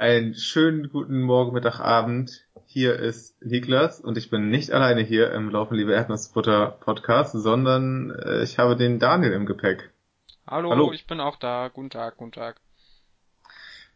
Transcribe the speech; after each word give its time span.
Einen 0.00 0.34
schönen 0.34 0.88
guten 0.88 1.20
Morgen, 1.20 1.52
Mittag, 1.52 1.78
Abend. 1.78 2.46
Hier 2.64 2.98
ist 2.98 3.36
Niklas 3.42 4.00
und 4.00 4.16
ich 4.16 4.30
bin 4.30 4.48
nicht 4.48 4.70
alleine 4.70 5.02
hier 5.02 5.30
im 5.32 5.50
Laufen 5.50 5.74
Liebe 5.74 5.92
Erdnussbutter 5.92 6.78
Podcast, 6.80 7.32
sondern 7.34 8.08
äh, 8.10 8.42
ich 8.42 8.58
habe 8.58 8.76
den 8.76 8.98
Daniel 8.98 9.32
im 9.32 9.44
Gepäck. 9.44 9.90
Hallo, 10.46 10.70
Hallo, 10.70 10.92
ich 10.94 11.06
bin 11.06 11.20
auch 11.20 11.36
da. 11.36 11.68
Guten 11.68 11.90
Tag, 11.90 12.16
guten 12.16 12.32
Tag. 12.32 12.62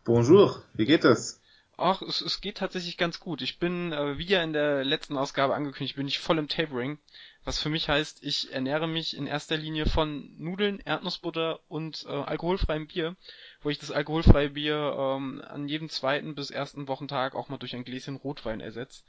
Bonjour, 0.05 0.63
wie 0.75 0.85
geht 0.85 1.07
es? 1.07 1.41
Ach, 1.79 2.03
es, 2.03 2.21
es 2.21 2.43
geht 2.43 2.59
tatsächlich 2.59 2.99
ganz 2.99 3.19
gut. 3.19 3.41
Ich 3.41 3.59
bin, 3.59 3.93
äh, 3.93 4.19
wie 4.19 4.27
ja 4.27 4.43
in 4.43 4.53
der 4.53 4.85
letzten 4.85 5.17
Ausgabe 5.17 5.55
angekündigt, 5.55 5.97
bin 5.97 6.07
ich 6.07 6.19
voll 6.19 6.37
im 6.37 6.49
Tapering. 6.49 6.99
Was 7.45 7.59
für 7.59 7.69
mich 7.69 7.89
heißt, 7.89 8.23
ich 8.23 8.53
ernähre 8.53 8.89
mich 8.89 9.17
in 9.17 9.27
erster 9.27 9.57
Linie 9.57 9.87
von 9.87 10.31
Nudeln, 10.39 10.81
Erdnussbutter 10.81 11.61
und 11.69 12.05
äh, 12.09 12.13
alkoholfreiem 12.13 12.87
Bier, 12.87 13.17
wo 13.65 13.71
ich 13.71 13.79
das 13.79 13.91
alkoholfreie 13.91 14.51
Bier 14.51 14.95
ähm, 14.97 15.43
an 15.47 15.67
jedem 15.67 15.89
zweiten 15.89 16.35
bis 16.35 16.51
ersten 16.51 16.87
Wochentag 16.87 17.35
auch 17.35 17.49
mal 17.49 17.57
durch 17.57 17.75
ein 17.75 17.85
Gläschen 17.85 18.17
Rotwein 18.17 18.61
ersetze. 18.61 19.03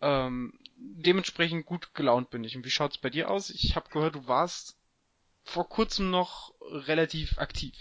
Ähm, 0.00 0.52
dementsprechend 0.76 1.66
gut 1.66 1.92
gelaunt 1.94 2.30
bin 2.30 2.44
ich. 2.44 2.56
Und 2.56 2.64
wie 2.64 2.70
schaut's 2.70 2.98
bei 2.98 3.10
dir 3.10 3.28
aus? 3.28 3.50
Ich 3.50 3.74
habe 3.74 3.90
gehört, 3.90 4.14
du 4.14 4.28
warst 4.28 4.76
vor 5.42 5.68
kurzem 5.68 6.10
noch 6.10 6.54
relativ 6.60 7.38
aktiv. 7.38 7.74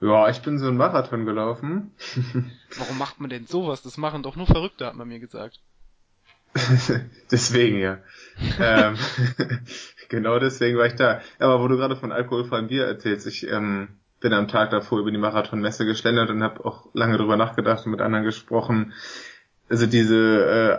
Ja, 0.00 0.28
ich 0.28 0.40
bin 0.42 0.58
so 0.58 0.68
einen 0.68 0.76
Marathon 0.76 1.26
gelaufen. 1.26 1.92
Warum 2.78 2.98
macht 2.98 3.18
man 3.18 3.30
denn 3.30 3.46
sowas? 3.46 3.82
Das 3.82 3.96
machen 3.96 4.22
doch 4.22 4.36
nur 4.36 4.46
Verrückte, 4.46 4.86
hat 4.86 4.94
man 4.94 5.08
mir 5.08 5.18
gesagt. 5.18 5.60
deswegen 7.30 7.78
ja. 7.78 7.98
ähm, 8.58 8.96
genau 10.08 10.38
deswegen 10.38 10.78
war 10.78 10.86
ich 10.86 10.94
da. 10.94 11.20
Aber 11.40 11.60
wo 11.60 11.68
du 11.68 11.76
gerade 11.76 11.96
von 11.96 12.12
alkoholfreiem 12.12 12.68
Bier 12.68 12.86
erzählst, 12.86 13.26
ich 13.26 13.46
ähm, 13.48 13.97
bin 14.20 14.32
am 14.32 14.48
Tag 14.48 14.70
davor 14.70 14.98
über 14.98 15.10
die 15.10 15.18
Marathonmesse 15.18 15.84
geschlendert 15.84 16.30
und 16.30 16.42
habe 16.42 16.64
auch 16.64 16.88
lange 16.92 17.16
drüber 17.16 17.36
nachgedacht 17.36 17.86
und 17.86 17.92
mit 17.92 18.00
anderen 18.00 18.24
gesprochen. 18.24 18.92
Also 19.70 19.86
diese 19.86 20.16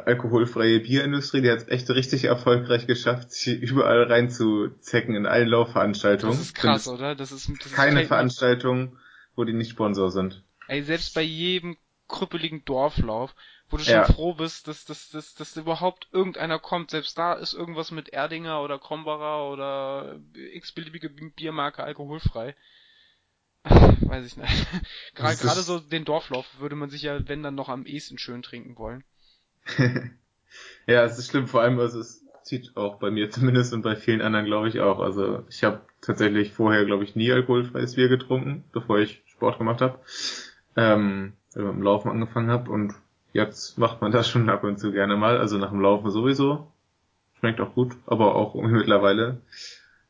äh, 0.05 0.09
alkoholfreie 0.09 0.79
Bierindustrie, 0.79 1.41
die 1.41 1.51
hat 1.51 1.59
es 1.59 1.67
echt 1.67 1.89
richtig 1.91 2.25
erfolgreich 2.25 2.87
geschafft, 2.87 3.31
sich 3.31 3.61
überall 3.61 4.03
reinzuzecken 4.03 5.15
in 5.15 5.27
allen 5.27 5.47
Laufveranstaltungen. 5.47 6.35
Das 6.35 6.45
ist 6.45 6.55
krass, 6.55 6.87
oder? 6.87 7.15
Das 7.15 7.31
ist, 7.31 7.49
das 7.63 7.71
keine 7.71 8.01
ist 8.01 8.07
Veranstaltung, 8.07 8.97
wo 9.35 9.43
die 9.43 9.53
nicht 9.53 9.71
Sponsor 9.71 10.09
sind. 10.09 10.43
Ey, 10.67 10.81
selbst 10.81 11.13
bei 11.13 11.21
jedem 11.21 11.77
krüppeligen 12.07 12.65
Dorflauf, 12.65 13.35
wo 13.69 13.77
du 13.77 13.83
schon 13.83 13.93
ja. 13.93 14.05
froh 14.05 14.33
bist, 14.33 14.67
dass, 14.67 14.85
dass, 14.85 15.09
dass, 15.11 15.35
dass 15.35 15.55
überhaupt 15.55 16.07
irgendeiner 16.11 16.57
kommt. 16.57 16.89
Selbst 16.89 17.15
da 17.17 17.33
ist 17.33 17.53
irgendwas 17.53 17.91
mit 17.91 18.09
Erdinger 18.09 18.63
oder 18.63 18.79
Krombacher 18.79 19.49
oder 19.51 20.19
x-beliebige 20.33 21.09
Biermarke 21.09 21.83
alkoholfrei. 21.83 22.55
Weiß 23.69 24.25
ich 24.25 24.37
nicht. 24.37 24.67
Gerade, 25.15 25.35
gerade 25.35 25.61
so 25.61 25.79
den 25.79 26.05
Dorflauf 26.05 26.45
würde 26.59 26.75
man 26.75 26.89
sich 26.89 27.03
ja, 27.03 27.27
wenn 27.27 27.43
dann 27.43 27.55
noch 27.55 27.69
am 27.69 27.85
ehesten 27.85 28.17
schön 28.17 28.41
trinken 28.41 28.77
wollen. 28.77 29.03
ja, 30.87 31.03
es 31.03 31.19
ist 31.19 31.29
schlimm, 31.29 31.47
vor 31.47 31.61
allem, 31.61 31.79
also 31.79 31.99
es 31.99 32.25
zieht 32.43 32.75
auch 32.75 32.97
bei 32.99 33.11
mir 33.11 33.29
zumindest 33.29 33.73
und 33.73 33.81
bei 33.81 33.95
vielen 33.95 34.21
anderen 34.21 34.45
glaube 34.45 34.69
ich 34.69 34.79
auch. 34.79 34.99
Also 34.99 35.43
ich 35.49 35.63
habe 35.63 35.81
tatsächlich 36.01 36.53
vorher, 36.53 36.85
glaube 36.85 37.03
ich, 37.03 37.15
nie 37.15 37.31
alkoholfreies 37.31 37.95
Bier 37.95 38.07
getrunken, 38.07 38.63
bevor 38.71 38.99
ich 38.99 39.21
Sport 39.27 39.57
gemacht 39.57 39.81
habe. 39.81 39.99
Ähm, 40.75 41.33
mit 41.55 41.65
dem 41.65 41.81
Laufen 41.81 42.09
angefangen 42.09 42.49
habe 42.49 42.71
und 42.71 42.93
jetzt 43.33 43.77
macht 43.77 44.01
man 44.01 44.11
das 44.11 44.29
schon 44.29 44.49
ab 44.49 44.63
und 44.63 44.79
zu 44.79 44.91
gerne 44.91 45.15
mal, 45.15 45.37
also 45.37 45.57
nach 45.57 45.71
dem 45.71 45.81
Laufen 45.81 46.09
sowieso. 46.09 46.71
Schmeckt 47.39 47.61
auch 47.61 47.73
gut, 47.73 47.95
aber 48.05 48.35
auch 48.35 48.55
mittlerweile 48.55 49.41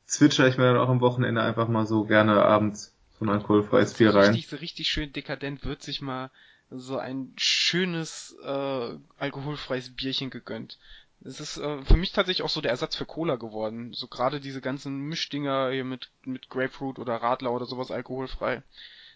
zwitscher 0.05 0.47
ich 0.47 0.57
mir 0.57 0.65
dann 0.65 0.77
auch 0.77 0.89
am 0.89 1.01
Wochenende 1.01 1.41
einfach 1.41 1.67
mal 1.67 1.85
so 1.85 2.05
gerne 2.05 2.43
abends 2.43 2.95
so 3.19 3.25
ein 3.25 3.29
alkoholfreies 3.29 3.95
Bier 3.95 4.13
rein. 4.13 4.31
Richtig, 4.31 4.47
so 4.47 4.55
richtig 4.57 4.87
schön 4.87 5.11
dekadent 5.11 5.65
wird 5.65 5.83
sich 5.83 6.01
mal 6.01 6.31
so 6.71 6.97
ein 6.97 7.33
schönes 7.37 8.35
äh, 8.43 8.97
alkoholfreies 9.17 9.95
Bierchen 9.95 10.29
gegönnt. 10.29 10.77
Es 11.21 11.39
ist 11.39 11.57
äh, 11.57 11.83
für 11.83 11.97
mich 11.97 12.13
tatsächlich 12.13 12.43
auch 12.43 12.49
so 12.49 12.61
der 12.61 12.71
Ersatz 12.71 12.95
für 12.95 13.05
Cola 13.05 13.35
geworden. 13.35 13.93
So 13.93 14.07
gerade 14.07 14.39
diese 14.39 14.61
ganzen 14.61 14.99
Mischdinger 14.99 15.71
hier 15.71 15.83
mit 15.83 16.09
mit 16.23 16.49
Grapefruit 16.49 16.99
oder 16.99 17.15
Radler 17.15 17.51
oder 17.51 17.65
sowas 17.65 17.91
alkoholfrei. 17.91 18.63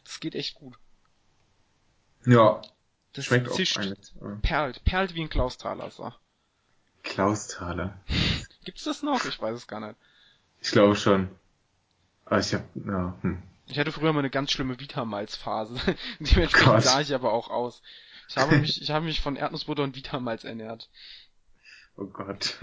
Das 0.04 0.20
geht 0.20 0.36
echt 0.36 0.56
gut. 0.56 0.76
Ja. 2.26 2.62
Das 3.14 3.26
schmeckt 3.26 3.54
zischt, 3.54 3.78
auch 3.78 4.42
perlt, 4.42 4.84
perlt 4.86 5.14
wie 5.14 5.22
ein 5.22 5.30
Klausthaler, 5.30 5.92
so. 5.92 6.12
Klausthaler. 7.04 8.00
Gibt's 8.66 8.86
das 8.86 9.04
noch? 9.04 9.24
Ich 9.26 9.40
weiß 9.40 9.56
es 9.56 9.68
gar 9.68 9.80
nicht. 9.80 9.96
Ich 10.62 10.72
glaube 10.72 10.96
schon. 10.96 11.30
Aber 12.26 12.40
ich 12.40 12.54
hab, 12.54 12.64
ja, 12.76 13.16
hm. 13.22 13.44
Ich 13.74 13.80
hatte 13.80 13.92
früher 13.92 14.14
mal 14.14 14.20
eine 14.20 14.30
ganz 14.30 14.52
schlimme 14.52 14.80
Vitamalz-Phase. 14.80 15.80
Dementsprechend 16.20 16.84
sah 16.84 17.02
ich 17.02 17.12
aber 17.12 17.34
auch 17.34 17.50
aus. 17.50 17.82
Ich 18.30 18.38
habe 18.38 18.60
mich, 18.60 18.80
ich 18.80 18.92
habe 18.92 19.04
mich 19.04 19.20
von 19.20 19.36
Erdnussbutter 19.36 19.82
und 19.82 19.96
Vitamalz 19.96 20.44
ernährt. 20.44 20.92
Oh 21.98 22.06
Gott. 22.06 22.60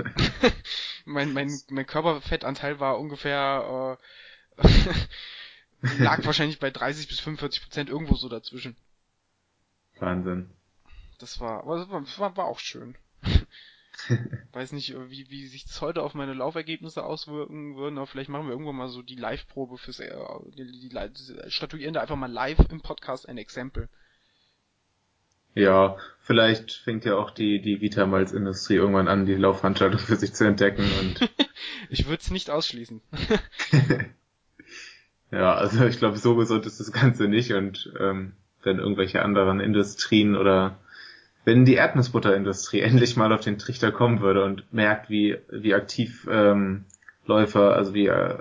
mein, 1.04 1.32
mein, 1.32 1.50
mein 1.69 1.84
Körperfettanteil 1.84 2.78
war 2.78 3.00
ungefähr, 3.00 3.99
äh, 4.62 4.69
lag 5.99 6.25
wahrscheinlich 6.25 6.60
bei 6.60 6.70
30 6.70 7.09
bis 7.09 7.19
45 7.19 7.65
Prozent 7.65 7.91
irgendwo 7.91 8.15
so 8.15 8.28
dazwischen. 8.28 8.76
Wahnsinn. 9.99 10.49
Das 11.19 11.41
war, 11.41 11.65
aber 11.65 11.78
das 11.78 12.19
war, 12.20 12.37
war 12.37 12.44
auch 12.44 12.60
schön. 12.60 12.97
Weiß 14.53 14.72
nicht, 14.72 14.94
wie, 15.09 15.31
wie 15.31 15.47
sich 15.47 15.65
das 15.65 15.81
heute 15.81 16.03
auf 16.03 16.15
meine 16.15 16.34
Laufergebnisse 16.34 17.05
auswirken 17.05 17.77
würden, 17.77 17.99
aber 17.99 18.06
vielleicht 18.06 18.31
machen 18.31 18.47
wir 18.47 18.53
irgendwann 18.53 18.77
mal 18.77 18.88
so 18.88 19.03
die 19.03 19.16
Live-Probe 19.16 19.78
fürs, 19.78 20.00
äh, 20.00 20.12
die, 20.56 20.66
die, 20.66 20.88
die, 20.88 21.50
statuieren 21.50 21.94
da 21.94 22.00
einfach 22.00 22.16
mal 22.16 22.31
live 22.31 22.59
im 22.71 22.81
Podcast 22.81 23.28
ein 23.28 23.38
Exempel. 23.38 23.88
Ja, 25.55 25.97
vielleicht 26.21 26.72
fängt 26.72 27.05
ja 27.05 27.16
auch 27.16 27.33
die, 27.33 27.61
die 27.61 27.81
Vitamalz-Industrie 27.81 28.77
irgendwann 28.77 29.09
an, 29.09 29.27
die 29.27 29.34
Laufveranstaltung 29.34 29.99
für 29.99 30.17
sich 30.17 30.32
zu 30.32 30.44
entdecken 30.47 30.84
und. 31.00 31.28
ich 31.91 32.06
würde 32.06 32.21
es 32.22 32.31
nicht 32.31 32.50
ausschließen. 32.50 33.00
ja, 35.32 35.55
also 35.55 35.84
ich 35.87 35.99
glaube, 35.99 36.19
so 36.19 36.37
gesund 36.37 36.67
ist 36.67 36.78
das 36.78 36.93
Ganze 36.93 37.27
nicht 37.27 37.53
und 37.53 37.93
ähm, 37.99 38.34
wenn 38.62 38.78
irgendwelche 38.78 39.22
anderen 39.22 39.59
Industrien 39.59 40.37
oder 40.37 40.78
wenn 41.45 41.65
die 41.65 41.75
Erdnussbutterindustrie 41.75 42.81
endlich 42.81 43.17
mal 43.17 43.33
auf 43.33 43.41
den 43.41 43.59
Trichter 43.59 43.93
kommen 43.93 44.21
würde 44.21 44.45
und 44.45 44.73
merkt, 44.73 45.11
wie, 45.11 45.39
wie 45.51 45.75
aktiv 45.75 46.27
ähm, 46.31 46.84
Läufer, 47.27 47.75
also 47.75 47.95
wie 47.95 48.06
äh, 48.06 48.39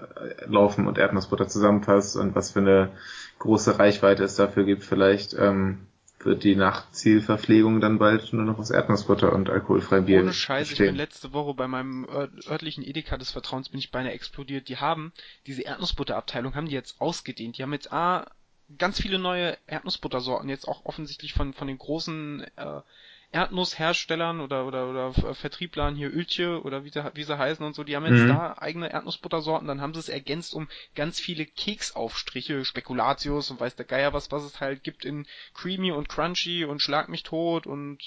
Laufen 0.47 0.87
und 0.87 0.97
Erdnussbutter 0.97 1.47
zusammenpasst 1.47 2.15
und 2.17 2.35
was 2.35 2.51
für 2.51 2.59
eine 2.59 2.91
große 3.39 3.77
Reichweite 3.79 4.23
es 4.23 4.35
dafür 4.35 4.63
gibt, 4.63 4.83
vielleicht 4.83 5.33
ähm, 5.33 5.79
wird 6.25 6.43
die 6.43 6.55
Nachtzielverpflegung 6.55 7.79
dann 7.79 7.97
bald 7.97 8.33
nur 8.33 8.43
noch 8.43 8.59
aus 8.59 8.71
Erdnussbutter 8.71 9.31
und 9.31 9.49
alkoholfreiem 9.49 10.05
Bier 10.05 10.21
Ohne 10.21 10.33
Scheiß, 10.33 10.69
bestehen. 10.69 10.85
ich 10.87 10.91
bin 10.91 10.97
letzte 10.97 11.33
Woche 11.33 11.53
bei 11.53 11.67
meinem 11.67 12.05
örtlichen 12.09 12.83
Edeka 12.83 13.17
des 13.17 13.31
Vertrauens 13.31 13.69
bin 13.69 13.79
ich 13.79 13.91
beinahe 13.91 14.11
explodiert. 14.11 14.67
Die 14.67 14.77
haben 14.77 15.13
diese 15.47 15.61
Erdnussbutterabteilung 15.61 16.55
haben 16.55 16.67
die 16.67 16.73
jetzt 16.73 16.99
ausgedehnt. 16.99 17.57
Die 17.57 17.63
haben 17.63 17.73
jetzt 17.73 17.93
A 17.93 18.25
ganz 18.77 19.01
viele 19.01 19.19
neue 19.19 19.57
Erdnussbuttersorten 19.67 20.49
jetzt 20.49 20.67
auch 20.67 20.85
offensichtlich 20.85 21.33
von 21.33 21.53
von 21.53 21.67
den 21.67 21.77
großen 21.77 22.45
äh, 22.55 22.81
Erdnussherstellern 23.31 24.41
oder 24.41 24.65
oder 24.65 24.89
oder 24.89 25.35
Vertrieblern 25.35 25.95
hier 25.95 26.11
Öltje 26.11 26.61
oder 26.63 26.83
wie 26.83 26.89
sie, 26.89 27.03
wie 27.13 27.23
sie 27.23 27.37
heißen 27.37 27.63
und 27.63 27.75
so, 27.75 27.83
die 27.83 27.95
haben 27.95 28.05
jetzt 28.05 28.23
mhm. 28.23 28.29
da 28.29 28.55
eigene 28.57 28.91
Erdnussbuttersorten, 28.91 29.67
dann 29.67 29.81
haben 29.81 29.93
sie 29.93 29.99
es 29.99 30.09
ergänzt 30.09 30.53
um 30.55 30.67
ganz 30.95 31.19
viele 31.19 31.45
Keksaufstriche, 31.45 32.65
Spekulatius 32.65 33.51
und 33.51 33.59
weiß 33.59 33.75
der 33.75 33.85
Geier 33.85 34.13
was, 34.13 34.31
was 34.31 34.43
es 34.43 34.59
halt 34.59 34.83
gibt 34.83 35.05
in 35.05 35.27
Creamy 35.53 35.91
und 35.91 36.09
Crunchy 36.09 36.65
und 36.65 36.81
Schlag 36.81 37.07
mich 37.07 37.21
tot 37.21 37.67
und 37.67 37.99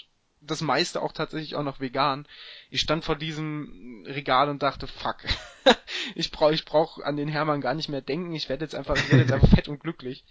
das 0.44 0.60
meiste 0.60 1.02
auch 1.02 1.12
tatsächlich 1.12 1.54
auch 1.54 1.62
noch 1.62 1.80
vegan. 1.80 2.26
Ich 2.70 2.80
stand 2.80 3.04
vor 3.04 3.16
diesem 3.16 4.04
Regal 4.06 4.48
und 4.48 4.62
dachte, 4.62 4.86
fuck. 4.86 5.18
ich 6.14 6.30
brauch, 6.30 6.50
ich 6.50 6.64
brauch 6.64 6.98
an 6.98 7.16
den 7.16 7.28
Hermann 7.28 7.60
gar 7.60 7.74
nicht 7.74 7.88
mehr 7.88 8.02
denken. 8.02 8.34
Ich 8.34 8.48
werde 8.48 8.64
jetzt 8.64 8.74
einfach, 8.74 8.96
ich 8.96 9.10
werde 9.10 9.22
jetzt 9.22 9.32
einfach 9.32 9.48
fett 9.48 9.68
und 9.68 9.80
glücklich. 9.80 10.24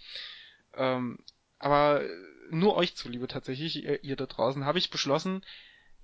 Ähm, 0.74 1.18
aber 1.58 2.02
nur 2.50 2.76
euch 2.76 2.94
zuliebe 2.94 3.28
tatsächlich, 3.28 3.82
ihr, 3.82 4.04
ihr 4.04 4.16
da 4.16 4.26
draußen, 4.26 4.64
habe 4.64 4.78
ich 4.78 4.90
beschlossen, 4.90 5.42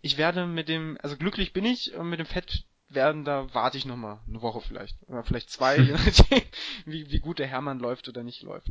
ich 0.00 0.16
werde 0.16 0.46
mit 0.46 0.69
dem, 0.69 0.96
also 1.02 1.16
glücklich 1.16 1.52
bin 1.52 1.64
ich, 1.64 1.94
und 1.94 2.08
mit 2.08 2.20
dem 2.20 2.26
Fett 2.26 2.64
werden, 2.88 3.25
da 3.25 3.52
warte 3.52 3.76
ich 3.76 3.84
noch 3.84 3.96
mal 3.96 4.20
eine 4.26 4.40
Woche 4.40 4.60
vielleicht. 4.60 4.96
Oder 5.08 5.25
vielleicht 5.25 5.50
zwei, 5.50 5.76
je 5.81 5.93
nachdem, 5.93 6.43
wie, 6.87 7.10
wie 7.10 7.20
gut 7.20 7.38
der 7.38 7.49
Hermann 7.49 7.78
läuft 7.78 8.08
oder 8.08 8.22
nicht 8.22 8.43
läuft. 8.43 8.69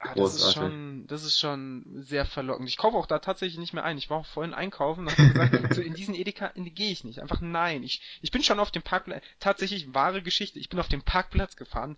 Ah, 0.00 0.14
das 0.14 0.36
ist 0.36 0.54
schon, 0.54 1.06
das 1.08 1.24
ist 1.24 1.40
schon 1.40 1.84
sehr 1.96 2.24
verlockend. 2.24 2.68
Ich 2.68 2.76
kaufe 2.76 2.96
auch 2.96 3.06
da 3.06 3.18
tatsächlich 3.18 3.58
nicht 3.58 3.72
mehr 3.72 3.82
ein. 3.82 3.98
Ich 3.98 4.08
war 4.10 4.18
auch 4.18 4.26
vorhin 4.26 4.54
einkaufen 4.54 5.06
und 5.06 5.18
habe 5.18 5.50
gesagt, 5.50 5.74
so 5.74 5.82
in 5.82 5.94
diesen 5.94 6.14
Edeka 6.14 6.52
gehe 6.54 6.92
ich 6.92 7.02
nicht. 7.02 7.20
Einfach 7.20 7.40
nein. 7.40 7.82
Ich, 7.82 8.00
ich 8.22 8.30
bin 8.30 8.44
schon 8.44 8.60
auf 8.60 8.70
dem 8.70 8.82
Parkplatz, 8.82 9.24
tatsächlich 9.40 9.92
wahre 9.94 10.22
Geschichte. 10.22 10.60
Ich 10.60 10.68
bin 10.68 10.78
auf 10.78 10.86
dem 10.86 11.02
Parkplatz 11.02 11.56
gefahren, 11.56 11.96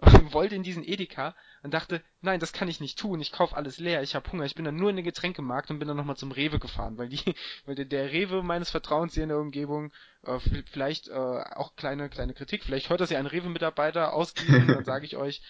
wollte 0.32 0.56
in 0.56 0.64
diesen 0.64 0.82
Edeka 0.82 1.36
und 1.62 1.72
dachte, 1.72 2.02
nein, 2.20 2.40
das 2.40 2.52
kann 2.52 2.66
ich 2.66 2.80
nicht 2.80 2.98
tun. 2.98 3.20
Ich 3.20 3.30
kaufe 3.30 3.56
alles 3.56 3.78
leer. 3.78 4.02
Ich 4.02 4.16
habe 4.16 4.30
Hunger. 4.32 4.44
Ich 4.44 4.56
bin 4.56 4.64
dann 4.64 4.76
nur 4.76 4.90
in 4.90 4.96
den 4.96 5.04
Getränkemarkt 5.04 5.70
und 5.70 5.78
bin 5.78 5.86
dann 5.86 5.96
nochmal 5.96 6.16
zum 6.16 6.32
Rewe 6.32 6.58
gefahren, 6.58 6.98
weil 6.98 7.10
die, 7.10 7.22
weil 7.64 7.76
der, 7.76 8.10
Rewe 8.10 8.42
meines 8.42 8.70
Vertrauens 8.70 9.14
hier 9.14 9.22
in 9.22 9.28
der 9.28 9.38
Umgebung, 9.38 9.92
äh, 10.24 10.40
vielleicht 10.72 11.06
äh, 11.06 11.12
auch 11.12 11.76
kleine, 11.76 12.08
kleine 12.08 12.34
Kritik. 12.34 12.64
Vielleicht 12.64 12.90
hört 12.90 13.00
das 13.00 13.10
ja 13.10 13.20
ein 13.20 13.26
Rewe-Mitarbeiter 13.26 14.14
ausgeben, 14.14 14.66
dann 14.66 14.84
sage 14.84 15.06
ich 15.06 15.16
euch, 15.16 15.42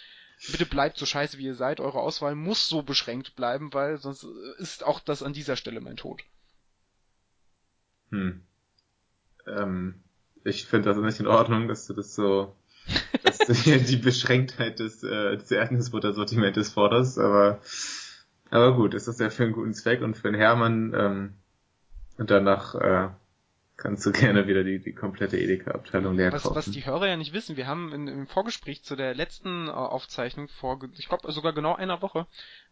bitte 0.50 0.67
bleibt 0.67 0.99
so 0.99 1.06
scheiße 1.06 1.38
wie 1.38 1.47
ihr 1.47 1.55
seid, 1.55 1.81
eure 1.81 2.00
Auswahl 2.00 2.35
muss 2.35 2.69
so 2.69 2.83
beschränkt 2.83 3.37
bleiben, 3.37 3.73
weil 3.73 3.99
sonst 3.99 4.27
ist 4.59 4.85
auch 4.85 5.00
das 5.00 5.23
an 5.23 5.33
dieser 5.33 5.56
Stelle 5.56 5.81
mein 5.81 5.97
Tod. 5.97 6.23
Hm. 8.11 8.43
Ähm, 9.47 10.03
ich 10.44 10.67
finde 10.67 10.88
das 10.91 10.99
nicht 10.99 11.21
in 11.21 11.27
Ordnung, 11.27 11.69
dass 11.69 11.87
du 11.87 11.94
das 11.94 12.15
so, 12.15 12.55
dass 13.23 13.38
du 13.38 13.53
hier 13.53 13.79
die 13.79 13.97
Beschränktheit 13.97 14.79
des, 14.79 15.03
äh, 15.03 15.37
des 15.37 15.50
Erdnussbutter-Sortimentes 15.50 16.73
forderst, 16.73 17.19
aber, 17.19 17.61
aber 18.50 18.75
gut, 18.77 18.94
ist 18.94 19.21
ja 19.21 19.31
für 19.31 19.44
einen 19.44 19.53
guten 19.53 19.75
Zweck 19.75 20.03
und 20.03 20.17
für 20.17 20.31
den 20.31 20.38
Hermann, 20.38 20.94
ähm, 20.94 21.35
und 22.19 22.31
danach, 22.31 22.75
äh, 22.75 23.09
kannst 23.76 24.06
du 24.06 24.12
gerne 24.12 24.46
wieder 24.46 24.64
die, 24.64 24.78
die 24.78 24.94
komplette 24.94 25.38
Edeka-Abteilung 25.38 26.17
leer 26.17 26.32
was, 26.32 26.44
kaufen. 26.44 26.56
Was 26.56 26.70
die 26.70 26.84
Hörer 26.84 27.08
ja 27.08 27.17
nicht 27.17 27.32
wissen, 27.32 27.56
wir 27.56 27.67
haben 27.67 27.93
in, 27.93 28.08
im 28.08 28.26
Vorgespräch 28.26 28.82
zu 28.82 28.96
der 28.96 29.14
letzten 29.14 29.69
äh, 29.69 29.70
Aufzeichnung 29.70 30.49
vor, 30.49 30.81
ich 30.96 31.08
glaube 31.08 31.31
sogar 31.32 31.52
genau 31.52 31.75
einer 31.75 32.02
Woche, 32.02 32.26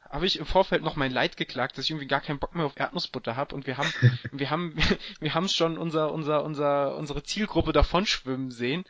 habe 0.09 0.27
ich 0.27 0.39
im 0.39 0.47
Vorfeld 0.47 0.83
noch 0.83 0.97
mein 0.97 1.13
Leid 1.13 1.37
geklagt, 1.37 1.77
dass 1.77 1.85
ich 1.85 1.91
irgendwie 1.91 2.07
gar 2.07 2.21
keinen 2.21 2.39
Bock 2.39 2.55
mehr 2.55 2.67
auf 2.67 2.77
Erdnussbutter 2.77 3.37
habe 3.37 3.55
und 3.55 3.67
wir 3.67 3.77
haben, 3.77 3.93
wir 4.33 4.51
haben, 4.51 4.77
wir 5.21 5.35
haben 5.35 5.49
schon 5.49 5.79
unser, 5.79 6.13
unser, 6.13 6.45
unser, 6.45 6.97
unsere 6.97 7.23
Zielgruppe 7.23 7.73
davon 7.73 8.07
schwimmen 8.07 8.51
sehen 8.51 8.85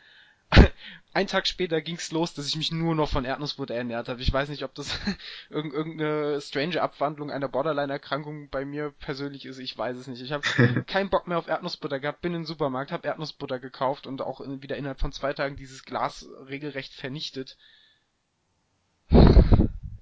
ein 1.13 1.27
Tag 1.27 1.47
später 1.47 1.81
ging's 1.81 2.11
los, 2.11 2.33
dass 2.33 2.47
ich 2.47 2.55
mich 2.55 2.71
nur 2.71 2.95
noch 2.95 3.09
von 3.09 3.25
Erdnussbutter 3.25 3.73
ernährt 3.73 4.09
habe. 4.09 4.21
Ich 4.21 4.31
weiß 4.31 4.49
nicht, 4.49 4.63
ob 4.63 4.75
das 4.75 4.97
irgendeine 5.49 6.41
strange 6.41 6.81
Abwandlung 6.81 7.31
einer 7.31 7.47
Borderline-Erkrankung 7.47 8.49
bei 8.49 8.65
mir 8.65 8.91
persönlich 8.99 9.45
ist. 9.45 9.59
Ich 9.59 9.77
weiß 9.77 9.97
es 9.97 10.07
nicht. 10.07 10.21
Ich 10.21 10.31
habe 10.31 10.43
keinen 10.87 11.09
Bock 11.09 11.27
mehr 11.27 11.37
auf 11.37 11.47
Erdnussbutter 11.47 11.99
gehabt, 11.99 12.21
bin 12.21 12.33
in 12.33 12.41
den 12.41 12.45
Supermarkt, 12.45 12.91
habe 12.91 13.07
Erdnussbutter 13.07 13.59
gekauft 13.59 14.07
und 14.07 14.21
auch 14.21 14.41
wieder 14.61 14.77
innerhalb 14.77 14.99
von 14.99 15.11
zwei 15.11 15.33
Tagen 15.33 15.55
dieses 15.55 15.83
Glas 15.83 16.27
regelrecht 16.47 16.93
vernichtet. 16.93 17.57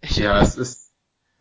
ja, 0.02 0.42
es 0.42 0.56
ist 0.56 0.93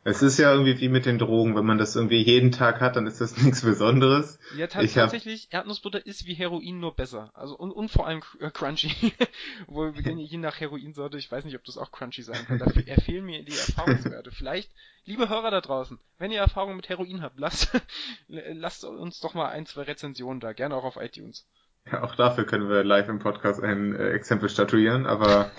es 0.04 0.20
ist 0.20 0.38
ja 0.38 0.52
irgendwie 0.52 0.80
wie 0.80 0.88
mit 0.88 1.06
den 1.06 1.18
Drogen, 1.18 1.54
wenn 1.54 1.64
man 1.64 1.78
das 1.78 1.94
irgendwie 1.94 2.22
jeden 2.22 2.50
Tag 2.50 2.80
hat, 2.80 2.96
dann 2.96 3.06
ist 3.06 3.20
das 3.20 3.36
nichts 3.42 3.62
Besonderes. 3.62 4.38
Ja, 4.56 4.66
tatsächlich, 4.66 5.48
hab... 5.52 5.60
Erdnussbutter 5.60 6.04
ist 6.04 6.26
wie 6.26 6.34
Heroin 6.34 6.80
nur 6.80 6.96
besser. 6.96 7.30
Also 7.34 7.56
und, 7.56 7.70
und 7.70 7.90
vor 7.90 8.06
allem 8.06 8.22
äh, 8.40 8.50
crunchy. 8.50 9.12
Wo 9.68 9.86
je 9.86 10.38
nach 10.38 10.58
Heroinsorte, 10.58 11.18
ich 11.18 11.30
weiß 11.30 11.44
nicht, 11.44 11.54
ob 11.54 11.64
das 11.64 11.78
auch 11.78 11.92
crunchy 11.92 12.22
sein 12.22 12.44
kann. 12.46 12.58
Dafür 12.58 12.86
erfehlen 12.88 13.24
mir 13.24 13.44
die 13.44 13.52
Erfahrungswerte. 13.52 14.32
Vielleicht, 14.32 14.72
liebe 15.04 15.28
Hörer 15.28 15.52
da 15.52 15.60
draußen, 15.60 15.98
wenn 16.18 16.32
ihr 16.32 16.40
Erfahrung 16.40 16.74
mit 16.74 16.88
Heroin 16.88 17.22
habt, 17.22 17.38
lasst, 17.38 17.70
lasst 18.28 18.84
uns 18.84 19.20
doch 19.20 19.34
mal 19.34 19.50
ein, 19.50 19.66
zwei 19.66 19.82
Rezensionen 19.82 20.40
da, 20.40 20.52
gerne 20.52 20.74
auch 20.74 20.84
auf 20.84 20.96
iTunes. 20.96 21.46
Ja, 21.90 22.02
auch 22.02 22.14
dafür 22.14 22.44
können 22.44 22.68
wir 22.68 22.84
live 22.84 23.08
im 23.08 23.18
Podcast 23.18 23.60
ein 23.62 23.94
äh, 23.94 24.10
Exempel 24.10 24.48
statuieren, 24.48 25.06
aber 25.06 25.50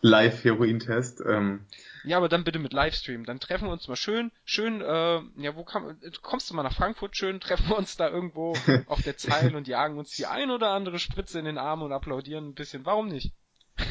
Live-Heroin-Test. 0.00 1.22
Ähm, 1.26 1.66
ja, 2.04 2.16
aber 2.16 2.28
dann 2.28 2.44
bitte 2.44 2.58
mit 2.58 2.72
Livestream. 2.72 3.24
Dann 3.24 3.40
treffen 3.40 3.66
wir 3.66 3.72
uns 3.72 3.88
mal 3.88 3.96
schön, 3.96 4.32
schön, 4.44 4.80
äh, 4.80 5.20
ja, 5.36 5.54
wo 5.54 5.64
kann, 5.64 5.98
kommst 6.22 6.50
du 6.50 6.54
mal 6.54 6.62
nach 6.62 6.74
Frankfurt 6.74 7.16
schön, 7.16 7.40
treffen 7.40 7.68
wir 7.68 7.78
uns 7.78 7.96
da 7.96 8.08
irgendwo 8.08 8.56
auf 8.86 9.02
der 9.02 9.16
Zeil 9.16 9.54
und 9.54 9.68
jagen 9.68 9.98
uns 9.98 10.10
die 10.16 10.26
ein 10.26 10.50
oder 10.50 10.70
andere 10.70 10.98
Spritze 10.98 11.38
in 11.38 11.44
den 11.44 11.58
Arm 11.58 11.82
und 11.82 11.92
applaudieren 11.92 12.48
ein 12.48 12.54
bisschen. 12.54 12.84
Warum 12.84 13.08
nicht? 13.08 13.32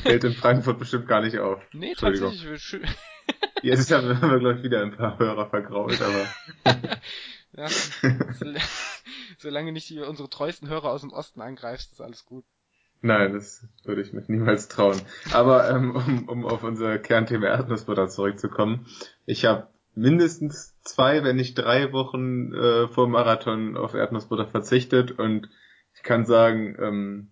Fällt 0.03 0.23
in 0.23 0.33
Frankfurt 0.33 0.77
bestimmt 0.77 1.07
gar 1.07 1.21
nicht 1.21 1.39
auf. 1.39 1.61
Nee, 1.73 1.95
tatsächlich. 1.95 2.61
Schön. 2.61 2.87
Jetzt 3.61 3.91
haben 3.91 4.07
wir, 4.07 4.39
glaube 4.39 4.57
ich, 4.57 4.63
wieder 4.63 4.81
ein 4.81 4.95
paar 4.95 5.17
Hörer 5.19 5.49
vergrault, 5.49 6.01
aber. 6.01 6.27
ja, 7.53 7.67
solange 9.37 9.71
nicht 9.71 9.89
die, 9.89 9.99
unsere 9.99 10.29
treuesten 10.29 10.69
Hörer 10.69 10.91
aus 10.91 11.01
dem 11.01 11.11
Osten 11.11 11.41
angreifst, 11.41 11.91
ist 11.91 12.01
alles 12.01 12.25
gut. 12.25 12.45
Nein, 13.01 13.33
das 13.33 13.65
würde 13.85 14.01
ich 14.01 14.11
mir 14.11 14.23
niemals 14.27 14.67
trauen. 14.67 15.01
Aber 15.31 15.69
ähm, 15.69 15.95
um, 15.95 16.29
um 16.29 16.45
auf 16.45 16.63
unser 16.63 16.97
Kernthema 16.99 17.47
Erdnussbutter 17.47 18.09
zurückzukommen. 18.09 18.87
Ich 19.25 19.45
habe 19.45 19.67
mindestens 19.95 20.75
zwei, 20.81 21.23
wenn 21.23 21.37
nicht 21.37 21.55
drei 21.55 21.91
Wochen 21.93 22.53
äh, 22.53 22.87
vor 22.87 23.07
Marathon 23.07 23.77
auf 23.77 23.93
Erdnussbutter 23.93 24.47
verzichtet 24.47 25.11
und 25.17 25.49
ich 25.95 26.03
kann 26.03 26.25
sagen, 26.25 26.75
ähm, 26.79 27.31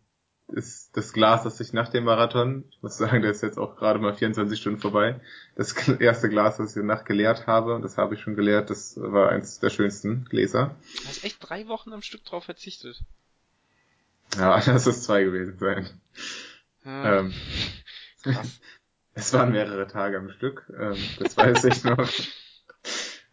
ist 0.50 0.96
das 0.96 1.12
Glas, 1.12 1.44
das 1.44 1.60
ich 1.60 1.74
nach 1.74 1.90
dem 1.90 2.06
Marathon, 2.06 2.66
ich 2.69 2.81
muss 2.81 2.98
sagen, 2.98 3.22
der 3.22 3.31
ist 3.31 3.44
jetzt 3.44 3.58
auch 3.58 3.75
gerade 3.75 4.00
mal 4.00 4.14
24 4.14 4.60
Stunden 4.60 4.80
vorbei, 4.80 5.19
das 5.56 5.75
erste 6.00 6.30
Glas, 6.30 6.58
das 6.58 6.69
ich 6.69 6.81
danach 6.81 7.04
geleert 7.04 7.48
habe, 7.48 7.75
und 7.75 7.81
das 7.81 7.98
habe 7.98 8.16
ich 8.16 8.22
schon 8.22 8.36
geleert, 8.36 8.69
das 8.69 8.98
war 8.98 9.30
eins 9.30 9.60
der 9.60 9.69
schönsten 9.69 10.25
Gläser. 10.25 10.75
Du 11.02 11.08
hast 11.08 11.24
echt 11.24 11.38
drei 11.42 11.68
Wochen 11.68 11.92
am 11.92 12.02
Stück 12.02 12.24
drauf 12.24 12.46
verzichtet. 12.46 13.04
Ja, 14.38 14.60
das 14.66 14.88
ist 14.88 15.04
zwei 15.04 15.24
gewesen 15.24 15.57
sein. 15.57 15.88
Ja. 16.86 17.19
Ähm, 17.19 17.34
Krass. 18.24 18.60
Es 19.19 19.34
waren 19.34 19.51
mehrere 19.51 19.88
Tage 19.88 20.16
am 20.19 20.30
Stück, 20.30 20.72
ähm, 20.80 20.95
das 21.18 21.36
weiß 21.36 21.63
ich 21.63 21.84
noch. 21.84 22.07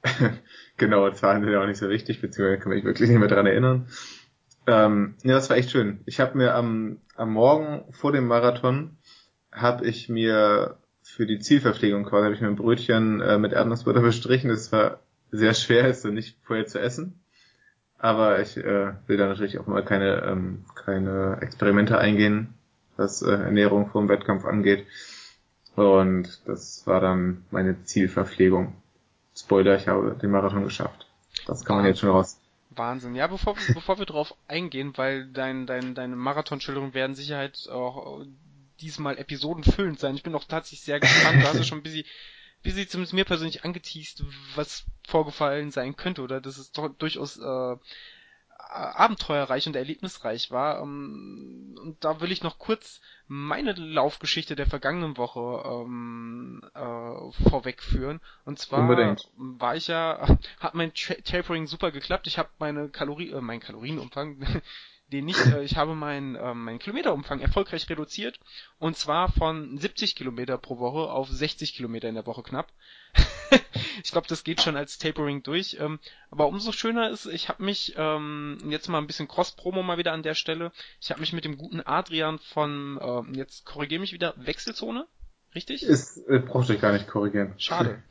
Genaue 0.78 1.12
Zahlen 1.12 1.42
sind 1.42 1.52
ja 1.52 1.60
auch 1.60 1.66
nicht 1.66 1.76
so 1.76 1.90
wichtig, 1.90 2.22
beziehungsweise 2.22 2.58
kann 2.58 2.72
mich 2.72 2.84
wirklich 2.84 3.10
nicht 3.10 3.18
mehr 3.18 3.28
dran 3.28 3.44
erinnern. 3.44 3.86
Ähm, 4.66 5.16
ja, 5.24 5.34
das 5.34 5.50
war 5.50 5.58
echt 5.58 5.70
schön. 5.70 6.00
Ich 6.06 6.20
habe 6.20 6.38
mir 6.38 6.54
am, 6.54 7.02
am 7.16 7.34
Morgen 7.34 7.92
vor 7.92 8.12
dem 8.12 8.26
Marathon 8.26 8.96
habe 9.52 9.86
ich 9.86 10.08
mir 10.08 10.78
für 11.02 11.26
die 11.26 11.38
Zielverpflegung 11.38 12.04
quasi 12.04 12.24
habe 12.24 12.34
ich 12.34 12.40
mir 12.40 12.48
ein 12.48 12.56
Brötchen 12.56 13.20
äh, 13.20 13.36
mit 13.36 13.52
Erdnussbutter 13.52 14.00
bestrichen. 14.00 14.48
Das 14.48 14.72
war 14.72 15.00
sehr 15.30 15.52
schwer, 15.52 15.86
ist 15.88 16.06
nicht 16.06 16.38
vorher 16.42 16.66
zu 16.66 16.80
essen. 16.80 17.23
Aber 18.04 18.38
ich 18.38 18.58
äh, 18.58 18.92
will 19.06 19.16
da 19.16 19.28
natürlich 19.28 19.58
auch 19.58 19.66
mal 19.66 19.82
keine, 19.82 20.24
ähm, 20.26 20.66
keine 20.74 21.38
Experimente 21.40 21.96
eingehen, 21.96 22.52
was 22.98 23.22
äh, 23.22 23.30
Ernährung 23.30 23.88
vor 23.88 24.02
dem 24.02 24.10
Wettkampf 24.10 24.44
angeht. 24.44 24.86
Und 25.74 26.42
das 26.44 26.86
war 26.86 27.00
dann 27.00 27.46
meine 27.50 27.82
Zielverpflegung. 27.84 28.74
Spoiler, 29.34 29.76
ich 29.76 29.88
habe 29.88 30.14
den 30.20 30.30
Marathon 30.30 30.64
geschafft. 30.64 31.06
Das 31.46 31.64
kann 31.64 31.76
man 31.76 31.86
jetzt 31.86 32.00
schon 32.00 32.10
raus. 32.10 32.38
Wahnsinn. 32.76 33.14
Ja, 33.14 33.26
bevor, 33.26 33.54
bevor 33.72 33.98
wir 33.98 34.04
drauf 34.04 34.34
eingehen, 34.48 34.92
weil 34.96 35.26
dein, 35.28 35.64
dein, 35.64 35.94
deine 35.94 36.14
Marathonschilderung 36.14 36.92
werden 36.92 37.16
Sicherheit 37.16 37.70
auch 37.72 38.20
diesmal 38.82 39.16
episodenfüllend 39.16 39.98
sein. 39.98 40.14
Ich 40.14 40.22
bin 40.22 40.34
auch 40.34 40.44
tatsächlich 40.44 40.82
sehr 40.82 41.00
gespannt. 41.00 41.42
Du 41.42 41.48
hast 41.48 41.56
ja 41.56 41.62
schon 41.62 41.78
ein 41.78 41.82
bisschen 41.82 42.04
wie 42.64 42.70
sie 42.70 42.88
zumindest 42.88 43.12
mir 43.12 43.24
persönlich 43.24 43.64
angeteased, 43.64 44.24
was 44.56 44.84
vorgefallen 45.06 45.70
sein 45.70 45.96
könnte 45.96 46.22
oder 46.22 46.40
dass 46.40 46.58
es 46.58 46.72
durchaus 46.72 47.38
äh, 47.38 47.76
abenteuerreich 48.58 49.66
und 49.66 49.76
erlebnisreich 49.76 50.50
war. 50.50 50.80
Ähm, 50.82 51.76
und 51.80 52.02
da 52.02 52.20
will 52.20 52.32
ich 52.32 52.42
noch 52.42 52.58
kurz 52.58 53.00
meine 53.26 53.72
Laufgeschichte 53.72 54.56
der 54.56 54.66
vergangenen 54.66 55.16
Woche 55.16 55.62
ähm, 55.66 56.62
äh, 56.74 57.50
vorwegführen. 57.50 58.20
Und 58.44 58.58
zwar 58.58 58.80
Unbedingt. 58.80 59.28
war 59.36 59.76
ich 59.76 59.88
ja, 59.88 60.26
hat 60.60 60.74
mein 60.74 60.92
Tapering 60.94 61.66
super 61.66 61.90
geklappt. 61.90 62.26
Ich 62.26 62.38
habe 62.38 62.48
meine 62.58 62.88
Kalorie, 62.88 63.30
äh, 63.30 63.40
mein 63.40 63.60
Kalorienumfang 63.60 64.38
den 65.12 65.26
nicht, 65.26 65.44
äh, 65.46 65.62
ich 65.62 65.76
habe 65.76 65.94
meinen 65.94 66.34
äh, 66.34 66.54
mein 66.54 66.78
Kilometerumfang 66.78 67.40
erfolgreich 67.40 67.88
reduziert 67.88 68.40
und 68.78 68.96
zwar 68.96 69.30
von 69.30 69.76
70 69.78 70.16
Kilometer 70.16 70.58
pro 70.58 70.78
Woche 70.78 71.10
auf 71.10 71.28
60 71.28 71.74
Kilometer 71.74 72.08
in 72.08 72.14
der 72.14 72.26
Woche 72.26 72.42
knapp. 72.42 72.72
ich 74.02 74.10
glaube, 74.10 74.26
das 74.28 74.44
geht 74.44 74.60
schon 74.60 74.76
als 74.76 74.98
Tapering 74.98 75.42
durch. 75.42 75.76
Ähm, 75.80 76.00
aber 76.30 76.48
umso 76.48 76.72
schöner 76.72 77.10
ist, 77.10 77.26
ich 77.26 77.48
habe 77.48 77.62
mich 77.62 77.94
ähm, 77.96 78.58
jetzt 78.68 78.88
mal 78.88 78.98
ein 78.98 79.06
bisschen 79.06 79.28
Cross-Promo 79.28 79.82
mal 79.82 79.98
wieder 79.98 80.12
an 80.12 80.22
der 80.22 80.34
Stelle. 80.34 80.72
Ich 81.00 81.10
habe 81.10 81.20
mich 81.20 81.32
mit 81.32 81.44
dem 81.44 81.58
guten 81.58 81.80
Adrian 81.80 82.38
von, 82.38 82.98
äh, 83.00 83.36
jetzt 83.36 83.64
korrigiere 83.64 84.00
mich 84.00 84.12
wieder, 84.12 84.34
Wechselzone 84.36 85.06
Richtig? 85.54 85.84
Ist, 85.84 86.18
äh, 86.28 86.40
brauchte 86.40 86.74
ich 86.74 86.80
gar 86.80 86.92
nicht 86.92 87.06
korrigieren. 87.06 87.54
Schade. 87.58 88.02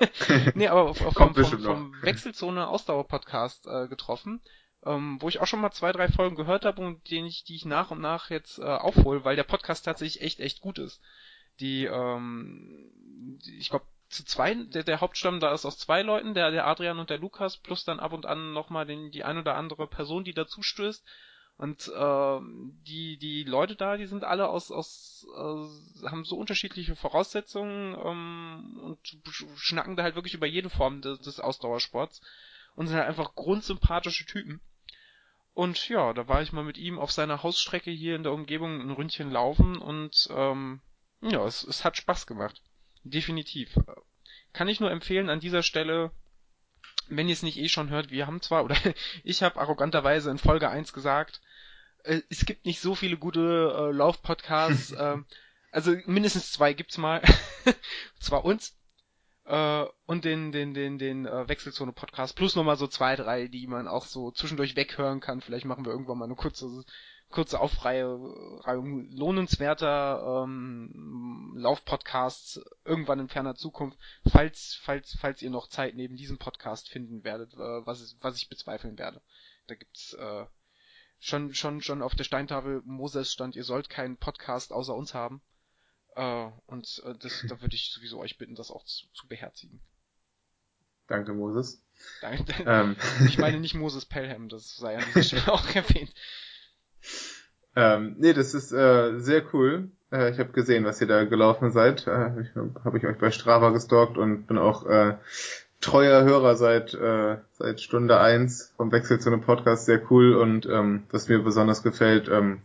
nee, 0.54 0.68
aber 0.68 0.94
vom, 0.94 1.12
vom, 1.12 1.34
vom, 1.34 1.60
vom 1.60 1.94
Wechselzone 2.02 2.68
Ausdauer 2.68 3.08
Podcast 3.08 3.66
äh, 3.66 3.88
getroffen 3.88 4.40
ähm, 4.84 5.20
wo 5.20 5.28
ich 5.28 5.40
auch 5.40 5.46
schon 5.46 5.60
mal 5.60 5.70
zwei, 5.70 5.92
drei 5.92 6.08
Folgen 6.08 6.36
gehört 6.36 6.64
habe 6.64 6.82
und 6.82 7.10
den 7.10 7.24
ich, 7.24 7.44
die 7.44 7.54
ich 7.54 7.64
nach 7.64 7.90
und 7.90 8.00
nach 8.00 8.30
jetzt 8.30 8.58
äh, 8.58 8.62
aufhole, 8.64 9.24
weil 9.24 9.36
der 9.36 9.44
Podcast 9.44 9.84
tatsächlich 9.84 10.22
echt, 10.22 10.40
echt 10.40 10.60
gut 10.60 10.78
ist. 10.78 11.00
Die, 11.60 11.84
ähm, 11.84 12.90
die, 13.44 13.58
ich 13.58 13.70
glaube, 13.70 13.86
zu 14.08 14.24
zwei, 14.24 14.54
der, 14.54 14.82
der 14.82 15.00
Hauptstamm 15.00 15.40
da 15.40 15.54
ist 15.54 15.64
aus 15.64 15.78
zwei 15.78 16.02
Leuten, 16.02 16.34
der, 16.34 16.50
der 16.50 16.66
Adrian 16.66 16.98
und 16.98 17.10
der 17.10 17.18
Lukas, 17.18 17.56
plus 17.56 17.84
dann 17.84 18.00
ab 18.00 18.12
und 18.12 18.26
an 18.26 18.52
nochmal 18.52 18.84
den, 18.84 19.10
die 19.10 19.24
ein 19.24 19.38
oder 19.38 19.54
andere 19.54 19.86
Person, 19.86 20.24
die 20.24 20.34
dazu 20.34 20.62
stößt. 20.62 21.04
Und 21.58 21.88
äh, 21.88 22.40
die, 22.86 23.18
die 23.18 23.44
Leute 23.44 23.76
da, 23.76 23.96
die 23.96 24.06
sind 24.06 24.24
alle 24.24 24.48
aus, 24.48 24.72
aus 24.72 25.26
äh, 25.32 26.08
haben 26.08 26.24
so 26.24 26.36
unterschiedliche 26.36 26.96
Voraussetzungen 26.96 27.94
ähm, 28.04 28.80
und 28.82 28.98
schnacken 29.56 29.94
da 29.94 30.02
halt 30.02 30.16
wirklich 30.16 30.34
über 30.34 30.46
jede 30.46 30.70
Form 30.70 31.02
des, 31.02 31.20
des 31.20 31.40
Ausdauersports 31.40 32.20
und 32.74 32.88
sind 32.88 32.96
halt 32.96 33.08
einfach 33.08 33.34
grundsympathische 33.34 34.26
Typen. 34.26 34.60
Und 35.54 35.88
ja, 35.88 36.12
da 36.14 36.28
war 36.28 36.40
ich 36.42 36.52
mal 36.52 36.64
mit 36.64 36.78
ihm 36.78 36.98
auf 36.98 37.12
seiner 37.12 37.42
Hausstrecke 37.42 37.90
hier 37.90 38.16
in 38.16 38.22
der 38.22 38.32
Umgebung 38.32 38.80
ein 38.80 38.90
Ründchen 38.90 39.30
laufen 39.30 39.76
und 39.76 40.28
ähm, 40.30 40.80
ja, 41.20 41.44
es, 41.44 41.62
es 41.62 41.84
hat 41.84 41.96
Spaß 41.96 42.26
gemacht. 42.26 42.62
Definitiv. 43.04 43.78
Kann 44.52 44.68
ich 44.68 44.80
nur 44.80 44.90
empfehlen 44.90 45.28
an 45.28 45.40
dieser 45.40 45.62
Stelle, 45.62 46.10
wenn 47.08 47.28
ihr 47.28 47.34
es 47.34 47.42
nicht 47.42 47.58
eh 47.58 47.68
schon 47.68 47.90
hört, 47.90 48.10
wir 48.10 48.26
haben 48.26 48.40
zwar, 48.40 48.64
oder 48.64 48.76
ich 49.24 49.42
habe 49.42 49.60
arroganterweise 49.60 50.30
in 50.30 50.38
Folge 50.38 50.70
1 50.70 50.92
gesagt, 50.92 51.42
äh, 52.04 52.22
es 52.30 52.46
gibt 52.46 52.64
nicht 52.64 52.80
so 52.80 52.94
viele 52.94 53.18
gute 53.18 53.40
äh, 53.40 53.92
Laufpodcasts, 53.92 54.92
äh, 54.92 55.18
also 55.70 55.94
mindestens 56.06 56.52
zwei 56.52 56.72
gibt's 56.72 56.98
mal. 56.98 57.22
Zwar 58.20 58.44
uns 58.44 58.76
äh, 59.44 59.84
und 60.06 60.24
den 60.24 60.52
den 60.52 60.74
den 60.74 60.98
den 60.98 61.26
äh, 61.26 61.48
Wechselzone 61.48 61.92
Podcast 61.92 62.36
plus 62.36 62.54
nochmal 62.54 62.76
so 62.76 62.86
zwei 62.86 63.16
drei, 63.16 63.48
die 63.48 63.66
man 63.66 63.88
auch 63.88 64.06
so 64.06 64.30
zwischendurch 64.30 64.76
weghören 64.76 65.20
kann. 65.20 65.40
Vielleicht 65.40 65.64
machen 65.64 65.84
wir 65.84 65.92
irgendwann 65.92 66.18
mal 66.18 66.26
eine 66.26 66.36
kurze 66.36 66.84
kurze 67.30 67.60
Aufreihung 67.60 69.08
lohnenswerter 69.10 70.44
ähm, 70.44 71.54
Laufpodcasts 71.56 72.60
irgendwann 72.84 73.20
in 73.20 73.28
ferner 73.28 73.54
Zukunft, 73.54 73.98
falls 74.30 74.78
falls 74.82 75.16
falls 75.18 75.42
ihr 75.42 75.50
noch 75.50 75.68
Zeit 75.68 75.94
neben 75.96 76.16
diesem 76.16 76.38
Podcast 76.38 76.88
finden 76.88 77.24
werdet, 77.24 77.54
äh, 77.54 77.86
was 77.86 78.16
was 78.20 78.36
ich 78.36 78.48
bezweifeln 78.48 78.98
werde. 78.98 79.22
Da 79.66 79.74
gibt's 79.74 80.12
äh, 80.12 80.44
schon 81.18 81.54
schon 81.54 81.80
schon 81.80 82.02
auf 82.02 82.14
der 82.14 82.24
Steintafel 82.24 82.82
Moses 82.84 83.32
stand, 83.32 83.56
ihr 83.56 83.64
sollt 83.64 83.88
keinen 83.88 84.18
Podcast 84.18 84.72
außer 84.72 84.94
uns 84.94 85.14
haben. 85.14 85.40
Äh, 86.14 86.50
und 86.66 87.02
äh, 87.04 87.14
das, 87.18 87.44
da 87.48 87.60
würde 87.60 87.74
ich 87.74 87.90
sowieso 87.92 88.18
euch 88.18 88.38
bitten, 88.38 88.54
das 88.54 88.70
auch 88.70 88.84
zu, 88.84 89.06
zu 89.12 89.28
beherzigen. 89.28 89.80
Danke, 91.06 91.32
Moses. 91.32 91.82
Danke. 92.20 92.54
Ähm. 92.66 92.96
Ich 93.26 93.38
meine 93.38 93.60
nicht 93.60 93.74
Moses 93.74 94.06
Pelham, 94.06 94.48
das 94.48 94.76
sei 94.76 94.96
an 94.96 95.04
dieser 95.08 95.22
Stelle 95.22 95.52
auch 95.52 95.74
erwähnt. 95.74 96.12
Ähm, 97.74 98.16
nee, 98.18 98.32
das 98.32 98.54
ist 98.54 98.72
äh, 98.72 99.18
sehr 99.18 99.42
cool. 99.54 99.90
Äh, 100.10 100.30
ich 100.30 100.38
habe 100.38 100.52
gesehen, 100.52 100.84
was 100.84 101.00
ihr 101.00 101.06
da 101.06 101.24
gelaufen 101.24 101.70
seid. 101.70 102.06
Äh, 102.06 102.46
habe 102.84 102.98
ich 102.98 103.06
euch 103.06 103.18
bei 103.18 103.30
Strava 103.30 103.70
gestalkt 103.70 104.18
und 104.18 104.46
bin 104.46 104.58
auch 104.58 104.86
äh, 104.86 105.16
treuer 105.80 106.22
Hörer 106.24 106.56
seit 106.56 106.94
äh, 106.94 107.38
seit 107.52 107.80
Stunde 107.80 108.20
eins 108.20 108.72
vom 108.76 108.92
Wechsel 108.92 109.20
zu 109.20 109.30
einem 109.30 109.40
Podcast. 109.40 109.86
Sehr 109.86 110.00
cool 110.10 110.34
und 110.34 110.66
ähm, 110.66 111.04
was 111.10 111.28
mir 111.28 111.38
besonders 111.40 111.82
gefällt, 111.82 112.28
ähm, 112.28 112.60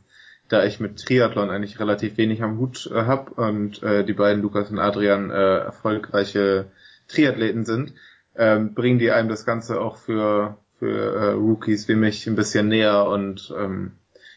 da 0.50 0.64
ich 0.64 0.80
mit 0.80 1.00
Triathlon 1.00 1.50
eigentlich 1.50 1.80
relativ 1.80 2.18
wenig 2.18 2.42
am 2.42 2.58
Hut 2.58 2.90
äh, 2.94 3.06
hab 3.06 3.38
und 3.38 3.84
äh, 3.84 4.04
die 4.04 4.14
beiden 4.14 4.42
Lukas 4.42 4.70
und 4.70 4.80
Adrian 4.80 5.30
äh, 5.30 5.58
erfolgreiche 5.60 6.66
Triathleten 7.08 7.66
sind, 7.66 7.94
ähm, 8.36 8.74
bringen 8.74 9.00
die 9.00 9.12
einem 9.12 9.30
das 9.30 9.46
Ganze 9.46 9.82
auch 9.82 9.98
für 9.98 10.58
für 10.80 11.16
äh, 11.16 11.32
Rookies 11.32 11.88
wie 11.88 11.96
mich 11.96 12.28
ein 12.28 12.36
bisschen 12.36 12.68
näher 12.68 13.08
und 13.08 13.54
ähm, 13.58 13.94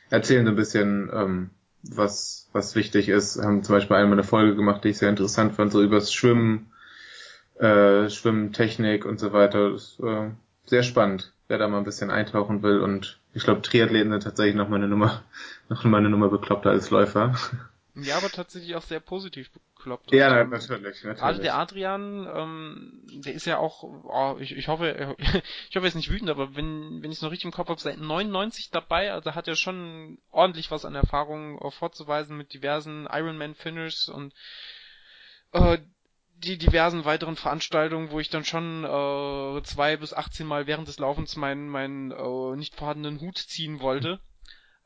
erzählen 0.08 0.46
so 0.46 0.50
ein 0.50 0.56
bisschen, 0.56 1.10
ähm, 1.12 1.50
was 1.82 2.48
was 2.52 2.74
wichtig 2.74 3.08
ist. 3.08 3.42
Haben 3.42 3.62
zum 3.62 3.74
Beispiel 3.74 3.96
einmal 3.96 4.14
eine 4.14 4.24
Folge 4.24 4.56
gemacht, 4.56 4.82
die 4.84 4.88
ich 4.88 4.98
sehr 4.98 5.10
interessant 5.10 5.54
fand, 5.54 5.70
so 5.70 5.82
übers 5.82 6.12
Schwimmen, 6.12 6.72
äh, 7.58 8.08
Schwimmtechnik 8.08 9.04
und 9.04 9.20
so 9.20 9.32
weiter. 9.32 9.70
Das 9.70 9.82
ist 9.82 10.00
äh, 10.00 10.30
sehr 10.64 10.82
spannend, 10.82 11.32
wer 11.48 11.58
da 11.58 11.68
mal 11.68 11.78
ein 11.78 11.84
bisschen 11.84 12.10
eintauchen 12.10 12.62
will 12.62 12.80
und 12.80 13.20
ich 13.32 13.44
glaube, 13.44 13.62
Triathleten 13.62 14.10
sind 14.10 14.22
tatsächlich 14.22 14.56
noch 14.56 14.68
mal 14.68 14.76
eine 14.76 14.88
Nummer, 14.88 15.22
noch 15.70 15.84
mal 15.84 15.98
eine 15.98 16.10
Nummer 16.10 16.28
bekloppter 16.28 16.70
als 16.70 16.90
Läufer. 16.90 17.34
Ja, 17.94 18.16
aber 18.16 18.28
tatsächlich 18.28 18.74
auch 18.76 18.82
sehr 18.82 19.00
positiv 19.00 19.50
bekloppt. 19.50 20.12
Ja, 20.12 20.40
ähm, 20.40 20.50
natürlich, 20.50 21.02
natürlich. 21.02 21.18
Gerade 21.18 21.40
der 21.40 21.56
Adrian, 21.56 22.28
ähm, 22.32 23.02
der 23.24 23.34
ist 23.34 23.46
ja 23.46 23.58
auch, 23.58 23.82
oh, 23.82 24.36
ich, 24.38 24.56
ich 24.56 24.68
hoffe, 24.68 25.16
ich 25.18 25.76
hoffe, 25.76 25.86
er 25.86 25.88
ist 25.88 25.94
nicht 25.94 26.10
wütend, 26.10 26.30
aber 26.30 26.54
wenn, 26.54 27.02
wenn 27.02 27.10
ich 27.10 27.18
es 27.18 27.22
noch 27.22 27.30
richtig 27.30 27.46
im 27.46 27.52
Kopf 27.52 27.68
habe, 27.68 27.80
seit 27.80 27.98
99 27.98 28.70
dabei, 28.70 29.12
also 29.12 29.34
hat 29.34 29.48
er 29.48 29.56
schon 29.56 30.18
ordentlich 30.30 30.70
was 30.70 30.84
an 30.84 30.94
Erfahrung 30.94 31.58
äh, 31.58 31.70
vorzuweisen 31.70 32.36
mit 32.36 32.52
diversen 32.52 33.08
Ironman-Finishes 33.10 34.08
und 34.08 34.34
äh, 35.52 35.78
die 36.34 36.58
diversen 36.58 37.04
weiteren 37.04 37.36
Veranstaltungen, 37.36 38.10
wo 38.10 38.20
ich 38.20 38.30
dann 38.30 38.44
schon 38.44 38.84
äh, 38.84 39.62
zwei 39.62 39.96
bis 39.96 40.14
18 40.14 40.46
Mal 40.46 40.66
während 40.66 40.88
des 40.88 40.98
Laufens 40.98 41.36
meinen 41.36 41.68
meinen 41.68 42.12
äh, 42.12 42.56
nicht 42.56 42.76
vorhandenen 42.76 43.20
Hut 43.20 43.38
ziehen 43.38 43.80
wollte. 43.80 44.20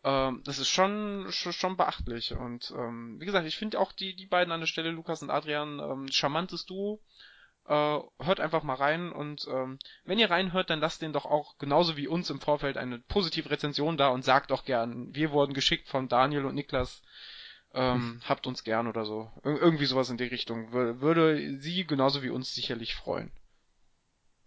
Ähm, 0.05 0.43
das 0.45 0.59
ist 0.59 0.69
schon 0.69 1.27
schon 1.31 1.77
beachtlich 1.77 2.33
und 2.33 2.73
ähm, 2.77 3.19
wie 3.19 3.25
gesagt, 3.25 3.47
ich 3.47 3.57
finde 3.57 3.81
auch 3.81 3.93
die 3.93 4.15
die 4.15 4.27
beiden 4.27 4.53
an 4.53 4.61
der 4.61 4.67
Stelle 4.67 4.91
Lukas 4.91 5.23
und 5.23 5.31
Adrian 5.31 5.81
ähm, 5.81 6.09
charmantes 6.13 6.67
Duo. 6.67 7.01
Äh, 7.67 7.99
hört 8.19 8.41
einfach 8.41 8.63
mal 8.63 8.75
rein 8.75 9.11
und 9.11 9.47
ähm, 9.49 9.79
wenn 10.05 10.19
ihr 10.19 10.31
reinhört, 10.31 10.69
dann 10.69 10.81
lasst 10.81 11.01
den 11.01 11.15
doch 11.15 11.25
auch 11.25 11.57
genauso 11.57 11.97
wie 11.97 12.07
uns 12.07 12.29
im 12.29 12.39
Vorfeld 12.39 12.77
eine 12.77 12.99
positive 12.99 13.51
Rezension 13.51 13.97
da 13.97 14.09
und 14.09 14.23
sagt 14.23 14.51
doch 14.51 14.67
gern, 14.67 15.15
wir 15.15 15.31
wurden 15.31 15.55
geschickt 15.55 15.89
von 15.89 16.09
Daniel 16.09 16.45
und 16.45 16.55
Niklas 16.55 17.03
ähm, 17.75 18.21
habt 18.25 18.47
uns 18.47 18.65
gern 18.65 18.87
oder 18.87 19.05
so. 19.05 19.31
Ir 19.43 19.61
irgendwie 19.61 19.87
sowas 19.87 20.11
in 20.11 20.17
die 20.17 20.25
Richtung. 20.25 20.73
Würde 20.73 21.59
sie 21.59 21.87
genauso 21.87 22.23
wie 22.23 22.31
uns 22.31 22.55
sicherlich 22.55 22.95
freuen. 22.95 23.33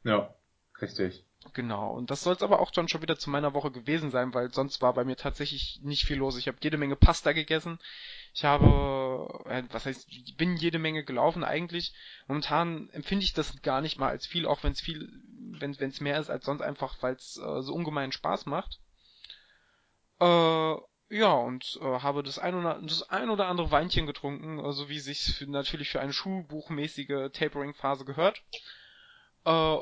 Ja, 0.03 0.33
richtig. 0.81 1.25
Genau, 1.53 1.91
und 1.91 2.11
das 2.11 2.23
soll 2.23 2.35
es 2.35 2.41
aber 2.41 2.59
auch 2.59 2.71
dann 2.71 2.87
schon 2.87 3.01
wieder 3.01 3.17
zu 3.17 3.29
meiner 3.29 3.53
Woche 3.53 3.71
gewesen 3.71 4.11
sein, 4.11 4.33
weil 4.33 4.53
sonst 4.53 4.81
war 4.81 4.93
bei 4.93 5.03
mir 5.03 5.15
tatsächlich 5.15 5.79
nicht 5.83 6.05
viel 6.05 6.17
los. 6.17 6.37
Ich 6.37 6.47
habe 6.47 6.57
jede 6.61 6.77
Menge 6.77 6.95
Pasta 6.95 7.31
gegessen. 7.31 7.79
Ich 8.33 8.43
habe, 8.43 9.43
äh, 9.49 9.63
was 9.71 9.85
heißt, 9.85 10.07
ich 10.09 10.35
bin 10.37 10.57
jede 10.57 10.79
Menge 10.79 11.03
gelaufen 11.03 11.43
eigentlich. 11.43 11.93
Momentan 12.27 12.89
empfinde 12.91 13.23
ich 13.23 13.33
das 13.33 13.61
gar 13.61 13.81
nicht 13.81 13.97
mal 13.97 14.09
als 14.09 14.25
viel, 14.25 14.45
auch 14.45 14.63
wenn 14.63 14.73
es 14.73 14.81
viel, 14.81 15.09
wenn 15.59 15.71
es 15.71 16.01
mehr 16.01 16.19
ist 16.19 16.29
als 16.29 16.45
sonst 16.45 16.61
einfach, 16.61 16.95
weil 17.01 17.15
es 17.15 17.37
äh, 17.37 17.61
so 17.61 17.73
ungemein 17.73 18.11
Spaß 18.11 18.45
macht. 18.45 18.79
Äh, 20.19 20.75
ja, 21.09 21.31
und 21.33 21.79
äh, 21.81 21.99
habe 22.01 22.21
das 22.21 22.37
ein, 22.37 22.55
oder, 22.55 22.81
das 22.81 23.09
ein 23.09 23.29
oder 23.29 23.47
andere 23.47 23.71
Weinchen 23.71 24.05
getrunken, 24.05 24.59
äh, 24.59 24.71
so 24.73 24.89
wie 24.89 24.99
sich 24.99 25.45
natürlich 25.47 25.89
für 25.89 26.01
eine 26.01 26.13
schulbuchmäßige 26.13 27.31
Tapering-Phase 27.31 28.03
gehört. 28.05 28.43
Äh, 29.45 29.77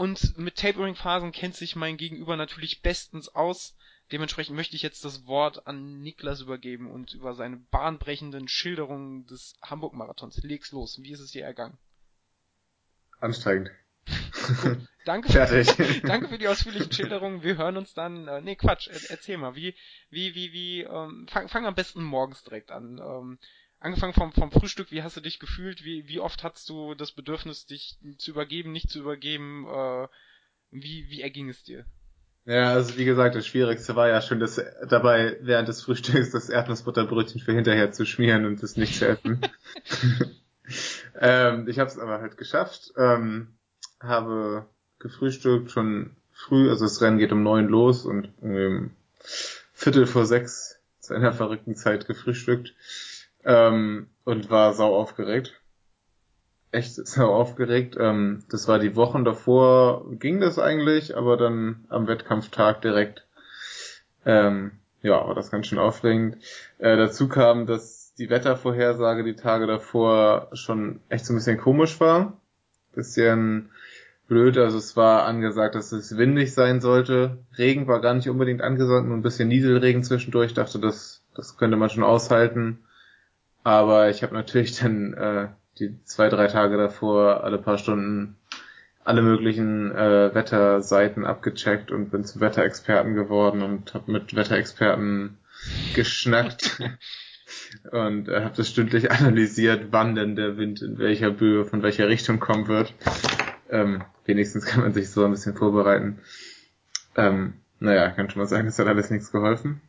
und 0.00 0.38
mit 0.38 0.56
Tapering-Phasen 0.56 1.30
kennt 1.30 1.56
sich 1.56 1.76
mein 1.76 1.98
Gegenüber 1.98 2.34
natürlich 2.34 2.80
bestens 2.80 3.28
aus. 3.28 3.76
Dementsprechend 4.10 4.56
möchte 4.56 4.74
ich 4.74 4.80
jetzt 4.80 5.04
das 5.04 5.26
Wort 5.26 5.66
an 5.66 6.00
Niklas 6.00 6.40
übergeben 6.40 6.90
und 6.90 7.12
über 7.12 7.34
seine 7.34 7.58
bahnbrechenden 7.58 8.48
Schilderungen 8.48 9.26
des 9.26 9.58
Hamburg-Marathons. 9.60 10.38
Leg's 10.42 10.72
los. 10.72 11.02
Wie 11.02 11.12
ist 11.12 11.20
es 11.20 11.32
dir 11.32 11.44
ergangen? 11.44 11.76
Anstrengend. 13.20 13.72
Danke, 15.04 15.28
Fertig. 15.32 15.68
danke 16.04 16.28
für 16.28 16.38
die 16.38 16.48
ausführlichen 16.48 16.92
Schilderungen. 16.92 17.42
Wir 17.42 17.58
hören 17.58 17.76
uns 17.76 17.92
dann. 17.92 18.26
Äh, 18.26 18.40
nee, 18.40 18.56
Quatsch. 18.56 18.88
Er, 18.88 19.10
erzähl 19.10 19.36
mal, 19.36 19.54
wie, 19.54 19.74
wie, 20.08 20.34
wie, 20.34 20.54
wie. 20.54 20.80
Ähm, 20.80 21.26
fang, 21.28 21.50
fang 21.50 21.66
am 21.66 21.74
besten 21.74 22.02
morgens 22.02 22.42
direkt 22.42 22.70
an. 22.70 22.96
Ähm, 22.96 23.38
angefangen 23.80 24.12
vom, 24.12 24.32
vom 24.32 24.52
Frühstück. 24.52 24.90
Wie 24.90 25.02
hast 25.02 25.16
du 25.16 25.20
dich 25.20 25.40
gefühlt? 25.40 25.84
Wie, 25.84 26.06
wie 26.06 26.20
oft 26.20 26.44
hattest 26.44 26.68
du 26.68 26.94
das 26.94 27.12
Bedürfnis, 27.12 27.66
dich 27.66 27.98
zu 28.18 28.30
übergeben, 28.30 28.72
nicht 28.72 28.90
zu 28.90 29.00
übergeben? 29.00 29.66
Äh, 29.66 30.08
wie, 30.70 31.08
wie 31.08 31.22
erging 31.22 31.48
es 31.48 31.64
dir? 31.64 31.84
Ja, 32.44 32.72
also 32.72 32.96
wie 32.96 33.04
gesagt, 33.04 33.34
das 33.34 33.46
Schwierigste 33.46 33.96
war 33.96 34.08
ja 34.08 34.22
schon, 34.22 34.40
das 34.40 34.60
dabei 34.88 35.36
während 35.42 35.68
des 35.68 35.82
Frühstücks 35.82 36.30
das 36.30 36.48
Erdnussbutterbrötchen 36.48 37.40
für 37.40 37.52
hinterher 37.52 37.92
zu 37.92 38.06
schmieren 38.06 38.46
und 38.46 38.62
das 38.62 38.76
nicht 38.76 38.98
zu 38.98 39.08
essen. 39.08 39.40
ähm, 41.20 41.68
ich 41.68 41.78
habe 41.78 41.90
es 41.90 41.98
aber 41.98 42.20
halt 42.20 42.36
geschafft. 42.36 42.92
Ähm, 42.96 43.48
habe 44.00 44.66
gefrühstückt 44.98 45.70
schon 45.70 46.16
früh, 46.32 46.70
also 46.70 46.84
das 46.84 47.02
Rennen 47.02 47.18
geht 47.18 47.32
um 47.32 47.42
neun 47.42 47.68
los 47.68 48.06
und 48.06 48.32
um 48.40 48.90
Viertel 49.74 50.06
vor 50.06 50.24
sechs 50.24 50.78
zu 51.00 51.14
einer 51.14 51.32
verrückten 51.32 51.76
Zeit 51.76 52.06
gefrühstückt 52.06 52.74
ähm, 53.44 54.08
und 54.24 54.50
war 54.50 54.72
sau 54.74 54.94
aufgeregt. 54.94 55.60
Echt 56.72 56.94
sau 57.06 57.32
aufgeregt. 57.32 57.96
Ähm, 57.98 58.44
das 58.50 58.68
war 58.68 58.78
die 58.78 58.96
Wochen 58.96 59.24
davor, 59.24 60.06
ging 60.12 60.40
das 60.40 60.58
eigentlich, 60.58 61.16
aber 61.16 61.36
dann 61.36 61.84
am 61.88 62.06
Wettkampftag 62.06 62.82
direkt, 62.82 63.26
ähm, 64.24 64.72
ja, 65.02 65.26
war 65.26 65.34
das 65.34 65.50
ganz 65.50 65.66
schön 65.66 65.78
aufregend. 65.78 66.36
Äh, 66.78 66.96
dazu 66.96 67.28
kam, 67.28 67.66
dass 67.66 68.12
die 68.14 68.28
Wettervorhersage 68.28 69.24
die 69.24 69.36
Tage 69.36 69.66
davor 69.66 70.48
schon 70.52 71.00
echt 71.08 71.24
so 71.24 71.32
ein 71.32 71.36
bisschen 71.36 71.58
komisch 71.58 71.98
war. 72.00 72.36
Bisschen 72.92 73.70
blöd. 74.28 74.58
Also 74.58 74.78
es 74.78 74.96
war 74.96 75.24
angesagt, 75.24 75.74
dass 75.74 75.92
es 75.92 76.16
windig 76.16 76.52
sein 76.52 76.80
sollte. 76.80 77.38
Regen 77.56 77.86
war 77.86 78.00
gar 78.00 78.14
nicht 78.14 78.28
unbedingt 78.28 78.62
angesagt, 78.62 79.06
nur 79.06 79.16
ein 79.16 79.22
bisschen 79.22 79.48
Nieselregen 79.48 80.02
zwischendurch. 80.02 80.48
Ich 80.48 80.54
dachte, 80.54 80.78
das, 80.78 81.22
das 81.34 81.56
könnte 81.56 81.76
man 81.76 81.90
schon 81.90 82.04
aushalten. 82.04 82.80
Aber 83.62 84.10
ich 84.10 84.22
habe 84.22 84.34
natürlich 84.34 84.78
dann 84.78 85.14
äh, 85.14 85.48
die 85.78 86.02
zwei, 86.04 86.28
drei 86.28 86.46
Tage 86.46 86.76
davor 86.76 87.44
alle 87.44 87.58
paar 87.58 87.78
Stunden 87.78 88.36
alle 89.02 89.22
möglichen 89.22 89.90
äh, 89.92 90.34
Wetterseiten 90.34 91.24
abgecheckt 91.24 91.90
und 91.90 92.10
bin 92.10 92.24
zum 92.24 92.40
Wetterexperten 92.40 93.14
geworden 93.14 93.62
und 93.62 93.94
habe 93.94 94.12
mit 94.12 94.36
Wetterexperten 94.36 95.38
geschnackt 95.94 96.80
und 97.92 98.28
äh, 98.28 98.44
habe 98.44 98.56
das 98.56 98.68
stündlich 98.68 99.10
analysiert, 99.10 99.88
wann 99.90 100.14
denn 100.14 100.36
der 100.36 100.58
Wind 100.58 100.82
in 100.82 100.98
welcher 100.98 101.30
Böe 101.30 101.64
von 101.64 101.82
welcher 101.82 102.08
Richtung 102.08 102.40
kommen 102.40 102.68
wird. 102.68 102.94
Ähm, 103.70 104.04
wenigstens 104.26 104.66
kann 104.66 104.82
man 104.82 104.92
sich 104.92 105.10
so 105.10 105.24
ein 105.24 105.30
bisschen 105.30 105.56
vorbereiten. 105.56 106.20
Ähm, 107.16 107.54
naja, 107.78 108.10
kann 108.10 108.28
schon 108.28 108.40
mal 108.40 108.46
sagen, 108.46 108.66
das 108.66 108.78
hat 108.78 108.86
alles 108.86 109.10
nichts 109.10 109.32
geholfen. 109.32 109.80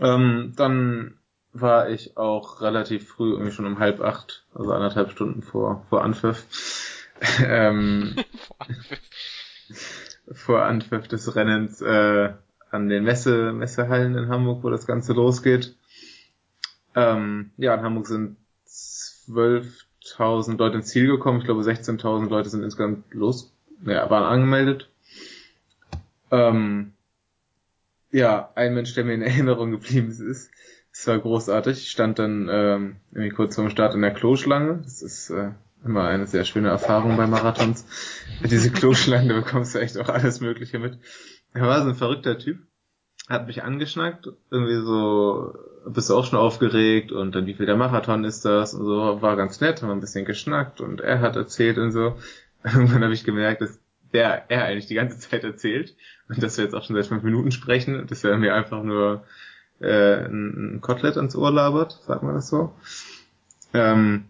Ähm, 0.00 0.52
dann 0.56 1.18
war 1.54 1.88
ich 1.88 2.16
auch 2.16 2.60
relativ 2.60 3.08
früh, 3.08 3.32
irgendwie 3.32 3.52
schon 3.52 3.64
um 3.64 3.78
halb 3.78 4.00
acht, 4.00 4.44
also 4.54 4.72
anderthalb 4.72 5.12
Stunden 5.12 5.40
vor, 5.40 5.86
vor 5.88 6.02
Anpfiff. 6.02 6.44
ähm, 7.46 8.16
vor 10.32 10.64
Anpfiff. 10.64 11.06
des 11.06 11.34
Rennens 11.36 11.80
äh, 11.80 12.32
an 12.70 12.88
den 12.88 13.04
Messe, 13.04 13.52
Messehallen 13.52 14.16
in 14.16 14.28
Hamburg, 14.28 14.64
wo 14.64 14.70
das 14.70 14.86
Ganze 14.86 15.12
losgeht. 15.12 15.76
Ähm, 16.96 17.52
ja, 17.56 17.74
in 17.74 17.82
Hamburg 17.82 18.08
sind 18.08 18.36
12.000 18.66 20.58
Leute 20.58 20.78
ins 20.78 20.88
Ziel 20.88 21.06
gekommen. 21.06 21.38
Ich 21.38 21.44
glaube, 21.44 21.62
16.000 21.62 22.28
Leute 22.28 22.48
sind 22.48 22.64
insgesamt 22.64 23.14
los, 23.14 23.54
ja, 23.86 24.10
waren 24.10 24.24
angemeldet. 24.24 24.90
Ähm, 26.32 26.94
ja, 28.10 28.50
ein 28.56 28.74
Mensch, 28.74 28.92
der 28.94 29.04
mir 29.04 29.14
in 29.14 29.22
Erinnerung 29.22 29.70
geblieben 29.70 30.10
ist, 30.10 30.50
es 30.94 31.08
war 31.08 31.18
großartig. 31.18 31.78
Ich 31.78 31.90
stand 31.90 32.20
dann 32.20 32.48
ähm, 32.50 32.96
irgendwie 33.12 33.34
kurz 33.34 33.56
vorm 33.56 33.68
Start 33.68 33.94
in 33.94 34.00
der 34.00 34.12
Kloschlange. 34.12 34.80
Das 34.84 35.02
ist 35.02 35.28
äh, 35.30 35.50
immer 35.84 36.04
eine 36.04 36.28
sehr 36.28 36.44
schöne 36.44 36.68
Erfahrung 36.68 37.16
bei 37.16 37.26
Marathons. 37.26 37.84
Diese 38.44 38.70
Kloschlangen, 38.70 39.28
da 39.28 39.34
bekommst 39.34 39.74
du 39.74 39.80
echt 39.80 39.98
auch 39.98 40.08
alles 40.08 40.40
Mögliche 40.40 40.78
mit. 40.78 40.98
Er 41.52 41.62
war 41.62 41.82
so 41.82 41.88
ein 41.88 41.96
verrückter 41.96 42.38
Typ, 42.38 42.58
hat 43.28 43.48
mich 43.48 43.64
angeschnackt, 43.64 44.28
irgendwie 44.50 44.84
so, 44.84 45.54
bist 45.86 46.10
du 46.10 46.16
auch 46.16 46.26
schon 46.26 46.38
aufgeregt 46.38 47.10
und 47.10 47.34
dann 47.34 47.46
wie 47.46 47.54
viel 47.54 47.66
der 47.66 47.76
Marathon 47.76 48.24
ist 48.24 48.44
das 48.44 48.72
und 48.74 48.84
so, 48.84 49.20
war 49.20 49.36
ganz 49.36 49.60
nett, 49.60 49.82
haben 49.82 49.88
wir 49.88 49.94
ein 49.94 50.00
bisschen 50.00 50.24
geschnackt 50.24 50.80
und 50.80 51.00
er 51.00 51.20
hat 51.20 51.34
erzählt 51.34 51.78
und 51.78 51.90
so. 51.90 52.16
Irgendwann 52.64 53.02
habe 53.02 53.14
ich 53.14 53.24
gemerkt, 53.24 53.62
dass 53.62 53.80
der 54.12 54.48
er 54.48 54.64
eigentlich 54.64 54.86
die 54.86 54.94
ganze 54.94 55.18
Zeit 55.18 55.42
erzählt 55.42 55.96
und 56.28 56.40
dass 56.40 56.56
wir 56.56 56.64
jetzt 56.64 56.74
auch 56.74 56.84
schon 56.84 56.94
seit 56.94 57.06
fünf 57.06 57.24
Minuten 57.24 57.50
sprechen 57.50 58.06
dass 58.06 58.22
er 58.22 58.38
mir 58.38 58.54
einfach 58.54 58.84
nur 58.84 59.24
äh, 59.80 60.24
ein, 60.24 60.76
ein 60.76 60.80
Kotelett 60.80 61.16
ans 61.16 61.36
Ohr 61.36 61.50
labert, 61.50 62.00
sagt 62.06 62.22
man 62.22 62.34
das 62.34 62.48
so. 62.48 62.74
Ähm, 63.72 64.26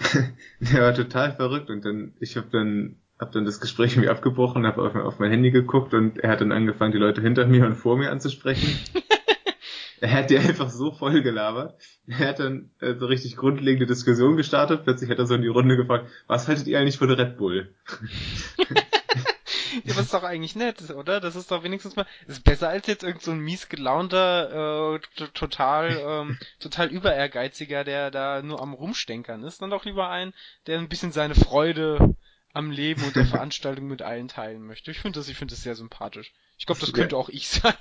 der 0.60 0.82
war 0.82 0.94
total 0.94 1.32
verrückt 1.32 1.70
und 1.70 1.84
dann, 1.84 2.14
ich 2.20 2.36
habe 2.36 2.48
dann 2.50 2.96
hab 3.18 3.32
dann 3.32 3.44
das 3.44 3.60
Gespräch 3.60 3.92
irgendwie 3.92 4.08
abgebrochen, 4.08 4.66
habe 4.66 4.82
auf, 4.82 4.94
auf 4.94 5.18
mein 5.18 5.30
Handy 5.30 5.50
geguckt 5.50 5.92
und 5.92 6.18
er 6.18 6.30
hat 6.30 6.40
dann 6.40 6.52
angefangen, 6.52 6.92
die 6.92 6.98
Leute 6.98 7.20
hinter 7.20 7.46
mir 7.46 7.66
und 7.66 7.76
vor 7.76 7.98
mir 7.98 8.10
anzusprechen. 8.10 8.78
er 10.00 10.12
hat 10.12 10.30
die 10.30 10.38
einfach 10.38 10.70
so 10.70 10.90
voll 10.90 11.22
gelabert. 11.22 11.78
Er 12.06 12.28
hat 12.28 12.38
dann 12.40 12.70
äh, 12.80 12.94
so 12.94 13.06
richtig 13.06 13.36
grundlegende 13.36 13.86
Diskussion 13.86 14.36
gestartet. 14.36 14.84
Plötzlich 14.84 15.10
hat 15.10 15.18
er 15.18 15.26
so 15.26 15.34
in 15.34 15.42
die 15.42 15.48
Runde 15.48 15.76
gefragt, 15.76 16.08
was 16.26 16.48
haltet 16.48 16.66
ihr 16.66 16.78
eigentlich 16.78 16.98
von 16.98 17.10
Red 17.10 17.36
Bull? 17.36 17.74
ja, 19.90 19.96
das 19.96 20.06
ist 20.06 20.14
doch 20.14 20.22
eigentlich 20.22 20.56
nett, 20.56 20.90
oder? 20.90 21.20
Das 21.20 21.36
ist 21.36 21.50
doch 21.50 21.62
wenigstens 21.62 21.96
mal, 21.96 22.06
ist 22.26 22.44
besser 22.44 22.68
als 22.68 22.86
jetzt 22.86 23.02
irgend 23.02 23.22
so 23.22 23.30
ein 23.30 23.40
mies 23.40 23.68
gelaunter, 23.68 24.94
äh, 24.94 25.26
total, 25.34 26.00
ähm, 26.02 26.38
total 26.60 26.88
über 26.88 27.14
ehrgeiziger, 27.14 27.84
der 27.84 28.10
da 28.10 28.42
nur 28.42 28.60
am 28.60 28.74
Rumstenkern 28.74 29.44
ist. 29.44 29.62
Dann 29.62 29.70
doch 29.70 29.84
lieber 29.84 30.08
ein, 30.08 30.32
der 30.66 30.78
ein 30.78 30.88
bisschen 30.88 31.12
seine 31.12 31.34
Freude 31.34 32.16
am 32.52 32.70
Leben 32.70 33.04
und 33.04 33.16
der 33.16 33.26
Veranstaltung 33.26 33.86
mit 33.86 34.02
allen 34.02 34.28
teilen 34.28 34.62
möchte. 34.62 34.90
Ich 34.90 35.00
finde 35.00 35.18
das, 35.18 35.28
ich 35.28 35.36
finde 35.36 35.54
das 35.54 35.62
sehr 35.62 35.76
sympathisch. 35.76 36.32
Ich 36.58 36.66
glaube, 36.66 36.80
das 36.80 36.92
könnte 36.92 37.14
ja. 37.14 37.18
auch 37.20 37.30
ich 37.30 37.48
sein. 37.48 37.72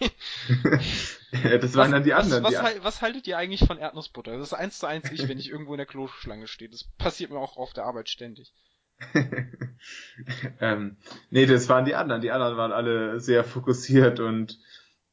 das 1.32 1.76
waren 1.76 1.92
was, 1.92 1.92
dann 1.92 2.04
die 2.04 2.14
anderen. 2.14 2.44
Was, 2.44 2.54
was, 2.54 2.74
die 2.74 2.84
was, 2.84 3.02
haltet 3.02 3.28
ihr 3.28 3.38
eigentlich 3.38 3.66
von 3.68 3.78
Erdnussbutter? 3.78 4.38
Das 4.38 4.48
ist 4.48 4.54
eins 4.54 4.80
zu 4.80 4.88
eins 4.88 5.12
ich, 5.12 5.28
wenn 5.28 5.38
ich 5.38 5.50
irgendwo 5.50 5.74
in 5.74 5.80
der 5.80 5.86
Kloschlange 5.86 6.48
stehe. 6.48 6.70
Das 6.70 6.86
passiert 6.98 7.30
mir 7.30 7.40
auch 7.40 7.58
auf 7.58 7.74
der 7.74 7.84
Arbeit 7.84 8.10
ständig. 8.10 8.54
ähm, 10.60 10.98
nee, 11.30 11.46
das 11.46 11.70
waren 11.70 11.86
die 11.86 11.96
anderen. 11.96 12.22
Die 12.22 12.32
anderen 12.32 12.58
waren 12.58 12.72
alle 12.72 13.20
sehr 13.20 13.44
fokussiert 13.44 14.20
und 14.20 14.60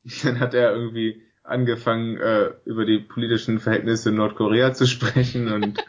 dann 0.22 0.40
hat 0.40 0.54
er 0.54 0.72
irgendwie 0.72 1.22
angefangen, 1.42 2.16
äh, 2.18 2.52
über 2.64 2.84
die 2.84 2.98
politischen 2.98 3.60
Verhältnisse 3.60 4.08
in 4.08 4.16
Nordkorea 4.16 4.74
zu 4.74 4.86
sprechen 4.86 5.52
und 5.52 5.84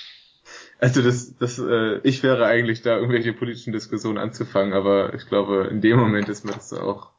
also 0.78 1.02
das, 1.02 1.36
das, 1.36 1.58
äh, 1.58 1.98
ich 2.04 2.22
wäre 2.22 2.46
eigentlich 2.46 2.80
da 2.82 2.96
irgendwelche 2.96 3.34
politischen 3.34 3.72
Diskussionen 3.72 4.18
anzufangen, 4.18 4.72
aber 4.72 5.12
ich 5.14 5.26
glaube, 5.26 5.68
in 5.70 5.82
dem 5.82 5.98
Moment 5.98 6.28
ist 6.30 6.44
mir 6.44 6.52
das 6.52 6.72
auch, 6.72 7.10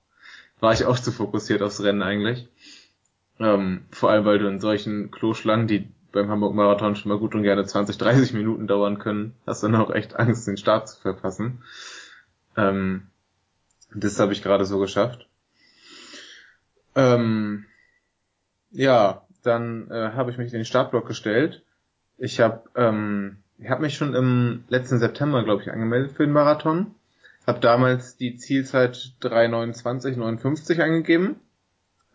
war 0.59 0.73
ich 0.73 0.85
auch 0.85 0.97
zu 0.97 1.11
fokussiert 1.11 1.61
aufs 1.61 1.83
Rennen 1.83 2.01
eigentlich. 2.01 2.47
Ähm, 3.39 3.85
vor 3.91 4.09
allem, 4.09 4.25
weil 4.25 4.39
du 4.39 4.47
in 4.47 4.59
solchen 4.59 5.11
Kloschlangen, 5.11 5.67
die 5.67 5.87
beim 6.11 6.29
Hamburg 6.29 6.53
Marathon 6.53 6.95
schon 6.95 7.09
mal 7.09 7.19
gut 7.19 7.35
und 7.35 7.43
gerne 7.43 7.65
20, 7.65 7.97
30 7.97 8.33
Minuten 8.33 8.67
dauern 8.67 8.99
können, 8.99 9.35
hast 9.45 9.63
du 9.63 9.67
dann 9.67 9.81
auch 9.81 9.91
echt 9.91 10.15
Angst, 10.15 10.47
den 10.47 10.57
Start 10.57 10.89
zu 10.89 10.99
verpassen. 10.99 11.63
Ähm, 12.57 13.07
das 13.93 14.19
habe 14.19 14.33
ich 14.33 14.43
gerade 14.43 14.65
so 14.65 14.79
geschafft. 14.79 15.27
Ähm, 16.95 17.65
ja, 18.71 19.25
dann 19.43 19.89
äh, 19.89 20.11
habe 20.13 20.31
ich 20.31 20.37
mich 20.37 20.47
in 20.53 20.59
den 20.59 20.65
Startblock 20.65 21.07
gestellt. 21.07 21.63
Ich 22.17 22.39
habe 22.39 22.63
ähm, 22.75 23.37
hab 23.67 23.79
mich 23.79 23.95
schon 23.95 24.13
im 24.13 24.63
letzten 24.67 24.99
September, 24.99 25.43
glaube 25.43 25.61
ich, 25.61 25.71
angemeldet 25.71 26.11
für 26.11 26.25
den 26.25 26.33
Marathon. 26.33 26.95
Habe 27.47 27.59
damals 27.59 28.17
die 28.17 28.35
Zielzeit 28.37 29.13
3,29,59 29.21 30.81
angegeben 30.81 31.39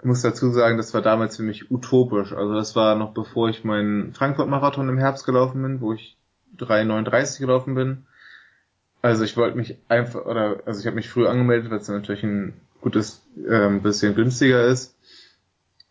ich 0.05 0.07
muss 0.07 0.21
dazu 0.21 0.51
sagen, 0.51 0.77
das 0.77 0.93
war 0.93 1.01
damals 1.01 1.39
für 1.39 1.43
mich 1.43 1.71
utopisch. 1.71 2.35
Also 2.35 2.53
das 2.53 2.77
war 2.77 2.95
noch 2.95 3.15
bevor 3.15 3.49
ich 3.49 3.65
meinen 3.65 4.13
Frankfurt-Marathon 4.13 4.91
im 4.91 4.99
Herbst 4.99 5.25
gelaufen 5.25 5.63
bin, 5.63 5.81
wo 5.81 5.95
ich 5.95 6.19
3,39 6.59 7.39
gelaufen 7.39 7.75
bin. 7.75 8.05
Also 9.01 9.25
ich 9.25 9.35
wollte 9.39 9.57
mich 9.57 9.79
einfach, 9.89 10.27
oder 10.27 10.61
also 10.67 10.79
ich 10.79 10.87
habe 10.87 10.97
mich 10.97 11.09
früh 11.09 11.27
angemeldet, 11.27 11.71
weil 11.71 11.79
es 11.79 11.89
natürlich 11.89 12.23
ein 12.23 12.53
gutes 12.83 13.23
ähm, 13.49 13.81
bisschen 13.81 14.15
günstiger 14.15 14.67
ist. 14.67 14.95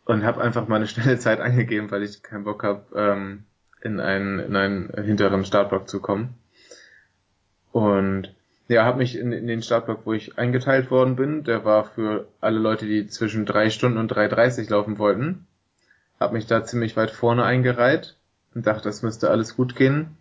Und 0.05 0.23
habe 0.23 0.41
einfach 0.41 0.67
meine 0.67 0.85
schnelle 0.87 1.17
Zeit 1.17 1.39
angegeben, 1.39 1.89
weil 1.89 2.03
ich 2.03 2.21
keinen 2.21 2.43
Bock 2.43 2.63
habe, 2.63 2.83
ähm, 2.95 3.45
in 3.81 3.99
einen, 3.99 4.37
in 4.37 4.55
einen 4.55 4.93
hinteren 4.93 5.43
Startblock 5.43 5.89
zu 5.89 5.99
kommen. 5.99 6.35
Und 7.71 8.31
ja, 8.73 8.85
habe 8.85 8.97
mich 8.97 9.17
in, 9.17 9.31
in 9.31 9.47
den 9.47 9.61
Startblock, 9.61 10.05
wo 10.05 10.13
ich 10.13 10.37
eingeteilt 10.37 10.91
worden 10.91 11.15
bin, 11.15 11.43
der 11.43 11.65
war 11.65 11.85
für 11.85 12.27
alle 12.41 12.59
Leute, 12.59 12.85
die 12.85 13.07
zwischen 13.07 13.45
drei 13.45 13.69
Stunden 13.69 13.97
und 13.97 14.11
3,30 14.11 14.69
laufen 14.69 14.97
wollten. 14.97 15.47
Habe 16.19 16.33
mich 16.33 16.47
da 16.47 16.63
ziemlich 16.63 16.95
weit 16.97 17.11
vorne 17.11 17.43
eingereiht 17.43 18.17
und 18.53 18.67
dachte, 18.67 18.83
das 18.83 19.01
müsste 19.01 19.29
alles 19.29 19.55
gut 19.55 19.75
gehen. 19.75 20.17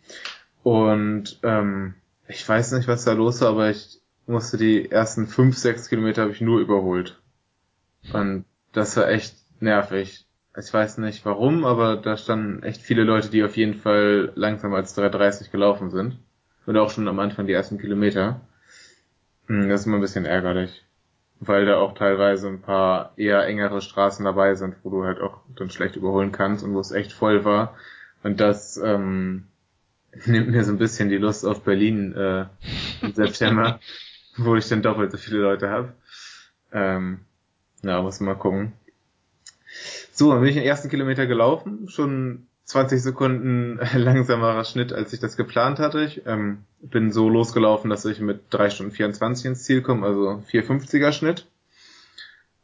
Und 0.63 1.41
ähm, 1.43 1.95
ich 2.29 2.49
weiß 2.49 2.73
nicht, 2.73 2.89
was 2.89 3.05
da 3.05 3.13
los 3.13 3.41
war, 3.41 3.51
aber 3.51 3.71
ich 3.71 4.01
musste 4.27 4.57
die 4.57 4.91
ersten 4.91 5.27
fünf, 5.27 5.57
sechs 5.59 5.89
Kilometer 5.89 6.23
habe 6.23 6.33
ich 6.33 6.41
nur 6.41 6.61
überholt. 6.61 7.21
Und 8.13 8.45
das 8.73 8.97
war 8.97 9.09
echt 9.09 9.37
nervig. 9.61 10.27
Ich 10.57 10.73
weiß 10.73 10.99
nicht 10.99 11.25
warum, 11.25 11.65
aber 11.65 11.97
da 11.97 12.17
standen 12.17 12.63
echt 12.63 12.83
viele 12.83 13.05
Leute, 13.05 13.31
die 13.31 13.43
auf 13.43 13.57
jeden 13.57 13.75
Fall 13.75 14.33
langsamer 14.35 14.77
als 14.77 14.97
3,30 14.97 15.51
gelaufen 15.51 15.91
sind. 15.91 16.19
Und 16.67 16.77
auch 16.77 16.91
schon 16.91 17.09
am 17.09 17.19
Anfang 17.19 17.47
die 17.47 17.53
ersten 17.53 17.79
Kilometer. 17.79 18.41
Hm, 19.47 19.69
das 19.69 19.81
ist 19.81 19.87
immer 19.87 19.99
ein 19.99 20.03
bisschen 20.03 20.25
ärgerlich. 20.25 20.85
Weil 21.41 21.67
da 21.67 21.79
auch 21.79 21.95
teilweise 21.95 22.49
ein 22.49 22.61
paar 22.61 23.13
eher 23.17 23.45
engere 23.47 23.83
Straßen 23.83 24.25
dabei 24.25 24.55
sind, 24.55 24.77
wo 24.83 24.91
du 24.91 25.05
halt 25.05 25.21
auch 25.21 25.41
dann 25.57 25.71
schlecht 25.71 25.97
überholen 25.97 26.31
kannst 26.31 26.63
und 26.65 26.75
wo 26.75 26.81
es 26.81 26.93
echt 26.93 27.13
voll 27.13 27.45
war. 27.45 27.77
Und 28.23 28.41
das 28.41 28.77
ähm, 28.77 29.49
nimmt 30.27 30.51
mir 30.51 30.65
so 30.65 30.73
ein 30.73 30.79
bisschen 30.79 31.09
die 31.09 31.19
Lust 31.19 31.45
auf 31.45 31.63
Berlin 31.63 32.15
äh, 32.15 32.47
im 33.01 33.13
September, 33.13 33.81
wo 34.37 34.55
ich 34.55 34.69
dann 34.69 34.83
doppelt 34.83 35.11
so 35.11 35.19
viele 35.19 35.39
Leute 35.39 35.69
habe. 35.69 35.95
Ähm, 36.73 37.21
ja, 37.83 38.01
muss 38.01 38.21
mal 38.21 38.35
gucken. 38.35 38.73
So, 40.13 40.31
dann 40.31 40.41
bin 40.41 40.51
ich 40.51 40.55
den 40.55 40.65
ersten 40.65 40.91
Kilometer 40.91 41.27
gelaufen, 41.27 41.89
schon 41.89 42.47
20 42.65 43.03
Sekunden 43.03 43.79
langsamerer 43.95 44.65
Schnitt, 44.65 44.93
als 44.93 45.13
ich 45.13 45.21
das 45.21 45.37
geplant 45.37 45.79
hatte. 45.79 46.05
Ich 46.05 46.23
ähm, 46.27 46.65
bin 46.81 47.13
so 47.13 47.29
losgelaufen, 47.29 47.91
dass 47.91 48.05
ich 48.05 48.21
mit 48.21 48.43
3 48.51 48.71
Stunden 48.71 48.93
24 48.93 49.47
ins 49.47 49.65
Ziel 49.65 49.83
komme, 49.83 50.07
also 50.07 50.43
450er 50.51 51.13
Schnitt. 51.13 51.47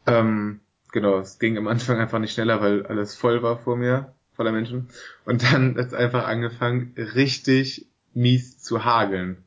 Ähm, 0.07 0.61
genau, 0.93 1.19
es 1.19 1.39
ging 1.39 1.59
am 1.59 1.69
Anfang 1.69 1.99
einfach 1.99 2.19
nicht 2.19 2.33
schneller, 2.33 2.61
weil 2.61 2.87
alles 2.87 3.15
voll 3.15 3.43
war 3.43 3.59
vor 3.59 3.77
mir, 3.77 4.15
voller 4.35 4.53
Menschen. 4.53 4.89
Und 5.25 5.43
dann 5.53 5.77
hat 5.79 5.87
es 5.87 5.95
einfach 5.95 6.27
angefangen, 6.27 6.95
richtig 6.97 7.87
mies 8.15 8.59
zu 8.59 8.85
hageln. 8.85 9.45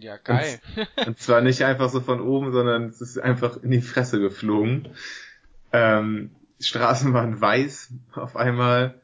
Ja, 0.00 0.18
geil. 0.18 0.60
Und, 0.96 1.06
und, 1.06 1.18
zwar 1.18 1.40
nicht 1.40 1.64
einfach 1.64 1.88
so 1.88 2.00
von 2.00 2.20
oben, 2.20 2.52
sondern 2.52 2.84
es 2.84 3.00
ist 3.00 3.18
einfach 3.18 3.62
in 3.62 3.70
die 3.70 3.80
Fresse 3.80 4.20
geflogen. 4.20 4.90
Ähm, 5.72 6.30
Straßen 6.60 7.12
waren 7.14 7.40
weiß 7.40 7.92
auf 8.12 8.36
einmal 8.36 9.00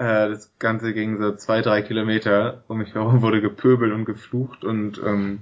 äh, 0.00 0.30
das 0.30 0.50
Ganze 0.58 0.94
ging 0.94 1.20
so 1.20 1.36
zwei, 1.36 1.60
drei 1.60 1.82
Kilometer 1.82 2.64
um 2.68 2.78
mich 2.78 2.94
herum, 2.94 3.20
wurde 3.20 3.42
gepöbelt 3.42 3.92
und 3.92 4.06
geflucht 4.06 4.64
und 4.64 4.98
ähm, 5.04 5.40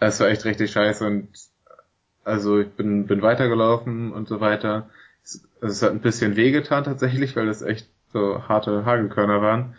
es 0.00 0.20
war 0.20 0.28
echt 0.28 0.44
richtig 0.44 0.70
scheiße 0.70 1.06
und 1.06 1.28
also 2.22 2.60
ich 2.60 2.68
bin, 2.68 3.06
bin 3.06 3.22
weitergelaufen 3.22 4.12
und 4.12 4.28
so 4.28 4.40
weiter. 4.40 4.90
Es, 5.24 5.48
also 5.62 5.72
es 5.72 5.82
hat 5.82 5.92
ein 5.92 6.02
bisschen 6.02 6.36
wehgetan 6.36 6.84
tatsächlich, 6.84 7.34
weil 7.36 7.46
das 7.46 7.62
echt 7.62 7.88
so 8.12 8.46
harte 8.46 8.84
Hagelkörner 8.84 9.40
waren. 9.40 9.74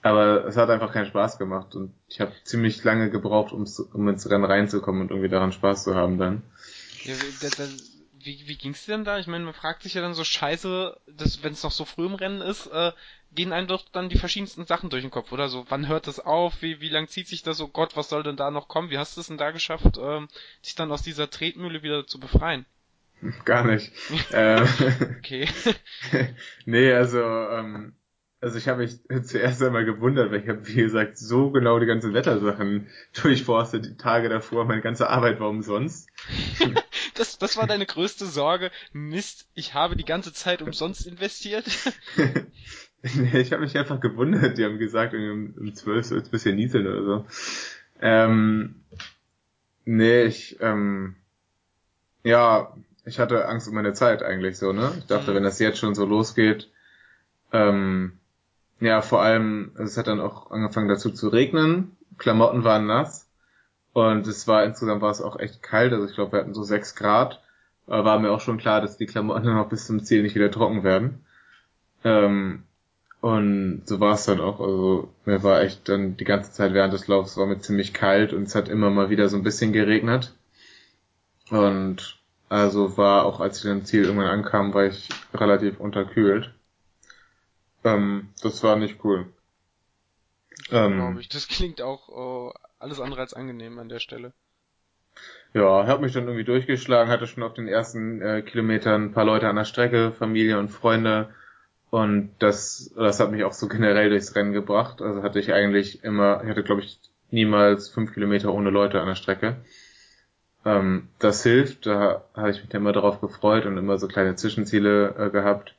Aber 0.00 0.46
es 0.46 0.56
hat 0.56 0.70
einfach 0.70 0.92
keinen 0.94 1.04
Spaß 1.04 1.36
gemacht 1.36 1.74
und 1.74 1.92
ich 2.08 2.22
habe 2.22 2.32
ziemlich 2.44 2.82
lange 2.84 3.10
gebraucht, 3.10 3.52
um 3.52 4.08
ins 4.08 4.30
Rennen 4.30 4.44
reinzukommen 4.44 5.02
und 5.02 5.10
irgendwie 5.10 5.28
daran 5.28 5.52
Spaß 5.52 5.84
zu 5.84 5.94
haben 5.94 6.16
dann. 6.16 6.42
Ja, 7.04 7.14
das, 7.42 7.50
das, 7.50 7.89
wie, 8.24 8.46
wie 8.46 8.56
ging's 8.56 8.84
dir 8.86 8.92
denn 8.92 9.04
da? 9.04 9.18
Ich 9.18 9.26
meine, 9.26 9.44
man 9.44 9.54
fragt 9.54 9.82
sich 9.82 9.94
ja 9.94 10.02
dann 10.02 10.14
so 10.14 10.24
scheiße, 10.24 10.96
wenn 11.42 11.52
es 11.52 11.62
noch 11.62 11.70
so 11.72 11.84
früh 11.84 12.06
im 12.06 12.14
Rennen 12.14 12.40
ist, 12.40 12.66
äh, 12.68 12.92
gehen 13.32 13.52
einem 13.52 13.68
doch 13.68 13.84
dann 13.92 14.08
die 14.08 14.18
verschiedensten 14.18 14.66
Sachen 14.66 14.90
durch 14.90 15.02
den 15.02 15.10
Kopf, 15.10 15.32
oder 15.32 15.48
so? 15.48 15.64
Wann 15.68 15.88
hört 15.88 16.06
das 16.06 16.20
auf? 16.20 16.62
Wie, 16.62 16.80
wie 16.80 16.88
lang 16.88 17.08
zieht 17.08 17.28
sich 17.28 17.42
das? 17.42 17.60
Oh 17.60 17.68
Gott, 17.68 17.96
was 17.96 18.08
soll 18.08 18.22
denn 18.22 18.36
da 18.36 18.50
noch 18.50 18.68
kommen? 18.68 18.90
Wie 18.90 18.98
hast 18.98 19.16
du 19.16 19.20
es 19.20 19.28
denn 19.28 19.38
da 19.38 19.50
geschafft, 19.50 19.98
ähm, 20.00 20.28
dich 20.64 20.74
dann 20.74 20.92
aus 20.92 21.02
dieser 21.02 21.30
Tretmühle 21.30 21.82
wieder 21.82 22.06
zu 22.06 22.18
befreien? 22.20 22.66
Gar 23.44 23.64
nicht. 23.66 23.92
ähm, 24.32 24.66
okay. 25.18 25.48
nee, 26.64 26.92
also 26.92 27.20
ähm, 27.20 27.94
Also 28.40 28.56
ich 28.58 28.68
habe 28.68 28.82
mich 28.82 28.98
zuerst 29.24 29.62
einmal 29.62 29.84
gewundert, 29.84 30.30
weil 30.32 30.40
ich 30.42 30.48
habe, 30.48 30.66
wie 30.66 30.76
gesagt, 30.76 31.18
so 31.18 31.50
genau 31.50 31.78
die 31.78 31.86
ganzen 31.86 32.14
Wettersachen 32.14 32.88
durchforstet. 33.22 33.84
Die 33.86 33.96
Tage 33.98 34.28
davor, 34.30 34.64
meine 34.64 34.80
ganze 34.80 35.10
Arbeit 35.10 35.40
war 35.40 35.50
umsonst. 35.50 36.08
Das, 37.14 37.38
das 37.38 37.56
war 37.56 37.66
deine 37.66 37.86
größte 37.86 38.26
Sorge. 38.26 38.70
Mist, 38.92 39.46
ich 39.54 39.74
habe 39.74 39.96
die 39.96 40.04
ganze 40.04 40.32
Zeit 40.32 40.62
umsonst 40.62 41.06
investiert. 41.06 41.66
ich 43.02 43.52
habe 43.52 43.62
mich 43.62 43.76
einfach 43.76 44.00
gewundert. 44.00 44.58
Die 44.58 44.64
haben 44.64 44.78
gesagt, 44.78 45.14
um, 45.14 45.54
um 45.58 45.74
12 45.74 46.06
soll 46.06 46.18
es 46.18 46.24
ein 46.24 46.30
bisschen 46.30 46.56
nieseln 46.56 46.86
oder 46.86 47.04
so. 47.04 47.26
Ähm, 48.00 48.76
nee, 49.84 50.24
ich, 50.24 50.58
ähm, 50.60 51.16
ja, 52.24 52.74
ich 53.04 53.18
hatte 53.18 53.46
Angst 53.46 53.68
um 53.68 53.74
meine 53.74 53.92
Zeit 53.92 54.22
eigentlich 54.22 54.58
so, 54.58 54.72
ne? 54.72 54.92
Ich 54.98 55.06
dachte, 55.06 55.30
mhm. 55.30 55.36
wenn 55.36 55.42
das 55.42 55.58
jetzt 55.58 55.78
schon 55.78 55.94
so 55.94 56.04
losgeht, 56.04 56.70
ähm, 57.52 58.18
ja, 58.80 59.02
vor 59.02 59.22
allem, 59.22 59.72
es 59.78 59.96
hat 59.96 60.06
dann 60.06 60.20
auch 60.20 60.50
angefangen 60.50 60.88
dazu 60.88 61.10
zu 61.10 61.28
regnen, 61.28 61.96
Klamotten 62.18 62.64
waren 62.64 62.86
nass 62.86 63.29
und 63.92 64.26
es 64.26 64.46
war 64.48 64.64
insgesamt 64.64 65.02
war 65.02 65.10
es 65.10 65.22
auch 65.22 65.38
echt 65.38 65.62
kalt, 65.62 65.92
also 65.92 66.06
ich 66.06 66.14
glaube, 66.14 66.32
wir 66.32 66.40
hatten 66.40 66.54
so 66.54 66.62
sechs 66.62 66.94
Grad, 66.94 67.42
war 67.86 68.18
mir 68.18 68.30
auch 68.30 68.40
schon 68.40 68.58
klar, 68.58 68.80
dass 68.80 68.96
die 68.96 69.06
Klamotten 69.06 69.44
dann 69.46 69.58
auch 69.58 69.68
bis 69.68 69.86
zum 69.86 70.04
Ziel 70.04 70.22
nicht 70.22 70.34
wieder 70.34 70.50
trocken 70.50 70.84
werden. 70.84 71.24
Ähm, 72.04 72.64
und 73.20 73.82
so 73.84 74.00
war 74.00 74.14
es 74.14 74.24
dann 74.24 74.40
auch, 74.40 74.60
also 74.60 75.12
mir 75.26 75.42
war 75.42 75.60
echt 75.60 75.88
dann 75.88 76.16
die 76.16 76.24
ganze 76.24 76.52
Zeit 76.52 76.72
während 76.72 76.94
des 76.94 77.06
Laufs 77.06 77.36
war 77.36 77.46
mir 77.46 77.58
ziemlich 77.58 77.92
kalt 77.92 78.32
und 78.32 78.44
es 78.44 78.54
hat 78.54 78.68
immer 78.68 78.90
mal 78.90 79.10
wieder 79.10 79.28
so 79.28 79.36
ein 79.36 79.42
bisschen 79.42 79.72
geregnet. 79.72 80.34
Und 81.50 82.18
also 82.48 82.96
war 82.96 83.26
auch 83.26 83.40
als 83.40 83.58
ich 83.58 83.64
dann 83.64 83.84
Ziel 83.84 84.04
irgendwann 84.04 84.28
ankam, 84.28 84.72
war 84.72 84.86
ich 84.86 85.08
relativ 85.34 85.80
unterkühlt. 85.80 86.54
Ähm, 87.84 88.30
das 88.42 88.62
war 88.62 88.76
nicht 88.76 89.04
cool. 89.04 89.26
Ähm, 90.70 91.18
ich. 91.18 91.28
Das 91.28 91.48
klingt 91.48 91.82
auch 91.82 92.08
oh, 92.08 92.52
alles 92.80 93.00
andere 93.00 93.20
als 93.20 93.34
angenehm 93.34 93.78
an 93.78 93.88
der 93.88 94.00
Stelle. 94.00 94.32
Ja, 95.52 95.86
habe 95.86 96.02
mich 96.02 96.12
dann 96.12 96.24
irgendwie 96.24 96.44
durchgeschlagen, 96.44 97.10
hatte 97.10 97.26
schon 97.26 97.42
auf 97.42 97.54
den 97.54 97.68
ersten 97.68 98.22
äh, 98.22 98.42
Kilometern 98.42 99.06
ein 99.06 99.12
paar 99.12 99.24
Leute 99.24 99.48
an 99.48 99.56
der 99.56 99.64
Strecke, 99.64 100.12
Familie 100.12 100.58
und 100.58 100.68
Freunde. 100.68 101.28
Und 101.90 102.30
das, 102.38 102.92
das 102.96 103.18
hat 103.18 103.32
mich 103.32 103.42
auch 103.42 103.52
so 103.52 103.66
generell 103.68 104.10
durchs 104.10 104.34
Rennen 104.36 104.52
gebracht. 104.52 105.02
Also 105.02 105.22
hatte 105.22 105.40
ich 105.40 105.52
eigentlich 105.52 106.04
immer, 106.04 106.42
ich 106.44 106.50
hatte 106.50 106.62
glaube 106.62 106.82
ich 106.82 107.00
niemals 107.30 107.88
fünf 107.88 108.14
Kilometer 108.14 108.52
ohne 108.52 108.70
Leute 108.70 109.00
an 109.00 109.08
der 109.08 109.16
Strecke. 109.16 109.56
Ähm, 110.64 111.08
das 111.18 111.42
hilft, 111.42 111.86
da 111.86 112.24
habe 112.34 112.50
ich 112.50 112.62
mich 112.62 112.72
immer 112.72 112.92
darauf 112.92 113.20
gefreut 113.20 113.66
und 113.66 113.76
immer 113.76 113.98
so 113.98 114.06
kleine 114.06 114.36
Zwischenziele 114.36 115.14
äh, 115.18 115.30
gehabt. 115.30 115.74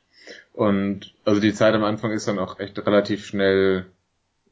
Und 0.52 1.14
also 1.24 1.40
die 1.40 1.54
Zeit 1.54 1.74
am 1.74 1.84
Anfang 1.84 2.12
ist 2.12 2.28
dann 2.28 2.38
auch 2.38 2.60
echt 2.60 2.78
relativ 2.86 3.24
schnell, 3.24 3.86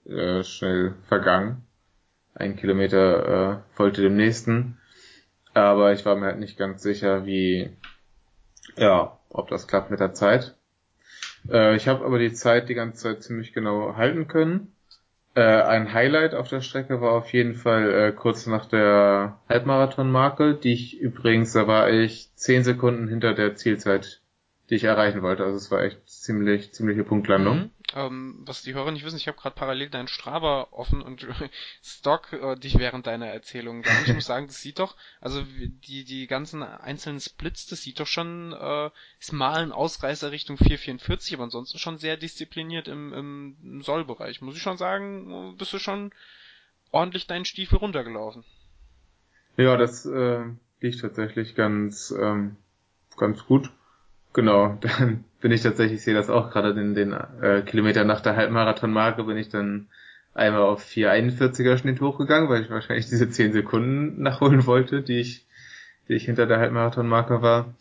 äh, 0.07 0.43
schnell 0.43 0.95
vergangen. 1.09 1.67
Ein 2.35 2.57
Kilometer 2.57 3.53
äh, 3.53 3.77
folgte 3.77 4.03
dem 4.03 4.17
nächsten. 4.17 4.79
Aber 5.53 5.93
ich 5.93 6.05
war 6.07 6.17
mir 6.17 6.27
halt 6.27 6.39
nicht 6.39 6.57
ganz 6.57 6.83
sicher, 6.83 7.27
wie, 7.27 7.71
ja, 8.77 9.19
ob 9.31 9.49
das 9.49 9.67
klappt 9.67 9.91
mit 9.91 10.01
der 10.01 10.15
Zeit. 10.15 10.55
Äh, 11.51 11.77
ich 11.77 11.89
habe 11.89 12.05
aber 12.05 12.19
die 12.19 12.33
Zeit 12.33 12.69
die 12.69 12.75
ganze 12.75 13.03
Zeit 13.03 13.23
ziemlich 13.23 13.53
genau 13.53 13.97
halten 13.97 14.29
können. 14.29 14.73
Äh, 15.35 15.43
ein 15.43 15.93
Highlight 15.93 16.35
auf 16.35 16.49
der 16.49 16.61
Strecke 16.61 17.01
war 17.01 17.13
auf 17.13 17.33
jeden 17.33 17.55
Fall 17.55 17.93
äh, 17.93 18.13
kurz 18.13 18.47
nach 18.47 18.67
der 18.67 19.39
Halbmarathon-Marke, 19.49 20.55
die 20.55 20.73
ich 20.73 21.01
übrigens, 21.01 21.53
da 21.53 21.67
war 21.67 21.91
ich 21.91 22.31
zehn 22.35 22.65
Sekunden 22.65 23.09
hinter 23.09 23.35
der 23.35 23.55
Zielzeit 23.55 24.21
die 24.71 24.77
ich 24.77 24.85
erreichen 24.85 25.23
wollte. 25.23 25.45
Also 25.45 25.57
es 25.57 25.71
war 25.71 25.83
echt 25.83 26.09
ziemlich, 26.09 26.73
ziemliche 26.73 27.05
Punktlandung. 27.05 27.57
Mhm. 27.57 27.71
Ähm, 27.95 28.43
was 28.47 28.63
die 28.63 28.75
Hörer 28.75 28.93
nicht 28.93 29.05
wissen, 29.05 29.17
ich 29.17 29.27
habe 29.27 29.39
gerade 29.39 29.55
parallel 29.55 29.91
deinen 29.91 30.09
Strava 30.09 30.69
offen 30.71 31.03
und 31.03 31.27
stock 31.83 32.33
äh, 32.33 32.55
dich 32.57 32.79
während 32.79 33.07
deiner 33.07 33.27
Erzählung. 33.27 33.85
Ich 34.07 34.15
muss 34.15 34.27
sagen, 34.27 34.47
das 34.47 34.61
sieht 34.61 34.79
doch, 34.79 34.97
also 35.21 35.43
die, 35.43 36.05
die 36.05 36.27
ganzen 36.27 36.63
einzelnen 36.63 37.21
Splits, 37.21 37.67
das 37.67 37.83
sieht 37.83 37.99
doch 37.99 38.07
schon, 38.07 38.53
äh, 38.53 38.91
ist 39.19 39.33
mal 39.33 39.63
ein 39.63 39.73
Ausreißer 39.73 40.31
Richtung 40.31 40.57
444, 40.57 41.35
aber 41.35 41.45
ansonsten 41.45 41.79
schon 41.79 41.99
sehr 41.99 42.17
diszipliniert 42.17 42.87
im, 42.87 43.13
im 43.13 43.83
Sollbereich. 43.83 44.41
Muss 44.41 44.57
ich 44.57 44.63
schon 44.63 44.77
sagen, 44.79 45.57
bist 45.57 45.73
du 45.73 45.79
schon 45.79 46.13
ordentlich 46.93 47.27
deinen 47.27 47.45
Stiefel 47.45 47.79
runtergelaufen. 47.79 48.45
Ja, 49.57 49.77
das 49.77 50.07
äh, 50.07 50.45
liegt 50.81 51.01
tatsächlich 51.01 51.55
ganz, 51.55 52.15
ähm, 52.19 52.57
ganz 53.17 53.45
gut. 53.45 53.71
Genau, 54.33 54.79
dann 54.81 55.25
bin 55.41 55.53
ich 55.53 55.63
tatsächlich, 55.63 55.99
ich 55.99 56.05
sehe 56.05 56.15
das 56.15 56.31
auch 56.31 56.51
gerade 56.51 56.79
in 56.81 56.95
den 56.95 57.13
äh, 57.13 57.63
Kilometer 57.67 58.05
nach 58.05 58.21
der 58.21 58.37
Halbmarathon-Marke, 58.37 59.25
bin 59.25 59.37
ich 59.37 59.49
dann 59.49 59.89
einmal 60.35 60.63
auf 60.63 60.85
441er 60.85 61.77
Schnitt 61.77 62.01
hochgegangen, 62.01 62.49
weil 62.49 62.63
ich 62.63 62.71
wahrscheinlich 62.71 63.09
diese 63.09 63.29
10 63.29 63.53
Sekunden 63.53 64.23
nachholen 64.23 64.67
wollte, 64.67 65.03
die 65.03 65.21
ich, 65.21 65.47
die 66.09 66.15
ich 66.15 66.25
hinter 66.25 66.47
der 66.47 66.59
Halbmarathon-Marke 66.59 67.43
war. 67.43 67.75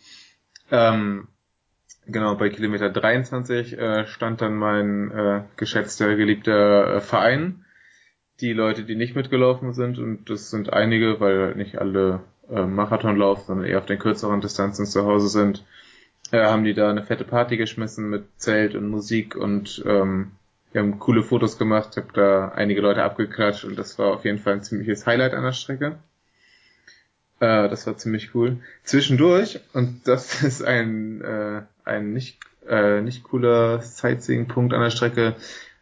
Ähm, 0.72 1.28
genau, 2.08 2.36
bei 2.36 2.50
Kilometer 2.50 2.90
23 2.90 3.78
äh, 3.78 4.08
stand 4.08 4.42
dann 4.42 4.56
mein 4.56 5.12
äh, 5.12 5.44
geschätzter, 5.58 6.16
geliebter 6.16 6.96
äh, 6.96 7.02
Verein. 7.02 7.66
Die 8.42 8.54
Leute, 8.54 8.84
die 8.84 8.96
nicht 8.96 9.16
mitgelaufen 9.16 9.74
sind, 9.74 10.00
und 10.00 10.30
das 10.30 10.50
sind 10.50 10.72
einige, 10.72 11.20
weil 11.20 11.40
halt 11.40 11.58
nicht 11.58 11.78
alle 11.78 12.22
äh, 12.50 12.66
Marathon 12.66 13.18
laufen, 13.18 13.44
sondern 13.48 13.68
eher 13.68 13.80
auf 13.80 13.86
den 13.86 14.00
kürzeren 14.00 14.40
Distanzen 14.40 14.86
zu 14.86 15.06
Hause 15.06 15.28
sind, 15.28 15.66
äh, 16.32 16.44
haben 16.44 16.64
die 16.64 16.74
da 16.74 16.90
eine 16.90 17.04
fette 17.04 17.24
Party 17.24 17.58
geschmissen 17.58 18.10
mit 18.10 18.26
Zelt 18.38 18.76
und 18.76 18.90
Musik 18.90 19.36
und 19.36 19.84
ähm, 19.86 20.32
wir 20.72 20.82
haben 20.82 21.00
coole 21.00 21.24
Fotos 21.24 21.58
gemacht, 21.58 21.98
habe 21.98 22.14
da 22.14 22.50
einige 22.50 22.82
Leute 22.82 23.04
abgeklatscht 23.04 23.66
und 23.66 23.78
das 23.78 23.98
war 23.98 24.14
auf 24.14 24.26
jeden 24.26 24.38
Fall 24.38 24.54
ein 24.54 24.64
ziemliches 24.64 25.08
Highlight 25.08 25.34
an 25.34 25.44
der 25.44 25.54
Strecke. 25.54 25.98
Äh, 27.40 27.70
das 27.70 27.88
war 27.88 27.98
ziemlich 27.98 28.36
cool. 28.36 28.58
Zwischendurch, 28.84 29.60
und 29.74 30.08
das 30.08 30.44
ist 30.44 30.64
ein, 30.64 31.22
äh, 31.22 31.64
ein 31.86 32.14
nicht, 32.14 32.40
äh, 32.68 33.02
nicht 33.02 33.24
cooler 33.24 33.82
Sightseeing-Punkt 33.82 34.74
an 34.74 34.82
der 34.82 34.92
Strecke, 34.92 35.36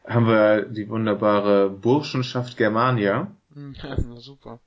haben 0.05 0.27
wir 0.27 0.61
die 0.61 0.87
wunderbare 0.87 1.69
Burschenschaft 1.69 2.57
Germania. 2.57 3.31
Ja, 3.81 3.97
super. 4.19 4.59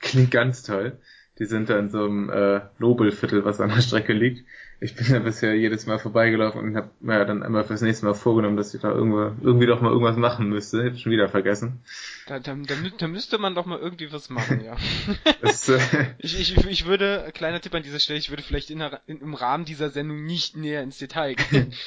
Klingt 0.00 0.32
ganz 0.32 0.64
toll. 0.64 0.98
Die 1.38 1.44
sind 1.44 1.70
da 1.70 1.78
in 1.78 1.88
so 1.88 2.04
einem 2.04 2.30
äh, 2.30 2.62
Nobelviertel, 2.80 3.44
was 3.44 3.60
an 3.60 3.68
der 3.68 3.80
Strecke 3.80 4.12
liegt 4.12 4.44
ich 4.80 4.94
bin 4.96 5.06
da 5.10 5.18
bisher 5.18 5.54
jedes 5.54 5.86
Mal 5.86 5.98
vorbeigelaufen 5.98 6.60
und 6.60 6.76
habe 6.76 6.90
mir 7.00 7.24
dann 7.24 7.42
einmal 7.42 7.64
fürs 7.64 7.80
nächste 7.80 8.06
Mal 8.06 8.14
vorgenommen, 8.14 8.56
dass 8.56 8.74
ich 8.74 8.80
da 8.80 8.90
irgendwie, 8.90 9.44
irgendwie 9.44 9.66
doch 9.66 9.80
mal 9.80 9.90
irgendwas 9.90 10.16
machen 10.16 10.48
müsste. 10.48 10.84
Hätte 10.84 10.98
schon 10.98 11.12
wieder 11.12 11.28
vergessen. 11.28 11.80
Da, 12.26 12.38
da, 12.38 12.54
da, 12.54 12.74
da 12.98 13.08
müsste 13.08 13.38
man 13.38 13.54
doch 13.54 13.66
mal 13.66 13.78
irgendwie 13.78 14.12
was 14.12 14.30
machen, 14.30 14.62
ja. 14.64 14.76
Das, 15.40 15.68
äh, 15.68 15.78
ich, 16.18 16.40
ich, 16.40 16.66
ich 16.66 16.86
würde, 16.86 17.30
kleiner 17.34 17.60
Tipp 17.60 17.74
an 17.74 17.82
dieser 17.82 17.98
Stelle, 18.00 18.18
ich 18.18 18.30
würde 18.30 18.42
vielleicht 18.42 18.70
in, 18.70 18.82
in, 19.06 19.20
im 19.20 19.34
Rahmen 19.34 19.64
dieser 19.64 19.90
Sendung 19.90 20.24
nicht 20.24 20.56
näher 20.56 20.82
ins 20.82 20.98
Detail 20.98 21.34
gehen. 21.34 21.72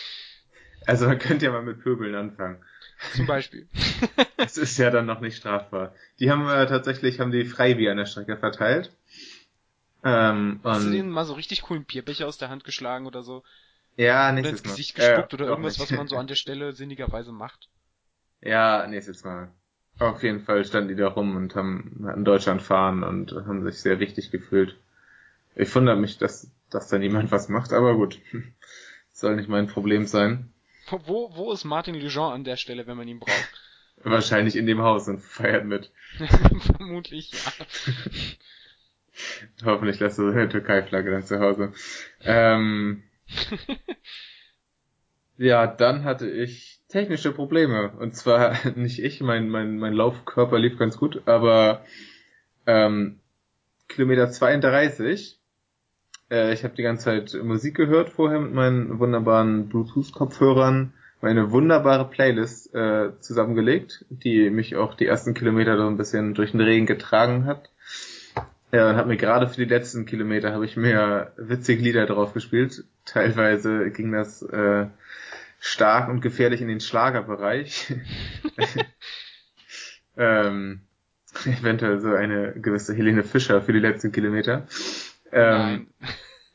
Also 0.86 1.06
man 1.06 1.20
könnte 1.20 1.44
ja 1.44 1.52
mal 1.52 1.64
mit 1.64 1.82
Pöbeln 1.82 2.16
anfangen. 2.16 2.64
Zum 3.14 3.26
Beispiel. 3.26 3.68
das 4.38 4.58
ist 4.58 4.78
ja 4.78 4.90
dann 4.90 5.06
noch 5.06 5.20
nicht 5.20 5.36
strafbar. 5.36 5.94
Die 6.20 6.32
haben 6.32 6.48
äh, 6.48 6.66
tatsächlich, 6.66 7.20
haben 7.20 7.32
die 7.32 7.44
Freibier 7.44 7.92
an 7.92 7.98
der 7.98 8.06
Strecke 8.06 8.38
verteilt. 8.38 8.92
Ähm, 10.08 10.60
Hast 10.64 10.86
du 10.86 10.92
denen 10.92 11.10
mal 11.10 11.26
so 11.26 11.34
richtig 11.34 11.64
coolen 11.64 11.84
Bierbecher 11.84 12.28
aus 12.28 12.38
der 12.38 12.50
Hand 12.50 12.64
geschlagen 12.64 13.08
oder 13.08 13.24
so? 13.24 13.44
Ja, 13.98 14.32
nächstes 14.32 14.34
Mal. 14.34 14.40
Oder 14.40 14.50
ins 14.50 14.64
Gesicht 14.64 14.96
gespuckt 14.96 15.34
äh, 15.34 15.36
oder 15.36 15.46
irgendwas, 15.48 15.80
was 15.80 15.92
man 15.92 16.08
so 16.08 16.16
an 16.18 16.28
der 16.28 16.36
Stelle 16.36 16.74
sinnigerweise 16.74 17.32
macht? 17.32 17.68
Ja, 18.42 18.88
nächstes 18.88 19.24
Mal. 19.24 19.52
Auf 20.00 20.24
jeden 20.24 20.42
Fall 20.42 20.64
standen 20.64 20.90
die 20.90 20.96
da 20.96 21.08
rum 21.08 21.36
und 21.36 21.56
haben 21.56 22.08
in 22.16 22.24
Deutschland 22.24 22.62
fahren 22.62 23.04
und 23.04 23.34
haben 23.34 23.64
sich 23.66 23.80
sehr 23.82 24.00
wichtig 24.00 24.32
gefühlt. 24.32 24.78
Ich 25.56 25.74
wundere 25.74 25.98
mich, 25.98 26.20
dass, 26.20 26.52
dass 26.70 26.88
da 26.88 27.00
niemand 27.00 27.32
was 27.32 27.50
macht, 27.50 27.74
aber 27.74 27.96
gut. 27.96 28.20
Soll 29.12 29.36
nicht 29.36 29.50
mein 29.50 29.68
Problem 29.68 30.06
sein. 30.06 30.54
Wo, 30.90 31.36
wo 31.36 31.52
ist 31.52 31.66
Martin 31.66 31.96
Lejean 31.96 32.32
an 32.32 32.44
der 32.44 32.56
Stelle, 32.56 32.86
wenn 32.86 32.96
man 32.98 33.08
ihn 33.08 33.20
braucht? 33.20 33.62
Wahrscheinlich 34.04 34.56
in 34.56 34.68
dem 34.68 34.84
Haus 34.84 35.08
und 35.08 35.20
feiert 35.20 35.66
mit. 35.66 35.92
Vermutlich, 36.78 37.32
ja. 37.32 37.66
Hoffentlich 39.64 40.00
lässt 40.00 40.20
du 40.20 40.28
eine 40.30 40.50
Türkei-Flagge 40.50 41.12
dann 41.12 41.24
zu 41.24 41.40
Hause. 41.40 41.74
Ähm, 42.22 43.04
ja, 45.38 45.68
dann 45.68 46.04
hatte 46.04 46.30
ich 46.30 46.82
technische 46.90 47.32
Probleme. 47.32 47.92
Und 48.00 48.16
zwar 48.16 48.56
nicht 48.76 49.00
ich, 49.04 49.22
mein, 49.22 49.50
mein, 49.50 49.78
mein 49.78 49.94
Laufkörper 49.94 50.60
lief 50.60 50.78
ganz 50.78 50.98
gut, 50.98 51.22
aber 51.26 51.86
ähm, 52.66 53.20
Kilometer 53.88 54.30
32. 54.30 55.40
Äh, 56.30 56.54
ich 56.54 56.64
habe 56.64 56.76
die 56.76 56.84
ganze 56.84 57.06
Zeit 57.06 57.44
Musik 57.44 57.76
gehört 57.76 58.10
vorher 58.10 58.40
mit 58.40 58.54
meinen 58.54 59.00
wunderbaren 59.00 59.70
Bluetooth-Kopfhörern, 59.70 60.94
meine 61.22 61.52
wunderbare 61.52 62.10
Playlist 62.10 62.74
äh, 62.76 63.18
zusammengelegt, 63.20 64.06
die 64.10 64.50
mich 64.50 64.76
auch 64.76 64.94
die 64.94 65.08
ersten 65.08 65.34
Kilometer 65.34 65.78
so 65.78 65.88
ein 65.88 65.98
bisschen 65.98 66.34
durch 66.34 66.52
den 66.52 66.62
Regen 66.62 66.86
getragen 66.86 67.46
hat. 67.46 67.70
Ja, 68.72 68.90
und 68.90 68.98
habe 68.98 69.08
mir 69.08 69.18
gerade 69.18 69.48
für 69.48 69.56
die 69.56 69.74
letzten 69.74 70.06
Kilometer 70.06 70.52
habe 70.52 70.66
ich 70.66 70.76
mir 70.76 71.32
witzige 71.38 71.82
Lieder 71.82 72.06
drauf 72.06 72.34
gespielt. 72.34 72.84
Teilweise 73.06 73.92
ging 73.92 74.12
das 74.12 74.42
äh, 74.42 74.88
stark 75.60 76.10
und 76.10 76.22
gefährlich 76.22 76.62
in 76.62 76.68
den 76.68 76.82
Schlagerbereich. 76.82 77.94
ähm, 80.18 80.82
eventuell 81.46 82.02
so 82.02 82.14
eine 82.14 82.54
gewisse 82.54 82.94
Helene 82.94 83.24
Fischer 83.24 83.62
für 83.62 83.74
die 83.74 83.80
letzten 83.80 84.12
Kilometer. 84.12 84.68
Ähm, 85.32 85.88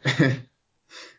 Nein. 0.04 0.46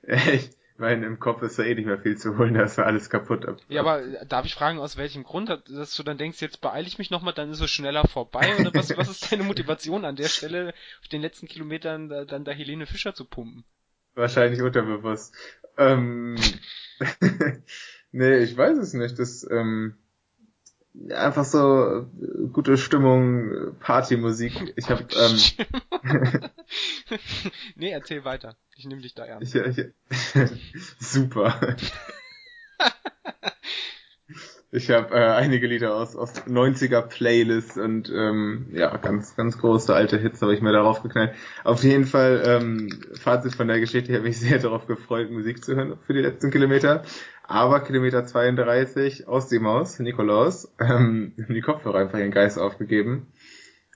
ich 0.34 0.50
meine, 0.78 1.06
im 1.06 1.20
Kopf 1.20 1.42
ist 1.42 1.60
da 1.60 1.64
eh 1.64 1.76
nicht 1.76 1.86
mehr 1.86 2.00
viel 2.00 2.18
zu 2.18 2.38
holen, 2.38 2.54
da 2.56 2.64
ist 2.64 2.78
ja 2.78 2.86
alles 2.86 3.10
kaputt. 3.10 3.46
Ja, 3.70 3.82
aber 3.82 4.02
darf 4.26 4.46
ich 4.46 4.56
fragen, 4.56 4.80
aus 4.80 4.98
welchem 4.98 5.24
Grund, 5.24 5.50
dass 5.50 5.96
du 5.96 6.04
dann 6.04 6.18
denkst, 6.18 6.42
jetzt 6.42 6.62
beeile 6.62 6.88
ich 6.88 6.98
mich 6.98 7.12
nochmal, 7.12 7.34
dann 7.34 7.52
ist 7.52 7.62
es 7.62 7.70
schneller 7.70 8.08
vorbei? 8.08 8.56
Oder 8.60 8.74
was, 8.74 8.96
was 8.98 9.10
ist 9.10 9.32
deine 9.32 9.44
Motivation 9.44 10.06
an 10.06 10.16
der 10.16 10.28
Stelle, 10.28 10.74
auf 11.02 11.08
den 11.08 11.22
letzten 11.22 11.48
Kilometern 11.48 12.10
da, 12.10 12.26
dann 12.26 12.44
da 12.44 12.52
Helene 12.52 12.86
Fischer 12.86 13.14
zu 13.14 13.26
pumpen? 13.26 13.64
Wahrscheinlich 14.16 14.62
unterbewusst. 14.62 15.36
Ähm, 15.78 16.36
nee, 18.12 18.38
ich 18.38 18.56
weiß 18.56 18.78
es 18.78 18.94
nicht. 18.94 19.18
Das, 19.18 19.48
ähm, 19.50 19.96
einfach 21.10 21.46
so 21.46 22.06
gute 22.52 22.78
Stimmung, 22.78 23.76
Partymusik. 23.80 24.74
Ich 24.76 24.90
habe 24.90 25.06
ähm, 25.16 26.40
Nee, 27.76 27.92
erzähl 27.92 28.24
weiter. 28.26 28.56
Ich 28.76 28.86
nehme 28.86 29.02
dich 29.02 29.14
da 29.14 29.26
ernst. 29.26 29.56
Ich, 29.56 29.78
ich, 29.78 29.88
super. 31.00 31.76
Ich 34.76 34.90
habe 34.90 35.14
äh, 35.14 35.20
einige 35.20 35.68
Lieder 35.68 35.94
aus, 35.94 36.16
aus 36.16 36.34
90er 36.48 37.04
Playlists 37.04 37.78
und 37.78 38.10
ähm, 38.10 38.70
ja, 38.72 38.98
ganz, 38.98 39.36
ganz 39.36 39.60
große 39.60 39.94
alte 39.94 40.18
Hits 40.18 40.42
habe 40.42 40.56
ich 40.56 40.62
mir 40.62 40.72
darauf 40.72 41.04
geknallt. 41.04 41.36
Auf 41.64 41.84
jeden 41.84 42.06
Fall, 42.06 42.42
ähm, 42.44 42.90
Fazit 43.14 43.54
von 43.54 43.68
der 43.68 43.80
Geschichte, 43.80 44.10
ich 44.12 44.18
habe 44.18 44.28
mich 44.28 44.40
sehr 44.40 44.58
darauf 44.58 44.88
gefreut, 44.88 45.30
Musik 45.30 45.64
zu 45.64 45.76
hören 45.76 46.00
für 46.08 46.14
die 46.14 46.22
letzten 46.22 46.50
Kilometer. 46.50 47.04
Aber 47.44 47.82
Kilometer 47.82 48.26
32 48.26 49.28
aus 49.28 49.50
die 49.50 49.60
Maus, 49.60 50.00
Nikolaus, 50.00 50.74
ähm, 50.80 51.34
die 51.38 51.62
Kopfhörer 51.62 52.00
einfach 52.00 52.20
ihren 52.20 52.32
Geist 52.32 52.58
aufgegeben. 52.58 53.28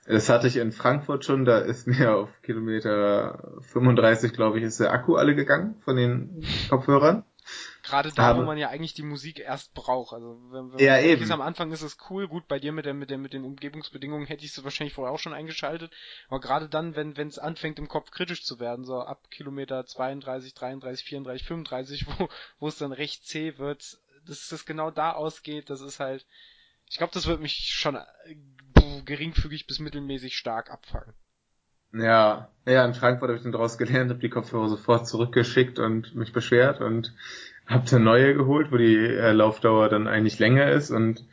Das 0.06 0.28
hatte 0.30 0.46
ich 0.46 0.56
in 0.56 0.72
Frankfurt 0.72 1.24
schon, 1.24 1.44
da 1.44 1.58
ist 1.58 1.86
mir 1.86 2.14
auf 2.14 2.30
Kilometer 2.42 3.58
35, 3.72 4.32
glaube 4.32 4.58
ich, 4.58 4.64
ist 4.64 4.80
der 4.80 4.92
Akku 4.92 5.16
alle 5.16 5.34
gegangen 5.34 5.74
von 5.84 5.96
den 5.96 6.42
Kopfhörern. 6.70 7.24
Gerade 7.88 8.12
da, 8.12 8.30
aber, 8.30 8.42
wo 8.42 8.46
man 8.46 8.58
ja 8.58 8.68
eigentlich 8.68 8.94
die 8.94 9.02
Musik 9.02 9.38
erst 9.40 9.74
braucht. 9.74 10.12
Also 10.12 10.38
wenn, 10.50 10.72
wenn 10.72 10.78
ja, 10.78 10.98
eben. 11.00 11.30
am 11.32 11.40
Anfang 11.40 11.72
ist 11.72 11.82
es 11.82 11.96
cool, 12.10 12.28
gut, 12.28 12.46
bei 12.48 12.58
dir 12.58 12.72
mit 12.72 12.84
der, 12.84 12.94
mit 12.94 13.10
der, 13.10 13.18
mit 13.18 13.32
den 13.32 13.44
Umgebungsbedingungen 13.44 14.26
hätte 14.26 14.44
ich 14.44 14.56
es 14.56 14.64
wahrscheinlich 14.64 14.94
vorher 14.94 15.12
auch 15.12 15.18
schon 15.18 15.34
eingeschaltet. 15.34 15.92
Aber 16.28 16.40
gerade 16.40 16.68
dann, 16.68 16.96
wenn 16.96 17.16
wenn 17.16 17.28
es 17.28 17.38
anfängt 17.38 17.78
im 17.78 17.88
Kopf 17.88 18.10
kritisch 18.10 18.44
zu 18.44 18.60
werden, 18.60 18.84
so 18.84 19.00
ab 19.00 19.30
Kilometer 19.30 19.86
32, 19.86 20.54
33, 20.54 21.06
34, 21.06 21.46
35, 21.46 22.06
wo, 22.06 22.28
wo 22.58 22.68
es 22.68 22.78
dann 22.78 22.92
recht 22.92 23.26
zäh 23.26 23.58
wird, 23.58 23.98
dass 24.26 24.48
das 24.48 24.66
genau 24.66 24.90
da 24.90 25.12
ausgeht, 25.12 25.70
das 25.70 25.80
ist 25.80 26.00
halt. 26.00 26.26
Ich 26.90 26.96
glaube, 26.96 27.12
das 27.12 27.26
wird 27.26 27.40
mich 27.40 27.72
schon 27.74 27.96
äh, 27.96 29.02
geringfügig 29.04 29.66
bis 29.66 29.78
mittelmäßig 29.78 30.36
stark 30.36 30.70
abfangen. 30.70 31.14
Ja, 31.92 32.50
ja, 32.66 32.84
in 32.84 32.92
Frankfurt 32.92 33.28
habe 33.28 33.38
ich 33.38 33.42
dann 33.42 33.52
daraus 33.52 33.78
gelernt, 33.78 34.10
habe 34.10 34.20
die 34.20 34.28
Kopfhörer 34.28 34.68
sofort 34.68 35.08
zurückgeschickt 35.08 35.78
und 35.78 36.14
mich 36.14 36.32
beschwert 36.32 36.80
und 36.80 37.14
hab 37.68 37.86
dann 37.86 38.04
neue 38.04 38.34
geholt, 38.34 38.72
wo 38.72 38.76
die 38.76 38.96
äh, 38.96 39.32
Laufdauer 39.32 39.88
dann 39.88 40.08
eigentlich 40.08 40.38
länger 40.38 40.70
ist 40.70 40.90
und 40.90 41.24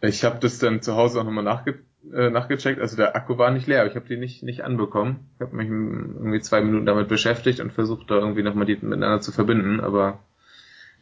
ich 0.00 0.24
habe 0.24 0.38
das 0.40 0.58
dann 0.58 0.82
zu 0.82 0.96
Hause 0.96 1.20
auch 1.20 1.24
nochmal 1.24 1.44
nachge 1.44 1.80
äh, 2.12 2.30
nachgecheckt. 2.30 2.80
Also 2.80 2.96
der 2.96 3.16
Akku 3.16 3.36
war 3.38 3.50
nicht 3.50 3.66
leer, 3.66 3.80
aber 3.80 3.90
ich 3.90 3.96
habe 3.96 4.08
die 4.08 4.16
nicht 4.16 4.42
nicht 4.42 4.64
anbekommen. 4.64 5.28
Ich 5.34 5.40
habe 5.40 5.56
mich 5.56 5.68
irgendwie 5.68 6.40
zwei 6.40 6.60
Minuten 6.62 6.86
damit 6.86 7.08
beschäftigt 7.08 7.60
und 7.60 7.72
versucht 7.72 8.10
da 8.10 8.16
irgendwie 8.16 8.42
nochmal 8.42 8.66
die 8.66 8.74
miteinander 8.76 9.20
zu 9.20 9.32
verbinden, 9.32 9.80
aber 9.80 10.20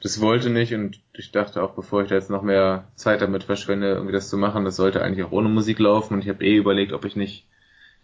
das 0.02 0.20
wollte 0.20 0.50
nicht 0.50 0.74
und 0.74 1.00
ich 1.14 1.32
dachte 1.32 1.62
auch, 1.62 1.74
bevor 1.74 2.02
ich 2.02 2.08
da 2.08 2.16
jetzt 2.16 2.30
noch 2.30 2.42
mehr 2.42 2.88
Zeit 2.96 3.22
damit 3.22 3.44
verschwende, 3.44 3.92
irgendwie 3.92 4.12
das 4.12 4.28
zu 4.28 4.36
machen, 4.36 4.64
das 4.64 4.76
sollte 4.76 5.02
eigentlich 5.02 5.24
auch 5.24 5.32
ohne 5.32 5.48
Musik 5.48 5.78
laufen 5.78 6.14
und 6.14 6.20
ich 6.20 6.28
habe 6.28 6.44
eh 6.44 6.56
überlegt, 6.56 6.92
ob 6.92 7.04
ich 7.04 7.16
nicht 7.16 7.46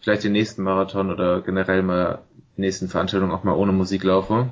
vielleicht 0.00 0.24
den 0.24 0.32
nächsten 0.32 0.62
Marathon 0.62 1.10
oder 1.10 1.42
generell 1.42 1.82
mal 1.82 2.22
die 2.56 2.62
nächsten 2.62 2.88
Veranstaltungen 2.88 3.32
auch 3.32 3.44
mal 3.44 3.54
ohne 3.54 3.72
Musik 3.72 4.04
laufe. 4.04 4.50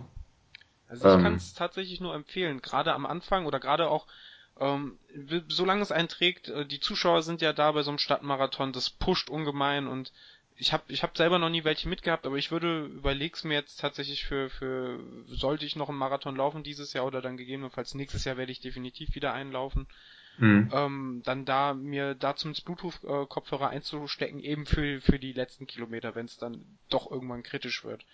Also 0.90 1.09
ich 1.09 1.14
ähm, 1.14 1.22
kann 1.22 1.35
es 1.37 1.55
tatsächlich 1.55 2.00
nur 2.00 2.14
empfehlen, 2.14 2.61
gerade 2.61 2.92
am 2.92 3.07
Anfang 3.07 3.46
oder 3.46 3.61
gerade 3.61 3.88
auch, 3.88 4.07
ähm, 4.59 4.98
solange 5.48 5.83
es 5.83 5.92
einen 5.92 6.09
trägt, 6.09 6.48
äh, 6.48 6.66
die 6.66 6.81
Zuschauer 6.81 7.22
sind 7.22 7.40
ja 7.40 7.53
da 7.53 7.70
bei 7.70 7.83
so 7.83 7.90
einem 7.90 7.98
Stadtmarathon, 7.98 8.72
das 8.72 8.90
pusht 8.90 9.31
ungemein 9.31 9.87
und 9.87 10.12
ich 10.57 10.72
habe 10.72 10.83
ich 10.88 11.03
hab 11.03 11.16
selber 11.16 11.38
noch 11.38 11.48
nie 11.48 11.64
welche 11.64 11.88
mitgehabt, 11.88 12.26
aber 12.26 12.37
ich 12.37 12.50
würde 12.50 12.87
überleg's 12.87 13.44
mir 13.44 13.55
jetzt 13.55 13.81
tatsächlich 13.81 14.24
für 14.26 14.50
für 14.50 14.98
sollte 15.29 15.64
ich 15.64 15.76
noch 15.76 15.88
einen 15.88 15.96
Marathon 15.96 16.37
laufen 16.37 16.64
dieses 16.64 16.92
Jahr 16.92 17.07
oder 17.07 17.22
dann 17.22 17.37
gegebenenfalls 17.37 17.94
nächstes 17.94 18.24
Jahr 18.24 18.37
werde 18.37 18.53
ich 18.53 18.61
definitiv 18.61 19.14
wieder 19.14 19.33
einlaufen. 19.33 19.87
Mhm. 20.38 20.70
Ähm, 20.72 21.22
dann 21.24 21.44
da 21.44 21.72
mir 21.72 22.14
da 22.14 22.35
zum 22.35 22.53
Bluetooth 22.53 23.00
Kopfhörer 23.29 23.70
einzustecken 23.70 24.40
eben 24.40 24.66
für 24.66 25.00
für 25.00 25.18
die 25.18 25.33
letzten 25.33 25.66
Kilometer, 25.66 26.14
wenn 26.14 26.26
es 26.26 26.37
dann 26.37 26.79
doch 26.90 27.11
irgendwann 27.11 27.42
kritisch 27.42 27.85
wird. 27.85 28.05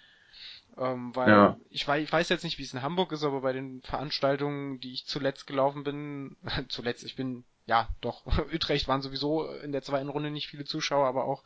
Ähm, 0.79 1.15
weil 1.17 1.29
ja. 1.29 1.57
ich, 1.71 1.87
weiß, 1.87 2.03
ich 2.03 2.13
weiß 2.13 2.29
jetzt 2.29 2.45
nicht, 2.45 2.59
wie 2.59 2.63
es 2.63 2.75
in 2.75 2.83
Hamburg 2.83 3.13
ist, 3.13 3.25
aber 3.25 3.41
bei 3.41 3.53
den 3.53 3.81
Veranstaltungen, 3.83 4.79
die 4.81 4.93
ich 4.93 5.07
zuletzt 5.07 5.47
gelaufen 5.47 5.85
bin, 5.85 6.37
zuletzt, 6.69 7.05
ich 7.05 7.17
bin, 7.17 7.45
ja, 7.67 7.89
doch, 8.01 8.27
Utrecht 8.53 8.87
waren 8.89 9.03
sowieso 9.03 9.47
in 9.47 9.73
der 9.73 9.83
zweiten 9.83 10.09
Runde 10.09 10.31
nicht 10.31 10.49
viele 10.49 10.65
Zuschauer, 10.65 11.07
aber 11.07 11.25
auch 11.25 11.43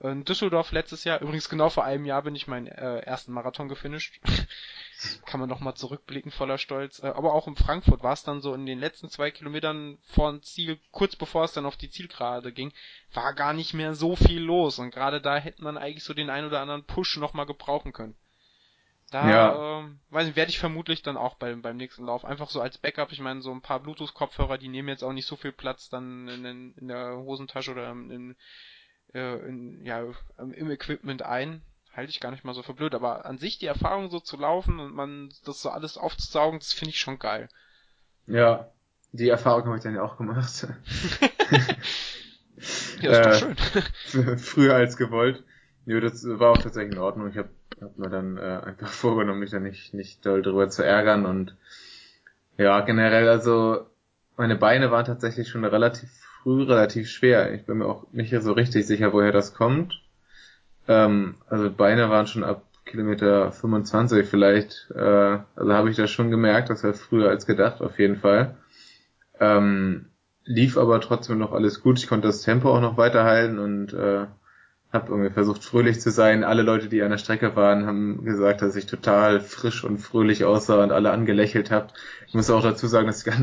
in 0.00 0.24
Düsseldorf 0.24 0.72
letztes 0.72 1.04
Jahr, 1.04 1.20
übrigens 1.20 1.48
genau 1.48 1.70
vor 1.70 1.84
einem 1.84 2.04
Jahr 2.04 2.22
bin 2.22 2.34
ich 2.34 2.48
meinen 2.48 2.66
äh, 2.66 2.98
ersten 2.98 3.32
Marathon 3.32 3.68
gefinisht. 3.68 4.20
Kann 5.24 5.40
man 5.40 5.48
nochmal 5.48 5.74
zurückblicken 5.74 6.32
voller 6.32 6.58
Stolz. 6.58 7.00
Äh, 7.02 7.06
aber 7.06 7.32
auch 7.32 7.46
in 7.46 7.54
Frankfurt 7.54 8.02
war 8.02 8.12
es 8.12 8.24
dann 8.24 8.40
so 8.40 8.54
in 8.54 8.66
den 8.66 8.80
letzten 8.80 9.08
zwei 9.08 9.30
Kilometern 9.30 9.98
vor 10.08 10.42
Ziel, 10.42 10.80
kurz 10.90 11.14
bevor 11.14 11.44
es 11.44 11.52
dann 11.52 11.64
auf 11.64 11.76
die 11.76 11.90
Zielgerade 11.90 12.52
ging, 12.52 12.72
war 13.12 13.34
gar 13.34 13.52
nicht 13.52 13.72
mehr 13.72 13.94
so 13.94 14.16
viel 14.16 14.42
los. 14.42 14.78
Und 14.80 14.90
gerade 14.90 15.20
da 15.20 15.36
hätte 15.36 15.62
man 15.62 15.78
eigentlich 15.78 16.04
so 16.04 16.12
den 16.12 16.28
ein 16.28 16.44
oder 16.44 16.60
anderen 16.60 16.84
Push 16.84 17.16
nochmal 17.18 17.46
gebrauchen 17.46 17.92
können. 17.92 18.16
Da, 19.14 19.30
ja. 19.30 19.78
ähm, 19.78 20.00
weiß 20.10 20.26
nicht, 20.26 20.34
werde 20.34 20.50
ich 20.50 20.58
vermutlich 20.58 21.02
dann 21.02 21.16
auch 21.16 21.36
beim, 21.36 21.62
beim 21.62 21.76
nächsten 21.76 22.04
Lauf 22.04 22.24
einfach 22.24 22.50
so 22.50 22.60
als 22.60 22.78
Backup, 22.78 23.12
ich 23.12 23.20
meine, 23.20 23.42
so 23.42 23.52
ein 23.52 23.60
paar 23.60 23.78
Bluetooth-Kopfhörer, 23.78 24.58
die 24.58 24.66
nehmen 24.66 24.88
jetzt 24.88 25.04
auch 25.04 25.12
nicht 25.12 25.28
so 25.28 25.36
viel 25.36 25.52
Platz 25.52 25.88
dann 25.88 26.26
in, 26.26 26.44
in, 26.44 26.74
in 26.74 26.88
der 26.88 27.18
Hosentasche 27.18 27.70
oder 27.70 27.92
in, 27.92 28.34
äh, 29.14 29.36
in, 29.48 29.84
ja, 29.84 30.02
im 30.36 30.68
Equipment 30.68 31.22
ein. 31.22 31.62
Halte 31.92 32.10
ich 32.10 32.18
gar 32.18 32.32
nicht 32.32 32.42
mal 32.42 32.54
so 32.54 32.64
für 32.64 32.74
blöd, 32.74 32.92
aber 32.92 33.24
an 33.24 33.38
sich 33.38 33.60
die 33.60 33.66
Erfahrung 33.66 34.10
so 34.10 34.18
zu 34.18 34.36
laufen 34.36 34.80
und 34.80 34.92
man 34.92 35.32
das 35.44 35.62
so 35.62 35.70
alles 35.70 35.96
aufzusaugen, 35.96 36.58
das 36.58 36.72
finde 36.72 36.90
ich 36.90 36.98
schon 36.98 37.20
geil. 37.20 37.48
Ja, 38.26 38.72
die 39.12 39.28
Erfahrung 39.28 39.66
habe 39.66 39.76
ich 39.76 39.84
dann 39.84 39.94
ja 39.94 40.02
auch 40.02 40.16
gemacht. 40.16 40.66
ja, 43.00 43.12
ist 43.12 43.24
doch 43.26 43.54
schön. 44.10 44.38
früher 44.38 44.74
als 44.74 44.96
gewollt. 44.96 45.44
Ja, 45.86 46.00
das 46.00 46.24
war 46.24 46.50
auch 46.50 46.58
tatsächlich 46.58 46.94
in 46.94 46.98
Ordnung. 46.98 47.28
Ich 47.28 47.36
habe 47.36 47.50
hab 47.80 47.98
mir 47.98 48.10
dann 48.10 48.36
äh, 48.36 48.60
einfach 48.64 48.88
vorgenommen, 48.92 49.40
mich 49.40 49.50
da 49.50 49.60
nicht, 49.60 49.94
nicht 49.94 50.24
doll 50.24 50.42
drüber 50.42 50.68
zu 50.68 50.84
ärgern 50.84 51.26
und 51.26 51.56
ja, 52.56 52.80
generell 52.80 53.28
also 53.28 53.86
meine 54.36 54.56
Beine 54.56 54.90
waren 54.90 55.04
tatsächlich 55.04 55.48
schon 55.48 55.64
relativ 55.64 56.10
früh 56.42 56.62
relativ 56.62 57.08
schwer. 57.08 57.52
Ich 57.54 57.64
bin 57.66 57.78
mir 57.78 57.86
auch 57.86 58.06
nicht 58.12 58.34
so 58.42 58.52
richtig 58.52 58.86
sicher, 58.86 59.12
woher 59.12 59.32
das 59.32 59.54
kommt. 59.54 60.00
Ähm, 60.86 61.36
also 61.48 61.70
Beine 61.70 62.10
waren 62.10 62.26
schon 62.26 62.44
ab 62.44 62.62
Kilometer 62.84 63.50
25 63.50 64.28
vielleicht. 64.28 64.90
Äh, 64.94 65.38
also 65.56 65.72
habe 65.72 65.90
ich 65.90 65.96
das 65.96 66.10
schon 66.10 66.30
gemerkt, 66.30 66.70
das 66.70 66.84
war 66.84 66.94
früher 66.94 67.30
als 67.30 67.46
gedacht, 67.46 67.80
auf 67.80 67.98
jeden 67.98 68.16
Fall. 68.16 68.56
Ähm, 69.40 70.06
lief 70.44 70.76
aber 70.76 71.00
trotzdem 71.00 71.38
noch 71.38 71.52
alles 71.52 71.80
gut. 71.80 71.98
Ich 71.98 72.06
konnte 72.06 72.28
das 72.28 72.42
Tempo 72.42 72.70
auch 72.70 72.80
noch 72.80 72.96
weiterhalten 72.96 73.58
und 73.58 73.92
äh, 73.94 74.26
habe 74.94 75.10
irgendwie 75.10 75.30
versucht 75.30 75.64
fröhlich 75.64 76.00
zu 76.00 76.10
sein. 76.10 76.44
Alle 76.44 76.62
Leute, 76.62 76.88
die 76.88 77.02
an 77.02 77.10
der 77.10 77.18
Strecke 77.18 77.56
waren, 77.56 77.86
haben 77.86 78.24
gesagt, 78.24 78.62
dass 78.62 78.76
ich 78.76 78.86
total 78.86 79.40
frisch 79.40 79.84
und 79.84 79.98
fröhlich 79.98 80.44
aussah 80.44 80.82
und 80.82 80.92
alle 80.92 81.10
angelächelt 81.10 81.70
habe. 81.70 81.88
Ich 82.26 82.34
muss 82.34 82.50
auch 82.50 82.62
dazu 82.62 82.86
sagen, 82.86 83.08
dass 83.08 83.26
ich, 83.26 83.34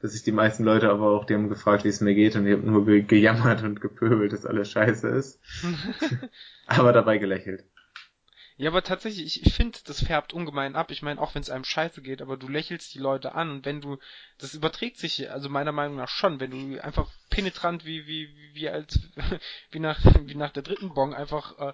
dass 0.00 0.14
ich 0.14 0.22
die 0.22 0.32
meisten 0.32 0.64
Leute 0.64 0.88
aber 0.88 1.08
auch, 1.08 1.24
die 1.24 1.34
haben 1.34 1.48
gefragt, 1.48 1.84
wie 1.84 1.88
es 1.88 2.00
mir 2.00 2.14
geht 2.14 2.36
und 2.36 2.46
ich 2.46 2.56
habe 2.56 2.66
nur 2.66 2.86
gejammert 2.86 3.62
und 3.62 3.80
gepöbelt, 3.80 4.32
dass 4.32 4.46
alles 4.46 4.70
scheiße 4.70 5.08
ist. 5.08 5.40
aber 6.66 6.92
dabei 6.92 7.18
gelächelt. 7.18 7.64
Ja, 8.60 8.68
aber 8.68 8.82
tatsächlich, 8.82 9.40
ich, 9.46 9.54
finde, 9.54 9.78
das 9.86 10.04
färbt 10.04 10.34
ungemein 10.34 10.76
ab. 10.76 10.90
Ich 10.90 11.00
meine, 11.00 11.18
auch 11.18 11.34
wenn 11.34 11.40
es 11.40 11.48
einem 11.48 11.64
scheiße 11.64 12.02
geht, 12.02 12.20
aber 12.20 12.36
du 12.36 12.46
lächelst 12.46 12.92
die 12.92 12.98
Leute 12.98 13.34
an 13.34 13.50
und 13.50 13.64
wenn 13.64 13.80
du, 13.80 13.96
das 14.36 14.52
überträgt 14.52 14.98
sich, 14.98 15.30
also 15.30 15.48
meiner 15.48 15.72
Meinung 15.72 15.96
nach 15.96 16.10
schon, 16.10 16.40
wenn 16.40 16.50
du 16.50 16.84
einfach 16.84 17.10
penetrant 17.30 17.86
wie, 17.86 18.06
wie, 18.06 18.28
wie 18.52 18.68
als, 18.68 19.00
wie 19.70 19.78
nach, 19.78 19.98
wie 20.26 20.34
nach 20.34 20.50
der 20.50 20.62
dritten 20.62 20.92
Bong 20.92 21.14
einfach 21.14 21.58
äh, 21.58 21.72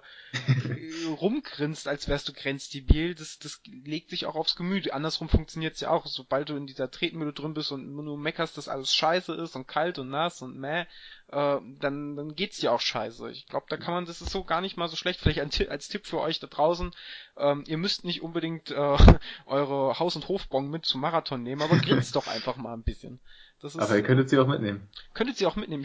rumgrinst, 1.19 1.89
als 1.89 2.07
wärst 2.07 2.29
du 2.29 2.31
grenzdebil, 2.31 3.15
das, 3.15 3.37
das 3.37 3.59
legt 3.65 4.09
sich 4.09 4.25
auch 4.25 4.35
aufs 4.35 4.55
Gemüt. 4.55 4.93
Andersrum 4.93 5.27
funktioniert's 5.27 5.81
ja 5.81 5.89
auch. 5.89 6.05
Sobald 6.05 6.47
du 6.47 6.55
in 6.55 6.67
dieser 6.67 6.89
Tretmühle 6.89 7.33
drin 7.33 7.53
bist 7.53 7.73
und 7.73 7.95
nur 7.95 8.17
meckerst, 8.17 8.57
dass 8.57 8.69
alles 8.69 8.95
scheiße 8.95 9.33
ist 9.33 9.57
und 9.57 9.67
kalt 9.67 9.99
und 9.99 10.07
nass 10.07 10.41
und 10.41 10.57
meh, 10.57 10.85
äh, 11.29 11.57
dann, 11.79 12.15
dann 12.15 12.35
geht's 12.35 12.59
dir 12.59 12.71
auch 12.71 12.79
scheiße. 12.79 13.29
Ich 13.31 13.47
glaube, 13.47 13.65
da 13.69 13.77
kann 13.77 13.93
man, 13.93 14.05
das 14.05 14.21
ist 14.21 14.31
so 14.31 14.43
gar 14.43 14.61
nicht 14.61 14.77
mal 14.77 14.87
so 14.87 14.95
schlecht. 14.95 15.19
Vielleicht 15.19 15.39
als, 15.39 15.67
als 15.67 15.87
Tipp 15.89 16.05
für 16.05 16.21
euch 16.21 16.39
da 16.39 16.47
draußen, 16.47 16.91
ähm, 17.37 17.63
ihr 17.67 17.77
müsst 17.77 18.05
nicht 18.05 18.21
unbedingt 18.21 18.71
äh, 18.71 18.97
eure 19.45 19.99
Haus- 19.99 20.15
und 20.15 20.27
Hofbon 20.29 20.69
mit 20.69 20.85
zum 20.85 21.01
Marathon 21.01 21.43
nehmen, 21.43 21.61
aber 21.61 21.77
grinst 21.77 22.15
doch 22.15 22.27
einfach 22.27 22.55
mal 22.55 22.73
ein 22.73 22.83
bisschen. 22.83 23.19
Das 23.61 23.75
ist, 23.75 23.81
aber 23.81 23.95
ihr 23.95 24.03
könntet 24.03 24.29
sie 24.29 24.37
auch 24.37 24.47
mitnehmen. 24.47 24.87
Könntet 25.13 25.37
sie 25.37 25.45
auch 25.47 25.55
mitnehmen. 25.55 25.83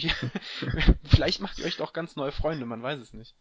Vielleicht 1.04 1.40
macht 1.40 1.58
ihr 1.58 1.64
euch 1.64 1.76
doch 1.76 1.92
ganz 1.92 2.16
neue 2.16 2.32
Freunde, 2.32 2.66
man 2.66 2.82
weiß 2.82 3.00
es 3.00 3.12
nicht. 3.12 3.34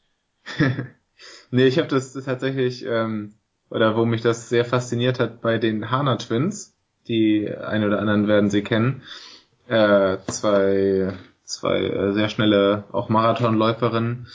nee, 1.51 1.67
ich 1.67 1.77
habe 1.77 1.89
das, 1.89 2.13
das 2.13 2.25
tatsächlich, 2.25 2.83
ähm, 2.85 3.35
oder 3.69 3.95
wo 3.95 4.05
mich 4.05 4.21
das 4.21 4.49
sehr 4.49 4.65
fasziniert 4.65 5.19
hat 5.19 5.41
bei 5.41 5.57
den 5.57 5.91
Hana 5.91 6.15
Twins, 6.15 6.75
die 7.07 7.49
ein 7.49 7.83
oder 7.83 7.99
anderen 7.99 8.27
werden 8.27 8.49
sie 8.49 8.63
kennen, 8.63 9.03
äh, 9.67 10.17
zwei, 10.27 11.13
zwei 11.51 11.79
äh, 11.79 12.13
sehr 12.13 12.29
schnelle, 12.29 12.85
auch 12.91 13.09
Marathonläuferinnen, 13.09 14.27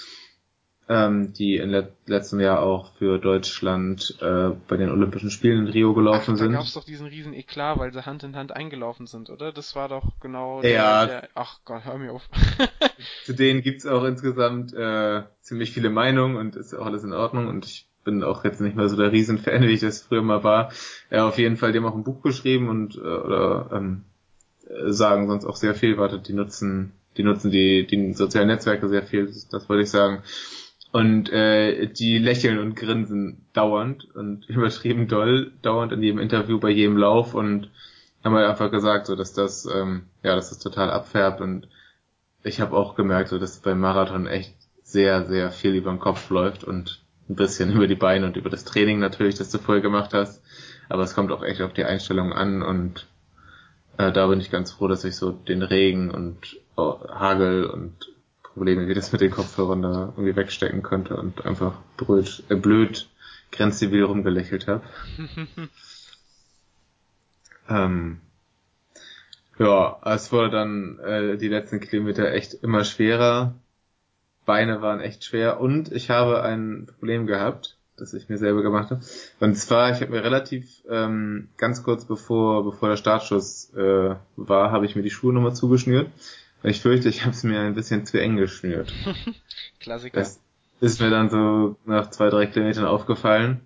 ähm, 0.88 1.32
die 1.32 1.56
in 1.56 1.70
let 1.70 1.92
letztem 2.06 2.38
Jahr 2.38 2.62
auch 2.62 2.92
für 2.94 3.18
Deutschland 3.18 4.16
äh, 4.20 4.50
bei 4.68 4.76
den 4.76 4.90
Olympischen 4.90 5.30
Spielen 5.30 5.66
in 5.66 5.72
Rio 5.72 5.94
gelaufen 5.94 6.34
ach, 6.34 6.38
sind. 6.38 6.52
Da 6.52 6.58
gab's 6.58 6.74
doch 6.74 6.84
diesen 6.84 7.06
riesen 7.06 7.32
Eklat, 7.32 7.78
weil 7.78 7.92
sie 7.92 8.06
Hand 8.06 8.22
in 8.22 8.36
Hand 8.36 8.52
eingelaufen 8.52 9.06
sind, 9.06 9.28
oder? 9.28 9.52
Das 9.52 9.74
war 9.74 9.88
doch 9.88 10.04
genau 10.20 10.62
ja, 10.62 11.06
der, 11.06 11.20
der 11.22 11.30
Ach 11.34 11.58
Gott, 11.64 11.84
hör 11.84 11.98
mir 11.98 12.12
auf. 12.12 12.28
zu 13.24 13.34
denen 13.34 13.62
gibt's 13.62 13.86
auch 13.86 14.04
insgesamt 14.04 14.72
äh, 14.74 15.22
ziemlich 15.40 15.72
viele 15.72 15.90
Meinungen 15.90 16.36
und 16.36 16.54
ist 16.54 16.74
auch 16.74 16.86
alles 16.86 17.02
in 17.02 17.12
Ordnung 17.12 17.48
und 17.48 17.66
ich 17.66 17.88
bin 18.04 18.22
auch 18.22 18.44
jetzt 18.44 18.60
nicht 18.60 18.76
mehr 18.76 18.88
so 18.88 18.96
der 18.96 19.12
Riesenfan, 19.12 19.62
wie 19.68 19.72
ich 19.72 19.80
das 19.80 20.02
früher 20.02 20.22
mal 20.22 20.44
war. 20.44 20.72
Ja, 21.10 21.26
auf 21.26 21.36
jeden 21.36 21.56
Fall, 21.56 21.72
die 21.72 21.78
haben 21.78 21.86
auch 21.86 21.96
ein 21.96 22.04
Buch 22.04 22.22
geschrieben 22.22 22.68
und 22.68 22.94
äh, 22.96 23.00
oder 23.00 23.70
ähm, 23.72 24.04
sagen 24.86 25.28
sonst 25.28 25.44
auch 25.44 25.56
sehr 25.56 25.74
viel, 25.74 25.98
wartet, 25.98 26.28
die 26.28 26.32
nutzen, 26.32 26.92
die 27.16 27.22
nutzen 27.22 27.50
die, 27.50 27.86
die 27.86 28.12
sozialen 28.12 28.48
Netzwerke 28.48 28.88
sehr 28.88 29.02
viel, 29.02 29.32
das, 29.50 29.68
wollte 29.68 29.82
ich 29.82 29.90
sagen. 29.90 30.22
Und 30.92 31.30
äh, 31.30 31.86
die 31.88 32.18
lächeln 32.18 32.58
und 32.58 32.76
grinsen 32.76 33.46
dauernd 33.52 34.04
und 34.14 34.44
übertrieben 34.48 35.08
doll, 35.08 35.52
dauernd 35.62 35.92
in 35.92 36.02
jedem 36.02 36.18
Interview, 36.18 36.58
bei 36.58 36.70
jedem 36.70 36.96
Lauf 36.96 37.34
und 37.34 37.70
haben 38.24 38.34
halt 38.34 38.48
einfach 38.48 38.70
gesagt, 38.70 39.06
so 39.06 39.14
dass 39.14 39.32
das, 39.32 39.66
ähm, 39.66 40.06
ja, 40.22 40.34
dass 40.34 40.48
das 40.48 40.58
total 40.58 40.90
abfärbt 40.90 41.40
und 41.40 41.68
ich 42.42 42.60
habe 42.60 42.76
auch 42.76 42.94
gemerkt, 42.94 43.28
so 43.28 43.38
dass 43.38 43.58
beim 43.58 43.80
Marathon 43.80 44.26
echt 44.26 44.54
sehr, 44.82 45.26
sehr 45.26 45.50
viel 45.50 45.74
über 45.74 45.90
den 45.90 45.98
Kopf 45.98 46.30
läuft 46.30 46.64
und 46.64 47.02
ein 47.28 47.34
bisschen 47.34 47.72
über 47.74 47.86
die 47.86 47.96
Beine 47.96 48.26
und 48.26 48.36
über 48.36 48.50
das 48.50 48.64
Training 48.64 48.98
natürlich, 48.98 49.34
das 49.34 49.50
du 49.50 49.58
vorher 49.58 49.82
gemacht 49.82 50.14
hast. 50.14 50.42
Aber 50.88 51.02
es 51.02 51.14
kommt 51.14 51.32
auch 51.32 51.42
echt 51.42 51.60
auf 51.60 51.72
die 51.72 51.84
Einstellung 51.84 52.32
an 52.32 52.62
und 52.62 53.08
äh, 53.98 54.12
da 54.12 54.26
bin 54.26 54.40
ich 54.40 54.50
ganz 54.50 54.72
froh, 54.72 54.88
dass 54.88 55.04
ich 55.04 55.16
so 55.16 55.30
den 55.30 55.62
Regen 55.62 56.10
und 56.10 56.56
oh, 56.76 56.98
Hagel 57.08 57.64
und 57.64 58.12
Probleme 58.42 58.88
wie 58.88 58.94
das 58.94 59.12
mit 59.12 59.20
den 59.20 59.30
Kopfhörern 59.30 59.82
da 59.82 60.12
irgendwie 60.16 60.36
wegstecken 60.36 60.82
könnte 60.82 61.16
und 61.16 61.44
einfach 61.44 61.74
blöd, 61.96 62.42
äh, 62.48 62.56
blöd 62.56 63.08
grenzzibil 63.52 64.04
rumgelächelt 64.04 64.66
habe. 64.66 64.82
ähm, 67.68 68.20
ja, 69.58 70.00
es 70.04 70.32
wurde 70.32 70.50
dann 70.50 70.98
äh, 71.00 71.36
die 71.36 71.48
letzten 71.48 71.80
Kilometer 71.80 72.32
echt 72.32 72.54
immer 72.54 72.84
schwerer. 72.84 73.54
Beine 74.44 74.80
waren 74.80 75.00
echt 75.00 75.24
schwer 75.24 75.60
und 75.60 75.90
ich 75.92 76.10
habe 76.10 76.42
ein 76.42 76.86
Problem 76.86 77.26
gehabt, 77.26 77.76
das 77.96 78.14
ich 78.14 78.28
mir 78.28 78.38
selber 78.38 78.62
gemacht 78.62 78.90
habe. 78.90 79.00
Und 79.40 79.54
zwar, 79.56 79.90
ich 79.90 80.00
habe 80.00 80.12
mir 80.12 80.22
relativ 80.22 80.82
ähm, 80.88 81.48
ganz 81.56 81.82
kurz 81.82 82.04
bevor 82.04 82.64
bevor 82.64 82.88
der 82.88 82.96
Startschuss 82.96 83.72
äh, 83.74 84.14
war, 84.36 84.70
habe 84.70 84.86
ich 84.86 84.96
mir 84.96 85.02
die 85.02 85.10
Schuhe 85.10 85.32
nochmal 85.32 85.54
zugeschnürt 85.54 86.08
ich 86.62 86.80
fürchte, 86.80 87.08
ich 87.08 87.22
habe 87.22 87.32
es 87.32 87.44
mir 87.44 87.60
ein 87.60 87.74
bisschen 87.74 88.06
zu 88.06 88.20
eng 88.20 88.36
geschnürt. 88.36 88.92
Klassiker. 89.80 90.18
Das 90.18 90.40
ist 90.80 91.00
mir 91.00 91.10
dann 91.10 91.30
so 91.30 91.76
nach 91.84 92.10
zwei, 92.10 92.28
drei 92.28 92.46
Kilometern 92.46 92.84
aufgefallen. 92.86 93.60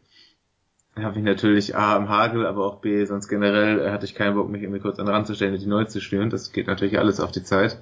Da 0.94 1.02
habe 1.02 1.18
ich 1.18 1.24
natürlich 1.24 1.76
A 1.76 1.96
im 1.96 2.08
Hagel, 2.08 2.46
aber 2.46 2.66
auch 2.66 2.80
B, 2.80 3.04
sonst 3.04 3.28
generell 3.28 3.80
äh, 3.80 3.90
hatte 3.90 4.04
ich 4.04 4.14
keinen 4.14 4.34
Bock, 4.34 4.50
mich 4.50 4.62
irgendwie 4.62 4.80
kurz 4.80 4.98
an 4.98 5.06
den 5.06 5.14
Rand 5.14 5.26
zu 5.26 5.34
stellen 5.34 5.54
und 5.54 5.62
die 5.62 5.66
neu 5.66 5.84
zu 5.84 6.00
schnüren. 6.00 6.30
Das 6.30 6.52
geht 6.52 6.66
natürlich 6.66 6.98
alles 6.98 7.20
auf 7.20 7.30
die 7.30 7.42
Zeit. 7.42 7.80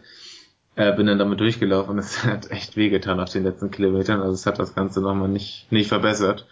Äh, 0.78 0.94
bin 0.94 1.08
dann 1.08 1.18
damit 1.18 1.40
durchgelaufen 1.40 1.90
und 1.90 1.98
es 1.98 2.24
hat 2.24 2.52
echt 2.52 2.76
wehgetan 2.76 3.18
auf 3.18 3.30
den 3.30 3.42
letzten 3.42 3.72
Kilometern. 3.72 4.20
Also 4.20 4.34
es 4.34 4.46
hat 4.46 4.60
das 4.60 4.76
Ganze 4.76 5.00
nochmal 5.00 5.28
nicht, 5.28 5.66
nicht 5.72 5.88
verbessert. 5.88 6.46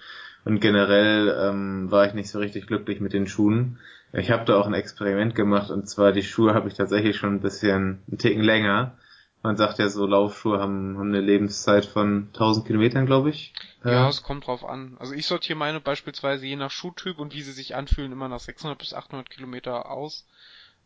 Und 0.44 0.58
generell 0.58 1.32
ähm, 1.40 1.92
war 1.92 2.06
ich 2.06 2.12
nicht 2.12 2.28
so 2.28 2.40
richtig 2.40 2.66
glücklich 2.66 2.98
mit 2.98 3.12
den 3.12 3.28
Schuhen. 3.28 3.78
Ich 4.12 4.32
habe 4.32 4.44
da 4.44 4.56
auch 4.58 4.66
ein 4.66 4.74
Experiment 4.74 5.36
gemacht 5.36 5.70
und 5.70 5.88
zwar 5.88 6.10
die 6.10 6.24
Schuhe 6.24 6.54
habe 6.54 6.66
ich 6.66 6.74
tatsächlich 6.74 7.16
schon 7.16 7.36
ein 7.36 7.40
bisschen 7.40 8.02
einen 8.08 8.18
Ticken 8.18 8.42
länger. 8.42 8.98
Man 9.44 9.56
sagt 9.56 9.78
ja 9.78 9.88
so, 9.88 10.06
Laufschuhe 10.06 10.58
haben, 10.58 10.98
haben 10.98 11.08
eine 11.10 11.20
Lebenszeit 11.20 11.86
von 11.86 12.30
1000 12.32 12.66
Kilometern, 12.66 13.06
glaube 13.06 13.30
ich. 13.30 13.54
Ja, 13.84 14.08
es 14.08 14.24
kommt 14.24 14.48
drauf 14.48 14.64
an. 14.64 14.96
Also 14.98 15.14
ich 15.14 15.26
sortiere 15.26 15.56
meine 15.56 15.80
beispielsweise 15.80 16.46
je 16.46 16.56
nach 16.56 16.72
Schuhtyp 16.72 17.20
und 17.20 17.32
wie 17.32 17.42
sie 17.42 17.52
sich 17.52 17.76
anfühlen 17.76 18.10
immer 18.10 18.28
nach 18.28 18.40
600 18.40 18.76
bis 18.76 18.92
800 18.92 19.30
Kilometer 19.30 19.88
aus. 19.88 20.26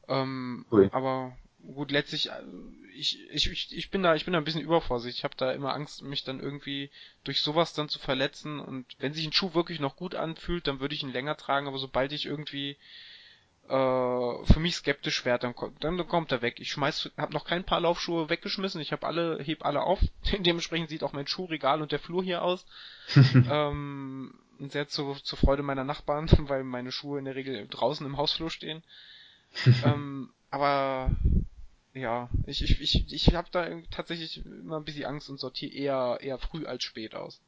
Ähm, 0.09 0.67
aber 0.93 1.33
gut, 1.75 1.91
letztlich, 1.91 2.31
äh, 2.31 2.43
ich, 2.95 3.19
ich, 3.31 3.73
ich 3.77 3.91
bin 3.91 4.03
da, 4.03 4.15
ich 4.15 4.25
bin 4.25 4.33
da 4.33 4.39
ein 4.39 4.45
bisschen 4.45 4.63
übervorsichtig. 4.63 5.21
Ich 5.21 5.25
habe 5.25 5.37
da 5.37 5.53
immer 5.53 5.75
Angst, 5.75 6.03
mich 6.03 6.25
dann 6.25 6.41
irgendwie 6.41 6.91
durch 7.25 7.41
sowas 7.41 7.73
dann 7.73 7.89
zu 7.89 7.99
verletzen. 7.99 8.61
Und 8.61 8.87
wenn 8.99 9.15
sich 9.15 9.27
ein 9.27 9.33
Schuh 9.33 9.55
wirklich 9.55 9.81
noch 9.81 9.97
gut 9.97 10.15
anfühlt, 10.15 10.67
dann 10.67 10.81
würde 10.81 10.95
ich 10.95 11.03
ihn 11.03 11.13
länger 11.13 11.37
tragen. 11.37 11.67
Aber 11.67 11.79
sobald 11.79 12.13
ich 12.13 12.27
irgendwie 12.27 12.77
äh, 13.69 14.45
für 14.53 14.59
mich 14.59 14.77
skeptisch 14.77 15.25
werde, 15.25 15.43
dann, 15.43 15.55
kommt, 15.55 15.83
dann 15.83 16.09
kommt 16.09 16.33
er 16.33 16.43
weg. 16.43 16.57
Ich 16.59 16.73
schmeiß, 16.73 17.13
habe 17.17 17.33
noch 17.33 17.45
kein 17.45 17.65
paar 17.65 17.81
Laufschuhe 17.81 18.29
weggeschmissen. 18.29 18.81
Ich 18.81 18.93
habe 18.93 19.07
alle, 19.07 19.43
heb 19.43 19.65
alle 19.65 19.83
auf. 19.83 20.01
Dementsprechend 20.39 20.91
sieht 20.91 21.05
auch 21.05 21.13
mein 21.13 21.27
Schuhregal 21.27 21.81
und 21.81 21.93
der 21.93 22.01
Flur 22.01 22.23
hier 22.23 22.43
aus. 22.43 22.67
ähm, 23.51 24.35
sehr 24.59 24.89
zu, 24.89 25.15
zur 25.23 25.39
Freude 25.39 25.63
meiner 25.63 25.85
Nachbarn, 25.85 26.29
weil 26.49 26.65
meine 26.65 26.93
Schuhe 26.93 27.19
in 27.19 27.25
der 27.25 27.37
Regel 27.37 27.67
draußen 27.69 28.05
im 28.05 28.17
Hausflur 28.17 28.51
stehen. 28.51 28.83
ähm, 29.85 30.31
aber 30.51 31.11
ja, 31.95 32.29
ich, 32.47 32.63
ich, 32.63 32.81
ich, 32.81 33.13
ich 33.13 33.35
habe 33.35 33.49
da 33.51 33.69
tatsächlich 33.91 34.45
immer 34.45 34.77
ein 34.77 34.85
bisschen 34.85 35.07
Angst 35.07 35.29
und 35.29 35.41
sortiere 35.41 35.75
eher, 35.75 36.19
eher 36.21 36.39
früh 36.39 36.67
als 36.67 36.85
spät 36.85 37.15
aus. 37.15 37.41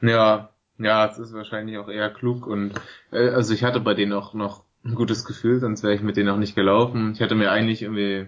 Ja, 0.00 0.50
ja, 0.78 1.06
es 1.06 1.18
ist 1.18 1.32
wahrscheinlich 1.32 1.78
auch 1.78 1.88
eher 1.88 2.10
klug 2.10 2.46
und 2.46 2.74
äh, 3.10 3.28
also 3.28 3.54
ich 3.54 3.64
hatte 3.64 3.80
bei 3.80 3.94
denen 3.94 4.12
auch 4.12 4.34
noch 4.34 4.64
ein 4.84 4.94
gutes 4.94 5.24
Gefühl, 5.24 5.60
sonst 5.60 5.82
wäre 5.82 5.94
ich 5.94 6.02
mit 6.02 6.16
denen 6.16 6.28
auch 6.28 6.38
nicht 6.38 6.56
gelaufen. 6.56 7.12
Ich 7.12 7.20
hatte 7.20 7.36
mir 7.36 7.52
eigentlich 7.52 7.82
irgendwie 7.82 8.26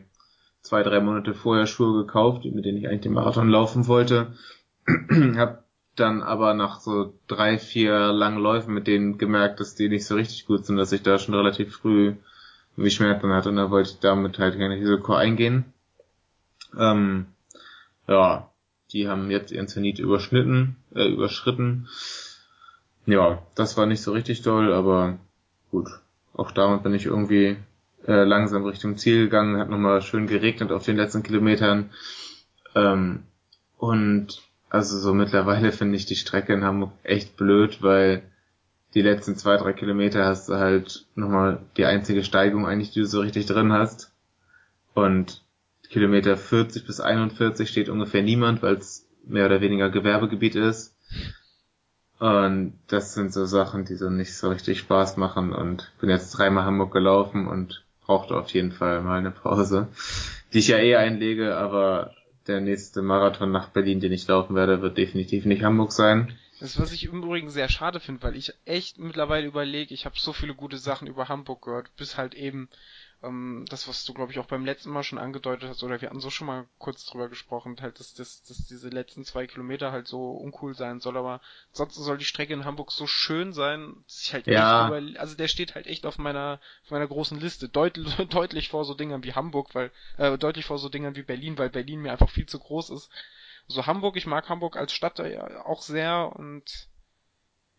zwei, 0.61 0.83
drei 0.83 1.01
Monate 1.01 1.35
vorher 1.35 1.67
Schuhe 1.67 2.05
gekauft, 2.05 2.45
mit 2.45 2.65
denen 2.65 2.79
ich 2.79 2.89
eigentlich 2.89 3.03
den 3.03 3.13
Marathon 3.13 3.49
laufen 3.49 3.87
wollte. 3.89 4.35
hab 5.37 5.65
dann 5.97 6.23
aber 6.23 6.55
nach 6.55 6.81
so 6.81 7.15
drei, 7.29 7.59
vier 7.59 8.13
langen 8.13 8.39
Läufen 8.39 8.75
mit 8.75 8.87
denen 8.87 9.19
gemerkt, 9.19 9.61
dass 9.61 9.75
die 9.75 9.89
nicht 9.89 10.07
so 10.07 10.15
richtig 10.17 10.47
gut 10.47 10.67
sind, 10.67 10.77
dass 10.77 10.93
ich 10.93 11.03
da 11.03 11.19
schon 11.19 11.35
relativ 11.35 11.77
früh 11.77 12.15
wie 12.77 12.91
Schmerzen 12.91 13.33
hatte 13.33 13.51
und 13.51 13.57
da 13.57 13.71
wollte 13.71 13.91
ich 13.91 14.01
damit 14.01 14.39
halt 14.39 14.59
kein 14.59 14.73
Risiko 14.73 15.15
eingehen. 15.15 15.65
Ähm, 16.79 17.27
ja, 18.09 18.51
die 18.93 19.09
haben 19.09 19.31
jetzt 19.31 19.53
ihren 19.53 19.69
Zenit 19.69 19.99
überschnitten, 19.99 20.77
äh, 20.95 21.09
überschritten. 21.09 21.89
Ja, 23.07 23.43
das 23.55 23.77
war 23.77 23.87
nicht 23.87 24.03
so 24.03 24.13
richtig 24.13 24.43
doll, 24.43 24.73
aber 24.73 25.19
gut. 25.71 25.89
Auch 26.33 26.51
damit 26.51 26.83
bin 26.83 26.95
ich 26.95 27.07
irgendwie 27.07 27.57
äh, 28.07 28.25
langsam 28.25 28.65
Richtung 28.65 28.97
Ziel 28.97 29.25
gegangen, 29.25 29.59
hat 29.59 29.69
nochmal 29.69 30.03
schön 30.03 30.27
geregnet 30.27 30.73
auf 30.73 30.85
den 30.85 30.97
letzten 30.97 31.23
Kilometern. 31.23 31.91
Ähm, 32.75 33.25
und 33.79 34.43
also 34.69 34.99
so 34.99 35.15
mittlerweile 35.15 35.73
finde 35.73 35.97
ich 35.97 36.07
die 36.07 36.17
Strecke 36.17 36.55
in 36.55 36.65
Hamburg 36.65 36.93
echt 37.03 37.37
blöd, 37.37 37.83
weil 37.83 38.23
die 38.95 39.03
letzten 39.03 39.37
zwei, 39.37 39.57
drei 39.57 39.73
Kilometer 39.73 40.25
hast 40.25 40.49
du 40.49 40.55
halt 40.55 41.07
nochmal 41.15 41.61
die 41.77 41.85
einzige 41.85 42.23
Steigung 42.23 42.67
eigentlich, 42.67 42.93
die 42.93 43.01
du 43.01 43.07
so 43.07 43.21
richtig 43.21 43.47
drin 43.47 43.73
hast. 43.73 44.13
Und 44.95 45.43
Kilometer 45.91 46.37
40 46.37 46.87
bis 46.87 47.01
41 47.01 47.69
steht 47.69 47.89
ungefähr 47.89 48.23
niemand, 48.23 48.63
weil 48.63 48.77
es 48.77 49.09
mehr 49.27 49.47
oder 49.47 49.61
weniger 49.61 49.91
Gewerbegebiet 49.91 50.55
ist. 50.55 50.97
Und 52.19 52.75
das 52.87 53.15
sind 53.15 53.33
so 53.33 53.45
Sachen, 53.45 53.85
die 53.85 53.97
so 53.97 54.09
nicht 54.09 54.35
so 54.35 54.49
richtig 54.49 54.79
Spaß 54.79 55.17
machen 55.17 55.53
und 55.53 55.93
bin 56.01 56.11
jetzt 56.11 56.31
dreimal 56.31 56.65
Hamburg 56.65 56.93
gelaufen 56.93 57.49
und 57.49 57.85
brauchte 58.01 58.37
auf 58.37 58.51
jeden 58.51 58.73
Fall 58.73 59.03
mal 59.03 59.19
eine 59.19 59.31
Pause, 59.31 59.89
die 60.53 60.59
ich 60.59 60.69
ja 60.69 60.79
eh 60.79 60.97
einlege, 60.97 61.57
aber 61.57 62.13
der 62.47 62.61
nächste 62.61 63.03
Marathon 63.03 63.51
nach 63.51 63.71
Berlin, 63.71 64.01
den 64.01 64.13
ich 64.13 64.29
laufen 64.29 64.55
werde, 64.55 64.83
wird 64.83 64.97
definitiv 64.97 65.45
nicht 65.45 65.65
Hamburg 65.65 65.93
sein. 65.93 66.37
Das, 66.61 66.79
was 66.79 66.93
ich 66.93 67.05
im 67.05 67.23
Übrigen 67.23 67.51
sehr 67.51 67.69
schade 67.69 68.01
finde, 68.01 68.23
weil 68.23 68.37
ich 68.37 68.53
echt 68.65 68.99
mittlerweile 68.99 69.47
überlege, 69.47 69.93
ich 69.93 70.05
habe 70.05 70.19
so 70.19 70.33
viele 70.33 70.55
gute 70.55 70.79
Sachen 70.79 71.09
über 71.09 71.29
Hamburg 71.29 71.63
gehört, 71.63 71.95
bis 71.97 72.17
halt 72.17 72.35
eben 72.35 72.69
ähm, 73.23 73.67
das, 73.69 73.89
was 73.89 74.05
du, 74.05 74.15
glaube 74.15 74.31
ich, 74.33 74.39
auch 74.39 74.47
beim 74.47 74.65
letzten 74.65 74.91
Mal 74.91 75.03
schon 75.03 75.19
angedeutet 75.19 75.69
hast, 75.69 75.83
oder 75.83 76.01
wir 76.01 76.09
hatten 76.09 76.21
so 76.21 76.31
schon 76.31 76.47
mal 76.47 76.67
kurz 76.79 77.05
drüber 77.07 77.29
gesprochen, 77.29 77.77
halt, 77.81 77.99
dass, 77.99 78.15
dass, 78.15 78.43
dass 78.45 78.67
diese 78.67 78.89
letzten 78.89 79.25
zwei 79.25 79.47
Kilometer 79.47 79.91
halt 79.93 80.07
so 80.07 80.31
uncool 80.33 80.75
sein 80.75 81.01
soll, 81.01 81.17
aber 81.17 81.41
sonst 81.73 81.97
soll 81.97 82.19
die 82.19 82.25
Strecke 82.25 82.53
in 82.53 82.65
Hamburg 82.65 82.93
so 82.93 83.07
schön 83.07 83.53
sein, 83.53 84.05
dass 84.07 84.23
ich 84.23 84.33
halt 84.33 84.47
Ja. 84.47 84.87
echt 84.89 85.03
über, 85.13 85.21
also 85.21 85.35
der 85.35 85.49
steht 85.49 85.75
halt 85.75 85.87
echt 85.87 86.07
auf 86.07 86.19
meiner, 86.19 86.61
auf 86.85 86.91
meiner 86.91 87.09
großen 87.09 87.41
Liste, 87.41 87.69
deutlich, 87.69 88.15
deutlich 88.31 88.69
vor 88.69 88.85
so 88.85 88.95
Dingern 88.95 89.25
wie 89.25 89.35
Hamburg, 89.35 89.75
weil, 89.75 89.91
äh, 90.19 90.39
deutlich 90.39 90.67
vor 90.67 90.79
so 90.79 90.89
Dingern 90.89 91.17
wie 91.17 91.23
Berlin, 91.23 91.59
weil 91.59 91.71
Berlin 91.71 92.01
mir 92.01 92.13
einfach 92.13 92.31
viel 92.31 92.47
zu 92.47 92.59
groß 92.59 92.91
ist. 92.91 93.11
So 93.67 93.87
Hamburg, 93.87 94.17
ich 94.17 94.27
mag 94.27 94.49
Hamburg 94.49 94.77
als 94.77 94.93
Stadt 94.93 95.19
ja 95.19 95.65
auch 95.65 95.83
sehr 95.83 96.33
und 96.37 96.89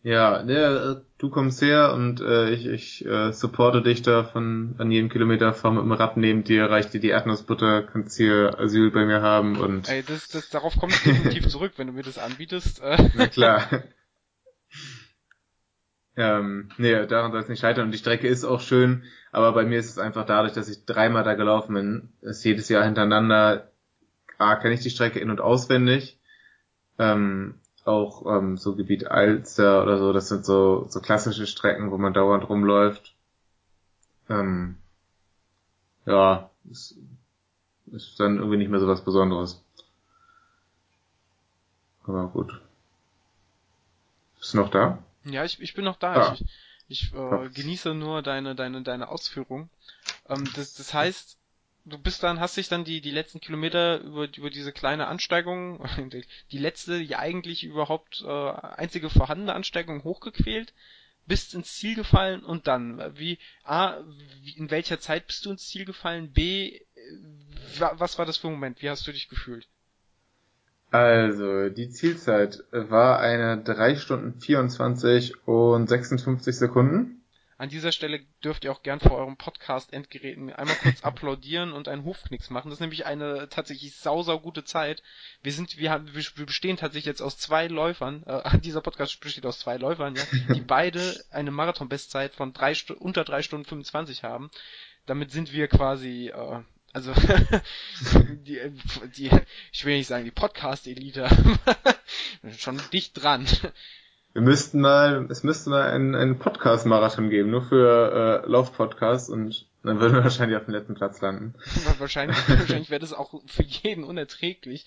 Ja, 0.02 0.42
ne, 0.42 1.04
du 1.18 1.30
kommst 1.30 1.62
her 1.62 1.92
und 1.94 2.20
äh, 2.20 2.50
ich, 2.50 2.66
ich 2.66 3.06
äh, 3.06 3.32
supporte 3.32 3.82
dich 3.82 4.02
da 4.02 4.24
von 4.24 4.74
an 4.78 4.90
jedem 4.90 5.08
Kilometer 5.08 5.52
fahr 5.54 5.72
mit 5.72 5.82
dem 5.82 5.92
Rad 5.92 6.16
neben 6.16 6.44
dir, 6.44 6.70
reicht 6.70 6.92
dir 6.92 7.00
die 7.00 7.08
Erdnussbutter, 7.08 7.84
kannst 7.84 8.16
hier 8.16 8.58
Asyl 8.58 8.90
bei 8.90 9.04
mir 9.04 9.22
haben 9.22 9.58
und 9.58 9.88
ey, 9.88 10.02
das, 10.02 10.28
das, 10.28 10.50
darauf 10.50 10.76
komme 10.76 10.92
ich 10.92 11.02
definitiv 11.02 11.48
zurück, 11.50 11.72
wenn 11.76 11.86
du 11.86 11.92
mir 11.92 12.02
das 12.02 12.18
anbietest. 12.18 12.80
Äh, 12.82 13.08
na 13.14 13.28
klar. 13.28 13.62
ähm, 16.16 16.70
nee, 16.78 17.06
daran 17.06 17.30
soll 17.30 17.42
es 17.42 17.48
nicht 17.48 17.60
scheitern 17.60 17.86
und 17.86 17.92
die 17.92 17.98
Strecke 17.98 18.26
ist 18.26 18.44
auch 18.44 18.60
schön, 18.60 19.04
aber 19.30 19.52
bei 19.52 19.64
mir 19.64 19.78
ist 19.78 19.90
es 19.90 19.98
einfach 19.98 20.26
dadurch, 20.26 20.52
dass 20.52 20.68
ich 20.68 20.84
dreimal 20.84 21.22
da 21.22 21.34
gelaufen 21.34 21.74
bin, 21.74 22.12
ist 22.22 22.44
jedes 22.44 22.68
Jahr 22.68 22.84
hintereinander, 22.84 23.70
A, 24.38 24.56
kenne 24.56 24.74
ich 24.74 24.80
die 24.80 24.90
Strecke 24.90 25.18
in- 25.18 25.30
und 25.30 25.40
auswendig, 25.40 26.18
ähm, 26.98 27.54
auch 27.84 28.26
ähm, 28.26 28.56
so 28.56 28.74
Gebiet 28.74 29.06
Alster 29.06 29.82
oder 29.82 29.98
so, 29.98 30.12
das 30.12 30.28
sind 30.28 30.44
so, 30.44 30.86
so 30.88 31.00
klassische 31.00 31.46
Strecken, 31.46 31.90
wo 31.90 31.98
man 31.98 32.14
dauernd 32.14 32.48
rumläuft. 32.48 33.14
Ähm, 34.28 34.76
ja, 36.04 36.50
ist, 36.70 36.96
ist 37.92 38.18
dann 38.18 38.36
irgendwie 38.36 38.56
nicht 38.56 38.70
mehr 38.70 38.80
so 38.80 38.88
was 38.88 39.04
Besonderes. 39.04 39.62
Aber 42.04 42.28
gut. 42.28 42.60
Bist 44.38 44.54
du 44.54 44.58
noch 44.58 44.70
da? 44.70 44.98
Ja, 45.24 45.44
ich, 45.44 45.60
ich 45.60 45.74
bin 45.74 45.84
noch 45.84 45.96
da. 45.96 46.14
Ah. 46.14 46.32
Ich, 46.34 46.44
ich 46.88 47.14
äh, 47.14 47.48
genieße 47.50 47.94
nur 47.94 48.22
deine, 48.22 48.54
deine, 48.54 48.82
deine 48.82 49.08
Ausführung. 49.08 49.70
Ähm, 50.28 50.48
das, 50.54 50.74
das 50.74 50.94
heißt, 50.94 51.36
du 51.86 51.98
bist 51.98 52.22
dann, 52.22 52.40
hast 52.40 52.56
dich 52.56 52.68
dann 52.68 52.84
die, 52.84 53.00
die 53.00 53.10
letzten 53.10 53.40
Kilometer 53.40 54.00
über, 54.00 54.28
über 54.36 54.50
diese 54.50 54.72
kleine 54.72 55.06
Ansteigung, 55.06 55.82
die 56.52 56.58
letzte, 56.58 56.98
die 57.00 57.16
eigentlich 57.16 57.64
überhaupt 57.64 58.22
äh, 58.26 58.50
einzige 58.50 59.08
vorhandene 59.10 59.54
Ansteigung 59.54 60.04
hochgequält, 60.04 60.74
bist 61.26 61.54
ins 61.54 61.74
Ziel 61.74 61.94
gefallen 61.96 62.44
und 62.44 62.66
dann, 62.68 63.02
wie, 63.18 63.38
A, 63.64 63.98
wie, 64.42 64.52
in 64.56 64.70
welcher 64.70 65.00
Zeit 65.00 65.26
bist 65.26 65.44
du 65.46 65.50
ins 65.50 65.68
Ziel 65.68 65.84
gefallen? 65.84 66.32
B, 66.32 66.76
äh, 66.76 66.80
wa- 67.78 67.94
was 67.96 68.18
war 68.18 68.26
das 68.26 68.36
für 68.36 68.48
ein 68.48 68.54
Moment? 68.54 68.82
Wie 68.82 68.90
hast 68.90 69.06
du 69.06 69.12
dich 69.12 69.28
gefühlt? 69.28 69.66
Also, 70.90 71.68
die 71.68 71.90
Zielzeit 71.90 72.64
war 72.72 73.20
eine 73.20 73.62
3 73.62 73.96
Stunden 73.96 74.40
24 74.40 75.46
und 75.46 75.88
56 75.88 76.56
Sekunden. 76.56 77.22
An 77.58 77.70
dieser 77.70 77.90
Stelle 77.90 78.20
dürft 78.44 78.64
ihr 78.64 78.72
auch 78.72 78.82
gern 78.82 79.00
vor 79.00 79.12
eurem 79.12 79.38
Podcast-Endgeräten 79.38 80.52
einmal 80.52 80.76
kurz 80.76 81.00
applaudieren 81.02 81.72
und 81.72 81.88
einen 81.88 82.04
Hufknicks 82.04 82.50
machen. 82.50 82.68
Das 82.68 82.76
ist 82.76 82.80
nämlich 82.80 83.06
eine 83.06 83.48
tatsächlich 83.48 83.96
sau, 83.96 84.22
sau 84.22 84.38
gute 84.38 84.64
Zeit. 84.64 85.02
Wir 85.42 85.52
sind, 85.52 85.78
wir 85.78 85.90
haben, 85.90 86.14
wir 86.14 86.46
bestehen 86.46 86.76
tatsächlich 86.76 87.06
jetzt 87.06 87.22
aus 87.22 87.38
zwei 87.38 87.66
Läufern, 87.66 88.24
äh, 88.24 88.58
dieser 88.62 88.82
Podcast 88.82 89.18
besteht 89.20 89.46
aus 89.46 89.58
zwei 89.58 89.78
Läufern, 89.78 90.16
ja, 90.16 90.54
die 90.54 90.60
beide 90.66 91.24
eine 91.30 91.50
Marathon-Bestzeit 91.50 92.34
von 92.34 92.52
drei 92.52 92.74
unter 92.98 93.24
drei 93.24 93.40
Stunden 93.40 93.64
25 93.64 94.22
haben. 94.22 94.50
Damit 95.06 95.30
sind 95.30 95.52
wir 95.52 95.68
quasi, 95.68 96.28
äh, 96.28 96.62
also, 96.92 97.14
die, 98.46 98.60
die, 99.16 99.30
ich 99.72 99.84
will 99.84 99.96
nicht 99.96 100.08
sagen, 100.08 100.24
die 100.24 100.30
Podcast-Elite, 100.30 101.28
schon 102.58 102.82
dicht 102.92 103.12
dran. 103.22 103.46
Wir 104.36 104.42
müssten 104.42 104.82
mal, 104.82 105.26
es 105.30 105.44
müsste 105.44 105.70
mal 105.70 105.88
einen, 105.88 106.14
einen 106.14 106.38
Podcast-Marathon 106.38 107.30
geben, 107.30 107.50
nur 107.50 107.62
für 107.62 108.42
äh, 108.44 108.46
Lauf-Podcasts 108.46 109.30
und 109.30 109.66
dann 109.82 109.98
würden 109.98 110.12
wir 110.12 110.24
wahrscheinlich 110.24 110.58
auf 110.58 110.66
dem 110.66 110.74
letzten 110.74 110.94
Platz 110.94 111.22
landen. 111.22 111.54
wahrscheinlich, 111.96 112.36
wahrscheinlich 112.46 112.90
wäre 112.90 113.00
das 113.00 113.14
auch 113.14 113.42
für 113.46 113.62
jeden 113.62 114.04
unerträglich, 114.04 114.84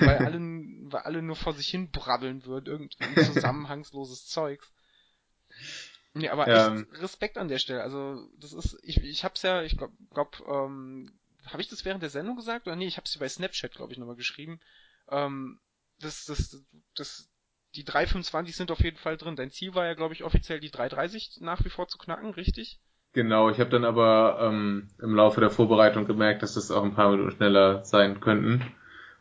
weil 0.00 0.16
alle, 0.26 0.40
weil 0.40 1.02
alle 1.02 1.22
nur 1.22 1.36
vor 1.36 1.52
sich 1.52 1.68
hin 1.68 1.92
brabbeln 1.92 2.44
würden, 2.44 2.66
irgendwie 2.98 3.24
zusammenhangsloses 3.24 4.26
Zeugs. 4.26 4.68
Nee, 6.14 6.30
aber 6.30 6.48
Ähm. 6.48 6.88
echt 6.90 7.00
Respekt 7.00 7.38
an 7.38 7.46
der 7.46 7.60
Stelle. 7.60 7.84
Also, 7.84 8.28
das 8.40 8.52
ist, 8.52 8.80
ich, 8.82 9.00
ich 9.00 9.22
hab's 9.22 9.42
ja, 9.42 9.62
ich 9.62 9.76
glaub, 9.76 9.92
glaub 10.12 10.40
ähm, 10.48 11.12
habe 11.46 11.62
ich 11.62 11.68
das 11.68 11.84
während 11.84 12.02
der 12.02 12.10
Sendung 12.10 12.34
gesagt? 12.34 12.66
Oder 12.66 12.74
nee, 12.74 12.88
ich 12.88 12.96
hab's 12.96 13.12
dir 13.12 13.20
bei 13.20 13.28
Snapchat, 13.28 13.76
glaube 13.76 13.92
ich, 13.92 13.98
nochmal 13.98 14.16
geschrieben. 14.16 14.58
Ähm, 15.08 15.60
das, 16.00 16.24
das, 16.24 16.64
das, 16.96 17.27
die 17.74 17.84
3,25 17.84 18.56
sind 18.56 18.70
auf 18.70 18.80
jeden 18.80 18.96
Fall 18.96 19.16
drin. 19.16 19.36
Dein 19.36 19.50
Ziel 19.50 19.74
war 19.74 19.86
ja, 19.86 19.94
glaube 19.94 20.14
ich, 20.14 20.24
offiziell 20.24 20.60
die 20.60 20.70
3,30 20.70 21.42
nach 21.42 21.64
wie 21.64 21.70
vor 21.70 21.88
zu 21.88 21.98
knacken, 21.98 22.30
richtig? 22.30 22.80
Genau, 23.12 23.50
ich 23.50 23.58
habe 23.58 23.70
dann 23.70 23.84
aber 23.84 24.38
ähm, 24.40 24.88
im 25.02 25.14
Laufe 25.14 25.40
der 25.40 25.50
Vorbereitung 25.50 26.06
gemerkt, 26.06 26.42
dass 26.42 26.54
das 26.54 26.70
auch 26.70 26.84
ein 26.84 26.94
paar 26.94 27.10
Minuten 27.10 27.32
schneller 27.32 27.84
sein 27.84 28.20
könnten. 28.20 28.62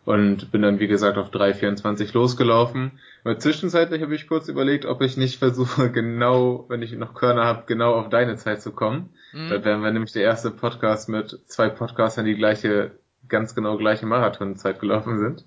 Und 0.05 0.51
bin 0.51 0.61
dann, 0.61 0.79
wie 0.79 0.87
gesagt, 0.87 1.17
auf 1.17 1.31
3,24 1.31 2.13
losgelaufen. 2.13 2.97
Aber 3.25 3.39
zwischenzeitlich 3.39 4.01
habe 4.01 4.15
ich 4.15 4.27
kurz 4.27 4.47
überlegt, 4.47 4.85
ob 4.85 5.01
ich 5.01 5.17
nicht 5.17 5.37
versuche, 5.37 5.91
genau, 5.91 6.65
wenn 6.69 6.81
ich 6.81 6.93
noch 6.93 7.13
Körner 7.13 7.43
habe, 7.43 7.63
genau 7.65 7.95
auf 7.95 8.09
deine 8.09 8.37
Zeit 8.37 8.61
zu 8.61 8.71
kommen. 8.71 9.09
Mhm. 9.33 9.49
Da 9.49 9.65
wären 9.65 9.81
wir 9.81 9.91
nämlich 9.91 10.13
der 10.13 10.23
erste 10.23 10.51
Podcast 10.51 11.09
mit 11.09 11.37
zwei 11.47 11.67
Podcastern, 11.67 12.25
die 12.25 12.35
gleiche, 12.35 12.91
ganz 13.27 13.53
genau 13.53 13.77
gleiche 13.77 14.05
Marathonzeit 14.05 14.79
gelaufen 14.79 15.19
sind. 15.19 15.45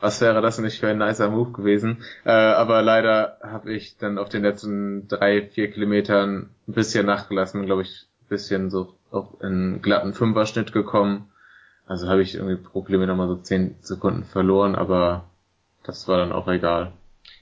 Was 0.00 0.20
wäre 0.20 0.40
das 0.40 0.58
nicht 0.58 0.78
für 0.78 0.88
ein 0.88 0.98
nicer 0.98 1.28
Move 1.28 1.52
gewesen? 1.52 2.04
Äh, 2.24 2.30
aber 2.30 2.82
leider 2.82 3.38
habe 3.42 3.72
ich 3.72 3.96
dann 3.96 4.18
auf 4.18 4.28
den 4.28 4.42
letzten 4.42 5.08
drei, 5.08 5.42
vier 5.42 5.70
Kilometern 5.70 6.50
ein 6.68 6.72
bisschen 6.72 7.06
nachgelassen, 7.06 7.66
glaube 7.66 7.82
ich, 7.82 8.06
ein 8.22 8.28
bisschen 8.28 8.70
so 8.70 8.94
auf 9.10 9.40
einen 9.40 9.82
glatten 9.82 10.14
Fünfer-Schnitt 10.14 10.72
gekommen. 10.72 11.30
Also 11.86 12.08
habe 12.08 12.22
ich 12.22 12.34
irgendwie 12.34 12.62
pro 12.62 12.82
Kilometer 12.82 13.14
mal 13.14 13.28
so 13.28 13.36
zehn 13.36 13.76
Sekunden 13.80 14.24
verloren, 14.24 14.74
aber 14.74 15.24
das 15.82 16.06
war 16.06 16.18
dann 16.18 16.32
auch 16.32 16.46
egal. 16.46 16.92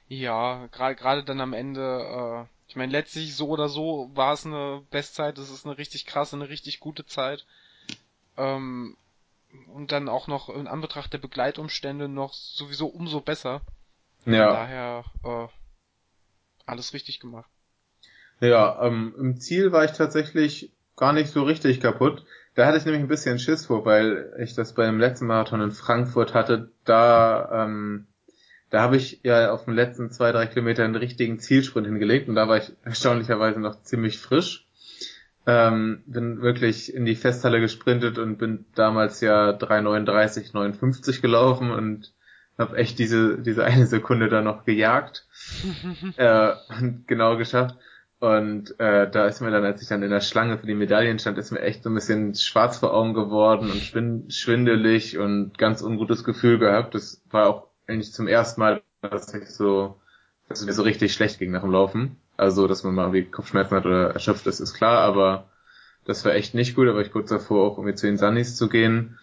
Ja, 0.09 0.69
gerade 0.71 0.95
gerade 0.95 1.25
dann 1.25 1.41
am 1.41 1.53
Ende, 1.53 1.81
äh, 1.83 2.45
ich 2.69 2.77
meine, 2.77 2.93
letztlich 2.93 3.35
so 3.35 3.49
oder 3.49 3.69
so 3.69 4.11
war 4.15 4.33
es 4.33 4.47
eine 4.47 4.83
Bestzeit, 4.91 5.37
das 5.37 5.51
ist 5.51 5.67
eine 5.67 5.79
richtig 5.79 6.07
krasse, 6.07 6.37
eine 6.37 6.49
richtig 6.49 6.79
gute 6.79 7.05
Zeit. 7.05 7.45
Ähm, 8.37 8.97
und 9.67 9.93
dann 9.93 10.09
auch 10.09 10.27
noch 10.29 10.49
in 10.49 10.67
Anbetracht 10.67 11.13
der 11.13 11.19
Begleitumstände 11.19 12.09
noch 12.09 12.35
sowieso 12.35 12.87
umso 12.89 13.21
besser. 13.21 13.63
Von 14.29 14.35
Ja, 14.35 14.49
daher 14.49 15.05
äh, 15.25 15.49
alles 16.67 16.93
richtig 16.93 17.19
gemacht. 17.21 17.51
ja 18.41 18.83
ähm, 18.83 19.15
im 19.19 19.41
Ziel 19.41 19.73
war 19.73 19.85
ich 19.85 19.93
tatsächlich 19.93 20.73
gar 20.97 21.13
nicht 21.13 21.31
so 21.31 21.43
richtig 21.43 21.81
kaputt. 21.81 22.25
Da 22.55 22.67
hatte 22.67 22.79
ich 22.79 22.85
nämlich 22.85 23.03
ein 23.03 23.09
bisschen 23.09 23.39
Schiss 23.39 23.67
vor, 23.67 23.85
weil 23.85 24.33
ich 24.39 24.55
das 24.55 24.75
beim 24.75 24.99
letzten 24.99 25.27
Marathon 25.27 25.61
in 25.61 25.73
Frankfurt 25.73 26.33
hatte. 26.33 26.71
Da, 26.85 27.65
ähm, 27.65 28.07
da 28.71 28.83
habe 28.83 28.97
ich 28.97 29.21
ja 29.23 29.53
auf 29.53 29.67
den 29.67 29.75
letzten 29.75 30.11
zwei, 30.11 30.33
drei 30.33 30.47
Kilometer 30.47 30.85
einen 30.85 30.97
richtigen 30.97 31.39
Zielsprint 31.39 31.87
hingelegt 31.87 32.29
und 32.29 32.35
da 32.35 32.49
war 32.49 32.59
ich 32.59 32.73
erstaunlicherweise 32.85 33.61
noch 33.61 33.83
ziemlich 33.83 34.19
frisch. 34.19 34.66
Ähm, 35.47 36.03
bin 36.07 36.43
wirklich 36.43 36.93
in 36.93 37.05
die 37.05 37.15
Festhalle 37.15 37.61
gesprintet 37.61 38.19
und 38.19 38.37
bin 38.39 38.67
damals 38.75 39.21
ja 39.21 39.53
3,39, 39.53 40.53
59 40.55 41.23
gelaufen 41.23 41.71
und 41.71 42.13
habe 42.59 42.77
echt 42.77 42.99
diese, 42.99 43.39
diese 43.41 43.65
eine 43.65 43.87
Sekunde 43.87 44.29
da 44.29 44.43
noch 44.43 44.65
gejagt 44.65 45.27
äh, 46.17 46.53
und 46.79 47.07
genau 47.07 47.37
geschafft. 47.37 47.77
Und 48.19 48.81
äh, 48.81 49.11
da 49.11 49.27
ist 49.27 49.41
mir 49.43 49.51
dann, 49.51 49.65
als 49.65 49.83
ich 49.83 49.89
dann 49.89 50.03
in 50.03 50.11
der 50.11 50.23
Schlange 50.23 50.59
für 50.59 50.67
die 50.67 50.75
Medaillen 50.75 51.19
stand, 51.19 51.37
ist 51.39 51.51
mir 51.53 51.61
echt 51.61 51.83
so 51.83 51.91
ein 51.91 51.95
bisschen 51.95 52.35
schwarz 52.35 52.79
vor 52.79 52.95
Augen 52.95 53.13
geworden 53.13 53.71
und 53.71 53.85
schwin- 53.85 54.31
schwindelig 54.31 55.19
und 55.19 55.59
ganz 55.59 55.83
ungutes 55.83 56.25
Gefühl 56.25 56.59
gehabt. 56.59 56.95
Das 56.95 57.23
war 57.31 57.47
auch 57.49 57.69
eigentlich 57.87 58.13
zum 58.15 58.27
ersten 58.27 58.61
Mal, 58.61 58.83
dass 59.03 59.33
ich 59.35 59.51
so, 59.51 60.01
dass 60.49 60.61
es 60.61 60.67
mir 60.67 60.73
so 60.73 60.83
richtig 60.83 61.13
schlecht 61.13 61.39
ging 61.39 61.51
nach 61.53 61.61
dem 61.63 61.71
Laufen. 61.73 62.17
Also, 62.37 62.67
dass 62.67 62.85
man 62.85 62.95
mal 62.95 63.05
irgendwie 63.05 63.31
Kopfschmerzen 63.31 63.77
hat 63.77 63.87
oder 63.87 64.11
erschöpft 64.11 64.47
ist, 64.47 64.61
ist 64.61 64.75
klar, 64.75 65.01
aber 65.01 65.49
das 66.05 66.25
war 66.25 66.35
echt 66.35 66.55
nicht 66.55 66.75
gut. 66.75 66.89
Da 66.89 66.95
war 66.95 67.03
ich 67.03 67.13
kurz 67.13 67.31
davor, 67.31 67.71
auch 67.71 67.79
irgendwie 67.79 67.95
zu 67.95 68.07
den 68.07 68.19
Sunnies 68.19 68.57
zu 68.57 68.69
gehen. 68.69 69.19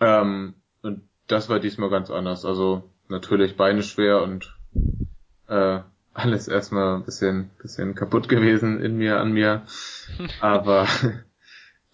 Ähm, 0.00 0.54
und 0.82 1.02
das 1.28 1.48
war 1.48 1.60
diesmal 1.60 1.90
ganz 1.90 2.10
anders. 2.10 2.44
Also 2.44 2.90
natürlich 3.08 3.56
Beine 3.56 3.82
schwer 3.82 4.22
und 4.22 4.54
äh, 5.48 5.80
alles 6.14 6.48
erstmal 6.48 6.96
ein 6.96 7.04
bisschen, 7.04 7.50
bisschen 7.60 7.94
kaputt 7.94 8.28
gewesen 8.28 8.80
in 8.80 8.96
mir, 8.96 9.20
an 9.20 9.32
mir. 9.32 9.62
Aber 10.40 10.88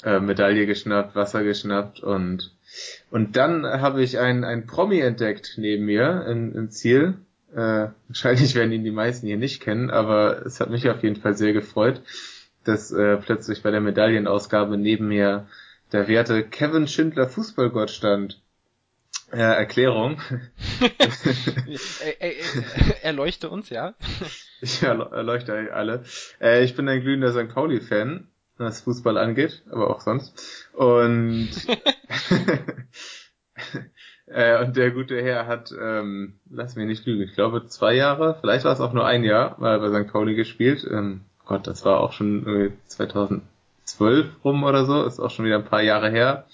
äh, 0.03 0.21
Medaille 0.21 0.67
geschnappt, 0.67 1.15
Wasser 1.15 1.45
geschnappt 1.45 2.01
und 2.01 2.53
und 3.11 3.37
dann 3.37 3.65
habe 3.65 4.03
ich 4.03 4.19
einen, 4.19 4.45
einen 4.45 4.67
Promi 4.67 5.01
entdeckt 5.01 5.55
neben 5.57 5.87
mir 5.87 6.27
im, 6.29 6.55
im 6.55 6.71
Ziel. 6.71 7.15
Äh, 7.55 7.89
wahrscheinlich 8.09 8.55
werden 8.55 8.73
ihn 8.73 8.85
die 8.85 8.91
meisten 8.91 9.27
hier 9.27 9.39
nicht 9.39 9.63
kennen, 9.63 9.91
aber 9.91 10.45
es 10.45 10.61
hat 10.61 10.71
mich 10.71 10.89
auf 10.89 11.03
jeden 11.03 11.17
Fall 11.17 11.37
sehr 11.37 11.53
gefreut. 11.53 12.03
dass 12.65 12.93
äh, 12.93 13.17
plötzlich 13.17 13.63
bei 13.63 13.71
der 13.71 13.81
Medaillenausgabe 13.81 14.77
neben 14.77 15.09
mir 15.09 15.47
der 15.93 16.09
werte 16.09 16.45
Kevin 16.45 16.87
Schindler 16.87 17.29
Fußballgott 17.29 17.91
stand. 17.91 18.43
Äh, 19.31 19.39
Erklärung. 19.39 20.21
Erleuchte 23.03 23.51
uns, 23.51 23.71
ja? 23.71 23.95
Ich 24.61 24.83
erleuchte 24.83 25.73
alle. 25.73 26.05
Äh, 26.41 26.65
ich 26.65 26.75
bin 26.75 26.89
ein 26.89 27.01
glühender 27.01 27.33
St. 27.33 27.53
Pauli-Fan, 27.53 28.27
was 28.57 28.83
Fußball 28.83 29.17
angeht, 29.19 29.63
aber 29.71 29.91
auch 29.91 30.01
sonst. 30.01 30.69
Und 30.73 31.51
äh, 34.31 34.63
und 34.65 34.77
der 34.77 34.91
gute 34.91 35.21
Herr 35.23 35.47
hat, 35.47 35.73
ähm, 35.79 36.35
lass 36.51 36.77
mich 36.77 36.87
nicht 36.87 37.07
lügen, 37.07 37.23
ich 37.23 37.35
glaube 37.35 37.67
zwei 37.67 37.95
Jahre, 37.95 38.37
vielleicht 38.41 38.65
war 38.65 38.73
es 38.73 38.81
auch 38.81 38.93
nur 38.93 39.07
ein 39.07 39.25
Jahr, 39.25 39.57
mal 39.59 39.79
bei 39.81 39.89
St. 39.89 40.11
Pauli 40.11 40.35
gespielt. 40.35 40.87
Ähm, 40.91 41.23
Gott, 41.45 41.67
das 41.67 41.85
war 41.85 42.01
auch 42.01 42.13
schon 42.13 42.73
2012 42.87 44.27
rum 44.45 44.65
oder 44.65 44.85
so, 44.85 45.05
ist 45.05 45.19
auch 45.19 45.31
schon 45.31 45.47
wieder 45.47 45.57
ein 45.57 45.65
paar 45.65 45.83
Jahre 45.83 46.11
her. 46.11 46.45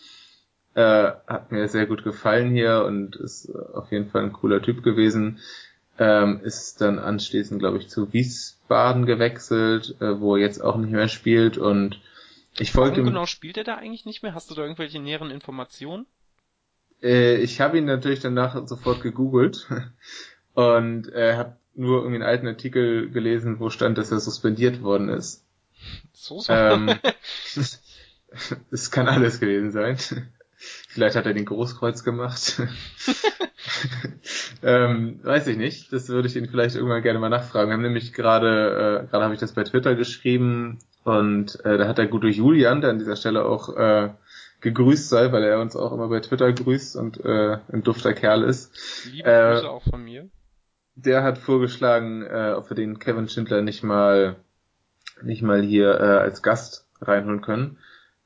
Äh, 0.74 1.12
hat 1.26 1.52
mir 1.52 1.68
sehr 1.68 1.86
gut 1.86 2.04
gefallen 2.04 2.50
hier 2.50 2.84
und 2.84 3.16
ist 3.16 3.54
auf 3.54 3.92
jeden 3.92 4.10
Fall 4.10 4.22
ein 4.22 4.32
cooler 4.32 4.60
Typ 4.62 4.82
gewesen. 4.82 5.40
Ähm, 5.98 6.40
ist 6.42 6.80
dann 6.80 6.98
anschließend, 6.98 7.60
glaube 7.60 7.78
ich, 7.78 7.88
zu 7.88 8.12
Wiesbaden 8.12 9.06
gewechselt, 9.06 9.96
äh, 10.00 10.20
wo 10.20 10.34
er 10.34 10.42
jetzt 10.42 10.62
auch 10.62 10.76
nicht 10.76 10.90
mehr 10.90 11.08
spielt 11.08 11.58
und 11.58 12.00
ich 12.58 12.72
folge 12.72 13.00
ihm. 13.00 13.06
genau 13.06 13.26
spielt 13.26 13.56
er 13.56 13.64
da 13.64 13.76
eigentlich 13.76 14.04
nicht 14.04 14.22
mehr? 14.22 14.34
Hast 14.34 14.50
du 14.50 14.54
da 14.54 14.62
irgendwelche 14.62 15.00
näheren 15.00 15.30
Informationen? 15.30 16.06
Äh, 17.04 17.36
ich 17.36 17.60
habe 17.60 17.78
ihn 17.78 17.84
natürlich 17.84 18.20
danach 18.20 18.66
sofort 18.66 19.02
gegoogelt 19.02 19.68
und 20.54 21.12
äh, 21.12 21.36
habe 21.36 21.56
nur 21.74 21.98
irgendwie 21.98 22.16
einen 22.16 22.30
alten 22.30 22.48
Artikel 22.48 23.10
gelesen, 23.10 23.60
wo 23.60 23.68
stand, 23.68 23.98
dass 23.98 24.10
er 24.10 24.20
suspendiert 24.20 24.82
worden 24.82 25.08
ist. 25.08 25.44
So 26.12 26.40
so. 26.40 26.52
Ähm, 26.52 26.90
es 28.70 28.90
kann 28.90 29.08
alles 29.08 29.40
gewesen 29.40 29.70
sein. 29.70 29.96
Vielleicht 30.88 31.16
hat 31.16 31.26
er 31.26 31.34
den 31.34 31.44
Großkreuz 31.44 32.04
gemacht. 32.04 32.62
ähm, 34.62 35.20
weiß 35.22 35.48
ich 35.48 35.56
nicht. 35.58 35.92
Das 35.92 36.08
würde 36.08 36.28
ich 36.28 36.36
ihn 36.36 36.48
vielleicht 36.48 36.76
irgendwann 36.76 37.02
gerne 37.02 37.18
mal 37.18 37.28
nachfragen. 37.28 37.68
Wir 37.68 37.74
haben 37.74 37.82
nämlich 37.82 38.14
gerade, 38.14 39.02
äh, 39.04 39.10
gerade 39.10 39.24
habe 39.24 39.34
ich 39.34 39.40
das 39.40 39.52
bei 39.52 39.64
Twitter 39.64 39.94
geschrieben 39.94 40.78
und 41.02 41.62
äh, 41.64 41.76
da 41.76 41.86
hat 41.86 41.98
der 41.98 42.06
gute 42.06 42.28
Julian, 42.28 42.80
der 42.80 42.90
an 42.90 42.98
dieser 42.98 43.16
Stelle 43.16 43.44
auch 43.44 43.76
äh, 43.76 44.10
gegrüßt 44.64 45.08
sei, 45.10 45.30
weil 45.30 45.44
er 45.44 45.60
uns 45.60 45.76
auch 45.76 45.92
immer 45.92 46.08
bei 46.08 46.20
Twitter 46.20 46.52
grüßt 46.52 46.96
und 46.96 47.24
äh, 47.24 47.58
ein 47.70 47.82
dufter 47.84 48.14
Kerl 48.14 48.42
ist. 48.42 48.72
Liebe 49.12 49.28
äh, 49.28 49.52
Grüße 49.52 49.70
auch 49.70 49.82
von 49.82 50.02
mir. 50.02 50.28
Der 50.96 51.22
hat 51.22 51.38
vorgeschlagen, 51.38 52.22
äh, 52.22 52.54
ob 52.56 52.70
wir 52.70 52.74
den 52.74 52.98
Kevin 52.98 53.28
Schindler 53.28 53.62
nicht 53.62 53.82
mal 53.84 54.36
nicht 55.22 55.42
mal 55.42 55.62
hier 55.62 56.00
äh, 56.00 56.18
als 56.18 56.42
Gast 56.42 56.86
reinholen 57.00 57.42
können. 57.42 57.78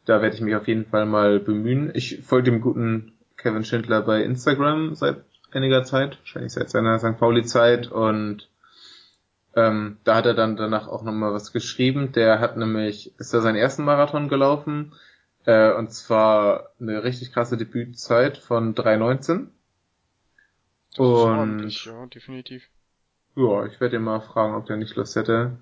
Da 0.06 0.22
werde 0.22 0.36
ich 0.36 0.40
mich 0.40 0.54
auf 0.54 0.68
jeden 0.68 0.86
Fall 0.86 1.04
mal 1.04 1.40
bemühen. 1.40 1.90
Ich 1.92 2.22
folge 2.22 2.50
dem 2.50 2.60
guten 2.60 3.12
Kevin 3.36 3.64
Schindler 3.64 4.02
bei 4.02 4.22
Instagram 4.22 4.94
seit 4.94 5.24
einiger 5.50 5.82
Zeit, 5.84 6.18
wahrscheinlich 6.20 6.52
seit 6.52 6.70
seiner 6.70 6.98
St. 6.98 7.18
Pauli-Zeit 7.18 7.90
und 7.90 8.48
ähm, 9.56 9.96
da 10.04 10.14
hat 10.14 10.26
er 10.26 10.34
dann 10.34 10.56
danach 10.56 10.86
auch 10.88 11.02
nochmal 11.02 11.32
was 11.32 11.52
geschrieben. 11.52 12.12
Der 12.12 12.38
hat 12.38 12.56
nämlich, 12.56 13.18
ist 13.18 13.34
da 13.34 13.40
seinen 13.40 13.56
ersten 13.56 13.84
Marathon 13.84 14.28
gelaufen, 14.28 14.92
äh, 15.48 15.72
und 15.72 15.90
zwar 15.90 16.72
eine 16.78 17.02
richtig 17.02 17.32
krasse 17.32 17.56
Debützeit 17.56 18.36
von 18.36 18.74
3.19. 18.74 19.46
Und 20.98 21.84
ja, 21.84 22.06
definitiv. 22.06 22.68
Ja, 23.34 23.64
ich 23.64 23.80
werde 23.80 23.96
ihn 23.96 24.02
mal 24.02 24.20
fragen, 24.20 24.54
ob 24.54 24.66
der 24.66 24.76
nicht 24.76 24.94
Lust 24.96 25.16
hätte, 25.16 25.52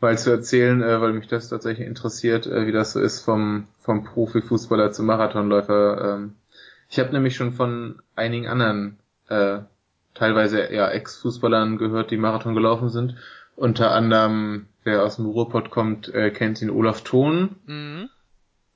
mal 0.00 0.16
zu 0.16 0.30
erzählen, 0.30 0.80
äh, 0.80 1.00
weil 1.00 1.12
mich 1.12 1.26
das 1.26 1.48
tatsächlich 1.48 1.88
interessiert, 1.88 2.46
äh, 2.46 2.68
wie 2.68 2.72
das 2.72 2.92
so 2.92 3.00
ist 3.00 3.24
vom, 3.24 3.66
vom 3.80 4.04
Profifußballer 4.04 4.92
zum 4.92 5.06
Marathonläufer. 5.06 6.14
Ähm, 6.14 6.36
ich 6.88 7.00
habe 7.00 7.10
nämlich 7.10 7.34
schon 7.34 7.52
von 7.52 8.00
einigen 8.14 8.46
anderen, 8.46 8.98
äh, 9.28 9.58
teilweise 10.14 10.72
ja 10.72 10.88
Ex-Fußballern 10.88 11.78
gehört, 11.78 12.12
die 12.12 12.16
Marathon 12.16 12.54
gelaufen 12.54 12.90
sind. 12.90 13.16
Unter 13.56 13.90
anderem, 13.90 14.66
wer 14.84 15.02
aus 15.02 15.16
dem 15.16 15.26
Ruhrpott 15.26 15.70
kommt, 15.70 16.14
äh, 16.14 16.30
kennt 16.30 16.62
ihn 16.62 16.70
Olaf 16.70 17.00
Thon. 17.00 17.56
Mhm. 17.66 18.08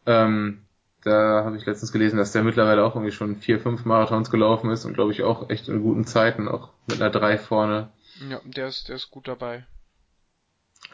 Ähm, 0.07 0.63
da 1.03 1.45
habe 1.45 1.57
ich 1.57 1.67
letztens 1.67 1.93
gelesen, 1.93 2.17
dass 2.17 2.33
der 2.33 2.43
mittlerweile 2.43 2.85
auch 2.85 2.95
irgendwie 2.95 3.13
schon 3.13 3.37
vier, 3.37 3.61
fünf 3.61 3.85
Marathons 3.85 4.31
gelaufen 4.31 4.71
ist 4.71 4.85
und 4.85 4.95
glaube 4.95 5.13
ich 5.13 5.23
auch 5.23 5.51
echt 5.51 5.69
in 5.69 5.83
guten 5.83 6.05
Zeiten, 6.05 6.49
auch 6.49 6.71
mit 6.89 7.01
einer 7.01 7.11
drei 7.11 7.39
vorne. 7.39 7.91
Ja, 8.29 8.41
der 8.45 8.69
ist, 8.69 8.89
der 8.89 8.97
ist 8.97 9.11
gut 9.11 9.29
dabei. 9.29 9.67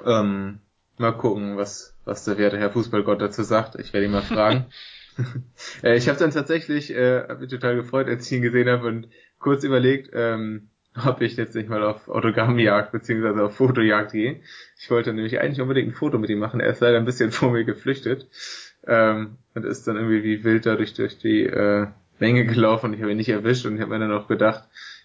Ähm, 0.05 0.61
mal 0.99 1.13
gucken, 1.13 1.57
was, 1.57 1.97
was 2.05 2.25
der 2.25 2.37
werte 2.39 2.59
Herr 2.59 2.71
Fußballgott 2.71 3.21
dazu 3.21 3.43
sagt. 3.43 3.77
Ich 3.77 3.93
werde 3.93 4.07
ihn 4.07 4.13
mal 4.13 4.23
fragen. 4.23 4.67
äh, 5.83 5.97
ich 5.97 6.09
habe 6.09 6.19
dann 6.19 6.31
tatsächlich, 6.31 6.91
äh, 6.91 7.21
hab 7.29 7.41
mich 7.41 7.51
total 7.51 7.77
gefreut, 7.77 8.09
als 8.09 8.27
ich 8.27 8.33
ihn 8.33 8.43
gesehen 8.43 8.69
habe 8.69 8.87
und 8.87 9.09
kurz 9.39 9.65
überlegt, 9.65 10.11
ähm, 10.13 10.69
ob 11.07 11.21
ich 11.23 11.37
jetzt 11.37 11.55
nicht 11.55 11.69
mal 11.69 11.83
auf 11.83 12.09
Autogrammjagd 12.09 12.93
beziehungsweise 12.93 13.43
auf 13.43 13.57
Fotojagd 13.57 14.13
gehe. 14.13 14.43
Ich 14.79 14.91
wollte 14.91 15.13
nämlich 15.13 15.41
eigentlich 15.41 15.61
unbedingt 15.61 15.89
ein 15.89 15.95
Foto 15.95 16.19
mit 16.19 16.31
ihm 16.31 16.39
machen. 16.39 16.61
Er 16.61 16.71
ist 16.71 16.81
leider 16.81 16.99
ein 16.99 17.05
bisschen 17.05 17.33
vor 17.33 17.51
mir 17.51 17.65
geflüchtet 17.65 18.29
ähm, 18.87 19.37
und 19.55 19.65
ist 19.65 19.87
dann 19.87 19.97
irgendwie 19.97 20.25
wie 20.25 20.45
wild 20.45 20.67
dadurch 20.67 20.95
durch 20.95 21.19
die 21.19 21.43
äh, 21.45 21.87
Menge 22.19 22.45
gelaufen 22.47 22.87
und 22.87 22.95
ich 22.95 23.01
habe 23.01 23.13
ihn 23.13 23.17
nicht 23.17 23.29
erwischt 23.29 23.67
und 23.67 23.75
ich 23.75 23.81
habe 23.81 23.91
mir 23.91 23.99
dann 23.99 24.13
auch 24.13 24.29
gedacht, 24.29 24.65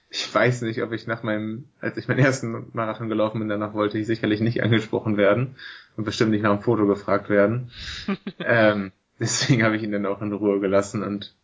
ich 0.09 0.33
weiß 0.33 0.61
nicht, 0.61 0.81
ob 0.83 0.93
ich 0.93 1.05
nach 1.05 1.23
meinem, 1.23 1.65
als 1.81 1.97
ich 1.97 2.07
meinen 2.07 2.19
ersten 2.19 2.67
Marathon 2.73 3.09
gelaufen 3.09 3.39
bin, 3.39 3.49
danach 3.49 3.73
wollte 3.73 3.97
ich 3.97 4.07
sicherlich 4.07 4.39
nicht 4.39 4.63
angesprochen 4.63 5.17
werden 5.17 5.55
und 5.97 6.05
bestimmt 6.05 6.31
nicht 6.31 6.43
nach 6.43 6.51
einem 6.51 6.61
Foto 6.61 6.87
gefragt 6.87 7.29
werden. 7.29 7.71
ähm, 8.39 8.91
deswegen 9.19 9.63
habe 9.63 9.75
ich 9.75 9.83
ihn 9.83 9.91
dann 9.91 10.05
auch 10.05 10.21
in 10.21 10.31
Ruhe 10.31 10.59
gelassen 10.59 11.03
und 11.03 11.35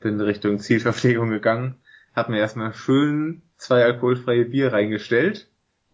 bin 0.00 0.20
Richtung 0.20 0.58
Zielverpflegung 0.58 1.30
gegangen, 1.30 1.76
habe 2.16 2.32
mir 2.32 2.38
erstmal 2.38 2.74
schön 2.74 3.42
zwei 3.56 3.84
alkoholfreie 3.84 4.46
Bier 4.46 4.72
reingestellt, 4.72 5.46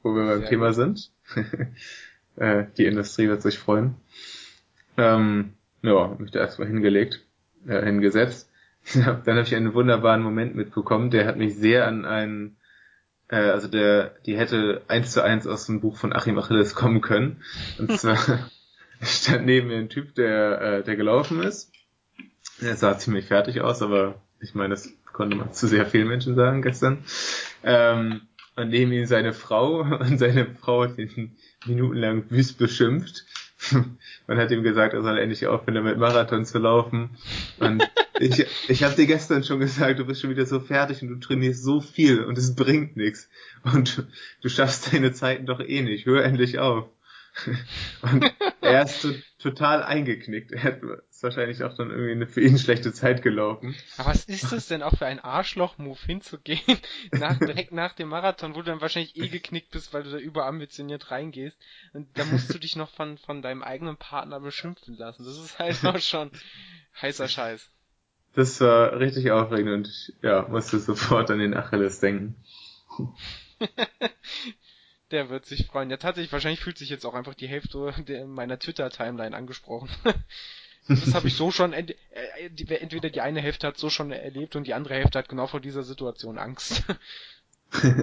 wo 0.02 0.14
wir 0.14 0.24
beim 0.24 0.40
Sehr 0.40 0.48
Thema 0.48 0.68
gut. 0.68 0.76
sind. 0.76 1.10
äh, 2.36 2.64
die 2.78 2.86
Industrie 2.86 3.28
wird 3.28 3.42
sich 3.42 3.58
freuen. 3.58 3.96
Ähm, 4.96 5.52
ja, 5.86 6.14
mich 6.18 6.30
da 6.30 6.40
erstmal 6.40 6.68
hingelegt, 6.68 7.24
äh, 7.66 7.84
hingesetzt. 7.84 8.50
dann 8.94 9.26
habe 9.26 9.42
ich 9.42 9.54
einen 9.54 9.74
wunderbaren 9.74 10.22
Moment 10.22 10.54
mitbekommen, 10.54 11.10
der 11.10 11.26
hat 11.26 11.36
mich 11.36 11.56
sehr 11.56 11.86
an 11.86 12.04
einen, 12.04 12.56
äh, 13.28 13.36
also 13.36 13.68
der, 13.68 14.16
die 14.26 14.36
hätte 14.36 14.82
eins 14.88 15.12
zu 15.12 15.22
eins 15.22 15.46
aus 15.46 15.66
dem 15.66 15.80
Buch 15.80 15.96
von 15.96 16.12
Achim 16.12 16.38
Achilles 16.38 16.74
kommen 16.74 17.00
können. 17.00 17.42
Und 17.78 17.98
zwar 17.98 18.18
stand 19.02 19.46
neben 19.46 19.68
mir 19.68 19.78
ein 19.78 19.88
Typ, 19.88 20.14
der, 20.14 20.60
äh, 20.60 20.84
der 20.84 20.96
gelaufen 20.96 21.42
ist. 21.42 21.72
Er 22.60 22.76
sah 22.76 22.96
ziemlich 22.96 23.26
fertig 23.26 23.60
aus, 23.60 23.82
aber 23.82 24.22
ich 24.40 24.54
meine, 24.54 24.70
das 24.70 24.92
konnte 25.12 25.36
man 25.36 25.52
zu 25.52 25.66
sehr 25.66 25.86
vielen 25.86 26.08
Menschen 26.08 26.36
sagen 26.36 26.62
gestern. 26.62 27.04
Ähm, 27.64 28.22
und 28.54 28.70
neben 28.70 28.92
ihm 28.92 29.06
seine 29.06 29.32
Frau 29.32 29.80
und 30.00 30.18
seine 30.18 30.46
Frau 30.46 30.84
hat 30.84 30.98
ihn 30.98 31.36
minutenlang 31.66 32.30
wüst 32.30 32.58
beschimpft 32.58 33.24
Man 34.26 34.38
hat 34.38 34.50
ihm 34.50 34.62
gesagt, 34.62 34.94
er 34.94 35.02
soll 35.02 35.18
endlich 35.18 35.46
aufhören, 35.46 35.74
damit 35.74 35.98
Marathon 35.98 36.44
zu 36.44 36.58
laufen. 36.58 37.10
Und 37.58 37.88
ich, 38.18 38.46
ich 38.68 38.82
habe 38.84 38.94
dir 38.94 39.06
gestern 39.06 39.44
schon 39.44 39.60
gesagt, 39.60 39.98
du 39.98 40.04
bist 40.04 40.20
schon 40.20 40.30
wieder 40.30 40.46
so 40.46 40.60
fertig 40.60 41.02
und 41.02 41.08
du 41.08 41.16
trainierst 41.16 41.62
so 41.62 41.80
viel 41.80 42.24
und 42.24 42.38
es 42.38 42.54
bringt 42.54 42.96
nichts. 42.96 43.28
Und 43.62 44.06
du 44.42 44.48
schaffst 44.48 44.92
deine 44.92 45.12
Zeiten 45.12 45.46
doch 45.46 45.60
eh 45.60 45.82
nicht. 45.82 46.06
Hör 46.06 46.24
endlich 46.24 46.58
auf. 46.58 46.88
Und 48.02 48.32
er 48.62 48.84
ist 48.84 49.06
total 49.46 49.84
eingeknickt. 49.84 50.50
Er 50.50 50.62
hat, 50.64 50.82
ist 50.82 51.22
wahrscheinlich 51.22 51.62
auch 51.62 51.76
dann 51.76 51.90
irgendwie 51.90 52.10
eine 52.10 52.26
für 52.26 52.40
ihn 52.40 52.58
schlechte 52.58 52.92
Zeit 52.92 53.22
gelaufen. 53.22 53.76
Aber 53.96 54.10
was 54.10 54.24
ist 54.24 54.50
das 54.52 54.66
denn 54.66 54.82
auch 54.82 54.96
für 54.96 55.06
ein 55.06 55.20
Arschloch-Move 55.20 56.00
hinzugehen, 56.04 56.78
nach, 57.12 57.38
direkt 57.38 57.70
nach 57.70 57.92
dem 57.92 58.08
Marathon, 58.08 58.54
wo 58.54 58.58
du 58.58 58.64
dann 58.64 58.80
wahrscheinlich 58.80 59.16
eh 59.16 59.28
geknickt 59.28 59.70
bist, 59.70 59.94
weil 59.94 60.02
du 60.02 60.10
da 60.10 60.18
überambitioniert 60.18 61.12
reingehst. 61.12 61.56
Und 61.92 62.08
da 62.18 62.24
musst 62.24 62.52
du 62.52 62.58
dich 62.58 62.74
noch 62.74 62.90
von, 62.90 63.18
von 63.18 63.40
deinem 63.40 63.62
eigenen 63.62 63.96
Partner 63.96 64.40
beschimpfen 64.40 64.96
lassen. 64.96 65.24
Das 65.24 65.38
ist 65.38 65.58
halt 65.60 65.84
auch 65.84 66.00
schon 66.00 66.32
heißer 67.00 67.28
Scheiß. 67.28 67.70
Das 68.34 68.60
war 68.60 68.98
richtig 68.98 69.30
aufregend 69.30 69.72
und 69.72 69.88
ich, 69.88 70.12
ja, 70.22 70.46
musste 70.48 70.80
sofort 70.80 71.30
an 71.30 71.38
den 71.38 71.54
Achilles 71.54 72.00
denken. 72.00 72.34
Der 75.12 75.30
wird 75.30 75.46
sich 75.46 75.66
freuen. 75.66 75.88
Ja, 75.90 75.98
tatsächlich, 75.98 76.32
wahrscheinlich 76.32 76.60
fühlt 76.60 76.78
sich 76.78 76.90
jetzt 76.90 77.06
auch 77.06 77.14
einfach 77.14 77.34
die 77.34 77.46
Hälfte 77.46 77.94
der, 78.08 78.26
meiner 78.26 78.58
Twitter-Timeline 78.58 79.36
angesprochen. 79.36 79.88
das 80.88 81.14
habe 81.14 81.28
ich 81.28 81.36
so 81.36 81.52
schon, 81.52 81.72
ent, 81.72 81.92
äh, 82.10 82.74
entweder 82.74 83.10
die 83.10 83.20
eine 83.20 83.40
Hälfte 83.40 83.68
hat 83.68 83.78
so 83.78 83.88
schon 83.88 84.10
erlebt 84.10 84.56
und 84.56 84.66
die 84.66 84.74
andere 84.74 84.94
Hälfte 84.94 85.18
hat 85.18 85.28
genau 85.28 85.46
vor 85.46 85.60
dieser 85.60 85.84
Situation 85.84 86.38
Angst. 86.38 86.82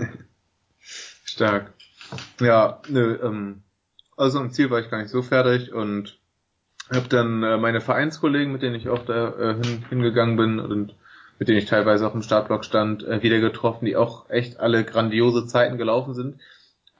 Stark. 1.26 1.74
Ja, 2.40 2.82
nö, 2.88 3.20
ähm, 3.22 3.64
also 4.16 4.40
im 4.40 4.52
Ziel 4.52 4.70
war 4.70 4.80
ich 4.80 4.90
gar 4.90 5.02
nicht 5.02 5.12
so 5.12 5.22
fertig 5.22 5.74
und 5.74 6.20
habe 6.90 7.10
dann 7.10 7.44
äh, 7.44 7.58
meine 7.58 7.82
Vereinskollegen, 7.82 8.54
mit 8.54 8.62
denen 8.62 8.76
ich 8.76 8.88
auch 8.88 9.06
da 9.06 9.30
äh, 9.38 9.54
hin, 9.56 9.86
hingegangen 9.90 10.38
bin 10.38 10.60
und 10.60 10.96
mit 11.40 11.50
denen 11.50 11.58
ich 11.58 11.66
teilweise 11.66 12.08
auch 12.08 12.14
im 12.14 12.22
Startblock 12.22 12.64
stand, 12.64 13.04
äh, 13.04 13.22
wieder 13.24 13.40
getroffen, 13.40 13.86
die 13.86 13.98
auch 13.98 14.30
echt 14.30 14.60
alle 14.60 14.86
grandiose 14.86 15.48
Zeiten 15.48 15.78
gelaufen 15.78 16.14
sind 16.14 16.40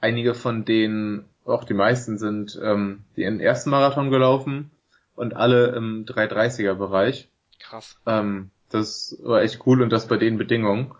einige 0.04 0.34
von 0.34 0.66
denen 0.66 1.24
auch 1.46 1.64
die 1.64 1.74
meisten 1.74 2.18
sind 2.18 2.58
ähm, 2.62 3.04
den 3.16 3.40
ersten 3.40 3.70
Marathon 3.70 4.10
gelaufen 4.10 4.70
und 5.16 5.34
alle 5.34 5.68
im 5.68 6.04
330er 6.04 6.74
Bereich. 6.74 7.28
Krass. 7.58 7.96
Ähm, 8.06 8.50
das 8.68 9.16
war 9.22 9.42
echt 9.42 9.66
cool 9.66 9.80
und 9.82 9.90
das 9.90 10.06
bei 10.06 10.18
den 10.18 10.36
Bedingungen. 10.36 10.92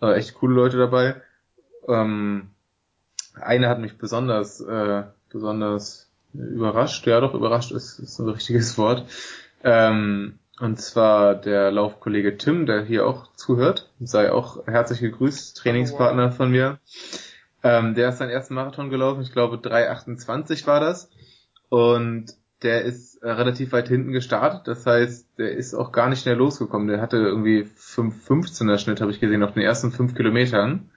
Äh, 0.00 0.14
echt 0.14 0.34
coole 0.34 0.54
Leute 0.54 0.78
dabei. 0.78 1.20
Ähm, 1.88 2.50
eine 3.40 3.68
hat 3.68 3.80
mich 3.80 3.98
besonders, 3.98 4.60
äh, 4.60 5.02
besonders 5.30 6.08
überrascht. 6.32 7.06
Ja, 7.06 7.20
doch, 7.20 7.34
überrascht 7.34 7.72
ist, 7.72 7.98
ist 7.98 8.18
ein 8.20 8.28
richtiges 8.28 8.78
Wort. 8.78 9.04
Ähm, 9.64 10.38
und 10.60 10.80
zwar 10.80 11.34
der 11.34 11.70
Laufkollege 11.72 12.36
Tim, 12.36 12.66
der 12.66 12.84
hier 12.84 13.06
auch 13.06 13.32
zuhört. 13.34 13.90
Sei 14.00 14.30
auch 14.32 14.66
herzlich 14.66 15.00
gegrüßt, 15.00 15.56
Trainingspartner 15.56 16.32
von 16.32 16.50
mir. 16.50 16.78
Ähm, 17.62 17.94
der 17.94 18.10
ist 18.10 18.18
seinen 18.18 18.30
ersten 18.30 18.54
Marathon 18.54 18.90
gelaufen, 18.90 19.22
ich 19.22 19.32
glaube 19.32 19.56
3,28 19.56 20.66
war 20.66 20.80
das. 20.80 21.10
Und 21.68 22.34
der 22.62 22.82
ist 22.82 23.16
äh, 23.22 23.30
relativ 23.30 23.72
weit 23.72 23.88
hinten 23.88 24.12
gestartet, 24.12 24.66
das 24.66 24.84
heißt, 24.86 25.38
der 25.38 25.52
ist 25.52 25.74
auch 25.74 25.92
gar 25.92 26.08
nicht 26.08 26.22
schnell 26.22 26.36
losgekommen. 26.36 26.88
Der 26.88 27.00
hatte 27.00 27.16
irgendwie 27.16 27.62
5,15er 27.62 28.78
Schnitt, 28.78 29.00
habe 29.00 29.10
ich 29.10 29.20
gesehen, 29.20 29.42
auf 29.42 29.52
den 29.52 29.62
ersten 29.62 29.92
fünf 29.92 30.14
Kilometern. 30.14 30.90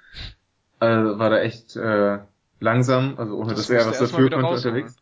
Also 0.80 1.20
war 1.20 1.30
da 1.30 1.40
echt 1.40 1.76
äh, 1.76 2.20
langsam, 2.60 3.16
also 3.18 3.38
ohne 3.38 3.54
das 3.54 3.68
dass 3.68 3.70
er 3.70 3.90
was 3.90 4.00
dafür 4.00 4.30
konnte 4.30 4.48
unterwegs. 4.48 4.96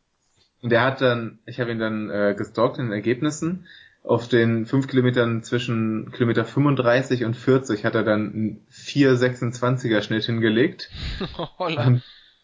Und 0.62 0.72
der 0.72 0.84
hat 0.84 1.00
dann, 1.00 1.40
ich 1.46 1.60
habe 1.62 1.72
ihn 1.72 1.80
dann 1.80 2.10
äh, 2.10 2.36
gestalkt 2.38 2.78
in 2.80 2.86
den 2.86 2.94
Ergebnissen. 2.94 3.66
Auf 4.04 4.28
den 4.28 4.66
fünf 4.66 4.88
Kilometern 4.88 5.44
zwischen 5.44 6.12
Kilometer 6.12 6.46
35 6.46 7.26
und 7.26 7.36
40 7.36 7.84
hat 7.86 7.96
er 7.96 8.04
dann 8.04 8.34
einen 8.34 8.68
4,26er 8.72 10.02
Schnitt 10.02 10.24
hingelegt. 10.24 10.90
und 11.58 12.02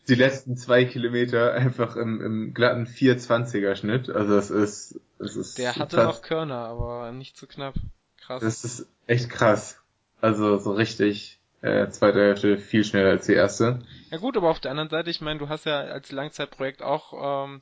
die 0.07 0.15
letzten 0.15 0.57
zwei 0.57 0.85
Kilometer 0.85 1.53
einfach 1.53 1.95
im, 1.95 2.21
im 2.21 2.53
glatten 2.53 2.85
4,20er 2.85 3.75
Schnitt. 3.75 4.09
Also 4.09 4.35
es 4.35 4.51
ist, 4.51 4.99
es 5.19 5.35
ist. 5.35 5.57
Der 5.57 5.75
hatte 5.75 5.95
krass. 5.95 6.05
noch 6.05 6.21
Körner, 6.21 6.57
aber 6.57 7.11
nicht 7.11 7.37
zu 7.37 7.47
knapp. 7.47 7.75
Krass. 8.19 8.41
Das 8.43 8.63
ist 8.63 8.87
echt 9.07 9.29
krass. 9.29 9.81
Also 10.21 10.57
so 10.57 10.73
richtig 10.73 11.39
äh, 11.61 11.89
zweite 11.89 12.19
Hälfte 12.19 12.57
viel 12.57 12.83
schneller 12.83 13.11
als 13.11 13.25
die 13.25 13.33
erste. 13.33 13.81
Ja 14.11 14.17
gut, 14.17 14.37
aber 14.37 14.49
auf 14.49 14.59
der 14.59 14.71
anderen 14.71 14.89
Seite, 14.89 15.09
ich 15.09 15.21
meine, 15.21 15.39
du 15.39 15.49
hast 15.49 15.65
ja 15.65 15.79
als 15.79 16.11
Langzeitprojekt 16.11 16.81
auch 16.81 17.45
ähm, 17.47 17.59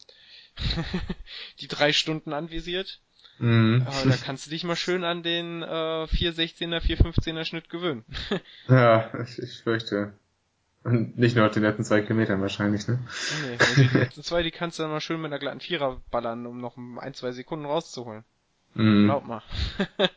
die 1.59 1.67
drei 1.67 1.93
Stunden 1.93 2.33
anvisiert. 2.33 3.01
Mhm. 3.39 3.85
Aber 3.85 4.09
da 4.09 4.15
kannst 4.17 4.45
du 4.45 4.49
dich 4.51 4.63
mal 4.63 4.75
schön 4.75 5.03
an 5.03 5.23
den 5.23 5.63
äh, 5.63 5.65
416er, 5.65 6.79
415er 6.79 7.45
Schnitt 7.45 7.69
gewöhnen. 7.69 8.05
ja, 8.67 9.09
ich, 9.23 9.39
ich 9.39 9.61
fürchte. 9.63 10.13
Und 10.83 11.17
nicht 11.17 11.35
nur 11.35 11.45
auf 11.45 11.53
den 11.53 11.63
letzten 11.63 11.85
zwei 11.85 12.01
Kilometern 12.01 12.41
wahrscheinlich, 12.41 12.87
ne? 12.87 12.99
Nee, 13.45 13.57
also 13.57 13.81
die 13.81 13.87
letzten 13.97 14.23
zwei, 14.23 14.43
die 14.43 14.51
kannst 14.51 14.77
du 14.77 14.83
dann 14.83 14.91
mal 14.91 14.99
schön 14.99 15.21
mit 15.21 15.31
einer 15.31 15.39
glatten 15.39 15.61
Vierer 15.61 16.01
ballern, 16.11 16.45
um 16.45 16.59
noch 16.59 16.77
ein, 16.77 17.13
zwei 17.13 17.31
Sekunden 17.31 17.65
rauszuholen. 17.65 18.25
Mm. 18.73 19.05
Glaub 19.05 19.25
mal. 19.25 19.41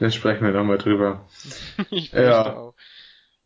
da 0.00 0.10
sprechen 0.10 0.44
wir 0.44 0.52
nochmal 0.52 0.78
drüber. 0.78 1.24
ich 1.90 2.10
fürchte 2.10 2.26
ja. 2.26 2.52
auch. 2.52 2.74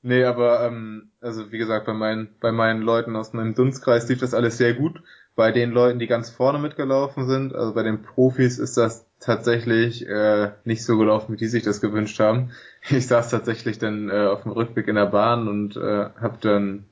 Nee, 0.03 0.24
aber 0.24 0.66
ähm, 0.66 1.11
also 1.20 1.53
wie 1.53 1.59
gesagt, 1.59 1.85
bei 1.85 1.93
meinen, 1.93 2.35
bei 2.41 2.53
meinen 2.53 2.81
Leuten 2.81 3.14
aus 3.16 3.33
meinem 3.33 3.55
Dunstkreis 3.55 4.09
lief 4.09 4.20
das 4.20 4.35
alles 4.35 4.57
sehr 4.57 4.72
gut 4.72 5.03
bei 5.37 5.53
den 5.53 5.70
Leuten, 5.70 5.99
die 5.99 6.07
ganz 6.07 6.30
vorne 6.30 6.59
mitgelaufen 6.59 7.28
sind, 7.28 7.55
also 7.55 7.74
bei 7.74 7.82
den 7.82 8.03
Profis 8.03 8.59
ist 8.59 8.76
das 8.78 9.07
tatsächlich 9.20 10.07
äh, 10.09 10.53
nicht 10.64 10.84
so 10.84 10.97
gelaufen, 10.97 11.34
wie 11.34 11.37
die 11.37 11.47
sich 11.47 11.62
das 11.62 11.80
gewünscht 11.80 12.18
haben. 12.18 12.51
Ich 12.89 13.09
saß 13.09 13.30
tatsächlich 13.30 13.78
dann 13.78 14.11
äh, 14.11 14.26
auf 14.26 14.45
dem 14.45 14.53
Rückweg 14.53 14.87
in 14.87 14.95
der 14.95 15.07
Bahn 15.07 15.49
und 15.49 15.76
äh, 15.76 16.09
hab 16.20 16.41
dann 16.41 16.84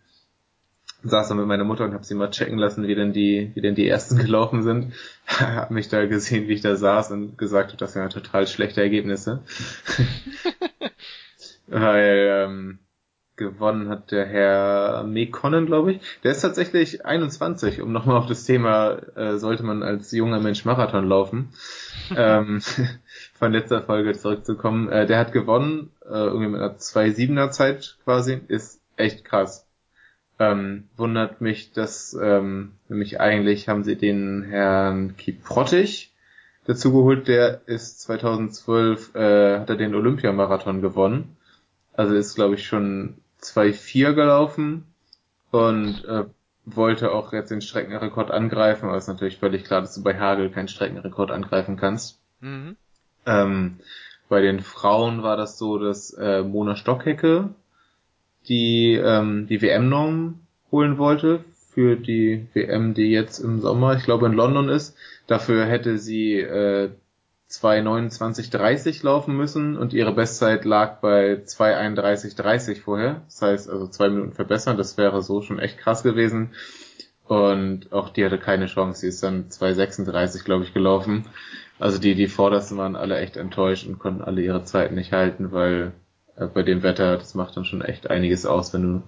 saß 1.04 1.28
dann 1.28 1.36
mit 1.36 1.46
meiner 1.46 1.62
Mutter 1.62 1.84
und 1.84 1.94
hab 1.94 2.04
sie 2.04 2.16
mal 2.16 2.30
checken 2.30 2.58
lassen, 2.58 2.88
wie 2.88 2.96
denn 2.96 3.12
die, 3.12 3.52
wie 3.54 3.60
denn 3.60 3.76
die 3.76 3.86
ersten 3.86 4.16
gelaufen 4.24 4.64
sind. 4.64 4.92
hab 5.26 5.70
mich 5.70 5.88
da 5.88 6.04
gesehen, 6.06 6.48
wie 6.48 6.54
ich 6.54 6.62
da 6.62 6.74
saß 6.74 7.12
und 7.12 7.38
gesagt 7.38 7.68
habe, 7.68 7.78
das 7.78 7.92
sind 7.92 8.02
ja 8.02 8.08
total 8.08 8.48
schlechte 8.48 8.82
Ergebnisse. 8.82 9.42
Weil 11.68 12.46
ähm, 12.48 12.78
gewonnen 13.36 13.88
hat 13.88 14.10
der 14.10 14.26
Herr 14.26 15.04
Mekonnen, 15.04 15.66
glaube 15.66 15.92
ich. 15.92 16.00
Der 16.22 16.32
ist 16.32 16.40
tatsächlich 16.40 17.04
21, 17.04 17.80
um 17.80 17.92
nochmal 17.92 18.16
auf 18.16 18.26
das 18.26 18.44
Thema, 18.44 18.98
äh, 19.16 19.38
sollte 19.38 19.62
man 19.62 19.82
als 19.82 20.12
junger 20.12 20.40
Mensch 20.40 20.64
Marathon 20.64 21.08
laufen, 21.08 21.48
ähm, 22.16 22.60
von 23.34 23.52
letzter 23.52 23.82
Folge 23.82 24.12
zurückzukommen. 24.12 24.88
Äh, 24.88 25.06
der 25.06 25.18
hat 25.18 25.32
gewonnen, 25.32 25.90
äh, 26.04 26.14
irgendwie 26.14 26.48
mit 26.48 26.60
einer 26.60 26.76
2,7er 26.76 27.50
Zeit 27.50 27.98
quasi, 28.04 28.40
ist 28.48 28.80
echt 28.96 29.24
krass. 29.24 29.66
Ähm, 30.38 30.88
wundert 30.96 31.40
mich, 31.40 31.72
dass 31.72 32.16
ähm, 32.20 32.72
nämlich 32.88 33.20
eigentlich 33.20 33.68
haben 33.68 33.84
sie 33.84 33.96
den 33.96 34.42
Herrn 34.42 35.16
Kiprottig 35.16 36.12
dazu 36.66 36.92
geholt, 36.92 37.28
der 37.28 37.62
ist 37.66 38.00
2012, 38.00 39.14
äh, 39.14 39.58
hat 39.60 39.70
er 39.70 39.76
den 39.76 39.94
Olympiamarathon 39.94 40.80
gewonnen. 40.80 41.36
Also 41.92 42.14
ist, 42.14 42.34
glaube 42.34 42.54
ich, 42.54 42.66
schon 42.66 43.18
2-4 43.44 44.12
gelaufen 44.12 44.86
und 45.50 46.04
äh, 46.04 46.24
wollte 46.64 47.12
auch 47.12 47.32
jetzt 47.32 47.50
den 47.50 47.60
Streckenrekord 47.60 48.30
angreifen, 48.30 48.86
aber 48.86 48.96
es 48.96 49.04
ist 49.04 49.08
natürlich 49.08 49.38
völlig 49.38 49.64
klar, 49.64 49.82
dass 49.82 49.94
du 49.94 50.02
bei 50.02 50.18
Hagel 50.18 50.50
keinen 50.50 50.68
Streckenrekord 50.68 51.30
angreifen 51.30 51.76
kannst. 51.76 52.18
Mhm. 52.40 52.76
Ähm, 53.26 53.76
bei 54.28 54.40
den 54.40 54.60
Frauen 54.60 55.22
war 55.22 55.36
das 55.36 55.58
so, 55.58 55.78
dass 55.78 56.12
äh, 56.14 56.42
Mona 56.42 56.76
Stockhecke 56.76 57.50
die 58.48 58.94
ähm, 58.94 59.46
die 59.46 59.62
WM-Norm 59.62 60.40
holen 60.70 60.98
wollte 60.98 61.44
für 61.70 61.96
die 61.96 62.46
WM, 62.52 62.94
die 62.94 63.10
jetzt 63.10 63.38
im 63.38 63.60
Sommer, 63.60 63.96
ich 63.96 64.04
glaube 64.04 64.26
in 64.26 64.32
London 64.32 64.68
ist. 64.68 64.96
Dafür 65.26 65.66
hätte 65.66 65.98
sie 65.98 66.38
äh, 66.38 66.90
2,29,30 67.50 69.04
laufen 69.04 69.36
müssen 69.36 69.76
und 69.76 69.92
ihre 69.92 70.12
Bestzeit 70.12 70.64
lag 70.64 71.00
bei 71.00 71.34
2,31,30 71.34 72.80
vorher. 72.80 73.22
Das 73.26 73.42
heißt 73.42 73.70
also 73.70 73.86
zwei 73.86 74.08
Minuten 74.08 74.32
verbessern, 74.32 74.76
das 74.76 74.96
wäre 74.96 75.22
so 75.22 75.42
schon 75.42 75.58
echt 75.58 75.78
krass 75.78 76.02
gewesen. 76.02 76.54
Und 77.26 77.92
auch 77.92 78.10
die 78.10 78.24
hatte 78.24 78.38
keine 78.38 78.66
Chance, 78.66 79.00
sie 79.00 79.08
ist 79.08 79.22
dann 79.22 79.48
2,36 79.48 80.44
glaube 80.44 80.64
ich 80.64 80.74
gelaufen. 80.74 81.26
Also 81.78 81.98
die, 81.98 82.14
die 82.14 82.28
Vordersten 82.28 82.78
waren 82.78 82.96
alle 82.96 83.18
echt 83.18 83.36
enttäuscht 83.36 83.86
und 83.86 83.98
konnten 83.98 84.22
alle 84.22 84.42
ihre 84.42 84.64
Zeiten 84.64 84.94
nicht 84.94 85.12
halten, 85.12 85.52
weil 85.52 85.92
äh, 86.36 86.46
bei 86.46 86.62
dem 86.62 86.82
Wetter, 86.82 87.16
das 87.16 87.34
macht 87.34 87.56
dann 87.56 87.64
schon 87.64 87.82
echt 87.82 88.10
einiges 88.10 88.46
aus, 88.46 88.72
wenn 88.72 88.82
du, 88.82 89.02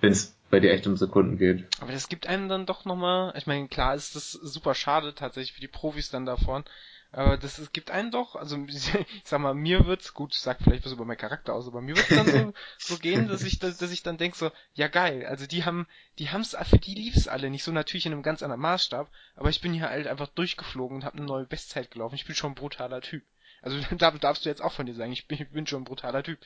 wenn 0.00 0.12
es 0.12 0.36
bei 0.50 0.60
dir 0.60 0.72
echt 0.72 0.86
um 0.86 0.96
Sekunden 0.96 1.38
geht. 1.38 1.66
Aber 1.80 1.92
das 1.92 2.08
gibt 2.08 2.26
einem 2.26 2.48
dann 2.48 2.66
doch 2.66 2.84
nochmal, 2.84 3.32
ich 3.36 3.46
meine, 3.46 3.68
klar 3.68 3.94
ist 3.94 4.16
das 4.16 4.32
super 4.32 4.74
schade 4.74 5.14
tatsächlich 5.14 5.52
für 5.52 5.60
die 5.60 5.68
Profis 5.68 6.10
dann 6.10 6.26
davon, 6.26 6.64
aber 7.12 7.36
das 7.36 7.58
es 7.58 7.72
gibt 7.72 7.90
einen 7.90 8.10
doch, 8.10 8.36
also 8.36 8.56
ich 8.68 8.92
sag 9.24 9.40
mal, 9.40 9.54
mir 9.54 9.86
wird's, 9.86 10.14
gut, 10.14 10.34
ich 10.34 10.40
sag 10.40 10.58
vielleicht 10.62 10.84
was 10.84 10.92
über 10.92 11.04
meinen 11.04 11.18
Charakter 11.18 11.54
aus, 11.54 11.66
aber 11.66 11.80
mir 11.80 11.96
wird's 11.96 12.08
dann 12.08 12.26
so, 12.26 12.54
so 12.78 12.98
gehen, 12.98 13.28
dass 13.28 13.42
ich, 13.42 13.58
dass, 13.58 13.78
dass 13.78 13.90
ich 13.90 14.02
dann 14.02 14.18
denk 14.18 14.36
so, 14.36 14.50
ja 14.74 14.88
geil, 14.88 15.26
also 15.26 15.46
die 15.46 15.64
haben, 15.64 15.86
die 16.18 16.30
haben's, 16.30 16.56
für 16.68 16.78
die 16.78 16.94
lief's 16.94 17.28
alle 17.28 17.50
nicht 17.50 17.64
so 17.64 17.72
natürlich 17.72 18.06
in 18.06 18.12
einem 18.12 18.22
ganz 18.22 18.42
anderen 18.42 18.62
Maßstab, 18.62 19.10
aber 19.36 19.50
ich 19.50 19.60
bin 19.60 19.72
hier 19.72 19.88
halt 19.88 20.06
einfach 20.06 20.28
durchgeflogen 20.28 20.96
und 20.98 21.04
habe 21.04 21.18
eine 21.18 21.26
neue 21.26 21.46
Bestzeit 21.46 21.90
gelaufen. 21.90 22.14
Ich 22.14 22.26
bin 22.26 22.36
schon 22.36 22.52
ein 22.52 22.56
brutaler 22.56 23.00
Typ. 23.00 23.22
Also 23.62 23.78
da 23.98 24.10
darfst 24.12 24.44
du 24.44 24.48
jetzt 24.48 24.62
auch 24.62 24.72
von 24.72 24.86
dir 24.86 24.94
sagen, 24.94 25.12
ich 25.12 25.26
bin, 25.26 25.40
ich 25.40 25.48
bin 25.50 25.66
schon 25.66 25.82
ein 25.82 25.84
brutaler 25.84 26.22
Typ. 26.22 26.38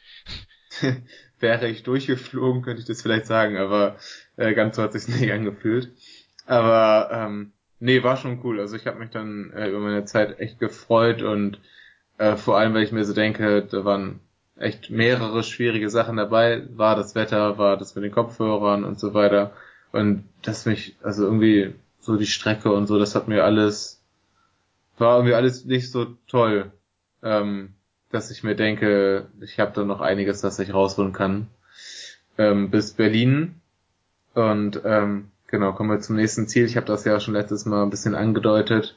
Wäre 1.38 1.68
ich 1.68 1.82
durchgeflogen, 1.82 2.62
könnte 2.62 2.80
ich 2.80 2.86
das 2.86 3.02
vielleicht 3.02 3.26
sagen, 3.26 3.56
aber 3.56 3.98
äh, 4.36 4.54
ganz 4.54 4.76
so 4.76 4.82
hat 4.82 4.92
sich's 4.92 5.08
nicht 5.08 5.30
angefühlt. 5.30 5.92
Aber 6.46 7.10
ähm, 7.12 7.52
Nee, 7.84 8.02
war 8.02 8.16
schon 8.16 8.40
cool. 8.44 8.60
Also 8.60 8.76
ich 8.76 8.86
habe 8.86 8.98
mich 8.98 9.10
dann 9.10 9.52
äh, 9.52 9.68
über 9.68 9.78
meine 9.78 10.06
Zeit 10.06 10.40
echt 10.40 10.58
gefreut 10.58 11.20
und 11.22 11.60
äh, 12.16 12.36
vor 12.36 12.56
allem, 12.56 12.72
weil 12.72 12.82
ich 12.82 12.92
mir 12.92 13.04
so 13.04 13.12
denke, 13.12 13.60
da 13.70 13.84
waren 13.84 14.20
echt 14.56 14.88
mehrere 14.88 15.42
schwierige 15.42 15.90
Sachen 15.90 16.16
dabei. 16.16 16.66
War 16.70 16.96
das 16.96 17.14
Wetter, 17.14 17.58
war 17.58 17.76
das 17.76 17.94
mit 17.94 18.04
den 18.04 18.12
Kopfhörern 18.12 18.84
und 18.84 18.98
so 18.98 19.12
weiter. 19.12 19.52
Und 19.92 20.24
das 20.40 20.64
mich, 20.64 20.96
also 21.02 21.24
irgendwie 21.24 21.74
so 22.00 22.16
die 22.16 22.26
Strecke 22.26 22.72
und 22.72 22.86
so, 22.86 22.98
das 22.98 23.14
hat 23.14 23.28
mir 23.28 23.44
alles, 23.44 24.02
war 24.96 25.18
irgendwie 25.18 25.34
alles 25.34 25.66
nicht 25.66 25.90
so 25.90 26.06
toll, 26.26 26.72
ähm, 27.22 27.74
dass 28.10 28.30
ich 28.30 28.42
mir 28.44 28.56
denke, 28.56 29.26
ich 29.42 29.60
habe 29.60 29.72
da 29.74 29.84
noch 29.84 30.00
einiges, 30.00 30.40
das 30.40 30.58
ich 30.58 30.72
rausholen 30.72 31.12
kann. 31.12 31.48
Ähm, 32.38 32.70
bis 32.70 32.94
Berlin. 32.94 33.60
Und 34.34 34.80
ähm, 34.86 35.30
Genau, 35.46 35.72
kommen 35.72 35.90
wir 35.90 36.00
zum 36.00 36.16
nächsten 36.16 36.48
Ziel. 36.48 36.64
Ich 36.64 36.76
habe 36.76 36.86
das 36.86 37.04
ja 37.04 37.20
schon 37.20 37.34
letztes 37.34 37.64
Mal 37.64 37.82
ein 37.82 37.90
bisschen 37.90 38.14
angedeutet. 38.14 38.96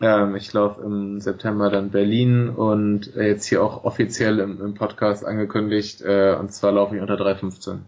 Ähm, 0.00 0.34
ich 0.34 0.52
laufe 0.52 0.82
im 0.82 1.20
September 1.20 1.70
dann 1.70 1.90
Berlin 1.90 2.48
und 2.48 3.14
äh, 3.16 3.28
jetzt 3.28 3.46
hier 3.46 3.62
auch 3.62 3.84
offiziell 3.84 4.40
im, 4.40 4.60
im 4.60 4.74
Podcast 4.74 5.24
angekündigt. 5.24 6.02
Äh, 6.02 6.34
und 6.34 6.52
zwar 6.52 6.72
laufe 6.72 6.96
ich 6.96 7.00
unter 7.00 7.14
3,15. 7.14 7.78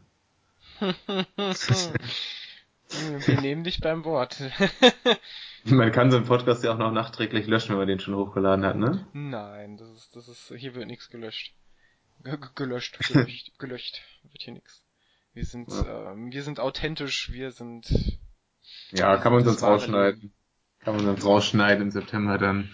Wir 3.26 3.40
nehmen 3.40 3.64
dich 3.64 3.80
beim 3.80 4.04
Wort. 4.04 4.40
Man 5.64 5.92
kann 5.92 6.10
so 6.10 6.18
einen 6.18 6.26
Podcast 6.26 6.62
ja 6.62 6.72
auch 6.72 6.78
noch 6.78 6.92
nachträglich 6.92 7.46
löschen, 7.46 7.70
wenn 7.70 7.78
man 7.78 7.88
den 7.88 7.98
schon 7.98 8.14
hochgeladen 8.14 8.66
hat, 8.66 8.76
ne? 8.76 9.06
Nein, 9.14 9.78
das 9.78 9.88
ist, 9.90 10.14
das 10.14 10.28
ist, 10.28 10.52
hier 10.54 10.74
wird 10.74 10.86
nichts 10.86 11.08
gelöscht. 11.08 11.54
G 12.22 12.36
gelöscht, 12.54 12.98
gelöscht, 12.98 13.52
gelöscht, 13.58 14.02
wird 14.30 14.42
hier 14.42 14.54
nichts. 14.54 14.83
Wir 15.34 15.44
sind, 15.44 15.68
ja. 15.68 16.12
äh, 16.12 16.16
wir 16.16 16.42
sind 16.44 16.60
authentisch, 16.60 17.30
wir 17.32 17.50
sind. 17.50 17.92
Ja, 18.92 19.16
kann 19.16 19.32
man 19.32 19.44
sonst 19.44 19.62
rausschneiden. 19.62 20.32
Kann 20.80 20.96
man 20.96 21.04
sonst 21.04 21.24
rausschneiden 21.24 21.82
im 21.82 21.90
September 21.90 22.38
dann. 22.38 22.70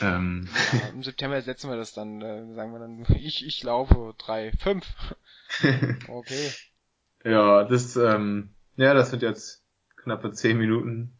Ähm. 0.00 0.48
Ja, 0.72 0.88
Im 0.88 1.02
September 1.02 1.40
setzen 1.40 1.70
wir 1.70 1.76
das 1.76 1.92
dann, 1.92 2.20
äh, 2.20 2.54
sagen 2.54 2.72
wir 2.72 2.78
dann, 2.80 3.06
ich, 3.18 3.46
ich 3.46 3.62
laufe 3.62 4.14
drei, 4.18 4.52
fünf. 4.52 4.86
okay. 6.08 6.50
Ja, 7.24 7.64
das, 7.64 7.96
ähm, 7.96 8.54
ja, 8.76 8.92
das 8.92 9.10
sind 9.10 9.22
jetzt 9.22 9.64
knappe 9.96 10.32
zehn 10.32 10.58
Minuten, 10.58 11.18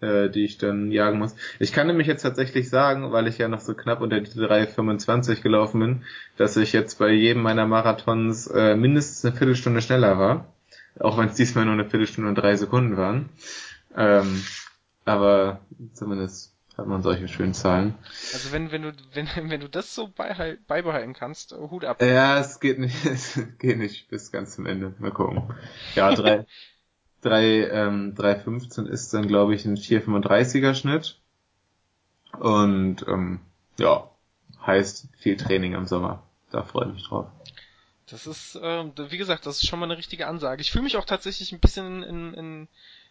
äh, 0.00 0.28
die 0.28 0.44
ich 0.44 0.58
dann 0.58 0.90
jagen 0.90 1.18
muss. 1.18 1.34
Ich 1.58 1.72
kann 1.72 1.86
nämlich 1.86 2.06
jetzt 2.06 2.22
tatsächlich 2.22 2.68
sagen, 2.68 3.12
weil 3.12 3.26
ich 3.26 3.38
ja 3.38 3.48
noch 3.48 3.60
so 3.60 3.74
knapp 3.74 4.00
unter 4.00 4.20
die 4.20 4.30
3,25 4.30 5.42
gelaufen 5.42 5.80
bin, 5.80 6.04
dass 6.36 6.56
ich 6.56 6.72
jetzt 6.72 6.98
bei 6.98 7.10
jedem 7.10 7.42
meiner 7.42 7.66
Marathons 7.66 8.46
äh, 8.48 8.76
mindestens 8.76 9.24
eine 9.24 9.36
Viertelstunde 9.36 9.82
schneller 9.82 10.18
war. 10.18 10.52
Auch 10.98 11.18
wenn 11.18 11.28
es 11.28 11.34
diesmal 11.34 11.64
nur 11.64 11.74
eine 11.74 11.88
Viertelstunde 11.88 12.28
und 12.28 12.36
drei 12.36 12.56
Sekunden 12.56 12.96
waren. 12.96 13.28
Ähm, 13.96 14.42
aber 15.04 15.60
zumindest 15.92 16.54
hat 16.76 16.86
man 16.86 17.02
solche 17.02 17.26
schönen 17.26 17.54
Zahlen. 17.54 17.94
Also 18.34 18.52
wenn, 18.52 18.70
wenn 18.70 18.82
du, 18.82 18.92
wenn, 19.14 19.28
wenn 19.50 19.60
du 19.60 19.68
das 19.68 19.94
so 19.94 20.08
beibehalten 20.08 21.14
kannst, 21.14 21.52
Hut 21.52 21.84
ab. 21.84 22.02
Ja, 22.02 22.38
es 22.38 22.60
geht 22.60 22.78
nicht, 22.78 23.04
es 23.06 23.40
geht 23.58 23.78
nicht 23.78 24.08
bis 24.08 24.30
ganz 24.32 24.54
zum 24.54 24.66
Ende. 24.66 24.94
Mal 24.98 25.10
gucken. 25.10 25.54
Ja, 25.94 26.14
drei, 26.14 26.46
drei, 27.26 27.68
ähm, 27.68 28.14
3,15 28.14 28.86
ist 28.86 29.12
dann, 29.12 29.26
glaube 29.26 29.54
ich, 29.54 29.64
ein 29.64 29.76
4,35er 29.76 30.74
Schnitt. 30.74 31.20
Und, 32.38 33.06
ähm, 33.08 33.40
ja, 33.78 34.10
heißt 34.64 35.08
viel 35.18 35.36
Training 35.36 35.74
im 35.74 35.86
Sommer. 35.86 36.22
Da 36.50 36.62
freue 36.62 36.88
ich 36.88 36.94
mich 36.94 37.08
drauf. 37.08 37.26
Das 38.08 38.26
ist, 38.26 38.58
ähm, 38.62 38.92
wie 38.96 39.18
gesagt, 39.18 39.46
das 39.46 39.56
ist 39.56 39.68
schon 39.68 39.80
mal 39.80 39.86
eine 39.86 39.98
richtige 39.98 40.28
Ansage. 40.28 40.60
Ich 40.60 40.70
fühle 40.70 40.84
mich 40.84 40.96
auch 40.96 41.04
tatsächlich 41.04 41.52
ein 41.52 41.60
bisschen 41.60 42.02
in, 42.02 42.34
in, 42.34 42.68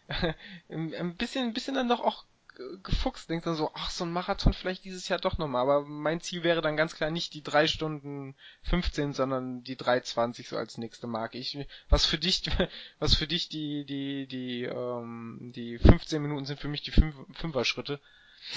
in 0.68 0.94
ein 0.94 1.16
bisschen, 1.16 1.48
ein 1.48 1.52
bisschen 1.52 1.74
dann 1.74 1.88
doch 1.88 2.00
auch 2.00 2.24
gefuchst, 2.82 3.28
denkst 3.28 3.44
dann 3.44 3.54
so, 3.54 3.70
ach, 3.74 3.90
so 3.90 4.04
ein 4.04 4.12
Marathon 4.12 4.52
vielleicht 4.52 4.84
dieses 4.84 5.08
Jahr 5.08 5.18
doch 5.18 5.38
nochmal, 5.38 5.62
aber 5.62 5.84
mein 5.84 6.20
Ziel 6.20 6.42
wäre 6.42 6.62
dann 6.62 6.76
ganz 6.76 6.94
klar 6.94 7.10
nicht 7.10 7.34
die 7.34 7.42
drei 7.42 7.66
Stunden 7.66 8.34
15, 8.62 9.12
sondern 9.12 9.62
die 9.62 9.76
3,20 9.76 10.48
so 10.48 10.56
als 10.56 10.78
nächste 10.78 11.06
Marke. 11.06 11.38
Ich, 11.38 11.58
was 11.88 12.06
für 12.06 12.18
dich, 12.18 12.42
was 12.98 13.14
für 13.14 13.26
dich 13.26 13.48
die, 13.48 13.84
die, 13.84 14.26
die, 14.26 14.64
ähm, 14.64 15.52
die 15.54 15.78
15 15.78 16.22
Minuten 16.22 16.46
sind 16.46 16.60
für 16.60 16.68
mich 16.68 16.82
die 16.82 16.92
Fünf, 16.92 17.14
Fünfer-Schritte. 17.32 18.00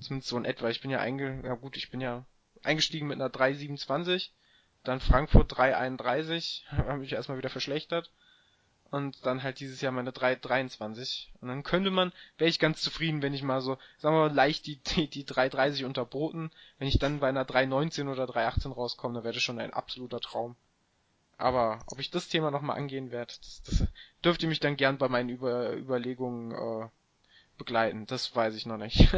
Zumindest 0.00 0.28
so 0.28 0.36
in 0.38 0.44
etwa. 0.44 0.68
Ich 0.70 0.80
bin 0.80 0.90
ja 0.90 1.00
einge, 1.00 1.42
ja 1.44 1.54
gut, 1.54 1.76
ich 1.76 1.90
bin 1.90 2.00
ja 2.00 2.24
eingestiegen 2.62 3.08
mit 3.08 3.20
einer 3.20 3.30
3,27, 3.30 4.30
dann 4.84 5.00
Frankfurt 5.00 5.52
3,31, 5.52 6.66
habe 6.68 7.04
ich 7.04 7.12
erstmal 7.12 7.38
wieder 7.38 7.50
verschlechtert 7.50 8.10
und 8.90 9.24
dann 9.26 9.42
halt 9.42 9.60
dieses 9.60 9.80
Jahr 9.80 9.92
meine 9.92 10.10
3,23. 10.10 11.28
Und 11.40 11.48
dann 11.48 11.62
könnte 11.62 11.90
man, 11.90 12.12
wäre 12.38 12.48
ich 12.48 12.58
ganz 12.58 12.80
zufrieden, 12.80 13.22
wenn 13.22 13.34
ich 13.34 13.42
mal 13.42 13.60
so, 13.60 13.78
sagen 13.98 14.14
wir 14.14 14.28
mal, 14.28 14.34
leicht 14.34 14.66
die, 14.66 14.76
die, 14.76 15.08
die 15.08 15.24
3,30 15.24 15.84
unterboten. 15.84 16.50
Wenn 16.78 16.88
ich 16.88 16.98
dann 16.98 17.20
bei 17.20 17.28
einer 17.28 17.44
3,19 17.44 18.10
oder 18.10 18.24
3,18 18.24 18.72
rauskomme, 18.72 19.14
dann 19.14 19.24
wäre 19.24 19.34
das 19.34 19.42
schon 19.42 19.58
ein 19.58 19.72
absoluter 19.72 20.20
Traum. 20.20 20.56
Aber 21.38 21.80
ob 21.88 21.98
ich 21.98 22.10
das 22.10 22.28
Thema 22.28 22.50
nochmal 22.50 22.78
angehen 22.78 23.10
werde, 23.10 23.34
das, 23.38 23.62
das 23.64 23.88
dürft 24.24 24.42
ihr 24.42 24.48
mich 24.48 24.60
dann 24.60 24.76
gern 24.76 24.98
bei 24.98 25.08
meinen 25.08 25.28
Über 25.28 25.74
Überlegungen 25.74 26.52
äh, 26.52 26.88
begleiten. 27.58 28.06
Das 28.06 28.34
weiß 28.34 28.54
ich 28.54 28.66
noch 28.66 28.78
nicht. 28.78 29.08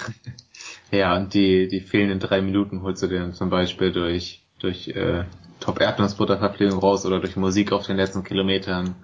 ja, 0.90 1.16
und 1.16 1.32
die, 1.32 1.68
die 1.68 1.80
fehlenden 1.80 2.20
drei 2.20 2.42
Minuten 2.42 2.82
holst 2.82 3.02
du 3.02 3.06
dir 3.06 3.20
dann 3.20 3.32
zum 3.32 3.48
Beispiel 3.48 3.92
durch, 3.92 4.42
durch 4.58 4.88
äh, 4.88 5.24
Top-Erdnussbutterverpflegung 5.60 6.78
raus 6.78 7.04
oder 7.06 7.20
durch 7.20 7.36
Musik 7.36 7.72
auf 7.72 7.86
den 7.86 7.96
letzten 7.96 8.24
Kilometern. 8.24 8.94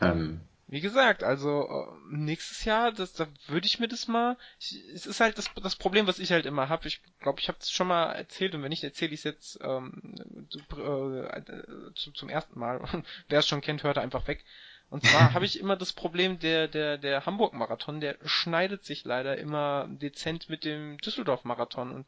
Ähm, 0.00 0.40
wie 0.72 0.80
gesagt, 0.80 1.22
also 1.22 1.68
äh, 1.68 2.16
nächstes 2.16 2.64
Jahr, 2.64 2.92
das, 2.92 3.12
da 3.12 3.26
würde 3.46 3.66
ich 3.66 3.78
mir 3.78 3.88
das 3.88 4.08
mal. 4.08 4.38
Ich, 4.58 4.82
es 4.94 5.04
ist 5.04 5.20
halt 5.20 5.36
das, 5.36 5.50
das 5.62 5.76
Problem, 5.76 6.06
was 6.06 6.18
ich 6.18 6.32
halt 6.32 6.46
immer 6.46 6.70
habe. 6.70 6.88
Ich 6.88 7.02
glaube, 7.20 7.40
ich 7.40 7.48
habe 7.48 7.58
es 7.60 7.70
schon 7.70 7.88
mal 7.88 8.12
erzählt 8.12 8.54
und 8.54 8.62
wenn 8.62 8.70
nicht, 8.70 8.82
erzähle 8.82 9.12
ich 9.12 9.20
es 9.20 9.24
jetzt 9.24 9.60
ähm, 9.62 10.14
äh, 10.50 11.94
zu, 11.94 12.12
zum 12.12 12.30
ersten 12.30 12.58
Mal. 12.58 12.80
Wer 13.28 13.40
es 13.40 13.46
schon 13.46 13.60
kennt, 13.60 13.82
hört 13.82 13.98
einfach 13.98 14.26
weg. 14.28 14.46
Und 14.88 15.04
zwar 15.04 15.32
habe 15.34 15.44
ich 15.44 15.60
immer 15.60 15.76
das 15.76 15.92
Problem, 15.92 16.38
der 16.38 16.68
der 16.68 16.96
der 16.96 17.26
Hamburg 17.26 17.52
Marathon, 17.52 18.00
der 18.00 18.16
schneidet 18.24 18.82
sich 18.82 19.04
leider 19.04 19.36
immer 19.36 19.86
dezent 19.90 20.48
mit 20.48 20.64
dem 20.64 20.96
Düsseldorf 20.96 21.44
Marathon 21.44 21.92
und 21.92 22.06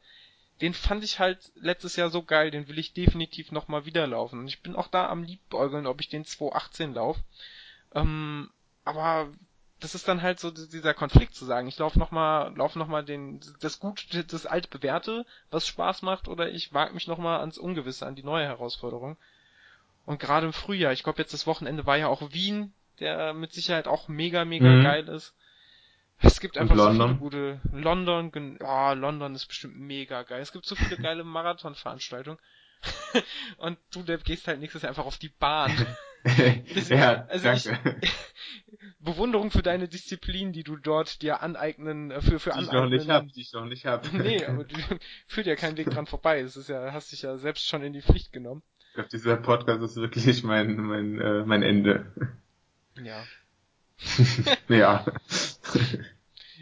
den 0.61 0.73
fand 0.73 1.03
ich 1.03 1.19
halt 1.19 1.51
letztes 1.55 1.95
Jahr 1.95 2.09
so 2.09 2.23
geil, 2.23 2.51
den 2.51 2.67
will 2.67 2.79
ich 2.79 2.93
definitiv 2.93 3.51
nochmal 3.51 3.85
wieder 3.85 4.07
laufen. 4.07 4.39
Und 4.39 4.47
ich 4.47 4.61
bin 4.61 4.75
auch 4.75 4.87
da 4.87 5.09
am 5.09 5.23
liebäugeln, 5.23 5.85
ob 5.85 5.99
ich 5.99 6.09
den 6.09 6.25
218 6.25 6.93
lauf. 6.93 7.17
Ähm, 7.93 8.49
aber 8.85 9.29
das 9.79 9.95
ist 9.95 10.07
dann 10.07 10.21
halt 10.21 10.39
so 10.39 10.51
dieser 10.51 10.93
Konflikt 10.93 11.35
zu 11.35 11.45
sagen, 11.45 11.67
ich 11.67 11.77
laufe 11.77 11.99
nochmal, 11.99 12.55
laufe 12.55 12.79
nochmal 12.79 13.03
den, 13.03 13.41
das 13.59 13.79
gut, 13.79 14.07
das 14.31 14.45
alte 14.45 14.69
bewährte, 14.69 15.25
was 15.51 15.67
Spaß 15.67 16.01
macht, 16.01 16.29
oder 16.29 16.49
ich 16.49 16.73
wage 16.73 16.93
mich 16.93 17.07
nochmal 17.07 17.41
ans 17.41 17.57
Ungewisse, 17.57 18.05
an 18.05 18.15
die 18.15 18.23
neue 18.23 18.45
Herausforderung. 18.45 19.17
Und 20.05 20.19
gerade 20.19 20.45
im 20.45 20.53
Frühjahr, 20.53 20.93
ich 20.93 21.03
glaube 21.03 21.21
jetzt 21.21 21.33
das 21.33 21.47
Wochenende 21.47 21.85
war 21.85 21.97
ja 21.97 22.07
auch 22.07 22.31
Wien, 22.31 22.73
der 22.99 23.33
mit 23.33 23.51
Sicherheit 23.51 23.87
auch 23.87 24.07
mega, 24.07 24.45
mega 24.45 24.69
mhm. 24.69 24.83
geil 24.83 25.09
ist. 25.09 25.35
Es 26.21 26.39
gibt 26.39 26.57
einfach 26.57 26.75
so 26.75 26.91
viele 26.91 27.15
gute. 27.15 27.61
London, 27.71 28.57
oh, 28.61 28.93
London 28.93 29.35
ist 29.35 29.47
bestimmt 29.47 29.77
mega 29.77 30.23
geil. 30.23 30.41
Es 30.41 30.51
gibt 30.51 30.65
so 30.65 30.75
viele 30.75 30.97
geile 30.97 31.23
Marathonveranstaltungen. 31.25 32.39
und 33.57 33.77
du, 33.93 34.03
der 34.03 34.17
gehst 34.19 34.47
halt 34.47 34.59
nächstes 34.59 34.83
Jahr 34.83 34.89
einfach 34.89 35.05
auf 35.05 35.17
die 35.17 35.29
Bahn. 35.29 35.71
ja, 36.89 37.25
also 37.27 37.45
danke. 37.45 37.97
Ich, 38.01 38.11
Bewunderung 38.99 39.51
für 39.51 39.61
deine 39.61 39.87
Disziplin, 39.87 40.51
die 40.51 40.63
du 40.63 40.75
dort 40.75 41.21
dir 41.21 41.41
aneignen, 41.41 42.11
äh, 42.11 42.21
für, 42.21 42.39
für 42.39 42.51
die 42.51 42.55
aneignen. 42.57 42.93
Ich 42.93 43.07
noch 43.07 43.07
nicht 43.07 43.09
hab, 43.09 43.27
die 43.31 43.41
ich 43.41 43.53
noch 43.53 43.65
nicht 43.65 43.85
hab. 43.85 44.13
nee, 44.13 44.43
aber 44.45 44.63
du 44.63 44.75
führt 45.27 45.47
ja 45.47 45.55
keinen 45.55 45.77
Weg 45.77 45.89
dran 45.89 46.07
vorbei. 46.07 46.39
Es 46.39 46.57
ist 46.57 46.69
ja, 46.69 46.91
hast 46.91 47.11
dich 47.11 47.21
ja 47.21 47.37
selbst 47.37 47.67
schon 47.67 47.83
in 47.83 47.93
die 47.93 48.01
Pflicht 48.01 48.31
genommen. 48.31 48.63
Ich 48.89 48.93
glaube, 48.95 49.09
dieser 49.09 49.37
Podcast 49.37 49.81
ist 49.83 49.95
wirklich 49.97 50.43
mein, 50.43 50.77
mein, 50.77 51.19
äh, 51.19 51.43
mein 51.45 51.63
Ende. 51.63 52.11
Ja. 53.01 53.23
ja. 54.69 55.05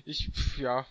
Ich, 0.06 0.30
ja. 0.58 0.86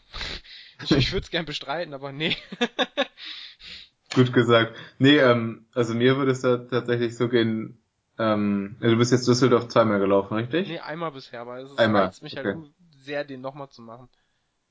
Ich, 0.82 0.90
ich 0.92 1.12
würde 1.12 1.24
es 1.24 1.30
gern 1.30 1.44
bestreiten, 1.44 1.94
aber 1.94 2.12
nee. 2.12 2.36
Gut 4.14 4.32
gesagt. 4.32 4.76
Nee, 4.98 5.18
ähm, 5.18 5.66
also 5.74 5.94
mir 5.94 6.16
würde 6.16 6.32
es 6.32 6.40
da 6.40 6.58
tatsächlich 6.58 7.16
so 7.16 7.28
gehen, 7.28 7.78
ähm, 8.18 8.76
du 8.80 8.96
bist 8.96 9.12
jetzt 9.12 9.26
Düsseldorf 9.26 9.68
zweimal 9.68 9.98
gelaufen, 9.98 10.34
richtig? 10.34 10.68
Nee, 10.68 10.78
einmal 10.78 11.12
bisher, 11.12 11.40
aber 11.40 11.58
es 11.58 11.78
reizt 11.78 12.22
mich 12.22 12.36
halt 12.36 12.46
okay. 12.46 12.56
halt 12.56 12.72
sehr, 13.02 13.24
den 13.24 13.40
nochmal 13.40 13.68
zu 13.70 13.82
machen. 13.82 14.08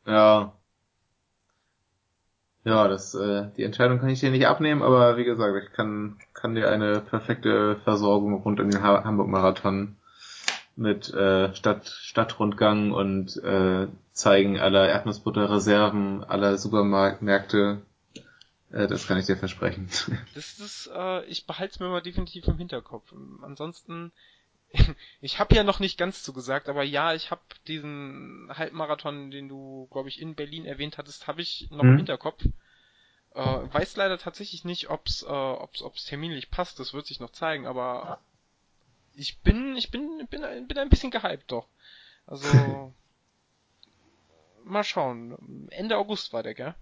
Ja. 0.06 0.54
Ja, 2.64 2.88
das, 2.88 3.16
äh, 3.16 3.50
die 3.58 3.64
Entscheidung 3.64 4.00
kann 4.00 4.10
ich 4.10 4.20
dir 4.20 4.30
nicht 4.30 4.46
abnehmen, 4.46 4.84
aber 4.84 5.18
wie 5.18 5.24
gesagt, 5.24 5.56
ich 5.64 5.74
kann, 5.74 6.20
kann 6.34 6.54
dir 6.54 6.70
eine 6.70 7.02
perfekte 7.02 7.78
Versorgung 7.84 8.36
rund 8.44 8.60
um 8.60 8.70
den 8.70 8.84
Hamburg-Marathon 8.84 9.98
mit 10.76 11.14
äh, 11.14 11.54
Stadt, 11.56 11.88
Stadtrundgang 11.88 12.92
und 12.92 13.38
äh, 13.44 13.88
Zeigen 14.14 14.60
aller 14.60 14.88
Erdnussbutterreserven, 14.90 16.24
aller 16.24 16.58
Supermärkte. 16.58 17.82
Äh, 18.72 18.88
das 18.88 19.08
kann 19.08 19.18
ich 19.18 19.26
dir 19.26 19.38
versprechen. 19.38 19.90
Das 20.34 20.60
ist, 20.60 20.90
äh, 20.94 21.26
ich 21.26 21.46
behalte 21.46 21.74
es 21.74 21.80
mir 21.80 21.90
mal 21.90 22.02
definitiv 22.02 22.48
im 22.48 22.58
Hinterkopf. 22.58 23.14
Ansonsten, 23.42 24.12
ich 25.22 25.40
habe 25.40 25.56
ja 25.56 25.64
noch 25.64 25.80
nicht 25.80 25.98
ganz 25.98 26.24
zugesagt, 26.24 26.70
aber 26.70 26.84
ja, 26.84 27.14
ich 27.14 27.32
habe 27.32 27.42
diesen 27.68 28.50
Halbmarathon, 28.54 29.32
den 29.32 29.50
du, 29.50 29.88
glaube 29.92 30.10
ich, 30.10 30.22
in 30.22 30.36
Berlin 30.36 30.66
erwähnt 30.66 30.98
hattest, 30.98 31.28
habe 31.28 31.42
ich 31.42 31.68
noch 31.72 31.84
mhm. 31.84 31.92
im 31.92 31.98
Hinterkopf. 31.98 32.44
Äh, 33.34 33.74
weiß 33.74 33.96
leider 33.96 34.18
tatsächlich 34.18 34.66
nicht, 34.66 34.90
ob's, 34.90 35.24
äh, 35.24 35.28
ob's, 35.28 35.82
ob's 35.82 36.06
terminlich 36.06 36.50
passt. 36.50 36.80
Das 36.80 36.94
wird 36.94 37.06
sich 37.06 37.20
noch 37.20 37.32
zeigen, 37.32 37.66
aber 37.66 38.20
ich 39.16 39.40
bin, 39.40 39.76
ich 39.76 39.92
bin, 39.92 40.28
bin, 40.30 40.68
bin 40.68 40.78
ein 40.78 40.90
bisschen 40.90 41.12
gehypt 41.12 41.52
doch. 41.52 41.68
Also, 42.28 42.94
mal 44.64 44.84
schauen. 44.84 45.68
Ende 45.72 45.98
August 45.98 46.34
war 46.34 46.44
der, 46.44 46.54
gell? 46.54 46.76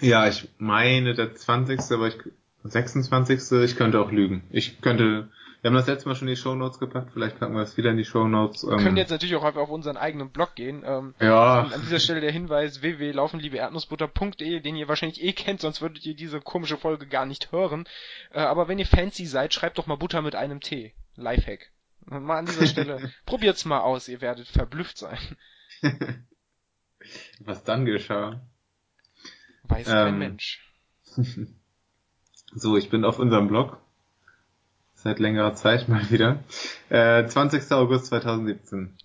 Ja, 0.00 0.26
ich 0.26 0.48
meine 0.58 1.14
der 1.14 1.34
20. 1.34 1.80
aber 1.92 2.08
ich 2.08 2.16
26. 2.64 3.52
Ich 3.62 3.76
könnte 3.76 4.00
auch 4.00 4.10
lügen. 4.10 4.44
Ich 4.50 4.80
könnte 4.80 5.28
wir 5.62 5.68
haben 5.68 5.76
das 5.76 5.86
letzte 5.86 6.08
Mal 6.08 6.16
schon 6.16 6.26
in 6.26 6.34
die 6.34 6.40
Show 6.40 6.56
Notes 6.56 6.80
gepackt, 6.80 7.12
vielleicht 7.12 7.38
packen 7.38 7.54
wir 7.54 7.62
es 7.62 7.76
wieder 7.76 7.92
in 7.92 7.96
die 7.96 8.04
Show 8.04 8.26
Notes. 8.26 8.66
Wir 8.66 8.72
ähm, 8.72 8.78
können 8.78 8.96
jetzt 8.96 9.10
natürlich 9.10 9.36
auch 9.36 9.44
einfach 9.44 9.60
auf 9.60 9.70
unseren 9.70 9.96
eigenen 9.96 10.30
Blog 10.30 10.56
gehen. 10.56 10.82
Ähm, 10.84 11.14
ja. 11.20 11.68
An, 11.72 11.80
dieser 11.82 12.00
Stelle 12.00 12.20
der 12.20 12.32
Hinweis 12.32 12.82
www.laufenliebeerdnussbutter.de, 12.82 14.58
den 14.58 14.74
ihr 14.74 14.88
wahrscheinlich 14.88 15.22
eh 15.22 15.32
kennt, 15.32 15.60
sonst 15.60 15.80
würdet 15.80 16.04
ihr 16.04 16.16
diese 16.16 16.40
komische 16.40 16.76
Folge 16.76 17.06
gar 17.06 17.26
nicht 17.26 17.52
hören. 17.52 17.84
Äh, 18.32 18.40
aber 18.40 18.66
wenn 18.66 18.80
ihr 18.80 18.86
fancy 18.86 19.24
seid, 19.24 19.54
schreibt 19.54 19.78
doch 19.78 19.86
mal 19.86 19.94
Butter 19.94 20.20
mit 20.20 20.34
einem 20.34 20.58
T. 20.58 20.94
Lifehack. 21.16 21.70
Mal 22.04 22.38
an 22.38 22.46
dieser 22.46 22.66
Stelle, 22.66 23.12
probiert's 23.26 23.64
mal 23.64 23.80
aus, 23.80 24.08
ihr 24.08 24.20
werdet 24.20 24.48
verblüfft 24.48 24.98
sein. 24.98 25.18
Was 27.40 27.64
dann 27.64 27.84
geschah? 27.84 28.40
Weiß 29.64 29.88
ähm, 29.88 29.94
kein 29.94 30.18
Mensch. 30.18 30.66
so, 32.54 32.76
ich 32.76 32.90
bin 32.90 33.04
auf 33.04 33.18
unserem 33.18 33.48
Blog 33.48 33.78
seit 34.94 35.18
längerer 35.18 35.54
Zeit 35.54 35.88
mal 35.88 36.10
wieder. 36.10 36.42
Äh, 36.88 37.26
20. 37.26 37.70
August 37.72 38.06
2017. 38.06 38.96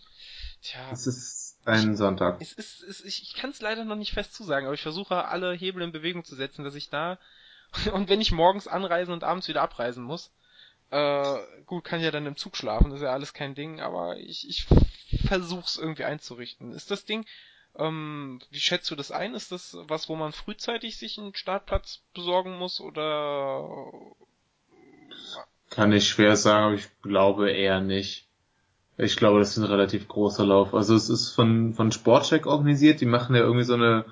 Tja. 0.62 0.80
Es 0.92 1.08
ist 1.08 1.60
ein 1.66 1.92
ich, 1.92 1.98
Sonntag. 1.98 2.42
Es 2.42 2.54
ist, 2.54 2.84
es, 2.84 3.04
ich 3.04 3.24
ich 3.24 3.34
kann 3.36 3.50
es 3.50 3.62
leider 3.62 3.84
noch 3.86 3.96
nicht 3.96 4.14
fest 4.14 4.34
zusagen, 4.34 4.66
aber 4.66 4.76
ich 4.76 4.82
versuche 4.82 5.26
alle 5.26 5.54
Hebel 5.54 5.82
in 5.82 5.92
Bewegung 5.92 6.24
zu 6.24 6.36
setzen, 6.36 6.64
dass 6.64 6.76
ich 6.76 6.90
da 6.90 7.20
und 7.94 8.10
wenn 8.10 8.22
ich 8.22 8.32
morgens 8.32 8.68
anreisen 8.68 9.14
und 9.14 9.24
abends 9.24 9.48
wieder 9.48 9.62
abreisen 9.62 10.04
muss, 10.04 10.32
äh, 10.92 11.38
gut, 11.66 11.84
kann 11.84 12.02
ja 12.02 12.12
dann 12.12 12.26
im 12.26 12.38
Zug 12.38 12.56
schlafen, 12.56 12.90
das 12.90 13.00
ist 13.00 13.06
ja 13.06 13.14
alles 13.14 13.34
kein 13.34 13.56
Ding, 13.56 13.82
aber 13.82 14.18
ich, 14.18 14.48
ich 14.48 14.68
versuch's 15.28 15.78
irgendwie 15.78 16.06
einzurichten. 16.06 16.72
Ist 16.72 16.92
das 16.92 17.06
Ding, 17.06 17.26
ähm, 17.78 18.40
wie 18.50 18.60
schätzt 18.60 18.90
du 18.90 18.96
das 18.96 19.12
ein? 19.12 19.36
Ist 19.36 19.52
das 19.52 19.78
was, 19.88 20.10
wo 20.10 20.16
man 20.16 20.32
frühzeitig 20.32 20.98
sich 20.98 21.18
einen 21.18 21.36
Startplatz 21.36 22.02
besorgen 22.14 22.58
muss 22.58 22.80
oder? 22.80 23.86
Kann 25.70 25.92
ich 25.92 26.08
schwer 26.08 26.36
sagen, 26.36 26.66
aber 26.66 26.76
ich 26.76 26.88
glaube 27.02 27.52
eher 27.52 27.82
nicht. 27.82 28.26
Ich 28.98 29.16
glaube, 29.16 29.40
das 29.40 29.52
ist 29.52 29.58
ein 29.58 29.64
relativ 29.66 30.08
großer 30.08 30.44
Lauf. 30.44 30.74
Also 30.74 30.96
es 30.96 31.10
ist 31.10 31.30
von, 31.30 31.74
von 31.76 31.92
Sportcheck 31.92 32.48
organisiert. 32.48 33.00
Die 33.00 33.06
machen 33.06 33.36
ja 33.36 33.42
irgendwie 33.42 33.66
so 33.66 33.76
eine 33.76 34.06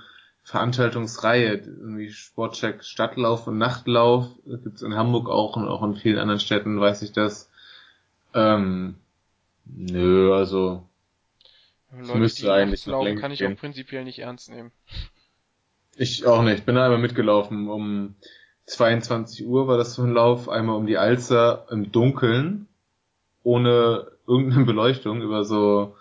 Veranstaltungsreihe. 0.45 1.55
Irgendwie 1.55 2.11
Sportcheck 2.11 2.83
Stadtlauf 2.83 3.47
und 3.47 3.57
Nachtlauf. 3.57 4.27
Das 4.45 4.63
gibt's 4.63 4.81
in 4.83 4.95
Hamburg 4.95 5.27
auch 5.27 5.57
und 5.57 5.67
auch 5.67 5.83
in 5.83 5.95
vielen 5.95 6.19
anderen 6.19 6.39
Städten 6.39 6.79
weiß 6.79 7.01
ich 7.01 7.11
das. 7.11 7.49
Ähm, 8.33 8.95
nö, 9.65 10.33
also 10.33 10.87
Leute, 11.91 12.19
müsste 12.19 12.43
die 12.43 12.49
eigentlich 12.49 12.85
laufen, 12.85 13.17
kann 13.17 13.31
ich 13.31 13.39
gehen. 13.39 13.53
auch 13.53 13.59
prinzipiell 13.59 14.03
nicht 14.03 14.19
ernst 14.19 14.49
nehmen. 14.49 14.71
Ich 15.95 16.25
auch 16.25 16.43
nicht. 16.43 16.65
Bin 16.65 16.75
da 16.75 16.85
einmal 16.85 16.99
mitgelaufen. 16.99 17.69
Um 17.69 18.15
22 18.65 19.45
Uhr 19.47 19.67
war 19.67 19.77
das 19.77 19.93
so 19.95 20.03
ein 20.03 20.13
Lauf. 20.13 20.49
Einmal 20.49 20.75
um 20.75 20.85
die 20.85 20.97
Alster 20.97 21.65
im 21.71 21.91
Dunkeln. 21.91 22.67
Ohne 23.43 24.11
irgendeine 24.27 24.65
Beleuchtung 24.65 25.21
über 25.21 25.43
so 25.43 25.95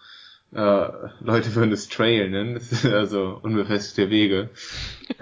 äh, 0.55 0.88
Leute 1.20 1.55
würden 1.57 1.72
es 1.72 1.88
Trail 1.88 2.30
nennen, 2.30 2.61
also 2.84 3.40
unbefestigte 3.42 4.09
Wege. 4.09 4.50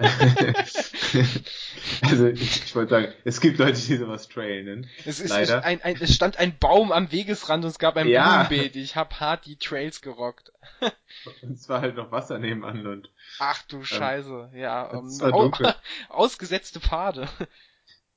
also 2.01 2.27
ich, 2.27 2.65
ich 2.65 2.75
wollte 2.75 2.91
sagen, 2.91 3.13
es 3.23 3.41
gibt 3.41 3.57
Leute, 3.57 3.81
die 3.81 3.97
sowas 3.97 4.29
Trail 4.29 4.63
nennen. 4.63 4.87
Es, 5.05 5.19
ist, 5.19 5.31
Leider. 5.31 5.63
Ein, 5.63 5.81
ein, 5.81 5.97
es 5.99 6.13
stand 6.13 6.37
ein 6.37 6.55
Baum 6.59 6.91
am 6.91 7.11
Wegesrand 7.11 7.63
und 7.65 7.71
es 7.71 7.79
gab 7.79 7.97
ein 7.97 8.07
ja. 8.07 8.43
Blumenbeet. 8.43 8.75
Ich 8.75 8.95
habe 8.95 9.19
hart 9.19 9.47
die 9.47 9.57
Trails 9.57 10.01
gerockt. 10.01 10.51
und 11.41 11.53
es 11.53 11.67
war 11.67 11.81
halt 11.81 11.95
noch 11.95 12.11
Wasser 12.11 12.37
nebenan 12.37 12.85
und. 12.85 13.09
Ach 13.39 13.63
du 13.63 13.77
ähm, 13.77 13.85
Scheiße, 13.85 14.51
ja. 14.53 14.83
Um, 14.83 15.09
au, 15.21 15.51
ausgesetzte 16.09 16.79
Pfade. 16.79 17.27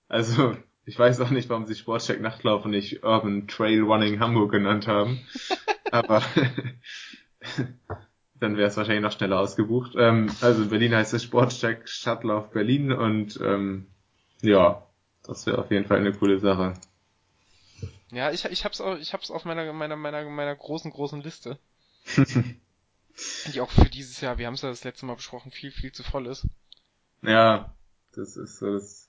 Also, 0.09 0.55
ich 0.87 0.99
weiß 0.99 1.21
auch 1.21 1.31
nicht, 1.31 1.49
warum 1.49 1.67
sie 1.67 1.75
Sportcheck 1.75 2.21
Nachtlauf 2.21 2.65
und 2.65 2.71
nicht 2.71 3.03
Urban 3.03 3.49
Trail 3.49 3.83
Running 3.83 4.21
Hamburg 4.21 4.53
genannt 4.53 4.87
haben. 4.87 5.27
Aber 5.91 6.23
dann 8.41 8.57
wäre 8.57 8.69
es 8.69 8.77
wahrscheinlich 8.77 9.03
noch 9.03 9.13
schneller 9.13 9.41
ausgebucht. 9.41 9.95
Ähm, 9.97 10.31
also 10.41 10.63
in 10.63 10.71
Berlin 10.71 10.95
heißt 10.95 11.13
es 11.13 11.25
Sportcheck 11.25 11.89
Shuttle 11.89 12.33
auf 12.33 12.51
Berlin 12.51 12.93
und 12.93 13.39
ähm, 13.43 13.89
ja, 14.43 14.87
das 15.25 15.45
wäre 15.47 15.59
auf 15.59 15.73
jeden 15.73 15.87
Fall 15.87 15.99
eine 15.99 16.13
coole 16.13 16.39
Sache. 16.39 16.75
Ja, 18.13 18.31
ich, 18.31 18.45
ich 18.45 18.65
hab's 18.65 18.81
auch, 18.81 18.97
ich 18.97 19.13
hab's 19.13 19.33
auf 19.33 19.45
meiner, 19.45 19.73
meiner, 19.73 19.97
meiner, 19.97 20.25
meiner 20.31 20.55
großen, 20.55 20.93
großen 20.93 21.21
Liste. 21.21 21.59
die 23.53 23.61
auch 23.61 23.71
für 23.71 23.87
dieses 23.87 24.21
Jahr, 24.21 24.39
wir 24.39 24.47
haben 24.47 24.55
es 24.55 24.63
ja 24.63 24.69
das 24.69 24.85
letzte 24.85 25.07
Mal 25.07 25.17
besprochen, 25.17 25.51
viel, 25.51 25.73
viel 25.73 25.91
zu 25.91 26.05
voll 26.05 26.27
ist. 26.27 26.47
Ja, 27.23 27.75
das 28.13 28.37
ist 28.37 28.59
so 28.59 28.73
das 28.73 29.06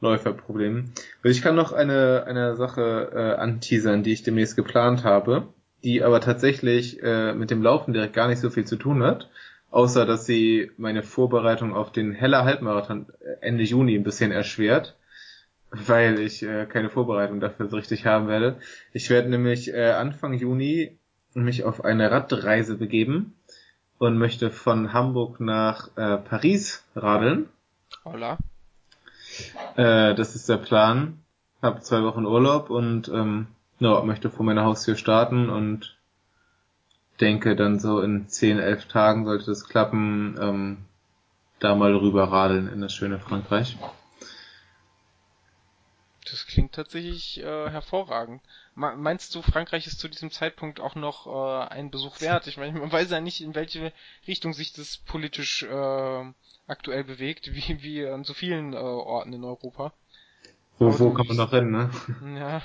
Läuferproblem. 0.00 0.92
Ich 1.24 1.42
kann 1.42 1.56
noch 1.56 1.72
eine, 1.72 2.24
eine 2.26 2.56
Sache 2.56 3.10
äh, 3.14 3.40
anteasern, 3.40 4.02
die 4.02 4.12
ich 4.12 4.22
demnächst 4.22 4.56
geplant 4.56 5.04
habe 5.04 5.48
die 5.84 6.02
aber 6.02 6.20
tatsächlich 6.20 7.02
äh, 7.02 7.32
mit 7.34 7.50
dem 7.50 7.62
Laufen 7.62 7.92
direkt 7.92 8.14
gar 8.14 8.28
nicht 8.28 8.40
so 8.40 8.50
viel 8.50 8.64
zu 8.64 8.76
tun 8.76 9.02
hat, 9.02 9.28
außer 9.70 10.06
dass 10.06 10.26
sie 10.26 10.70
meine 10.76 11.02
Vorbereitung 11.02 11.74
auf 11.74 11.92
den 11.92 12.12
Heller 12.12 12.44
Halbmarathon 12.44 13.06
äh, 13.20 13.36
Ende 13.40 13.64
Juni 13.64 13.94
ein 13.94 14.04
bisschen 14.04 14.32
erschwert, 14.32 14.96
weil 15.70 16.18
ich 16.18 16.42
äh, 16.42 16.66
keine 16.66 16.90
Vorbereitung 16.90 17.40
dafür 17.40 17.68
so 17.68 17.76
richtig 17.76 18.06
haben 18.06 18.28
werde. 18.28 18.56
Ich 18.92 19.10
werde 19.10 19.28
nämlich 19.28 19.72
äh, 19.72 19.90
Anfang 19.90 20.34
Juni 20.34 20.98
mich 21.34 21.62
auf 21.62 21.84
eine 21.84 22.10
Radreise 22.10 22.76
begeben 22.76 23.34
und 23.98 24.18
möchte 24.18 24.50
von 24.50 24.92
Hamburg 24.92 25.40
nach 25.40 25.88
äh, 25.96 26.16
Paris 26.16 26.84
radeln. 26.96 27.48
Hola. 28.04 28.38
Äh, 29.78 30.16
das 30.16 30.34
ist 30.34 30.48
der 30.48 30.56
Plan. 30.56 31.20
Hab 31.62 31.84
zwei 31.84 32.02
Wochen 32.02 32.26
Urlaub 32.26 32.68
und 32.68 33.08
ähm, 33.08 33.46
ja, 33.78 34.02
möchte 34.02 34.28
vor 34.28 34.44
meiner 34.44 34.64
Haustür 34.64 34.96
starten 34.96 35.48
und 35.48 35.96
denke 37.20 37.54
dann 37.54 37.78
so 37.78 38.00
in 38.00 38.28
10, 38.28 38.58
11 38.58 38.86
Tagen 38.86 39.24
sollte 39.24 39.46
das 39.46 39.68
klappen, 39.68 40.36
ähm, 40.40 40.78
da 41.60 41.76
mal 41.76 41.94
rüber 41.94 42.24
radeln 42.24 42.68
in 42.68 42.80
das 42.80 42.92
schöne 42.92 43.20
Frankreich. 43.20 43.76
Das 46.30 46.46
klingt 46.46 46.72
tatsächlich 46.74 47.40
äh, 47.40 47.70
hervorragend. 47.70 48.42
Meinst 48.74 49.34
du, 49.34 49.42
Frankreich 49.42 49.86
ist 49.86 49.98
zu 49.98 50.08
diesem 50.08 50.30
Zeitpunkt 50.30 50.80
auch 50.80 50.94
noch 50.94 51.26
äh, 51.26 51.68
ein 51.68 51.90
Besuch 51.90 52.20
wert? 52.20 52.46
Ich 52.46 52.56
meine, 52.56 52.78
man 52.78 52.92
weiß 52.92 53.10
ja 53.10 53.20
nicht, 53.20 53.40
in 53.40 53.54
welche 53.54 53.92
Richtung 54.26 54.52
sich 54.52 54.72
das 54.72 54.98
politisch 54.98 55.62
äh, 55.62 56.32
aktuell 56.66 57.04
bewegt, 57.04 57.52
wie, 57.54 57.82
wie 57.82 58.06
an 58.06 58.24
so 58.24 58.34
vielen 58.34 58.72
äh, 58.72 58.76
Orten 58.76 59.32
in 59.32 59.44
Europa. 59.44 59.92
Wo, 60.78 60.98
wo 60.98 61.10
kann 61.12 61.26
man 61.26 61.36
noch 61.36 61.50
hin, 61.50 61.70
ne? 61.70 61.90
Ja, 62.38 62.62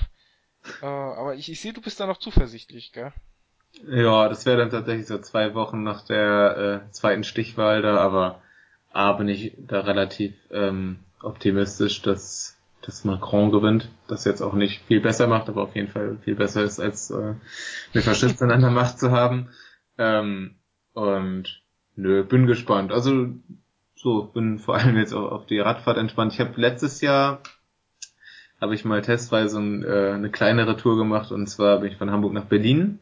äh, 0.82 0.86
aber 0.86 1.34
ich, 1.34 1.50
ich 1.50 1.60
sehe, 1.60 1.72
du 1.72 1.80
bist 1.80 2.00
da 2.00 2.06
noch 2.06 2.18
zuversichtlich, 2.18 2.92
gell? 2.92 3.12
Ja, 3.86 4.28
das 4.28 4.46
wäre 4.46 4.58
dann 4.58 4.70
tatsächlich 4.70 5.06
so 5.06 5.18
zwei 5.18 5.54
Wochen 5.54 5.82
nach 5.82 6.04
der 6.04 6.84
äh, 6.86 6.90
zweiten 6.92 7.24
Stichwahl 7.24 7.82
da, 7.82 7.98
aber 7.98 8.40
A 8.92 9.12
bin 9.12 9.28
ich 9.28 9.52
da 9.58 9.80
relativ 9.80 10.34
ähm, 10.52 11.00
optimistisch, 11.20 12.00
dass, 12.02 12.53
dass 12.86 13.04
Macron 13.04 13.50
gewinnt. 13.50 13.88
Das 14.08 14.24
jetzt 14.24 14.42
auch 14.42 14.54
nicht 14.54 14.82
viel 14.82 15.00
besser 15.00 15.26
macht, 15.26 15.48
aber 15.48 15.62
auf 15.62 15.74
jeden 15.74 15.88
Fall 15.88 16.18
viel 16.22 16.34
besser 16.34 16.62
ist, 16.62 16.80
als 16.80 17.10
äh, 17.10 17.34
eine 17.92 18.02
Faschistin 18.02 18.50
an 18.50 18.60
der 18.60 18.70
Macht 18.70 18.98
zu 18.98 19.10
haben. 19.10 19.48
Ähm, 19.98 20.56
und 20.92 21.62
nö, 21.96 22.24
bin 22.24 22.46
gespannt. 22.46 22.92
Also 22.92 23.28
so, 23.96 24.24
bin 24.24 24.58
vor 24.58 24.76
allem 24.76 24.96
jetzt 24.96 25.14
auch 25.14 25.32
auf 25.32 25.46
die 25.46 25.58
Radfahrt 25.58 25.96
entspannt. 25.96 26.32
Ich 26.34 26.40
habe 26.40 26.60
letztes 26.60 27.00
Jahr 27.00 27.40
habe 28.60 28.74
ich 28.74 28.84
mal 28.84 29.02
testweise 29.02 29.58
ein, 29.58 29.82
äh, 29.82 30.12
eine 30.12 30.30
kleinere 30.30 30.76
Tour 30.76 30.96
gemacht 30.96 31.32
und 31.32 31.46
zwar 31.48 31.78
bin 31.80 31.90
ich 31.90 31.96
von 31.96 32.10
Hamburg 32.10 32.32
nach 32.32 32.44
Berlin. 32.44 32.98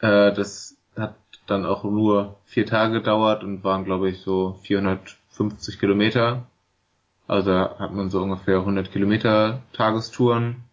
Äh, 0.00 0.32
das 0.32 0.76
hat 0.96 1.16
dann 1.46 1.66
auch 1.66 1.84
nur 1.84 2.36
vier 2.44 2.66
Tage 2.66 2.94
gedauert 2.94 3.42
und 3.42 3.64
waren 3.64 3.84
glaube 3.84 4.08
ich 4.08 4.20
so 4.20 4.58
450 4.62 5.78
Kilometer. 5.78 6.46
Also 7.30 7.52
da 7.52 7.76
hat 7.78 7.94
man 7.94 8.10
so 8.10 8.20
ungefähr 8.20 8.58
100 8.58 8.90
Kilometer 8.90 9.62
Tagestouren. 9.72 10.64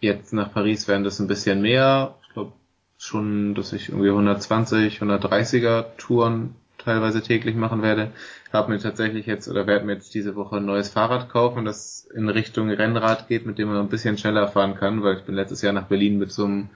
Jetzt 0.00 0.32
nach 0.32 0.52
Paris 0.52 0.88
werden 0.88 1.04
das 1.04 1.20
ein 1.20 1.28
bisschen 1.28 1.62
mehr. 1.62 2.16
Ich 2.26 2.34
glaube 2.34 2.54
schon, 2.98 3.54
dass 3.54 3.72
ich 3.72 3.90
irgendwie 3.90 4.08
120, 4.08 5.00
130er 5.00 5.96
Touren 5.96 6.56
teilweise 6.78 7.22
täglich 7.22 7.54
machen 7.54 7.82
werde. 7.82 8.10
Habe 8.52 8.72
mir 8.72 8.80
tatsächlich 8.80 9.26
jetzt 9.26 9.46
oder 9.46 9.68
werde 9.68 9.84
mir 9.84 9.92
jetzt 9.92 10.12
diese 10.12 10.34
Woche 10.34 10.56
ein 10.56 10.64
neues 10.64 10.88
Fahrrad 10.88 11.28
kaufen, 11.28 11.64
das 11.64 12.08
in 12.12 12.28
Richtung 12.28 12.68
Rennrad 12.68 13.28
geht, 13.28 13.46
mit 13.46 13.58
dem 13.58 13.68
man 13.68 13.76
ein 13.76 13.88
bisschen 13.88 14.18
schneller 14.18 14.48
fahren 14.48 14.74
kann, 14.74 15.04
weil 15.04 15.18
ich 15.18 15.22
bin 15.22 15.36
letztes 15.36 15.62
Jahr 15.62 15.72
nach 15.72 15.86
Berlin 15.86 16.18
mit 16.18 16.32
so 16.32 16.46
einem 16.46 16.70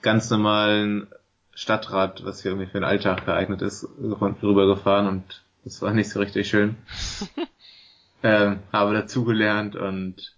ganz 0.00 0.30
normalen 0.30 1.08
Stadtrad, 1.56 2.24
was 2.24 2.42
hier 2.42 2.52
irgendwie 2.52 2.70
für 2.70 2.78
den 2.78 2.84
Alltag 2.84 3.26
geeignet 3.26 3.62
ist, 3.62 3.88
rübergefahren 4.00 5.08
und 5.08 5.42
das 5.64 5.82
war 5.82 5.92
nicht 5.92 6.10
so 6.10 6.20
richtig 6.20 6.48
schön. 6.48 6.76
ähm, 8.24 8.60
habe 8.72 8.94
dazugelernt 8.94 9.76
und 9.76 10.34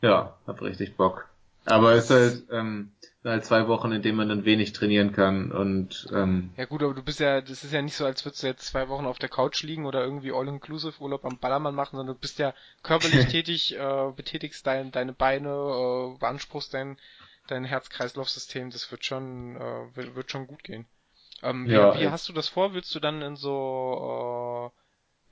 ja, 0.00 0.38
hab 0.46 0.62
richtig 0.62 0.96
Bock. 0.96 1.28
Aber 1.66 1.92
es 1.92 2.04
ist 2.04 2.10
halt, 2.10 2.44
ähm, 2.52 2.92
halt 3.24 3.44
zwei 3.44 3.66
Wochen, 3.68 3.90
in 3.90 4.02
denen 4.02 4.18
man 4.18 4.28
dann 4.28 4.44
wenig 4.44 4.74
trainieren 4.74 5.12
kann 5.12 5.50
und 5.50 6.06
ähm, 6.12 6.50
Ja 6.56 6.66
gut, 6.66 6.82
aber 6.82 6.94
du 6.94 7.02
bist 7.02 7.20
ja, 7.20 7.40
das 7.40 7.64
ist 7.64 7.72
ja 7.72 7.82
nicht 7.82 7.96
so, 7.96 8.04
als 8.04 8.24
würdest 8.24 8.42
du 8.42 8.46
jetzt 8.46 8.66
zwei 8.66 8.88
Wochen 8.88 9.06
auf 9.06 9.18
der 9.18 9.28
Couch 9.30 9.62
liegen 9.62 9.86
oder 9.86 10.04
irgendwie 10.04 10.30
All-Inclusive 10.30 11.00
Urlaub 11.00 11.24
am 11.24 11.38
Ballermann 11.38 11.74
machen, 11.74 11.96
sondern 11.96 12.14
du 12.14 12.20
bist 12.20 12.38
ja 12.38 12.54
körperlich 12.82 13.26
tätig, 13.28 13.76
äh, 13.76 14.12
betätigst 14.14 14.66
dein, 14.66 14.92
deine 14.92 15.14
Beine, 15.14 15.48
äh, 15.48 16.18
beanspruchst 16.18 16.74
dein, 16.74 16.98
dein 17.48 17.64
Herz-Kreislauf-System, 17.64 18.70
das 18.70 18.90
wird 18.92 19.04
schon, 19.04 19.56
äh, 19.56 19.96
wird, 19.96 20.14
wird 20.14 20.30
schon 20.30 20.46
gut 20.46 20.62
gehen. 20.62 20.86
Ähm, 21.42 21.66
wie, 21.66 21.72
ja, 21.72 21.98
wie 21.98 22.08
hast 22.08 22.28
du 22.28 22.32
das 22.32 22.48
vor? 22.48 22.74
Willst 22.74 22.94
du 22.94 23.00
dann 23.00 23.20
in 23.22 23.36
so 23.36 24.70
äh, 24.70 24.83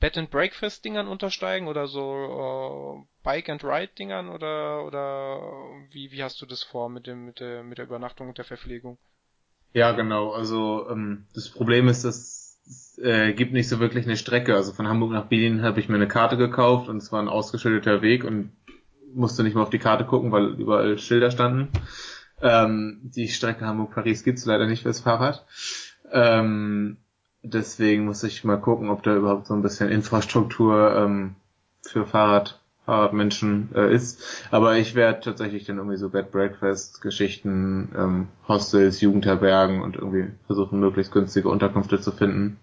Bed 0.02 0.18
and 0.18 0.30
Breakfast 0.32 0.84
Dingern 0.84 1.06
untersteigen 1.06 1.68
oder 1.68 1.86
so 1.86 3.04
äh, 3.06 3.22
Bike 3.22 3.48
and 3.48 3.62
Ride 3.62 3.92
Dingern 3.96 4.30
oder 4.30 4.84
oder 4.84 5.40
wie 5.92 6.10
wie 6.10 6.24
hast 6.24 6.42
du 6.42 6.46
das 6.46 6.64
vor 6.64 6.88
mit 6.88 7.06
dem 7.06 7.24
mit 7.24 7.38
der 7.38 7.62
mit 7.62 7.78
der 7.78 7.84
Übernachtung 7.84 8.28
und 8.28 8.36
der 8.36 8.44
Verpflegung? 8.44 8.98
Ja, 9.72 9.92
genau. 9.92 10.32
Also 10.32 10.88
ähm, 10.90 11.26
das 11.34 11.50
Problem 11.50 11.86
ist, 11.86 12.04
dass 12.04 12.58
es 12.66 12.98
äh, 12.98 13.32
gibt 13.32 13.52
nicht 13.52 13.68
so 13.68 13.78
wirklich 13.78 14.04
eine 14.04 14.16
Strecke. 14.16 14.56
Also 14.56 14.72
von 14.72 14.88
Hamburg 14.88 15.12
nach 15.12 15.26
Berlin 15.26 15.62
habe 15.62 15.78
ich 15.78 15.88
mir 15.88 15.94
eine 15.94 16.08
Karte 16.08 16.36
gekauft 16.36 16.88
und 16.88 16.96
es 16.96 17.12
war 17.12 17.22
ein 17.22 17.28
ausgeschilderter 17.28 18.02
Weg 18.02 18.24
und 18.24 18.50
musste 19.14 19.44
nicht 19.44 19.54
mehr 19.54 19.62
auf 19.62 19.70
die 19.70 19.78
Karte 19.78 20.04
gucken, 20.04 20.32
weil 20.32 20.46
überall 20.60 20.98
Schilder 20.98 21.30
standen. 21.30 21.68
Ähm, 22.40 23.02
die 23.04 23.28
Strecke 23.28 23.66
Hamburg-Paris 23.66 24.24
gibt's 24.24 24.46
leider 24.46 24.66
nicht 24.66 24.82
fürs 24.82 24.98
Fahrrad. 24.98 25.46
Ähm, 26.10 26.96
deswegen 27.42 28.04
muss 28.04 28.22
ich 28.22 28.44
mal 28.44 28.60
gucken, 28.60 28.90
ob 28.90 29.02
da 29.02 29.16
überhaupt 29.16 29.46
so 29.46 29.54
ein 29.54 29.62
bisschen 29.62 29.88
Infrastruktur 29.90 30.96
ähm, 30.96 31.34
für 31.82 32.06
Fahrrad, 32.06 32.60
Fahrradmenschen 32.86 33.70
äh, 33.74 33.94
ist. 33.94 34.46
Aber 34.50 34.76
ich 34.76 34.94
werde 34.94 35.20
tatsächlich 35.20 35.64
dann 35.64 35.78
irgendwie 35.78 35.96
so 35.96 36.08
Bed 36.08 36.30
Breakfast 36.30 37.02
Geschichten, 37.02 37.90
ähm, 37.96 38.28
Hostels, 38.48 39.00
Jugendherbergen 39.00 39.82
und 39.82 39.96
irgendwie 39.96 40.28
versuchen, 40.46 40.80
möglichst 40.80 41.12
günstige 41.12 41.48
Unterkünfte 41.48 42.00
zu 42.00 42.12
finden. 42.12 42.58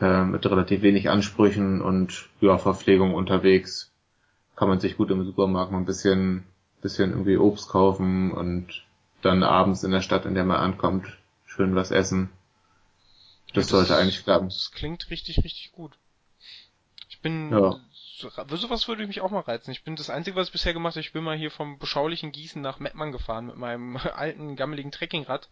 Äh, 0.00 0.24
mit 0.24 0.44
relativ 0.44 0.82
wenig 0.82 1.08
Ansprüchen 1.08 1.80
und 1.80 2.28
ja, 2.40 2.58
Verpflegung 2.58 3.14
unterwegs. 3.14 3.92
Kann 4.56 4.68
man 4.68 4.80
sich 4.80 4.96
gut 4.96 5.10
im 5.10 5.24
Supermarkt 5.24 5.72
mal 5.72 5.78
ein 5.78 5.84
bisschen, 5.84 6.44
bisschen 6.82 7.10
irgendwie 7.10 7.36
Obst 7.36 7.68
kaufen 7.68 8.32
und 8.32 8.84
dann 9.22 9.42
abends 9.42 9.84
in 9.84 9.92
der 9.92 10.00
Stadt, 10.00 10.26
in 10.26 10.34
der 10.34 10.44
man 10.44 10.56
ankommt, 10.56 11.06
schön 11.46 11.74
was 11.74 11.90
essen. 11.92 12.30
Das, 13.54 13.66
das 13.66 13.70
sollte 13.70 13.96
eigentlich 13.96 14.22
klappen. 14.22 14.48
Das 14.48 14.70
klingt 14.72 15.10
richtig, 15.10 15.38
richtig 15.38 15.72
gut. 15.72 15.96
Ich 17.08 17.20
bin, 17.20 17.50
ja. 17.50 17.80
so, 18.18 18.30
sowas 18.56 18.88
würde 18.88 19.06
mich 19.06 19.20
auch 19.20 19.30
mal 19.30 19.40
reizen. 19.40 19.70
Ich 19.70 19.84
bin 19.84 19.96
das 19.96 20.10
Einzige, 20.10 20.36
was 20.36 20.48
ich 20.48 20.52
bisher 20.52 20.72
gemacht 20.72 20.94
habe, 20.94 21.00
ich 21.00 21.12
bin 21.12 21.24
mal 21.24 21.36
hier 21.36 21.50
vom 21.50 21.78
beschaulichen 21.78 22.32
Gießen 22.32 22.60
nach 22.60 22.80
Mettmann 22.80 23.12
gefahren 23.12 23.46
mit 23.46 23.56
meinem 23.56 23.96
alten, 24.14 24.56
gammeligen 24.56 24.90
Trekkingrad. 24.90 25.48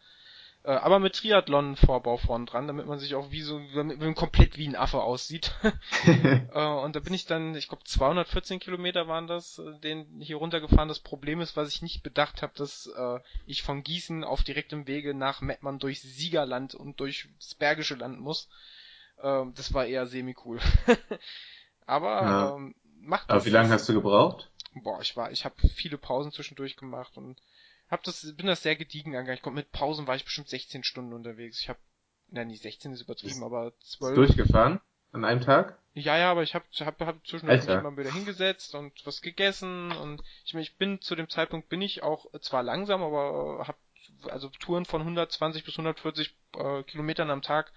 Äh, 0.65 0.73
aber 0.73 1.01
mit 1.01 1.17
Triathlon-Vorbau 1.17 2.19
vorn 2.19 2.47
dran, 2.47 2.69
damit 2.69 2.87
man 2.87 3.01
sich 3.01 3.17
auch 3.17 3.33
wie 3.33 3.43
so, 3.43 3.61
damit 3.75 3.99
man 3.99 4.15
komplett 4.15 4.57
wie 4.57 4.69
ein 4.69 4.77
Affe 4.77 5.03
aussieht. 5.03 5.53
äh, 6.07 6.67
und 6.67 6.95
da 6.95 7.01
bin 7.01 7.15
ich 7.15 7.27
dann, 7.27 7.57
ich 7.57 7.69
glaube 7.69 7.83
214 7.85 8.61
Kilometer 8.61 9.09
waren 9.09 9.27
das, 9.27 9.59
äh, 9.59 9.79
den 9.81 10.21
hier 10.21 10.37
runtergefahren. 10.37 10.89
Das 10.89 11.01
Problem 11.01 11.41
ist, 11.41 11.57
was 11.57 11.69
ich 11.69 11.83
nicht 11.83 12.05
bedacht 12.05 12.43
habe, 12.43 12.53
dass 12.57 12.87
äh, 12.87 13.19
ich 13.47 13.63
von 13.63 13.83
Gießen 13.83 14.23
auf 14.23 14.45
direktem 14.45 14.87
Wege 14.87 15.15
nach 15.15 15.41
Mettmann 15.41 15.81
durch 15.81 16.01
Siegerland 16.01 16.77
und 16.77 17.01
durch 17.01 17.29
das 17.41 17.55
Bergische 17.55 17.97
Land 17.97 18.21
muss. 18.21 18.49
Äh, 19.17 19.45
das 19.57 19.75
war 19.75 19.87
eher 19.87 20.07
semi-cool. 20.07 20.61
aber 21.87 22.23
ja. 22.23 22.55
ähm, 22.55 22.77
macht 23.01 23.29
Aber 23.31 23.45
wie 23.45 23.51
lange 23.51 23.71
hast 23.71 23.89
du 23.89 23.95
gebraucht? 23.95 24.49
Boah, 24.75 25.01
ich 25.01 25.17
war, 25.17 25.33
ich 25.33 25.45
habe 25.45 25.57
viele 25.75 25.99
Pausen 25.99 26.31
zwischendurch 26.31 26.77
gemacht 26.77 27.17
und 27.17 27.37
hab 27.93 28.03
das, 28.05 28.35
bin 28.37 28.47
das 28.47 28.63
sehr 28.63 28.75
gediegen 28.75 29.15
angegangen. 29.15 29.37
Ich 29.37 29.43
glaub, 29.43 29.55
mit 29.55 29.71
Pausen 29.71 30.07
war 30.07 30.17
ich 30.17 30.25
bestimmt 30.25 30.49
16 30.49 30.83
Stunden 30.83 31.13
unterwegs. 31.13 31.61
Ich 31.61 31.69
habe, 31.69 31.79
na 32.31 32.45
nicht 32.45 32.63
16 32.63 32.93
ist 32.93 33.03
übertrieben, 33.03 33.35
ist, 33.35 33.43
aber 33.43 33.73
12. 33.81 34.15
Durchgefahren? 34.15 34.81
An 35.13 35.27
einem 35.27 35.43
Tag? 35.43 35.79
Ja, 35.93 36.17
ja, 36.17 36.31
aber 36.31 36.43
ich 36.43 36.55
habe 36.55 36.65
hab, 36.81 37.01
hab 37.01 37.27
zwischendurch 37.27 37.67
mich 37.67 37.83
mal 37.83 37.97
wieder 37.99 38.11
hingesetzt 38.11 38.75
und 38.75 38.95
was 39.05 39.21
gegessen 39.21 39.93
und 39.93 40.23
ich, 40.47 40.55
ich 40.55 40.79
bin 40.79 41.03
zu 41.03 41.15
dem 41.15 41.29
Zeitpunkt 41.29 41.69
bin 41.69 41.83
ich 41.83 42.03
auch 42.03 42.25
zwar 42.41 42.63
langsam, 42.63 43.03
aber 43.03 43.69
hab 43.69 43.77
also 44.31 44.49
Touren 44.49 44.87
von 44.87 45.03
120 45.03 45.65
bis 45.65 45.75
140 45.75 46.35
äh, 46.57 46.83
Kilometern 46.85 47.31
am 47.31 47.43
Tag 47.43 47.73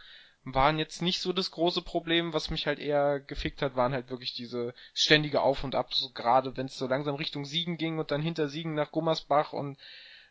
waren 0.46 0.78
jetzt 0.78 1.02
nicht 1.02 1.22
so 1.22 1.34
das 1.34 1.52
große 1.52 1.82
Problem. 1.82 2.34
Was 2.34 2.50
mich 2.50 2.68
halt 2.68 2.80
eher 2.80 3.20
gefickt 3.20 3.62
hat, 3.62 3.76
waren 3.76 3.94
halt 3.94 4.10
wirklich 4.10 4.34
diese 4.34 4.74
ständige 4.94 5.42
Auf 5.42 5.64
und 5.64 5.76
Ab, 5.76 5.94
so 5.94 6.12
gerade 6.12 6.56
wenn 6.56 6.68
es 6.68 6.78
so 6.78 6.88
langsam 6.88 7.16
Richtung 7.16 7.46
Siegen 7.46 7.78
ging 7.78 8.00
und 8.00 8.12
dann 8.12 8.22
hinter 8.22 8.48
Siegen 8.48 8.76
nach 8.76 8.92
Gummersbach 8.92 9.54
und 9.54 9.78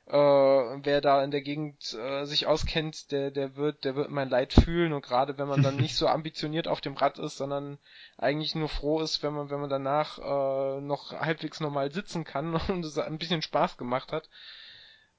äh, 0.07 0.12
wer 0.12 1.01
da 1.01 1.25
in 1.25 1.31
der 1.31 1.41
Gegend 1.41 1.95
äh, 1.95 2.27
sich 2.27 2.47
auskennt, 2.47 3.11
der, 3.11 3.31
der 3.31 3.57
wird, 3.57 3.85
der 3.85 3.97
wird 3.97 4.11
mein 4.11 4.29
Leid 4.29 4.53
fühlen 4.53 4.93
und 4.93 5.05
gerade 5.05 5.39
wenn 5.39 5.49
man 5.49 5.62
dann 5.62 5.77
nicht 5.81 5.97
so 5.97 6.07
ambitioniert 6.07 6.69
auf 6.69 6.81
dem 6.81 6.95
Rad 6.95 7.19
ist, 7.19 7.39
sondern 7.39 7.79
eigentlich 8.19 8.55
nur 8.55 8.69
froh 8.69 9.01
ist, 9.01 9.23
wenn 9.23 9.33
man, 9.33 9.51
wenn 9.51 9.61
man 9.61 9.71
danach 9.71 10.19
äh, 10.19 10.81
noch 10.81 11.12
halbwegs 11.12 11.61
normal 11.61 11.91
sitzen 11.91 12.25
kann 12.25 12.55
und 12.69 12.85
es 12.85 12.99
ein 12.99 13.19
bisschen 13.19 13.43
Spaß 13.43 13.79
gemacht 13.79 14.12
hat. 14.12 14.29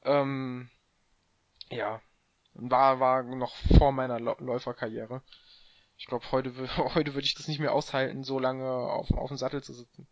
Ähm, 0.04 0.70
ja, 1.72 2.00
war, 2.56 2.99
war 2.99 3.24
noch 3.24 3.56
vor 3.78 3.91
meiner 3.91 4.20
Läuferkarriere. 4.20 5.22
Ich 5.97 6.08
glaube, 6.08 6.26
heute, 6.32 6.51
heute 6.95 7.14
würde 7.14 7.26
ich 7.26 7.36
das 7.36 7.47
nicht 7.47 7.60
mehr 7.60 7.74
aushalten, 7.74 8.24
so 8.24 8.39
lange 8.39 8.70
auf, 8.70 9.12
auf 9.12 9.30
dem 9.30 9.38
Sattel 9.38 9.64
zu 9.64 9.74
sitzen. 9.74 10.08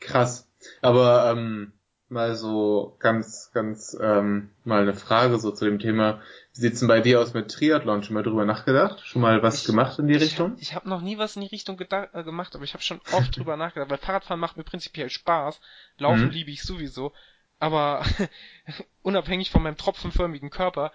Krass. 0.00 0.48
Aber 0.80 1.32
ähm, 1.32 1.72
mal 2.08 2.36
so 2.36 2.96
ganz, 3.00 3.50
ganz 3.52 3.96
ähm, 4.00 4.50
mal 4.64 4.82
eine 4.82 4.94
Frage 4.94 5.38
so 5.38 5.50
zu 5.50 5.64
dem 5.64 5.78
Thema. 5.78 6.20
Wie 6.54 6.60
sieht's 6.60 6.78
denn 6.78 6.88
bei 6.88 7.00
dir 7.00 7.20
aus 7.20 7.34
mit 7.34 7.50
Triathlon? 7.50 8.02
Schon 8.02 8.14
mal 8.14 8.22
drüber 8.22 8.44
nachgedacht? 8.44 9.00
Schon 9.04 9.22
mal 9.22 9.42
was 9.42 9.60
ich, 9.60 9.66
gemacht 9.66 9.98
in 9.98 10.06
die 10.06 10.14
ich 10.14 10.22
Richtung? 10.22 10.56
Ich 10.58 10.74
habe 10.74 10.88
noch 10.88 11.00
nie 11.00 11.18
was 11.18 11.36
in 11.36 11.42
die 11.42 11.48
Richtung 11.48 11.78
äh, 11.80 12.24
gemacht, 12.24 12.54
aber 12.54 12.64
ich 12.64 12.74
habe 12.74 12.82
schon 12.82 13.00
oft 13.12 13.36
drüber 13.36 13.56
nachgedacht, 13.56 13.90
weil 13.90 13.98
Fahrradfahren 13.98 14.40
macht 14.40 14.56
mir 14.56 14.64
prinzipiell 14.64 15.10
Spaß. 15.10 15.60
Laufen 15.98 16.26
mhm. 16.26 16.30
liebe 16.30 16.50
ich 16.50 16.62
sowieso. 16.62 17.12
Aber 17.58 18.04
unabhängig 19.02 19.50
von 19.50 19.62
meinem 19.62 19.76
tropfenförmigen 19.76 20.50
Körper 20.50 20.92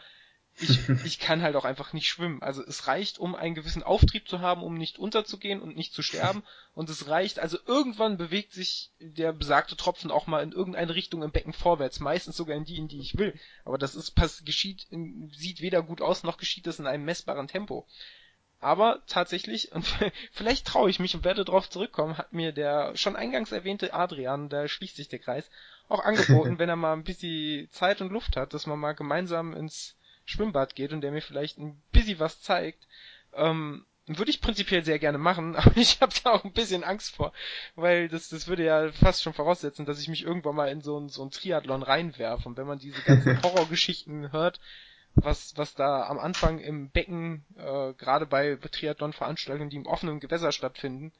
ich, 0.64 0.90
ich 1.06 1.20
kann 1.20 1.42
halt 1.42 1.56
auch 1.56 1.66
einfach 1.66 1.94
nicht 1.94 2.08
schwimmen. 2.08 2.42
Also 2.42 2.64
es 2.66 2.88
reicht, 2.88 3.20
um 3.20 3.36
einen 3.36 3.56
gewissen 3.56 3.84
Auftrieb 3.84 4.28
zu 4.28 4.40
haben, 4.40 4.64
um 4.64 4.76
nicht 4.76 4.98
unterzugehen 4.98 5.62
und 5.62 5.76
nicht 5.76 5.94
zu 5.94 6.02
sterben. 6.02 6.44
Und 6.76 6.90
es 6.90 7.08
reicht, 7.08 7.38
also 7.38 7.60
irgendwann 7.68 8.18
bewegt 8.18 8.52
sich 8.52 8.90
der 9.00 9.32
besagte 9.32 9.78
Tropfen 9.78 10.10
auch 10.10 10.26
mal 10.26 10.42
in 10.42 10.52
irgendeine 10.52 10.96
Richtung 10.96 11.22
im 11.22 11.30
Becken 11.30 11.54
vorwärts, 11.54 12.00
meistens 12.00 12.36
sogar 12.36 12.58
in 12.58 12.66
die, 12.66 12.78
in 12.78 12.88
die 12.88 13.00
ich 13.00 13.16
will. 13.16 13.40
Aber 13.64 13.78
das 13.78 13.94
ist, 13.94 14.16
pass, 14.16 14.44
geschieht, 14.44 14.88
sieht 15.38 15.62
weder 15.62 15.84
gut 15.84 16.02
aus, 16.02 16.24
noch 16.24 16.38
geschieht 16.38 16.66
das 16.66 16.80
in 16.80 16.88
einem 16.88 17.06
messbaren 17.06 17.48
Tempo. 17.48 17.86
Aber 18.60 19.04
tatsächlich, 19.08 19.72
und 19.74 19.86
vielleicht 20.32 20.66
traue 20.66 20.90
ich 20.90 21.00
mich 21.00 21.14
und 21.14 21.26
werde 21.26 21.46
darauf 21.46 21.70
zurückkommen, 21.70 22.18
hat 22.18 22.34
mir 22.34 22.54
der 22.54 22.96
schon 22.96 23.16
eingangs 23.16 23.52
erwähnte 23.52 23.94
Adrian, 23.94 24.50
da 24.50 24.68
schließt 24.68 24.96
sich 24.96 25.10
der 25.10 25.20
Kreis, 25.20 25.52
auch 25.90 26.00
angeboten, 26.00 26.60
wenn 26.60 26.70
er 26.70 26.76
mal 26.76 26.94
ein 26.94 27.04
bisschen 27.04 27.70
Zeit 27.72 28.02
und 28.02 28.12
Luft 28.12 28.38
hat, 28.38 28.54
dass 28.54 28.66
man 28.66 28.80
mal 28.80 28.94
gemeinsam 28.94 29.54
ins 29.54 29.96
Schwimmbad 30.26 30.76
geht 30.76 30.94
und 30.94 31.02
der 31.02 31.12
mir 31.12 31.22
vielleicht 31.22 31.58
ein 31.58 31.82
bisschen 31.92 32.20
was 32.20 32.42
zeigt, 32.42 32.88
ähm, 33.34 33.86
würde 34.06 34.32
ich 34.32 34.42
prinzipiell 34.42 34.84
sehr 34.84 35.00
gerne 35.00 35.18
machen, 35.18 35.56
aber 35.56 35.78
ich 35.78 36.02
habe 36.02 36.14
da 36.24 36.32
auch 36.32 36.44
ein 36.44 36.54
bisschen 36.54 36.84
Angst 36.84 37.16
vor, 37.16 37.34
weil 37.76 38.10
das, 38.10 38.30
das 38.30 38.48
würde 38.48 38.66
ja 38.66 38.92
fast 38.92 39.24
schon 39.24 39.34
voraussetzen, 39.34 39.86
dass 39.86 40.02
ich 40.02 40.08
mich 40.08 40.24
irgendwann 40.24 40.56
mal 40.56 40.70
in 40.70 40.82
so 40.82 41.00
ein, 41.00 41.10
so 41.10 41.24
ein 41.24 41.32
Triathlon 41.32 41.84
reinwerfe. 41.84 42.48
Und 42.48 42.58
wenn 42.58 42.68
man 42.68 42.80
diese 42.80 43.02
ganzen 43.02 43.42
Horrorgeschichten 43.44 44.32
hört, 44.32 44.60
was, 45.16 45.56
was 45.58 45.76
da 45.76 46.08
am 46.08 46.20
Anfang 46.20 46.60
im 46.60 46.90
Becken, 46.90 47.46
äh, 47.56 47.94
gerade 47.94 48.26
bei 48.26 48.56
Triathlon-Veranstaltungen, 48.56 49.70
die 49.70 49.78
im 49.78 49.86
offenen 49.86 50.20
Gewässer 50.20 50.52
stattfinden, 50.52 51.14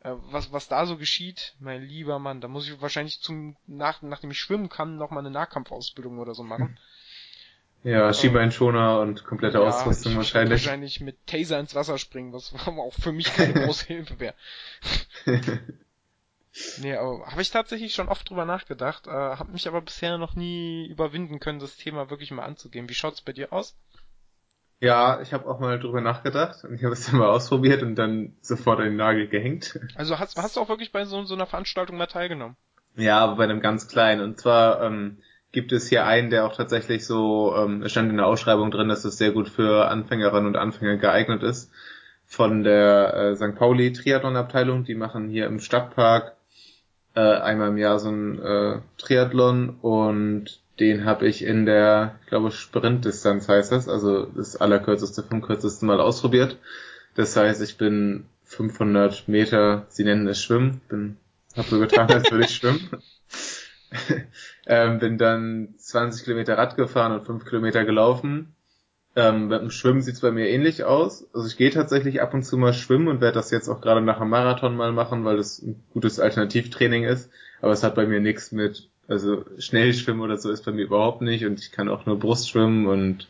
äh, 0.00 0.12
was, 0.30 0.52
was 0.52 0.68
da 0.68 0.84
so 0.84 0.96
geschieht, 0.96 1.54
mein 1.60 1.82
lieber 1.82 2.18
Mann, 2.18 2.40
da 2.40 2.48
muss 2.48 2.68
ich 2.68 2.80
wahrscheinlich 2.80 3.20
zum, 3.20 3.56
nach, 3.66 4.02
nachdem 4.02 4.32
ich 4.32 4.38
schwimmen 4.38 4.68
kann, 4.68 4.96
noch 4.96 5.10
mal 5.10 5.20
eine 5.20 5.30
Nahkampfausbildung 5.30 6.18
oder 6.18 6.34
so 6.34 6.42
machen. 6.42 6.78
Ja, 7.82 8.12
Schienbeinschoner 8.12 9.00
und 9.00 9.24
komplette 9.24 9.58
ja, 9.58 9.64
Ausrüstung 9.64 10.12
ich 10.12 10.18
wahrscheinlich. 10.18 10.64
Wahrscheinlich 10.64 11.00
mit 11.00 11.26
Taser 11.26 11.58
ins 11.58 11.74
Wasser 11.74 11.96
springen, 11.96 12.32
was 12.32 12.52
auch 12.66 12.94
für 12.94 13.12
mich 13.12 13.32
keine 13.32 13.54
große 13.64 13.86
Hilfe 13.86 14.20
wäre. 14.20 14.34
nee, 16.78 16.94
aber 16.94 17.26
habe 17.26 17.40
ich 17.40 17.50
tatsächlich 17.50 17.94
schon 17.94 18.08
oft 18.08 18.28
drüber 18.28 18.44
nachgedacht, 18.44 19.06
äh, 19.06 19.10
habe 19.10 19.52
mich 19.52 19.66
aber 19.66 19.80
bisher 19.80 20.18
noch 20.18 20.34
nie 20.34 20.86
überwinden 20.88 21.40
können, 21.40 21.58
das 21.58 21.76
Thema 21.76 22.10
wirklich 22.10 22.30
mal 22.32 22.44
anzugehen. 22.44 22.88
Wie 22.88 22.94
schaut's 22.94 23.22
bei 23.22 23.32
dir 23.32 23.52
aus? 23.52 23.76
Ja, 24.80 25.20
ich 25.20 25.32
habe 25.34 25.46
auch 25.46 25.60
mal 25.60 25.78
drüber 25.78 26.00
nachgedacht 26.00 26.64
und 26.64 26.74
ich 26.74 26.84
habe 26.84 26.94
es 26.94 27.06
dann 27.06 27.18
mal 27.18 27.28
ausprobiert 27.28 27.82
und 27.82 27.96
dann 27.96 28.36
sofort 28.40 28.78
an 28.80 28.86
den 28.86 28.96
Nagel 28.96 29.28
gehängt. 29.28 29.78
Also 29.94 30.18
hast, 30.18 30.38
hast 30.38 30.56
du 30.56 30.60
auch 30.60 30.70
wirklich 30.70 30.90
bei 30.90 31.04
so, 31.04 31.22
so 31.24 31.34
einer 31.34 31.46
Veranstaltung 31.46 31.98
mal 31.98 32.06
teilgenommen? 32.06 32.56
Ja, 32.96 33.18
aber 33.20 33.36
bei 33.36 33.44
einem 33.44 33.60
ganz 33.60 33.88
kleinen. 33.88 34.22
Und 34.22 34.40
zwar 34.40 34.82
ähm, 34.82 35.18
gibt 35.52 35.72
es 35.72 35.88
hier 35.88 36.06
einen, 36.06 36.30
der 36.30 36.44
auch 36.44 36.56
tatsächlich 36.56 37.06
so, 37.06 37.54
ähm, 37.56 37.82
es 37.82 37.90
stand 37.90 38.10
in 38.10 38.16
der 38.16 38.26
Ausschreibung 38.26 38.70
drin, 38.70 38.88
dass 38.88 39.04
es 39.04 39.18
sehr 39.18 39.32
gut 39.32 39.48
für 39.48 39.88
Anfängerinnen 39.88 40.46
und 40.46 40.56
Anfänger 40.56 40.96
geeignet 40.96 41.42
ist. 41.42 41.70
Von 42.26 42.62
der 42.62 43.14
äh, 43.14 43.36
St. 43.36 43.56
Pauli 43.56 43.92
Triathlon 43.92 44.36
Abteilung, 44.36 44.84
die 44.84 44.94
machen 44.94 45.28
hier 45.28 45.46
im 45.46 45.58
Stadtpark 45.58 46.36
äh, 47.14 47.20
einmal 47.20 47.70
im 47.70 47.78
Jahr 47.78 47.98
so 47.98 48.10
ein 48.10 48.40
äh, 48.40 48.78
Triathlon 48.98 49.70
und 49.80 50.60
den 50.78 51.04
habe 51.04 51.26
ich 51.26 51.44
in 51.44 51.66
der, 51.66 52.16
ich 52.22 52.28
glaube, 52.28 52.50
Sprintdistanz 52.52 53.48
heißt 53.48 53.72
das, 53.72 53.88
also 53.88 54.24
das 54.24 54.56
allerkürzeste 54.56 55.22
vom 55.22 55.42
kürzesten 55.42 55.86
Mal 55.86 56.00
ausprobiert. 56.00 56.56
Das 57.16 57.36
heißt, 57.36 57.60
ich 57.60 57.76
bin 57.76 58.24
500 58.44 59.28
Meter, 59.28 59.86
sie 59.88 60.04
nennen 60.04 60.26
es 60.26 60.42
Schwimmen, 60.42 60.80
bin, 60.88 61.16
hab 61.56 61.66
so 61.66 61.78
getan, 61.78 62.10
als 62.10 62.30
würde 62.30 62.44
ich 62.44 62.50
schwimmen. 62.56 62.88
ähm, 64.66 64.98
bin 64.98 65.18
dann 65.18 65.74
20 65.78 66.24
Kilometer 66.24 66.56
Rad 66.56 66.76
gefahren 66.76 67.12
und 67.12 67.26
5 67.26 67.44
Kilometer 67.44 67.84
gelaufen. 67.84 68.54
Ähm, 69.16 69.48
mit 69.48 69.60
dem 69.60 69.70
Schwimmen 69.70 70.02
sieht's 70.02 70.20
bei 70.20 70.30
mir 70.30 70.48
ähnlich 70.48 70.84
aus. 70.84 71.28
Also 71.34 71.48
ich 71.48 71.56
gehe 71.56 71.70
tatsächlich 71.70 72.22
ab 72.22 72.32
und 72.32 72.44
zu 72.44 72.56
mal 72.56 72.72
schwimmen 72.72 73.08
und 73.08 73.20
werde 73.20 73.34
das 73.34 73.50
jetzt 73.50 73.68
auch 73.68 73.80
gerade 73.80 74.00
nach 74.00 74.20
einem 74.20 74.30
Marathon 74.30 74.76
mal 74.76 74.92
machen, 74.92 75.24
weil 75.24 75.36
das 75.36 75.60
ein 75.60 75.82
gutes 75.92 76.20
Alternativtraining 76.20 77.04
ist. 77.04 77.30
Aber 77.60 77.72
es 77.72 77.82
hat 77.82 77.96
bei 77.96 78.06
mir 78.06 78.20
nichts 78.20 78.52
mit, 78.52 78.88
also 79.08 79.44
schnell 79.58 79.92
schwimmen 79.94 80.20
oder 80.20 80.38
so 80.38 80.50
ist 80.50 80.64
bei 80.64 80.70
mir 80.70 80.84
überhaupt 80.84 81.22
nicht 81.22 81.44
und 81.44 81.58
ich 81.58 81.72
kann 81.72 81.88
auch 81.88 82.06
nur 82.06 82.18
Brust 82.18 82.48
schwimmen 82.48 82.86
und 82.86 83.26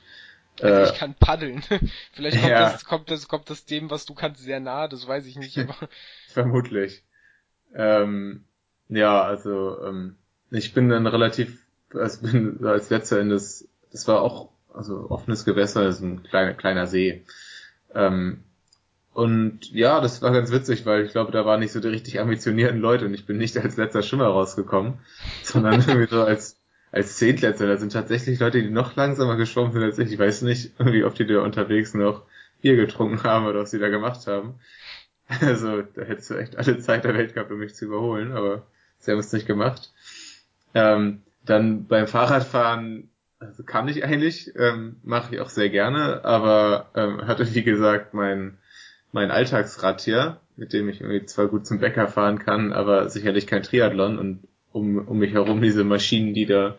also 0.63 0.93
ich 0.93 0.99
kann 0.99 1.15
paddeln. 1.15 1.63
Vielleicht 2.13 2.39
kommt, 2.39 2.51
ja. 2.51 2.71
das, 2.71 2.85
kommt, 2.85 3.11
das, 3.11 3.29
kommt 3.29 3.51
das 3.51 3.65
dem, 3.65 3.91
was 3.91 4.05
du 4.05 4.15
kannst, 4.15 4.43
sehr 4.43 4.61
nah, 4.61 4.89
das 4.89 5.07
weiß 5.07 5.27
ich 5.27 5.37
nicht. 5.37 5.59
Vermutlich. 6.29 7.03
Ähm, 7.75 8.45
ja, 8.89 9.23
also 9.23 9.83
ähm, 9.85 10.17
ich 10.51 10.75
bin 10.75 10.89
dann 10.89 11.07
relativ, 11.07 11.59
also 11.95 12.23
bin 12.23 12.65
als 12.65 12.91
letzter 12.91 13.21
in 13.21 13.31
das, 13.31 13.69
das 13.93 14.07
war 14.09 14.23
auch 14.23 14.51
also 14.73 15.11
offenes 15.11 15.45
Gewässer, 15.45 15.85
das 15.85 15.97
ist 15.97 16.03
ein 16.03 16.23
kleiner 16.23 16.55
kleiner 16.55 16.87
See. 16.87 17.25
Ähm, 17.95 18.45
und 19.13 19.71
ja, 19.73 20.01
das 20.01 20.23
war 20.23 20.31
ganz 20.33 20.53
witzig, 20.53 20.87
weil 20.87 21.05
ich 21.05 21.13
glaube, 21.13 21.33
da 21.33 21.45
waren 21.45 21.61
nicht 21.61 21.73
so 21.73 21.81
die 21.81 21.89
richtig 21.89 22.21
ambitionierten 22.21 22.81
Leute 22.81 23.07
und 23.07 23.15
ich 23.15 23.27
bin 23.27 23.39
nicht 23.39 23.59
als 23.59 23.77
letzter 23.77 24.03
Schimmer 24.03 24.27
rausgekommen, 24.27 25.01
sondern 25.43 25.81
irgendwie 25.81 26.09
so 26.09 26.23
als 26.23 26.61
als 26.93 27.17
Zehntletzter. 27.17 27.67
Da 27.67 27.77
sind 27.77 27.93
tatsächlich 27.93 28.41
Leute, 28.41 28.63
die 28.63 28.71
noch 28.71 28.97
langsamer 28.97 29.37
geschwommen 29.37 29.73
sind 29.73 29.83
als 29.83 29.99
ich. 29.99 30.13
Ich 30.13 30.19
weiß 30.19 30.43
nicht, 30.43 30.73
irgendwie, 30.79 31.05
ob 31.05 31.15
die 31.15 31.27
da 31.27 31.41
unterwegs 31.41 31.95
noch 31.95 32.25
Bier 32.61 32.77
getrunken 32.77 33.23
haben 33.23 33.47
oder 33.47 33.61
was 33.61 33.71
sie 33.71 33.79
da 33.79 33.89
gemacht 33.89 34.27
haben. 34.27 34.55
Also, 35.41 35.83
da 35.83 36.03
hättest 36.03 36.31
du 36.31 36.35
echt 36.35 36.57
alle 36.57 36.81
Zeit 36.81 37.05
der 37.05 37.15
Welt 37.15 37.35
gehabt, 37.35 37.53
um 37.53 37.61
mich 37.61 37.77
zu 37.77 37.85
überholen, 37.85 38.33
aber 38.33 38.67
sie 38.99 39.13
haben 39.13 39.21
es 39.21 39.33
nicht 39.33 39.47
gemacht. 39.47 39.93
Ähm, 40.75 41.23
dann 41.45 41.87
beim 41.87 42.07
Fahrradfahren 42.07 43.11
also 43.41 43.63
kann 43.63 43.89
ich 43.89 44.05
eigentlich, 44.05 44.53
ähm, 44.57 44.97
mache 45.03 45.35
ich 45.35 45.41
auch 45.41 45.49
sehr 45.49 45.71
gerne, 45.71 46.25
aber 46.25 46.91
ähm, 46.95 47.27
hatte 47.27 47.55
wie 47.55 47.63
gesagt 47.63 48.13
mein 48.13 48.59
mein 49.13 49.31
Alltagsrad 49.31 50.03
hier, 50.03 50.39
mit 50.57 50.73
dem 50.73 50.89
ich 50.89 51.01
irgendwie 51.01 51.25
zwar 51.27 51.49
gut 51.49 51.67
zum 51.67 51.81
Bäcker 51.81 52.07
fahren 52.07 52.39
kann, 52.39 52.73
aber 52.73 53.09
sicherlich 53.09 53.47
kein 53.47 53.63
Triathlon 53.63 54.19
und 54.19 54.47
um, 54.73 54.99
um 54.99 55.19
mich 55.19 55.33
herum 55.33 55.61
diese 55.61 55.83
Maschinen, 55.85 56.33
die 56.33 56.47
da, 56.47 56.77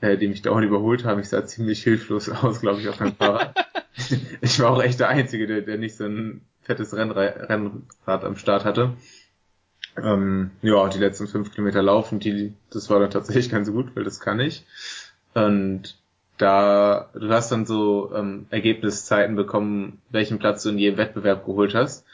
äh, 0.00 0.16
die 0.16 0.26
mich 0.26 0.42
dauernd 0.42 0.66
überholt 0.66 1.04
haben. 1.04 1.20
Ich 1.20 1.28
sah 1.28 1.44
ziemlich 1.44 1.82
hilflos 1.84 2.28
aus, 2.42 2.60
glaube 2.60 2.80
ich, 2.80 2.88
auf 2.88 2.98
meinem 2.98 3.14
Fahrrad. 3.14 3.54
ich 4.40 4.58
war 4.58 4.70
auch 4.70 4.82
echt 4.82 4.98
der 4.98 5.08
Einzige, 5.08 5.46
der, 5.46 5.60
der 5.60 5.78
nicht 5.78 5.96
so 5.96 6.04
ein 6.04 6.40
fettes 6.62 6.94
Rennrad, 6.94 7.48
Rennrad 7.48 8.24
am 8.24 8.36
Start 8.36 8.64
hatte. 8.64 8.94
Ähm, 9.96 10.50
ja, 10.62 10.88
die 10.88 10.98
letzten 10.98 11.26
fünf 11.26 11.52
Kilometer 11.52 11.82
laufen, 11.82 12.18
die, 12.18 12.54
das 12.70 12.88
war 12.88 13.00
dann 13.00 13.10
tatsächlich 13.10 13.50
ganz 13.50 13.70
gut, 13.70 13.94
weil 13.94 14.04
das 14.04 14.20
kann 14.20 14.40
ich. 14.40 14.64
Und 15.34 15.96
da, 16.38 17.10
du 17.14 17.28
hast 17.28 17.52
dann 17.52 17.66
so 17.66 18.12
ähm, 18.14 18.46
Ergebniszeiten 18.50 19.36
bekommen, 19.36 20.00
welchen 20.10 20.38
Platz 20.38 20.62
du 20.62 20.70
in 20.70 20.78
jedem 20.78 20.98
Wettbewerb 20.98 21.44
geholt 21.44 21.74
hast. 21.74 22.06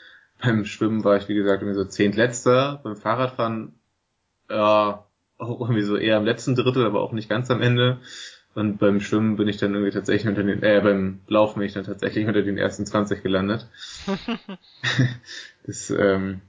Beim 0.42 0.64
Schwimmen 0.64 1.04
war 1.04 1.16
ich, 1.16 1.28
wie 1.28 1.34
gesagt, 1.34 1.62
irgendwie 1.62 1.78
so 1.78 1.84
zehntletzter. 1.84 2.80
Beim 2.82 2.96
Fahrradfahren 2.96 3.74
ja, 4.50 5.04
auch 5.38 5.60
irgendwie 5.60 5.82
so 5.82 5.96
eher 5.96 6.18
im 6.18 6.24
letzten 6.24 6.54
Drittel, 6.54 6.84
aber 6.84 7.00
auch 7.00 7.12
nicht 7.12 7.28
ganz 7.28 7.50
am 7.50 7.62
Ende. 7.62 7.98
Und 8.54 8.78
beim 8.78 9.00
Schwimmen 9.00 9.36
bin 9.36 9.46
ich 9.46 9.58
dann 9.58 9.72
irgendwie 9.72 9.92
tatsächlich 9.92 10.28
unter 10.28 10.42
den, 10.42 10.62
äh, 10.62 10.80
beim 10.82 11.20
Laufen 11.28 11.60
bin 11.60 11.68
ich 11.68 11.74
dann 11.74 11.84
tatsächlich 11.84 12.26
unter 12.26 12.42
den 12.42 12.58
ersten 12.58 12.86
20 12.86 13.22
gelandet. 13.22 13.68
das, 15.66 15.90
ähm, 15.90 16.40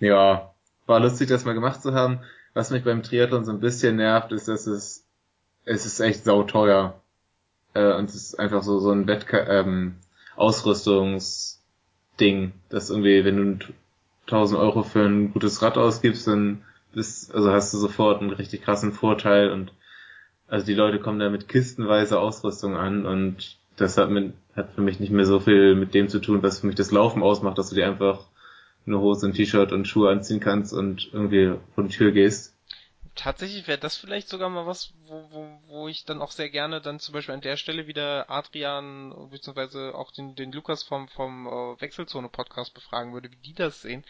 ja, 0.00 0.53
war 0.86 1.00
lustig, 1.00 1.28
das 1.28 1.44
mal 1.44 1.54
gemacht 1.54 1.82
zu 1.82 1.94
haben. 1.94 2.20
Was 2.52 2.70
mich 2.70 2.84
beim 2.84 3.02
Triathlon 3.02 3.44
so 3.44 3.52
ein 3.52 3.60
bisschen 3.60 3.96
nervt, 3.96 4.32
ist, 4.32 4.48
dass 4.48 4.66
es, 4.66 5.04
es 5.64 5.86
ist 5.86 6.00
echt 6.00 6.24
sauteuer. 6.24 7.00
Äh, 7.74 7.94
und 7.94 8.08
es 8.08 8.16
ist 8.16 8.38
einfach 8.38 8.62
so, 8.62 8.78
so 8.78 8.90
ein 8.90 9.06
Wettka 9.06 9.38
ähm, 9.46 9.96
Ausrüstungsding, 10.36 12.52
dass 12.68 12.90
irgendwie, 12.90 13.24
wenn 13.24 13.58
du 13.58 13.66
1000 14.26 14.60
Euro 14.60 14.82
für 14.82 15.04
ein 15.04 15.32
gutes 15.32 15.62
Rad 15.62 15.78
ausgibst, 15.78 16.26
dann 16.26 16.62
bist, 16.92 17.34
also 17.34 17.52
hast 17.52 17.74
du 17.74 17.78
sofort 17.78 18.20
einen 18.20 18.30
richtig 18.30 18.62
krassen 18.62 18.92
Vorteil 18.92 19.50
und 19.50 19.72
also 20.46 20.66
die 20.66 20.74
Leute 20.74 21.00
kommen 21.00 21.18
da 21.18 21.30
mit 21.30 21.48
kistenweise 21.48 22.20
Ausrüstung 22.20 22.76
an 22.76 23.06
und 23.06 23.56
das 23.76 23.98
hat, 23.98 24.10
mit, 24.10 24.34
hat 24.54 24.72
für 24.74 24.82
mich 24.82 25.00
nicht 25.00 25.10
mehr 25.10 25.24
so 25.24 25.40
viel 25.40 25.74
mit 25.74 25.94
dem 25.94 26.08
zu 26.08 26.20
tun, 26.20 26.42
was 26.42 26.60
für 26.60 26.66
mich 26.66 26.76
das 26.76 26.92
Laufen 26.92 27.22
ausmacht, 27.22 27.58
dass 27.58 27.70
du 27.70 27.74
dir 27.74 27.86
einfach 27.86 28.26
eine 28.86 29.00
Hose, 29.00 29.26
ein 29.26 29.32
T-Shirt 29.32 29.72
und 29.72 29.86
Schuhe 29.86 30.10
anziehen 30.10 30.40
kannst 30.40 30.72
und 30.72 31.10
irgendwie 31.12 31.58
vor 31.74 31.84
die 31.84 31.94
Tür 31.94 32.12
gehst. 32.12 32.54
Tatsächlich 33.14 33.68
wäre 33.68 33.78
das 33.78 33.96
vielleicht 33.96 34.28
sogar 34.28 34.48
mal 34.48 34.66
was, 34.66 34.92
wo, 35.06 35.24
wo, 35.30 35.60
wo 35.68 35.88
ich 35.88 36.04
dann 36.04 36.20
auch 36.20 36.32
sehr 36.32 36.50
gerne 36.50 36.80
dann 36.80 36.98
zum 36.98 37.12
Beispiel 37.12 37.34
an 37.34 37.40
der 37.40 37.56
Stelle 37.56 37.86
wieder 37.86 38.28
Adrian 38.28 39.30
beziehungsweise 39.30 39.94
auch 39.94 40.10
den, 40.10 40.34
den 40.34 40.50
Lukas 40.50 40.82
vom, 40.82 41.06
vom 41.06 41.46
äh, 41.46 41.80
Wechselzone-Podcast 41.80 42.74
befragen 42.74 43.12
würde, 43.12 43.30
wie 43.30 43.36
die 43.36 43.54
das 43.54 43.82
sehen. 43.82 44.04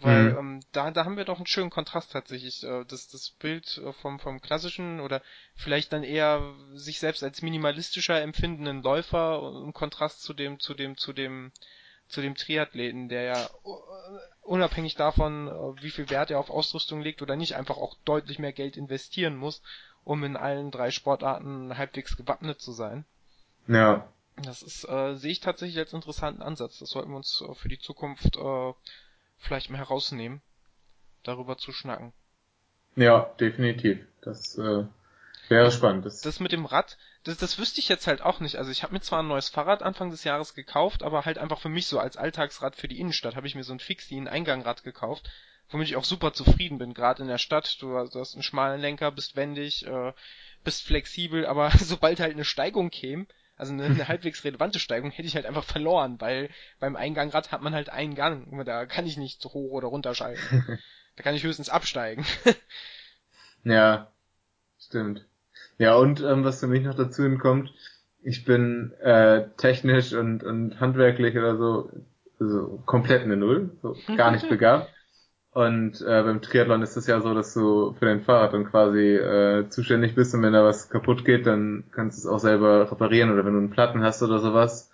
Weil 0.00 0.32
mhm. 0.32 0.38
ähm, 0.38 0.60
da, 0.72 0.90
da 0.90 1.04
haben 1.04 1.16
wir 1.16 1.24
doch 1.24 1.36
einen 1.36 1.46
schönen 1.46 1.70
Kontrast 1.70 2.10
tatsächlich. 2.10 2.64
Äh, 2.64 2.84
das, 2.86 3.06
das 3.06 3.30
Bild 3.30 3.78
äh, 3.78 3.92
vom, 3.92 4.18
vom 4.18 4.40
klassischen 4.40 4.98
oder 4.98 5.22
vielleicht 5.54 5.92
dann 5.92 6.02
eher 6.02 6.42
sich 6.74 6.98
selbst 6.98 7.22
als 7.22 7.42
minimalistischer 7.42 8.20
empfindenden 8.20 8.82
Läufer 8.82 9.52
im 9.64 9.72
Kontrast 9.72 10.22
zu 10.22 10.34
dem, 10.34 10.58
zu 10.58 10.74
dem, 10.74 10.96
zu 10.96 11.12
dem, 11.12 11.52
zu 11.52 11.52
dem 11.52 11.52
Triathleten, 12.08 13.08
der 13.08 13.22
ja 13.22 13.44
äh, 13.44 13.48
unabhängig 14.42 14.94
davon, 14.94 15.48
äh, 15.48 15.82
wie 15.82 15.90
viel 15.90 16.10
Wert 16.10 16.30
er 16.30 16.38
auf 16.38 16.50
Ausrüstung 16.50 17.00
legt 17.00 17.22
oder 17.22 17.36
nicht, 17.36 17.54
einfach 17.54 17.76
auch 17.76 17.96
deutlich 18.04 18.38
mehr 18.38 18.52
Geld 18.52 18.76
investieren 18.76 19.36
muss, 19.36 19.62
um 20.04 20.24
in 20.24 20.36
allen 20.36 20.70
drei 20.70 20.90
Sportarten 20.90 21.76
halbwegs 21.76 22.16
gewappnet 22.16 22.60
zu 22.60 22.72
sein. 22.72 23.04
Ja. 23.66 24.08
Das 24.36 24.62
ist, 24.62 24.88
äh, 24.88 25.16
sehe 25.16 25.32
ich 25.32 25.40
tatsächlich 25.40 25.78
als 25.78 25.92
interessanten 25.92 26.42
Ansatz. 26.42 26.78
Das 26.78 26.90
sollten 26.90 27.10
wir 27.10 27.16
uns 27.16 27.42
äh, 27.46 27.54
für 27.54 27.68
die 27.68 27.78
Zukunft 27.78 28.36
äh, 28.36 28.72
vielleicht 29.36 29.70
mal 29.70 29.78
herausnehmen, 29.78 30.40
darüber 31.24 31.58
zu 31.58 31.72
schnacken. 31.72 32.12
Ja, 32.96 33.30
definitiv. 33.40 33.98
Das 34.22 34.56
äh, 34.58 34.84
wäre 35.50 35.70
spannend. 35.70 36.04
Das, 36.04 36.20
das 36.20 36.40
mit 36.40 36.52
dem 36.52 36.64
Rad, 36.64 36.96
das, 37.24 37.36
das 37.38 37.58
wüsste 37.58 37.80
ich 37.80 37.88
jetzt 37.88 38.06
halt 38.06 38.22
auch 38.22 38.40
nicht. 38.40 38.56
Also 38.56 38.70
ich 38.70 38.82
habe 38.82 38.92
mir 38.92 39.00
zwar 39.00 39.22
ein 39.22 39.28
neues 39.28 39.48
Fahrrad 39.48 39.82
Anfang 39.82 40.10
des 40.10 40.24
Jahres 40.24 40.54
gekauft, 40.54 41.02
aber 41.02 41.24
halt 41.24 41.38
einfach 41.38 41.60
für 41.60 41.68
mich 41.68 41.86
so 41.86 41.98
als 41.98 42.16
Alltagsrad 42.16 42.76
für 42.76 42.88
die 42.88 42.98
Innenstadt 42.98 43.36
habe 43.36 43.46
ich 43.46 43.54
mir 43.54 43.64
so 43.64 43.72
ein 43.72 43.80
Fixie, 43.80 44.18
ein 44.18 44.28
Eingangrad 44.28 44.84
gekauft, 44.84 45.28
womit 45.70 45.88
ich 45.88 45.96
auch 45.96 46.04
super 46.04 46.32
zufrieden 46.32 46.78
bin, 46.78 46.94
gerade 46.94 47.22
in 47.22 47.28
der 47.28 47.38
Stadt. 47.38 47.80
Du, 47.80 47.88
du 47.88 48.20
hast 48.20 48.34
einen 48.34 48.42
schmalen 48.42 48.80
Lenker, 48.80 49.10
bist 49.10 49.36
wendig, 49.36 49.86
äh, 49.86 50.12
bist 50.64 50.82
flexibel, 50.82 51.46
aber 51.46 51.70
sobald 51.78 52.20
halt 52.20 52.32
eine 52.32 52.44
Steigung 52.44 52.90
käme, 52.90 53.26
also 53.58 53.72
eine, 53.72 53.84
eine 53.84 54.08
halbwegs 54.08 54.44
relevante 54.44 54.78
Steigung 54.78 55.10
hätte 55.10 55.28
ich 55.28 55.34
halt 55.34 55.46
einfach 55.46 55.64
verloren, 55.64 56.20
weil 56.20 56.48
beim 56.78 56.96
Eingangrad 56.96 57.52
hat 57.52 57.60
man 57.60 57.74
halt 57.74 57.90
einen 57.90 58.14
Gang. 58.14 58.64
Da 58.64 58.86
kann 58.86 59.06
ich 59.06 59.16
nicht 59.16 59.42
so 59.42 59.50
hoch 59.52 59.72
oder 59.72 59.88
runter 59.88 60.14
schalten. 60.14 60.78
da 61.16 61.22
kann 61.22 61.34
ich 61.34 61.42
höchstens 61.42 61.68
absteigen. 61.68 62.24
ja, 63.64 64.10
stimmt. 64.78 65.26
Ja, 65.78 65.96
und 65.96 66.20
ähm, 66.22 66.44
was 66.44 66.60
für 66.60 66.66
mich 66.66 66.84
noch 66.84 66.94
dazu 66.94 67.22
hinkommt, 67.22 67.72
ich 68.22 68.44
bin 68.44 68.92
äh, 69.00 69.48
technisch 69.56 70.12
und, 70.12 70.42
und 70.44 70.80
handwerklich 70.80 71.36
oder 71.36 71.56
so, 71.56 71.90
so 72.38 72.82
komplett 72.84 73.22
eine 73.22 73.36
Null, 73.36 73.70
so 73.82 73.96
gar 74.16 74.30
nicht 74.32 74.48
begabt. 74.48 74.92
Und 75.52 76.00
äh, 76.02 76.22
beim 76.22 76.42
Triathlon 76.42 76.82
ist 76.82 76.96
es 76.96 77.06
ja 77.06 77.20
so, 77.20 77.34
dass 77.34 77.54
du 77.54 77.94
für 77.94 78.06
dein 78.06 78.22
Fahrrad 78.22 78.52
dann 78.54 78.66
quasi 78.66 79.16
äh, 79.16 79.68
zuständig 79.70 80.14
bist 80.14 80.34
und 80.34 80.42
wenn 80.42 80.52
da 80.52 80.64
was 80.64 80.90
kaputt 80.90 81.24
geht, 81.24 81.46
dann 81.46 81.84
kannst 81.92 82.18
du 82.18 82.28
es 82.28 82.34
auch 82.34 82.38
selber 82.40 82.90
reparieren 82.90 83.32
oder 83.32 83.44
wenn 83.44 83.54
du 83.54 83.58
einen 83.60 83.70
Platten 83.70 84.02
hast 84.02 84.22
oder 84.22 84.40
sowas. 84.40 84.90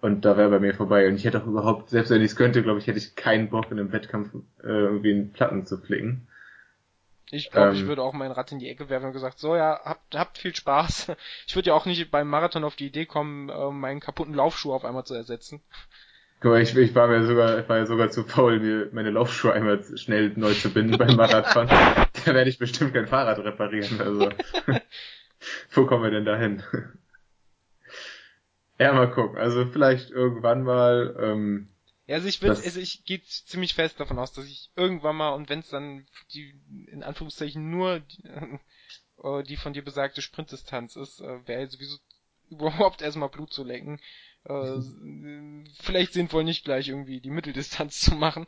Und 0.00 0.24
da 0.24 0.36
wäre 0.36 0.50
bei 0.50 0.60
mir 0.60 0.74
vorbei. 0.74 1.08
Und 1.08 1.16
ich 1.16 1.24
hätte 1.26 1.42
auch 1.42 1.46
überhaupt, 1.46 1.90
selbst 1.90 2.10
wenn 2.10 2.22
ich 2.22 2.32
es 2.32 2.36
könnte, 2.36 2.62
glaube 2.62 2.78
ich, 2.80 2.86
hätte 2.86 2.98
ich 2.98 3.16
keinen 3.16 3.50
Bock 3.50 3.70
in 3.70 3.78
einem 3.78 3.92
Wettkampf 3.92 4.34
äh, 4.62 4.68
irgendwie 4.68 5.12
einen 5.12 5.32
Platten 5.32 5.66
zu 5.66 5.78
flicken. 5.78 6.28
Ich 7.30 7.50
glaube, 7.50 7.70
ähm, 7.70 7.74
ich 7.74 7.86
würde 7.86 8.02
auch 8.02 8.12
mein 8.12 8.32
Rad 8.32 8.50
in 8.52 8.58
die 8.58 8.68
Ecke 8.68 8.88
werfen 8.88 9.06
und 9.06 9.12
gesagt, 9.12 9.38
so 9.38 9.54
ja, 9.54 9.80
habt, 9.84 10.14
habt 10.14 10.38
viel 10.38 10.54
Spaß. 10.54 11.12
Ich 11.46 11.56
würde 11.56 11.68
ja 11.68 11.74
auch 11.74 11.86
nicht 11.86 12.10
beim 12.10 12.28
Marathon 12.28 12.64
auf 12.64 12.76
die 12.76 12.86
Idee 12.86 13.06
kommen, 13.06 13.48
äh, 13.48 13.70
meinen 13.70 14.00
kaputten 14.00 14.34
Laufschuh 14.34 14.72
auf 14.72 14.84
einmal 14.84 15.04
zu 15.04 15.14
ersetzen. 15.14 15.62
Guck 16.40 16.52
mal, 16.52 16.62
ich, 16.62 16.76
ich 16.76 16.94
war 16.94 17.08
mir 17.08 17.26
sogar, 17.26 17.58
ich 17.58 17.68
war 17.68 17.78
ja 17.78 17.86
sogar 17.86 18.10
zu 18.10 18.24
faul, 18.24 18.60
mir 18.60 18.88
meine 18.92 19.10
Laufschuhe 19.10 19.52
einmal 19.52 19.82
schnell 19.96 20.32
neu 20.36 20.54
zu 20.54 20.72
binden 20.72 20.96
beim 20.96 21.16
Marathon. 21.16 21.66
da 22.24 22.34
werde 22.34 22.50
ich 22.50 22.58
bestimmt 22.58 22.94
kein 22.94 23.06
Fahrrad 23.06 23.38
reparieren. 23.38 24.00
Also 24.00 24.30
wo 25.72 25.86
kommen 25.86 26.04
wir 26.04 26.10
denn 26.10 26.24
dahin? 26.24 26.62
ja, 28.78 28.92
mal 28.92 29.10
gucken. 29.10 29.38
Also 29.38 29.66
vielleicht 29.66 30.10
irgendwann 30.10 30.62
mal. 30.62 31.16
Ähm, 31.20 31.69
ja, 32.10 32.16
also 32.16 32.26
ich 32.26 32.42
würde, 32.42 32.60
also 32.60 32.80
ich 32.80 33.04
gehe 33.04 33.22
ziemlich 33.22 33.74
fest 33.74 34.00
davon 34.00 34.18
aus, 34.18 34.32
dass 34.32 34.46
ich 34.46 34.70
irgendwann 34.74 35.14
mal 35.14 35.30
und 35.30 35.48
wenn 35.48 35.60
es 35.60 35.68
dann 35.68 36.06
die 36.34 36.60
in 36.90 37.04
Anführungszeichen 37.04 37.70
nur 37.70 38.00
die, 38.00 38.24
äh, 39.22 39.42
die 39.44 39.56
von 39.56 39.72
dir 39.72 39.84
besagte 39.84 40.20
Sprintdistanz 40.20 40.96
ist, 40.96 41.20
äh, 41.20 41.46
wäre 41.46 41.68
sowieso 41.68 41.98
überhaupt 42.50 43.00
erstmal 43.00 43.28
Blut 43.28 43.52
zu 43.52 43.62
lecken 43.62 44.00
äh, 44.44 44.80
vielleicht 45.80 46.12
sinnvoll 46.12 46.42
nicht 46.42 46.64
gleich 46.64 46.88
irgendwie 46.88 47.20
die 47.20 47.30
Mitteldistanz 47.30 48.00
zu 48.00 48.16
machen 48.16 48.46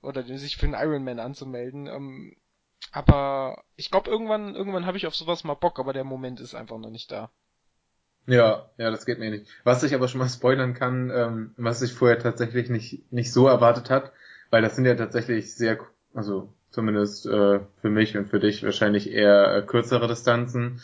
oder 0.00 0.24
sich 0.24 0.56
für 0.56 0.64
einen 0.64 0.74
Ironman 0.74 1.18
anzumelden. 1.18 1.86
Ähm, 1.86 2.34
aber 2.92 3.64
ich 3.74 3.90
glaube, 3.90 4.10
irgendwann, 4.10 4.54
irgendwann 4.54 4.86
habe 4.86 4.96
ich 4.96 5.06
auf 5.06 5.16
sowas 5.16 5.44
mal 5.44 5.52
Bock, 5.52 5.78
aber 5.78 5.92
der 5.92 6.04
Moment 6.04 6.40
ist 6.40 6.54
einfach 6.54 6.78
noch 6.78 6.88
nicht 6.88 7.10
da. 7.10 7.30
Ja, 8.26 8.68
ja, 8.76 8.90
das 8.90 9.06
geht 9.06 9.18
mir 9.18 9.30
nicht. 9.30 9.46
Was 9.64 9.82
ich 9.82 9.94
aber 9.94 10.08
schon 10.08 10.18
mal 10.18 10.28
spoilern 10.28 10.74
kann, 10.74 11.10
ähm, 11.14 11.54
was 11.56 11.82
ich 11.82 11.92
vorher 11.92 12.18
tatsächlich 12.18 12.68
nicht, 12.70 13.12
nicht 13.12 13.32
so 13.32 13.46
erwartet 13.46 13.90
hat, 13.90 14.12
weil 14.50 14.62
das 14.62 14.76
sind 14.76 14.84
ja 14.84 14.94
tatsächlich 14.94 15.54
sehr, 15.54 15.78
also 16.14 16.52
zumindest 16.70 17.26
äh, 17.26 17.60
für 17.80 17.90
mich 17.90 18.16
und 18.16 18.28
für 18.28 18.40
dich 18.40 18.64
wahrscheinlich 18.64 19.10
eher 19.10 19.56
äh, 19.56 19.62
kürzere 19.62 20.08
Distanzen. 20.08 20.80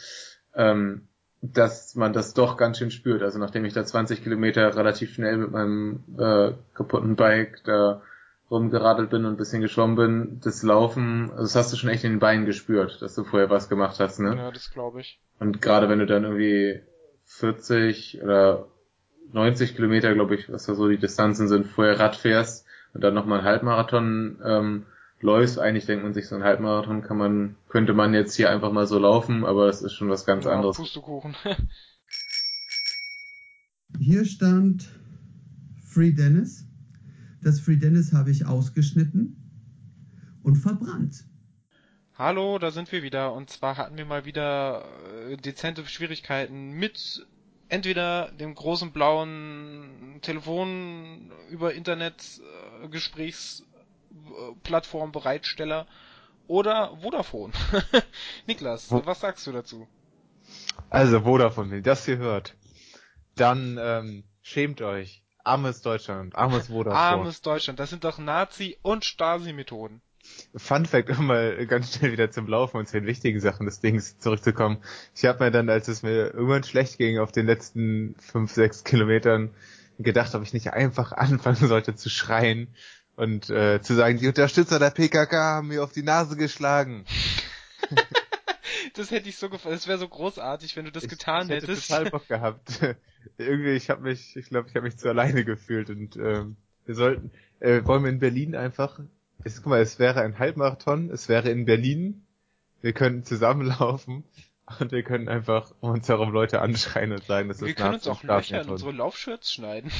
Ähm, 0.54 1.08
dass 1.42 1.96
man 1.96 2.12
das 2.12 2.34
doch 2.34 2.56
ganz 2.56 2.78
schön 2.78 2.92
spürt. 2.92 3.22
Also 3.22 3.38
nachdem 3.38 3.64
ich 3.64 3.74
da 3.74 3.84
20 3.84 4.22
Kilometer 4.22 4.76
relativ 4.76 5.12
schnell 5.12 5.38
mit 5.38 5.50
meinem 5.50 6.04
äh, 6.16 6.52
kaputten 6.74 7.16
Bike 7.16 7.62
da 7.64 8.00
rumgeradelt 8.48 9.10
bin 9.10 9.24
und 9.24 9.32
ein 9.32 9.36
bisschen 9.36 9.60
geschwommen 9.60 9.96
bin, 9.96 10.40
das 10.44 10.62
Laufen, 10.62 11.30
also 11.32 11.42
das 11.42 11.56
hast 11.56 11.72
du 11.72 11.76
schon 11.76 11.90
echt 11.90 12.04
in 12.04 12.12
den 12.12 12.18
Beinen 12.20 12.46
gespürt, 12.46 13.02
dass 13.02 13.14
du 13.14 13.24
vorher 13.24 13.50
was 13.50 13.68
gemacht 13.68 13.98
hast, 13.98 14.20
ne? 14.20 14.36
Ja, 14.36 14.50
das 14.52 14.70
glaube 14.70 15.00
ich. 15.00 15.20
Und 15.40 15.60
gerade 15.60 15.88
wenn 15.88 15.98
du 15.98 16.06
dann 16.06 16.22
irgendwie 16.22 16.80
40 17.38 18.22
oder 18.22 18.68
90 19.32 19.74
Kilometer, 19.74 20.14
glaube 20.14 20.34
ich, 20.34 20.52
was 20.52 20.66
da 20.66 20.74
so 20.74 20.88
die 20.88 20.98
Distanzen 20.98 21.48
sind, 21.48 21.66
vorher 21.66 21.98
Rad 21.98 22.16
fährst 22.16 22.66
und 22.92 23.02
dann 23.02 23.14
nochmal 23.14 23.38
einen 23.38 23.48
Halbmarathon 23.48 24.38
ähm, 24.44 24.86
läufst, 25.20 25.58
eigentlich 25.58 25.86
denkt 25.86 26.04
man 26.04 26.12
sich, 26.12 26.28
so 26.28 26.34
ein 26.34 26.42
Halbmarathon 26.42 27.02
kann 27.02 27.16
man, 27.16 27.56
könnte 27.68 27.94
man 27.94 28.12
jetzt 28.12 28.34
hier 28.34 28.50
einfach 28.50 28.72
mal 28.72 28.86
so 28.86 28.98
laufen, 28.98 29.44
aber 29.44 29.66
das 29.66 29.82
ist 29.82 29.94
schon 29.94 30.10
was 30.10 30.26
ganz 30.26 30.44
ja, 30.44 30.52
anderes. 30.52 30.76
Pustekuchen. 30.76 31.34
hier 33.98 34.24
stand 34.24 34.88
Free 35.84 36.12
Dennis. 36.12 36.66
Das 37.42 37.60
Free 37.60 37.76
Dennis 37.76 38.12
habe 38.12 38.30
ich 38.30 38.46
ausgeschnitten 38.46 39.36
und 40.42 40.56
verbrannt. 40.56 41.24
Hallo, 42.22 42.58
da 42.60 42.70
sind 42.70 42.92
wir 42.92 43.02
wieder. 43.02 43.32
Und 43.32 43.50
zwar 43.50 43.76
hatten 43.76 43.98
wir 43.98 44.04
mal 44.04 44.24
wieder 44.24 44.84
äh, 45.28 45.36
dezente 45.36 45.84
Schwierigkeiten 45.86 46.70
mit 46.70 47.26
entweder 47.68 48.30
dem 48.30 48.54
großen 48.54 48.92
blauen 48.92 50.20
Telefon 50.22 51.32
über 51.50 51.74
Internet 51.74 52.40
äh, 52.84 52.86
Gesprächsplattform 52.86 55.10
Bereitsteller 55.10 55.88
oder 56.46 56.96
Vodafone. 56.98 57.52
Niklas, 58.46 58.92
Wo 58.92 59.04
was 59.04 59.18
sagst 59.18 59.44
du 59.48 59.52
dazu? 59.52 59.88
Also 60.90 61.22
Vodafone, 61.22 61.70
wenn 61.70 61.78
ihr 61.78 61.82
das 61.82 62.04
hier 62.04 62.18
hört, 62.18 62.54
dann 63.34 63.80
ähm, 63.82 64.22
schämt 64.42 64.80
euch. 64.80 65.24
Armes 65.42 65.82
Deutschland, 65.82 66.36
armes 66.36 66.66
Vodafone. 66.68 67.02
Armes 67.02 67.42
Deutschland, 67.42 67.80
das 67.80 67.90
sind 67.90 68.04
doch 68.04 68.18
Nazi- 68.18 68.78
und 68.82 69.04
Stasi-Methoden. 69.04 70.02
Fun 70.54 70.86
Fact, 70.86 71.10
um 71.10 71.26
mal 71.26 71.66
ganz 71.66 71.96
schnell 71.96 72.12
wieder 72.12 72.30
zum 72.30 72.46
Laufen 72.46 72.76
und 72.76 72.86
zu 72.86 72.98
den 72.98 73.06
wichtigen 73.06 73.40
Sachen 73.40 73.66
des 73.66 73.80
Dings 73.80 74.18
zurückzukommen. 74.18 74.78
Ich 75.14 75.24
habe 75.24 75.44
mir 75.44 75.50
dann, 75.50 75.68
als 75.68 75.88
es 75.88 76.02
mir 76.02 76.34
irgendwann 76.34 76.64
schlecht 76.64 76.98
ging, 76.98 77.18
auf 77.18 77.32
den 77.32 77.46
letzten 77.46 78.14
fünf, 78.18 78.52
sechs 78.52 78.84
Kilometern 78.84 79.50
gedacht, 79.98 80.34
ob 80.34 80.42
ich 80.42 80.52
nicht 80.52 80.72
einfach 80.72 81.12
anfangen 81.12 81.68
sollte 81.68 81.94
zu 81.94 82.08
schreien 82.08 82.68
und 83.16 83.50
äh, 83.50 83.80
zu 83.82 83.94
sagen, 83.94 84.18
die 84.18 84.28
Unterstützer 84.28 84.78
der 84.78 84.90
PKK 84.90 85.36
haben 85.36 85.68
mir 85.68 85.82
auf 85.82 85.92
die 85.92 86.02
Nase 86.02 86.36
geschlagen. 86.36 87.04
das 88.94 89.10
hätte 89.10 89.28
ich 89.28 89.36
so 89.36 89.48
gefallen. 89.48 89.74
Das 89.74 89.86
wäre 89.86 89.98
so 89.98 90.08
großartig, 90.08 90.76
wenn 90.76 90.84
du 90.84 90.92
das 90.92 91.04
ich, 91.04 91.10
getan 91.10 91.46
ich 91.46 91.56
hätte 91.56 91.66
hättest. 91.68 91.88
total 91.88 92.10
Bock 92.10 92.28
gehabt. 92.28 92.80
Irgendwie, 93.38 93.72
ich 93.72 93.90
habe 93.90 94.02
mich, 94.02 94.36
ich 94.36 94.48
glaube, 94.48 94.68
ich 94.68 94.74
habe 94.74 94.84
mich 94.84 94.96
zu 94.96 95.08
alleine 95.08 95.44
gefühlt 95.44 95.90
und 95.90 96.16
ähm, 96.16 96.56
wir 96.84 96.94
sollten, 96.94 97.30
äh, 97.60 97.84
wollen 97.84 98.02
wir 98.02 98.10
in 98.10 98.18
Berlin 98.18 98.56
einfach, 98.56 99.00
es, 99.44 99.56
guck 99.56 99.66
mal, 99.66 99.80
es 99.80 99.98
wäre 99.98 100.22
ein 100.22 100.38
Halbmarathon, 100.38 101.10
es 101.10 101.28
wäre 101.28 101.50
in 101.50 101.64
Berlin, 101.64 102.26
wir 102.80 102.92
können 102.92 103.24
zusammenlaufen 103.24 104.24
und 104.78 104.92
wir 104.92 105.02
können 105.02 105.28
einfach 105.28 105.72
um 105.80 105.90
uns 105.90 106.08
herum 106.08 106.32
Leute 106.32 106.60
anschreien 106.60 107.12
und 107.12 107.24
sagen, 107.24 107.48
das 107.48 107.60
Wir 107.60 107.74
können 107.74 107.94
uns 107.94 108.08
auch 108.08 108.22
Löcher 108.22 108.62
in 108.62 108.68
unsere 108.68 108.92
Laufshirts 108.92 109.52
schneiden. 109.52 109.90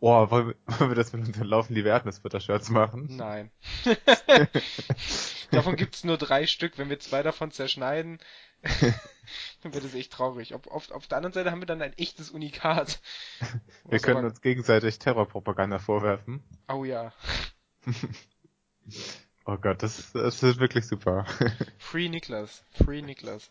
Boah, 0.00 0.30
wollen 0.30 0.48
wir, 0.48 0.78
wollen 0.78 0.90
wir 0.90 0.96
das 0.96 1.12
mit 1.12 1.26
unseren 1.26 1.46
Laufen 1.46 1.74
die 1.74 1.82
Erdnussbutter-Shirts 1.82 2.68
machen? 2.68 3.06
Nein. 3.16 3.50
davon 5.50 5.76
gibt's 5.76 6.04
nur 6.04 6.18
drei 6.18 6.46
Stück. 6.46 6.76
Wenn 6.76 6.90
wir 6.90 6.98
zwei 7.00 7.22
davon 7.22 7.52
zerschneiden, 7.52 8.18
dann 9.62 9.72
wird 9.72 9.84
es 9.84 9.94
echt 9.94 10.12
traurig. 10.12 10.52
Auf, 10.52 10.66
auf, 10.66 10.90
auf 10.90 11.06
der 11.06 11.16
anderen 11.16 11.32
Seite 11.32 11.50
haben 11.50 11.62
wir 11.62 11.66
dann 11.66 11.80
ein 11.80 11.96
echtes 11.96 12.30
Unikat. 12.30 13.00
Wir 13.88 13.98
können 13.98 14.18
aber... 14.18 14.26
uns 14.26 14.42
gegenseitig 14.42 14.98
Terrorpropaganda 14.98 15.78
vorwerfen. 15.78 16.42
Oh 16.68 16.84
ja. 16.84 17.14
oh 19.44 19.56
Gott, 19.56 19.82
das, 19.82 20.12
das 20.12 20.42
ist 20.42 20.58
wirklich 20.58 20.86
super. 20.86 21.26
Free 21.78 22.08
Niklas. 22.08 22.64
Free 22.72 23.02
Niklas. 23.02 23.50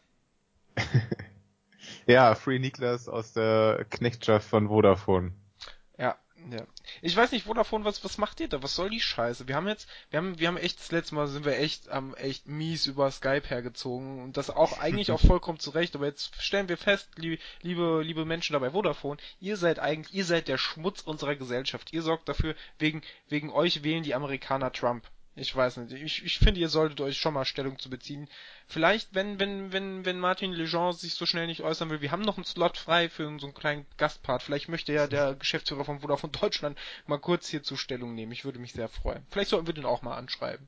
ja, 2.07 2.35
Free 2.35 2.59
Niklas 2.59 3.07
aus 3.07 3.33
der 3.33 3.85
Knechtschaft 3.89 4.47
von 4.47 4.67
Vodafone. 4.67 5.33
Ja, 5.97 6.17
ja. 6.51 6.65
Ich 7.01 7.15
weiß 7.15 7.31
nicht, 7.31 7.45
Vodafone, 7.45 7.85
was, 7.85 8.03
was 8.03 8.17
macht 8.17 8.39
ihr 8.39 8.49
da? 8.49 8.61
Was 8.63 8.75
soll 8.75 8.89
die 8.89 8.99
Scheiße? 8.99 9.47
Wir 9.47 9.55
haben 9.55 9.67
jetzt, 9.67 9.87
wir 10.09 10.17
haben, 10.17 10.39
wir 10.39 10.47
haben 10.47 10.57
echt, 10.57 10.79
das 10.79 10.91
letzte 10.91 11.15
Mal 11.15 11.27
sind 11.27 11.45
wir 11.45 11.57
echt, 11.57 11.89
am 11.89 12.13
echt 12.15 12.47
mies 12.47 12.85
über 12.85 13.09
Skype 13.11 13.47
hergezogen 13.47 14.21
und 14.21 14.35
das 14.35 14.49
auch 14.49 14.79
eigentlich 14.79 15.11
auch 15.11 15.19
vollkommen 15.27 15.59
zurecht, 15.59 15.95
aber 15.95 16.05
jetzt 16.05 16.41
stellen 16.41 16.69
wir 16.69 16.77
fest, 16.77 17.09
liebe, 17.15 17.41
liebe, 17.61 18.01
liebe 18.03 18.25
Menschen 18.25 18.53
dabei 18.53 18.71
Vodafone, 18.71 19.19
ihr 19.39 19.57
seid 19.57 19.79
eigentlich, 19.79 20.13
ihr 20.13 20.25
seid 20.25 20.47
der 20.47 20.57
Schmutz 20.57 21.01
unserer 21.01 21.35
Gesellschaft. 21.35 21.93
Ihr 21.93 22.01
sorgt 22.01 22.27
dafür, 22.27 22.55
wegen, 22.79 23.01
wegen 23.29 23.51
euch 23.51 23.83
wählen 23.83 24.03
die 24.03 24.15
Amerikaner 24.15 24.71
Trump. 24.71 25.09
Ich 25.35 25.55
weiß 25.55 25.77
nicht. 25.77 25.93
Ich, 25.93 26.23
ich 26.23 26.37
finde, 26.37 26.59
ihr 26.59 26.69
solltet 26.69 27.01
euch 27.01 27.17
schon 27.17 27.33
mal 27.33 27.45
Stellung 27.45 27.79
zu 27.79 27.89
beziehen. 27.89 28.29
Vielleicht, 28.67 29.15
wenn, 29.15 29.39
wenn, 29.39 29.73
wenn, 29.73 30.05
wenn 30.05 30.19
Martin 30.19 30.53
Legend 30.53 30.99
sich 30.99 31.15
so 31.15 31.25
schnell 31.25 31.47
nicht 31.47 31.63
äußern 31.63 31.89
will, 31.89 32.01
wir 32.01 32.11
haben 32.11 32.21
noch 32.21 32.37
einen 32.37 32.45
Slot 32.45 32.77
frei 32.77 33.09
für 33.09 33.23
so 33.39 33.47
einen 33.47 33.55
kleinen 33.55 33.87
Gastpart. 33.97 34.43
Vielleicht 34.43 34.69
möchte 34.69 34.93
ja 34.93 35.07
der 35.07 35.33
Geschäftsführer 35.39 35.85
von 35.85 36.01
Vodafone 36.01 36.33
Deutschland 36.39 36.77
mal 37.07 37.17
kurz 37.17 37.47
hierzu 37.47 37.77
Stellung 37.77 38.13
nehmen. 38.13 38.31
Ich 38.31 38.45
würde 38.45 38.59
mich 38.59 38.73
sehr 38.73 38.89
freuen. 38.89 39.25
Vielleicht 39.29 39.49
sollten 39.49 39.65
wir 39.65 39.73
den 39.73 39.85
auch 39.85 40.03
mal 40.03 40.17
anschreiben. 40.17 40.67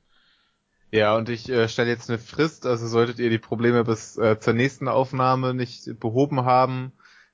Ja, 0.90 1.16
und 1.16 1.28
ich 1.28 1.48
äh, 1.48 1.68
stelle 1.68 1.90
jetzt 1.90 2.08
eine 2.08 2.18
Frist, 2.18 2.64
also 2.64 2.86
solltet 2.86 3.18
ihr 3.18 3.30
die 3.30 3.38
Probleme 3.38 3.84
bis 3.84 4.16
äh, 4.16 4.38
zur 4.38 4.52
nächsten 4.52 4.88
Aufnahme 4.88 5.52
nicht 5.52 5.98
behoben 6.00 6.44
haben, 6.44 6.92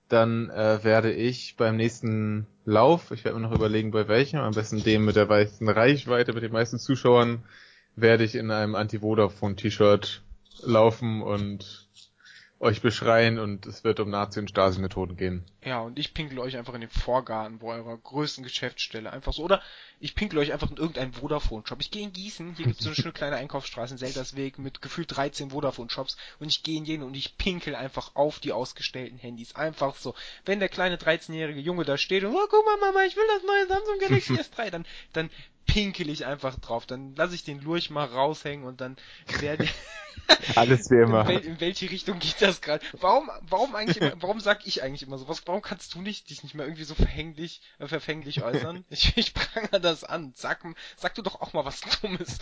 dann 0.09 0.51
äh, 0.51 0.83
werde 0.83 1.12
ich 1.12 1.57
beim 1.57 1.77
nächsten 1.77 2.47
Lauf, 2.65 3.11
ich 3.11 3.24
werde 3.24 3.39
mir 3.39 3.49
noch 3.49 3.55
überlegen, 3.55 3.91
bei 3.91 4.09
welchem, 4.09 4.41
am 4.41 4.55
besten 4.55 4.83
dem 4.83 5.05
mit 5.05 5.16
der 5.16 5.27
meisten 5.27 5.69
Reichweite, 5.69 6.33
mit 6.33 6.43
den 6.43 6.53
meisten 6.53 6.79
Zuschauern, 6.79 7.43
werde 7.97 8.24
ich 8.24 8.35
in 8.35 8.51
einem 8.51 8.74
Anti-Vodafone-T-Shirt 8.74 10.23
laufen 10.62 11.23
und 11.23 11.89
euch 12.62 12.80
beschreien 12.80 13.40
und 13.40 13.66
es 13.66 13.82
wird 13.82 13.98
um 13.98 14.09
Nazi- 14.09 14.39
und 14.39 14.48
Stasi-Methoden 14.48 15.16
gehen. 15.16 15.44
Ja, 15.64 15.80
und 15.80 15.98
ich 15.98 16.14
pinkel 16.14 16.39
euch 16.39 16.56
einfach 16.56 16.74
in 16.74 16.80
den 16.80 16.90
Vorgarten 16.90 17.59
bei 17.59 17.74
eurer 17.74 17.97
größten 17.97 18.44
Geschäftsstelle. 18.44 19.12
Einfach 19.12 19.32
so. 19.32 19.43
Oder 19.43 19.60
ich 19.98 20.14
pinkel 20.14 20.39
euch 20.39 20.52
einfach 20.52 20.70
in 20.70 20.76
irgendeinen 20.76 21.12
Vodafone-Shop. 21.12 21.80
Ich 21.80 21.90
gehe 21.90 22.05
in 22.05 22.12
Gießen, 22.12 22.55
hier 22.55 22.66
gibt 22.66 22.78
es 22.78 22.84
so 22.84 22.90
eine 22.90 22.97
schöne 22.97 23.12
kleine 23.12 23.36
Einkaufsstraße 23.36 23.94
in 23.94 23.98
Seltersweg 23.98 24.60
mit 24.60 24.80
gefühlt 24.80 25.14
13 25.16 25.51
Vodafone-Shops 25.51 26.16
und 26.39 26.48
ich 26.48 26.62
gehe 26.62 26.78
in 26.78 26.84
jenen 26.84 27.02
und 27.02 27.16
ich 27.16 27.36
pinkel 27.36 27.74
einfach 27.74 28.14
auf 28.14 28.39
die 28.39 28.52
ausgestellten 28.52 29.18
Handys. 29.18 29.56
Einfach 29.56 29.97
so. 29.97 30.14
Wenn 30.44 30.60
der 30.60 30.68
kleine 30.68 30.97
13-jährige 30.97 31.60
Junge 31.60 31.84
da 31.84 31.98
steht 31.98 32.22
und, 32.22 32.32
oh, 32.32 32.47
guck 32.48 32.64
mal, 32.64 32.78
Mama, 32.78 33.05
ich 33.05 33.16
will 33.16 33.26
das 33.26 33.43
neue 33.43 33.66
Samsung 33.66 33.98
Galaxy 33.98 34.34
S3, 34.34 34.70
dann, 34.70 34.86
dann 35.12 35.30
pinkel 35.66 36.09
ich 36.09 36.26
einfach 36.26 36.59
drauf. 36.59 36.86
Dann 36.86 37.14
lasse 37.14 37.34
ich 37.34 37.44
den 37.44 37.60
Lurch 37.60 37.90
mal 37.90 38.06
raushängen 38.06 38.66
und 38.66 38.80
dann 38.80 38.97
werde 39.40 39.68
Alles 40.56 40.90
wie 40.90 40.97
immer. 40.97 41.22
In, 41.22 41.28
wel 41.28 41.39
in, 41.44 41.60
welche 41.60 41.90
Richtung 41.90 42.18
geht 42.18 42.40
das 42.40 42.60
gerade? 42.60 42.84
Warum, 42.93 43.30
warum 43.43 43.74
eigentlich 43.74 43.98
immer, 43.98 44.20
warum 44.20 44.40
sag 44.40 44.66
ich 44.66 44.82
eigentlich 44.82 45.02
immer 45.02 45.18
sowas? 45.18 45.43
Warum 45.47 45.62
kannst 45.62 45.94
du 45.94 46.01
nicht 46.01 46.30
dich 46.30 46.43
nicht 46.43 46.55
mehr 46.55 46.66
irgendwie 46.66 46.84
so 46.84 46.94
verhänglich, 46.94 47.62
äh, 47.78 47.86
verfänglich 47.86 48.43
äußern? 48.43 48.84
Ich, 48.90 49.16
ich 49.16 49.34
prangere 49.34 49.80
das 49.80 50.05
an. 50.05 50.32
Sag, 50.36 50.64
sag 50.97 51.14
du 51.14 51.22
doch 51.22 51.40
auch 51.40 51.52
mal 51.52 51.64
was 51.64 51.80
Dummes. 51.80 52.39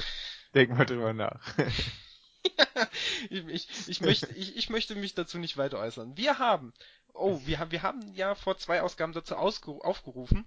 Denk 0.55 0.77
mal 0.77 0.85
drüber 0.85 1.13
nach. 1.13 1.41
ich, 3.31 3.47
ich, 3.47 3.69
ich, 3.87 4.01
möchte, 4.01 4.27
ich, 4.35 4.57
ich 4.57 4.71
möchte 4.71 4.95
mich 4.95 5.15
dazu 5.15 5.39
nicht 5.39 5.57
weiter 5.57 5.79
äußern. 5.79 6.17
Wir 6.17 6.39
haben, 6.39 6.73
oh, 7.13 7.41
wir 7.45 7.59
haben, 7.59 7.71
wir 7.71 7.83
haben 7.83 8.15
ja 8.15 8.35
vor 8.35 8.59
zwei 8.59 8.83
Ausgaben 8.83 9.13
dazu 9.13 9.37
aufgerufen, 9.37 10.47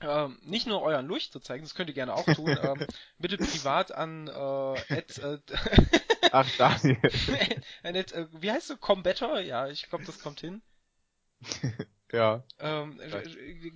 ähm, 0.00 0.38
nicht 0.42 0.66
nur 0.66 0.82
euren 0.82 1.06
Lurch 1.06 1.32
zu 1.32 1.40
zeigen, 1.40 1.64
das 1.64 1.74
könnt 1.74 1.90
ihr 1.90 1.94
gerne 1.94 2.14
auch 2.14 2.24
tun. 2.24 2.48
ähm, 2.62 2.86
bitte 3.18 3.36
privat 3.36 3.92
an 3.92 4.28
äh, 4.28 4.30
at, 4.30 5.18
äh, 5.18 5.38
Ach, 6.32 6.48
Daniel. 6.56 6.98
at, 7.82 8.12
äh, 8.12 8.26
wie 8.32 8.50
heißt 8.50 8.70
du? 8.70 8.76
Combator? 8.76 9.40
Ja, 9.40 9.68
ich 9.68 9.88
glaube, 9.88 10.04
das 10.04 10.20
kommt 10.20 10.40
hin. 10.40 10.62
ja. 12.12 12.44
Ähm, 12.58 13.00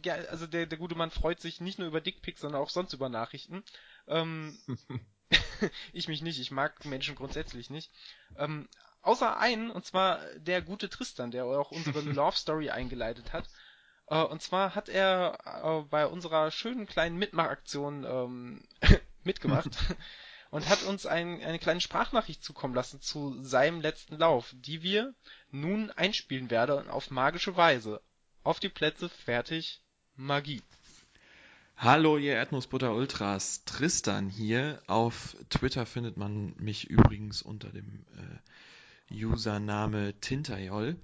ja. 0.04 0.14
Also 0.14 0.46
der, 0.46 0.66
der 0.66 0.78
gute 0.78 0.94
Mann 0.94 1.10
freut 1.10 1.40
sich 1.40 1.60
nicht 1.60 1.78
nur 1.78 1.88
über 1.88 2.00
Dickpics, 2.00 2.40
sondern 2.40 2.60
auch 2.60 2.70
sonst 2.70 2.92
über 2.92 3.08
Nachrichten. 3.08 3.64
Ähm, 4.06 4.58
ich 5.92 6.08
mich 6.08 6.22
nicht, 6.22 6.40
ich 6.40 6.50
mag 6.50 6.84
Menschen 6.84 7.14
grundsätzlich 7.14 7.70
nicht. 7.70 7.90
Ähm, 8.36 8.68
außer 9.02 9.38
einen, 9.38 9.70
und 9.70 9.84
zwar 9.84 10.20
der 10.36 10.62
gute 10.62 10.88
Tristan, 10.88 11.30
der 11.30 11.44
auch 11.44 11.70
unsere 11.70 12.00
Love 12.00 12.36
Story 12.36 12.70
eingeleitet 12.70 13.32
hat. 13.32 13.48
Äh, 14.12 14.24
und 14.24 14.42
zwar 14.42 14.74
hat 14.74 14.90
er 14.90 15.38
äh, 15.64 15.88
bei 15.88 16.06
unserer 16.06 16.50
schönen 16.50 16.86
kleinen 16.86 17.16
Mitmachaktion 17.16 18.04
ähm, 18.04 18.60
mitgemacht 19.24 19.70
und 20.50 20.68
hat 20.68 20.82
uns 20.84 21.06
ein, 21.06 21.42
eine 21.42 21.58
kleine 21.58 21.80
Sprachnachricht 21.80 22.44
zukommen 22.44 22.74
lassen 22.74 23.00
zu 23.00 23.42
seinem 23.42 23.80
letzten 23.80 24.18
Lauf, 24.18 24.54
die 24.54 24.82
wir 24.82 25.14
nun 25.50 25.90
einspielen 25.90 26.50
werden 26.50 26.90
auf 26.90 27.10
magische 27.10 27.56
Weise. 27.56 28.02
Auf 28.44 28.60
die 28.60 28.68
Plätze, 28.68 29.08
fertig, 29.08 29.80
Magie. 30.14 30.62
Hallo, 31.78 32.18
ihr 32.18 32.34
Erdnussbutter 32.34 32.92
Ultras. 32.92 33.64
Tristan 33.64 34.28
hier. 34.28 34.82
Auf 34.88 35.36
Twitter 35.48 35.86
findet 35.86 36.18
man 36.18 36.54
mich 36.58 36.90
übrigens 36.90 37.40
unter 37.40 37.70
dem 37.70 38.04
äh, 39.10 39.24
Username 39.24 40.12
Tintajol. 40.20 40.96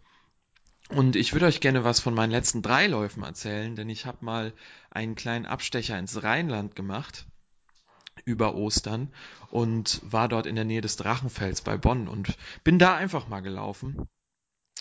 Und 0.90 1.16
ich 1.16 1.32
würde 1.32 1.47
euch 1.47 1.60
gerne 1.60 1.85
was 1.85 2.01
von 2.01 2.15
meinen 2.15 2.31
letzten 2.32 2.62
drei 2.62 2.86
Läufen 2.86 3.23
erzählen, 3.23 3.77
denn 3.77 3.89
ich 3.89 4.06
habe 4.06 4.24
mal 4.24 4.52
einen 4.90 5.15
kleinen 5.15 5.47
Abstecher 5.47 5.98
ins 5.98 6.23
Rheinland 6.23 6.77
gemacht. 6.77 7.27
über 8.24 8.55
Ostern 8.55 9.12
und 9.51 10.01
war 10.05 10.28
dort 10.28 10.47
in 10.47 10.55
der 10.56 10.65
Nähe 10.65 10.81
des 10.81 10.97
Drachenfells 10.97 11.62
bei 11.62 11.77
Bonn 11.77 12.09
und 12.09 12.36
bin 12.65 12.78
da 12.78 12.97
einfach 12.97 13.28
mal 13.28 13.40
gelaufen. 13.40 14.09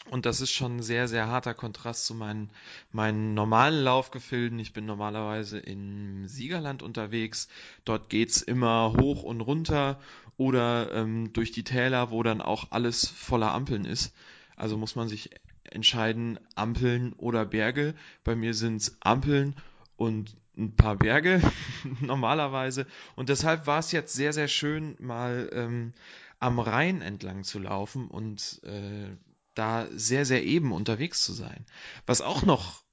Und 0.10 0.26
das 0.26 0.42
ist 0.42 0.52
schon 0.52 0.78
ein 0.78 0.84
sehr, 0.84 1.08
sehr 1.08 1.28
harter 1.28 1.54
Kontrast 1.54 2.06
zu 2.06 2.16
meinen, 2.16 2.52
meinen 2.92 3.34
normalen 3.34 3.84
Laufgefilden. 3.84 4.58
Ich 4.60 4.74
bin 4.74 4.86
normalerweise 4.86 5.60
im 5.60 6.28
Siegerland 6.28 6.82
unterwegs. 6.82 7.50
Dort 7.84 8.10
geht's 8.10 8.42
immer 8.42 8.94
hoch 8.94 9.24
und 9.24 9.42
runter 9.42 10.00
oder 10.38 10.92
ähm, 10.94 11.34
durch 11.34 11.52
die 11.52 11.64
Täler, 11.64 12.12
wo 12.12 12.24
dann 12.24 12.42
auch 12.42 12.72
alles 12.72 13.08
voller 13.08 13.52
Ampeln 13.52 13.86
ist. 13.86 14.14
Also 14.56 14.78
muss 14.78 14.96
man 14.96 15.08
sich 15.10 15.30
entscheiden, 15.72 16.40
Ampeln 16.56 17.14
oder 17.14 17.46
Berge. 17.46 17.96
Bei 18.24 18.36
mir 18.36 18.54
sind's 18.54 18.98
Ampeln 19.02 19.56
und 19.96 20.36
ein 20.58 20.76
paar 20.76 20.96
Berge 20.96 21.42
normalerweise. 22.02 22.88
Und 23.16 23.30
deshalb 23.30 23.68
war 23.68 23.80
es 23.80 23.92
jetzt 23.92 24.14
sehr, 24.14 24.34
sehr 24.34 24.48
schön, 24.48 24.96
mal 25.00 25.50
ähm, 25.54 25.94
am 26.40 26.60
Rhein 26.60 27.02
entlang 27.02 27.44
zu 27.44 27.60
laufen 27.60 28.08
und 28.08 28.62
äh, 28.64 29.16
da 29.54 29.88
sehr, 29.92 30.26
sehr 30.26 30.44
eben 30.44 30.72
unterwegs 30.72 31.24
zu 31.24 31.34
sein. 31.34 31.66
Was 32.06 32.22
auch 32.22 32.44
noch 32.44 32.84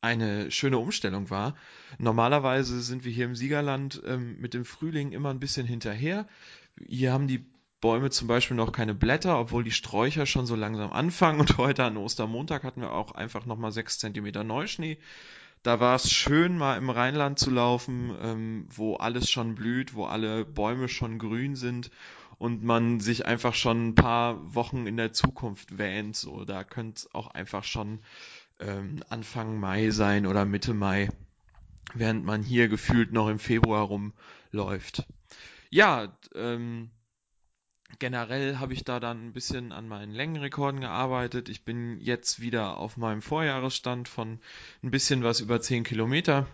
eine 0.00 0.50
schöne 0.50 0.78
Umstellung 0.78 1.30
war. 1.30 1.56
Normalerweise 1.98 2.80
sind 2.82 3.04
wir 3.04 3.12
hier 3.12 3.24
im 3.24 3.34
Siegerland 3.34 4.00
ähm, 4.06 4.40
mit 4.40 4.54
dem 4.54 4.64
Frühling 4.64 5.12
immer 5.12 5.30
ein 5.30 5.40
bisschen 5.40 5.66
hinterher. 5.66 6.28
Hier 6.86 7.12
haben 7.12 7.26
die 7.26 7.44
Bäume 7.80 8.10
zum 8.10 8.26
Beispiel 8.26 8.56
noch 8.56 8.72
keine 8.72 8.94
Blätter, 8.94 9.38
obwohl 9.38 9.62
die 9.64 9.70
Sträucher 9.70 10.26
schon 10.26 10.46
so 10.46 10.56
langsam 10.56 10.92
anfangen. 10.92 11.40
Und 11.40 11.58
heute 11.58 11.84
an 11.84 11.96
Ostermontag 11.96 12.64
hatten 12.64 12.80
wir 12.80 12.92
auch 12.92 13.12
einfach 13.12 13.46
nochmal 13.46 13.72
sechs 13.72 13.98
Zentimeter 13.98 14.44
Neuschnee. 14.44 14.98
Da 15.62 15.80
war 15.80 15.96
es 15.96 16.10
schön, 16.12 16.56
mal 16.56 16.76
im 16.76 16.90
Rheinland 16.90 17.38
zu 17.38 17.50
laufen, 17.50 18.16
ähm, 18.22 18.66
wo 18.68 18.96
alles 18.96 19.30
schon 19.30 19.54
blüht, 19.54 19.94
wo 19.94 20.06
alle 20.06 20.44
Bäume 20.44 20.88
schon 20.88 21.18
grün 21.18 21.56
sind 21.56 21.90
und 22.38 22.62
man 22.62 23.00
sich 23.00 23.26
einfach 23.26 23.54
schon 23.54 23.88
ein 23.88 23.94
paar 23.94 24.54
Wochen 24.54 24.86
in 24.86 24.96
der 24.96 25.12
Zukunft 25.12 25.78
wähnt. 25.78 26.16
So, 26.16 26.44
da 26.44 26.62
könnte 26.64 26.98
es 26.98 27.14
auch 27.14 27.28
einfach 27.28 27.64
schon 27.64 28.00
ähm, 28.60 29.02
Anfang 29.08 29.58
Mai 29.58 29.90
sein 29.90 30.26
oder 30.26 30.44
Mitte 30.44 30.74
Mai, 30.74 31.08
während 31.94 32.24
man 32.24 32.42
hier 32.42 32.68
gefühlt 32.68 33.12
noch 33.12 33.28
im 33.28 33.40
Februar 33.40 33.84
rumläuft. 33.84 35.04
Ja, 35.70 36.16
ähm, 36.34 36.90
generell 37.98 38.58
habe 38.58 38.74
ich 38.74 38.84
da 38.84 39.00
dann 39.00 39.28
ein 39.28 39.32
bisschen 39.32 39.72
an 39.72 39.88
meinen 39.88 40.12
Längenrekorden 40.12 40.80
gearbeitet. 40.80 41.48
Ich 41.48 41.64
bin 41.64 42.00
jetzt 42.00 42.40
wieder 42.40 42.76
auf 42.76 42.96
meinem 42.96 43.22
Vorjahresstand 43.22 44.08
von 44.08 44.40
ein 44.82 44.90
bisschen 44.90 45.22
was 45.22 45.40
über 45.40 45.60
10 45.60 45.84
Kilometer 45.84 46.46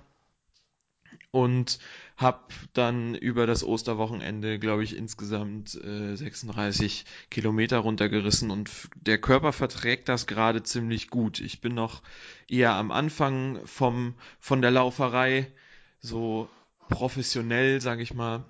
und 1.30 1.80
habe 2.16 2.38
dann 2.74 3.16
über 3.16 3.46
das 3.46 3.64
Osterwochenende, 3.64 4.60
glaube 4.60 4.84
ich, 4.84 4.96
insgesamt 4.96 5.74
äh, 5.74 6.14
36 6.14 7.04
Kilometer 7.30 7.78
runtergerissen 7.78 8.50
und 8.50 8.70
der 8.94 9.18
Körper 9.18 9.52
verträgt 9.52 10.08
das 10.08 10.28
gerade 10.28 10.62
ziemlich 10.62 11.10
gut. 11.10 11.40
Ich 11.40 11.60
bin 11.60 11.74
noch 11.74 12.02
eher 12.48 12.74
am 12.74 12.92
Anfang 12.92 13.60
vom 13.66 14.14
von 14.38 14.62
der 14.62 14.70
Lauferei, 14.70 15.50
so 15.98 16.48
professionell, 16.88 17.80
sage 17.80 18.02
ich 18.02 18.14
mal, 18.14 18.44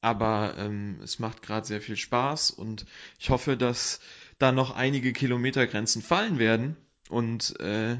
aber 0.00 0.54
ähm, 0.58 1.00
es 1.02 1.18
macht 1.18 1.42
gerade 1.42 1.66
sehr 1.66 1.80
viel 1.80 1.96
Spaß 1.96 2.50
und 2.50 2.86
ich 3.18 3.30
hoffe, 3.30 3.56
dass 3.56 4.00
da 4.38 4.52
noch 4.52 4.74
einige 4.74 5.12
Kilometergrenzen 5.12 6.02
fallen 6.02 6.38
werden 6.38 6.76
und 7.08 7.58
äh, 7.60 7.98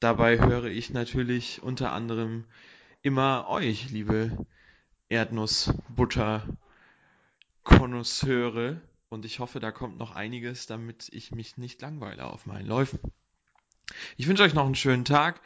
dabei 0.00 0.38
höre 0.38 0.66
ich 0.66 0.90
natürlich 0.90 1.62
unter 1.62 1.92
anderem 1.92 2.44
immer 3.02 3.48
euch, 3.48 3.90
liebe 3.90 4.46
Erdnussbutter 5.08 6.46
Konnoisseure 7.64 8.80
und 9.08 9.24
ich 9.24 9.38
hoffe, 9.38 9.60
da 9.60 9.70
kommt 9.70 9.98
noch 9.98 10.14
einiges, 10.14 10.66
damit 10.66 11.08
ich 11.12 11.32
mich 11.32 11.58
nicht 11.58 11.80
langweile 11.82 12.24
auf 12.24 12.46
meinen 12.46 12.66
Läufen. 12.66 12.98
Ich 14.16 14.26
wünsche 14.26 14.42
euch 14.42 14.54
noch 14.54 14.64
einen 14.64 14.74
schönen 14.74 15.04
Tag 15.04 15.40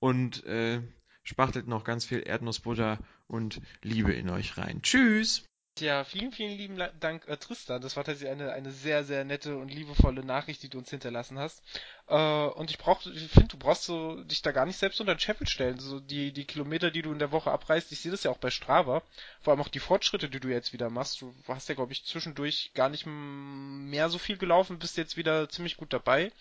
und 0.00 0.44
äh, 0.44 0.82
spachtelt 1.22 1.68
noch 1.68 1.84
ganz 1.84 2.04
viel 2.04 2.22
Erdnussbutter 2.26 2.98
und 3.26 3.60
Liebe 3.82 4.12
in 4.12 4.30
euch 4.30 4.56
rein. 4.58 4.82
Tschüss! 4.82 5.44
Ja, 5.78 6.04
vielen, 6.04 6.32
vielen 6.32 6.58
lieben 6.58 6.76
Dank, 7.00 7.26
äh, 7.28 7.36
Tristan. 7.38 7.80
Das 7.80 7.96
war 7.96 8.04
tatsächlich 8.04 8.30
eine, 8.30 8.52
eine 8.52 8.70
sehr, 8.70 9.04
sehr 9.04 9.24
nette 9.24 9.56
und 9.56 9.72
liebevolle 9.72 10.22
Nachricht, 10.22 10.62
die 10.62 10.68
du 10.68 10.76
uns 10.76 10.90
hinterlassen 10.90 11.38
hast. 11.38 11.62
Äh, 12.08 12.14
und 12.14 12.70
ich 12.70 12.76
brauch, 12.76 13.04
ich 13.06 13.30
finde, 13.30 13.48
du 13.48 13.56
brauchst 13.56 13.84
so 13.84 14.22
dich 14.24 14.42
da 14.42 14.52
gar 14.52 14.66
nicht 14.66 14.76
selbst 14.76 15.00
unter 15.00 15.14
den 15.14 15.20
Scheffel 15.20 15.48
stellen. 15.48 15.78
So 15.78 15.98
die, 15.98 16.30
die 16.32 16.44
Kilometer, 16.44 16.90
die 16.90 17.00
du 17.00 17.10
in 17.10 17.18
der 17.18 17.32
Woche 17.32 17.50
abreißt, 17.50 17.90
ich 17.90 18.00
sehe 18.00 18.12
das 18.12 18.22
ja 18.22 18.30
auch 18.30 18.36
bei 18.36 18.50
Strava. 18.50 19.02
Vor 19.40 19.52
allem 19.52 19.62
auch 19.62 19.68
die 19.68 19.78
Fortschritte, 19.78 20.28
die 20.28 20.40
du 20.40 20.48
jetzt 20.48 20.74
wieder 20.74 20.90
machst. 20.90 21.22
Du 21.22 21.34
hast 21.48 21.70
ja, 21.70 21.74
glaube 21.74 21.92
ich, 21.92 22.04
zwischendurch 22.04 22.72
gar 22.74 22.90
nicht 22.90 23.06
mehr 23.06 24.10
so 24.10 24.18
viel 24.18 24.36
gelaufen, 24.36 24.78
bist 24.78 24.98
jetzt 24.98 25.16
wieder 25.16 25.48
ziemlich 25.48 25.78
gut 25.78 25.94
dabei. 25.94 26.32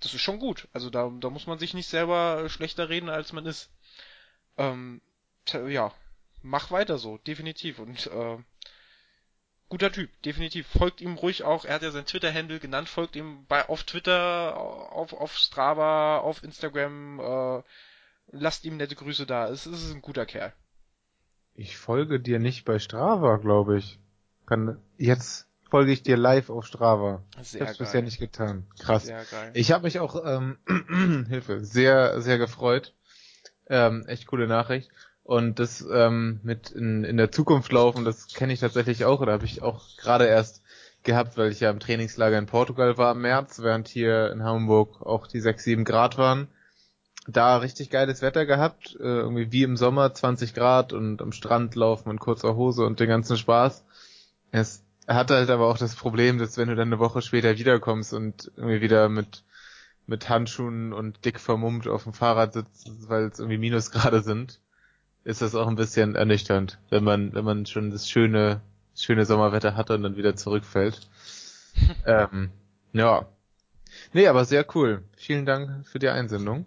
Das 0.00 0.12
ist 0.12 0.22
schon 0.22 0.40
gut. 0.40 0.66
Also 0.72 0.90
da, 0.90 1.08
da 1.20 1.30
muss 1.30 1.46
man 1.46 1.60
sich 1.60 1.72
nicht 1.72 1.86
selber 1.86 2.48
schlechter 2.48 2.88
reden, 2.88 3.08
als 3.08 3.32
man 3.32 3.46
ist. 3.46 3.70
Ähm, 4.56 5.00
ja, 5.68 5.92
mach 6.42 6.70
weiter 6.70 6.98
so, 6.98 7.18
definitiv. 7.18 7.78
Und 7.78 8.06
äh, 8.08 8.38
guter 9.68 9.90
Typ, 9.90 10.10
definitiv. 10.22 10.66
Folgt 10.66 11.00
ihm 11.00 11.14
ruhig 11.14 11.44
auch, 11.44 11.64
er 11.64 11.76
hat 11.76 11.82
ja 11.82 11.90
sein 11.90 12.04
Twitter-Handle 12.04 12.60
genannt, 12.60 12.88
folgt 12.88 13.16
ihm 13.16 13.46
bei 13.46 13.68
auf 13.68 13.84
Twitter, 13.84 14.56
auf, 14.56 15.12
auf 15.12 15.36
Strava, 15.36 16.18
auf 16.18 16.42
Instagram, 16.42 17.20
äh, 17.20 17.62
lasst 18.32 18.64
ihm 18.64 18.76
nette 18.76 18.94
Grüße 18.96 19.26
da. 19.26 19.48
Es, 19.48 19.66
es 19.66 19.82
ist 19.84 19.94
ein 19.94 20.02
guter 20.02 20.26
Kerl. 20.26 20.52
Ich 21.54 21.76
folge 21.76 22.20
dir 22.20 22.38
nicht 22.38 22.64
bei 22.64 22.78
Strava, 22.78 23.36
glaube 23.36 23.78
ich. 23.78 23.98
Kann, 24.46 24.78
jetzt 24.98 25.48
folge 25.70 25.92
ich 25.92 26.02
dir 26.02 26.18
live 26.18 26.50
auf 26.50 26.66
Strava. 26.66 27.22
Sehr 27.40 27.62
ich 27.62 27.68
hab's 27.68 27.78
geil. 27.78 27.86
bisher 27.86 28.02
nicht 28.02 28.18
getan. 28.18 28.66
Krass. 28.78 29.04
Sehr 29.04 29.24
geil. 29.24 29.52
Ich 29.54 29.72
habe 29.72 29.84
mich 29.84 30.00
auch, 30.00 30.22
ähm, 30.24 30.58
Hilfe, 31.28 31.64
sehr, 31.64 32.20
sehr 32.20 32.36
gefreut. 32.36 32.94
Ähm, 33.68 34.04
echt 34.06 34.26
coole 34.26 34.46
Nachricht. 34.46 34.90
Und 35.24 35.58
das 35.58 35.86
ähm, 35.92 36.40
mit 36.42 36.70
in, 36.70 37.04
in 37.04 37.16
der 37.16 37.30
Zukunft 37.30 37.70
laufen, 37.72 38.04
das 38.04 38.28
kenne 38.28 38.52
ich 38.52 38.60
tatsächlich 38.60 39.04
auch 39.04 39.20
oder 39.20 39.32
habe 39.32 39.44
ich 39.44 39.62
auch 39.62 39.96
gerade 39.96 40.26
erst 40.26 40.62
gehabt, 41.04 41.36
weil 41.36 41.50
ich 41.50 41.60
ja 41.60 41.70
im 41.70 41.80
Trainingslager 41.80 42.38
in 42.38 42.46
Portugal 42.46 42.98
war 42.98 43.12
im 43.12 43.22
März, 43.22 43.60
während 43.60 43.88
hier 43.88 44.30
in 44.32 44.42
Hamburg 44.42 45.02
auch 45.02 45.26
die 45.26 45.40
6, 45.40 45.62
7 45.64 45.84
Grad 45.84 46.18
waren. 46.18 46.48
Da 47.28 47.58
richtig 47.58 47.90
geiles 47.90 48.20
Wetter 48.20 48.46
gehabt, 48.46 48.96
äh, 48.98 49.04
irgendwie 49.04 49.52
wie 49.52 49.62
im 49.62 49.76
Sommer, 49.76 50.12
20 50.12 50.54
Grad 50.54 50.92
und 50.92 51.22
am 51.22 51.30
Strand 51.30 51.76
laufen 51.76 52.10
in 52.10 52.18
kurzer 52.18 52.56
Hose 52.56 52.84
und 52.84 52.98
den 52.98 53.08
ganzen 53.08 53.36
Spaß. 53.36 53.84
Es 54.50 54.82
hatte 55.06 55.34
halt 55.34 55.50
aber 55.50 55.68
auch 55.68 55.78
das 55.78 55.94
Problem, 55.94 56.38
dass 56.38 56.56
wenn 56.56 56.68
du 56.68 56.74
dann 56.74 56.88
eine 56.88 56.98
Woche 56.98 57.22
später 57.22 57.56
wiederkommst 57.56 58.12
und 58.12 58.50
irgendwie 58.56 58.80
wieder 58.80 59.08
mit 59.08 59.44
mit 60.06 60.28
Handschuhen 60.28 60.92
und 60.92 61.24
dick 61.24 61.40
vermummt 61.40 61.86
auf 61.86 62.04
dem 62.04 62.12
Fahrrad 62.12 62.52
sitzt, 62.52 63.08
weil 63.08 63.24
es 63.24 63.38
irgendwie 63.38 63.58
Minusgrade 63.58 64.22
sind, 64.22 64.60
ist 65.24 65.42
das 65.42 65.54
auch 65.54 65.68
ein 65.68 65.76
bisschen 65.76 66.14
ernüchternd, 66.14 66.78
wenn 66.90 67.04
man, 67.04 67.32
wenn 67.34 67.44
man 67.44 67.66
schon 67.66 67.90
das 67.90 68.10
schöne, 68.10 68.60
schöne 68.94 69.24
Sommerwetter 69.24 69.76
hatte 69.76 69.94
und 69.94 70.02
dann 70.02 70.16
wieder 70.16 70.36
zurückfällt. 70.36 71.08
ähm, 72.06 72.50
ja. 72.92 73.28
Nee, 74.12 74.26
aber 74.26 74.44
sehr 74.44 74.66
cool. 74.74 75.04
Vielen 75.16 75.46
Dank 75.46 75.86
für 75.86 75.98
die 75.98 76.08
Einsendung. 76.08 76.66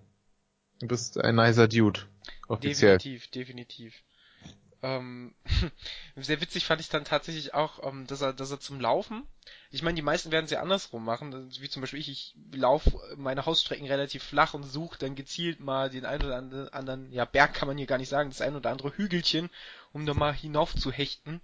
Du 0.80 0.88
bist 0.88 1.18
ein 1.18 1.36
nicer 1.36 1.68
Dude. 1.68 2.02
Offiziell. 2.48 2.98
Definitiv, 2.98 3.28
definitiv. 3.32 4.04
Ähm, 4.86 5.34
sehr 6.16 6.42
witzig 6.42 6.66
fand 6.66 6.80
ich 6.80 6.90
dann 6.90 7.06
tatsächlich 7.06 7.56
auch, 7.56 7.84
ähm, 7.88 8.06
dass 8.06 8.22
er, 8.22 8.34
dass 8.34 8.52
er 8.52 8.60
zum 8.60 8.80
Laufen, 8.80 9.24
ich 9.72 9.82
meine, 9.82 9.96
die 9.96 10.04
meisten 10.04 10.32
werden 10.32 10.46
es 10.46 10.52
ja 10.52 10.62
andersrum 10.62 11.04
machen, 11.04 11.52
wie 11.60 11.70
zum 11.70 11.82
Beispiel 11.82 12.00
ich, 12.00 12.10
ich 12.10 12.36
laufe 12.54 12.92
meine 13.18 13.48
Hausstrecken 13.48 13.88
relativ 13.88 14.24
flach 14.24 14.54
und 14.54 14.62
suche 14.62 15.00
dann 15.00 15.16
gezielt 15.16 15.60
mal 15.60 15.90
den 15.90 16.06
einen 16.06 16.24
oder 16.24 16.74
anderen, 16.74 17.12
ja, 17.12 17.26
Berg 17.26 17.56
kann 17.56 17.68
man 17.68 17.78
hier 17.80 17.88
gar 17.88 17.98
nicht 17.98 18.10
sagen, 18.10 18.30
das 18.30 18.42
ein 18.42 18.56
oder 18.56 18.70
andere 18.70 18.96
Hügelchen, 18.96 19.50
um 19.92 20.06
da 20.06 20.14
mal 20.14 20.34
hinauf 20.34 20.76
zu 20.76 20.92
hechten. 20.92 21.42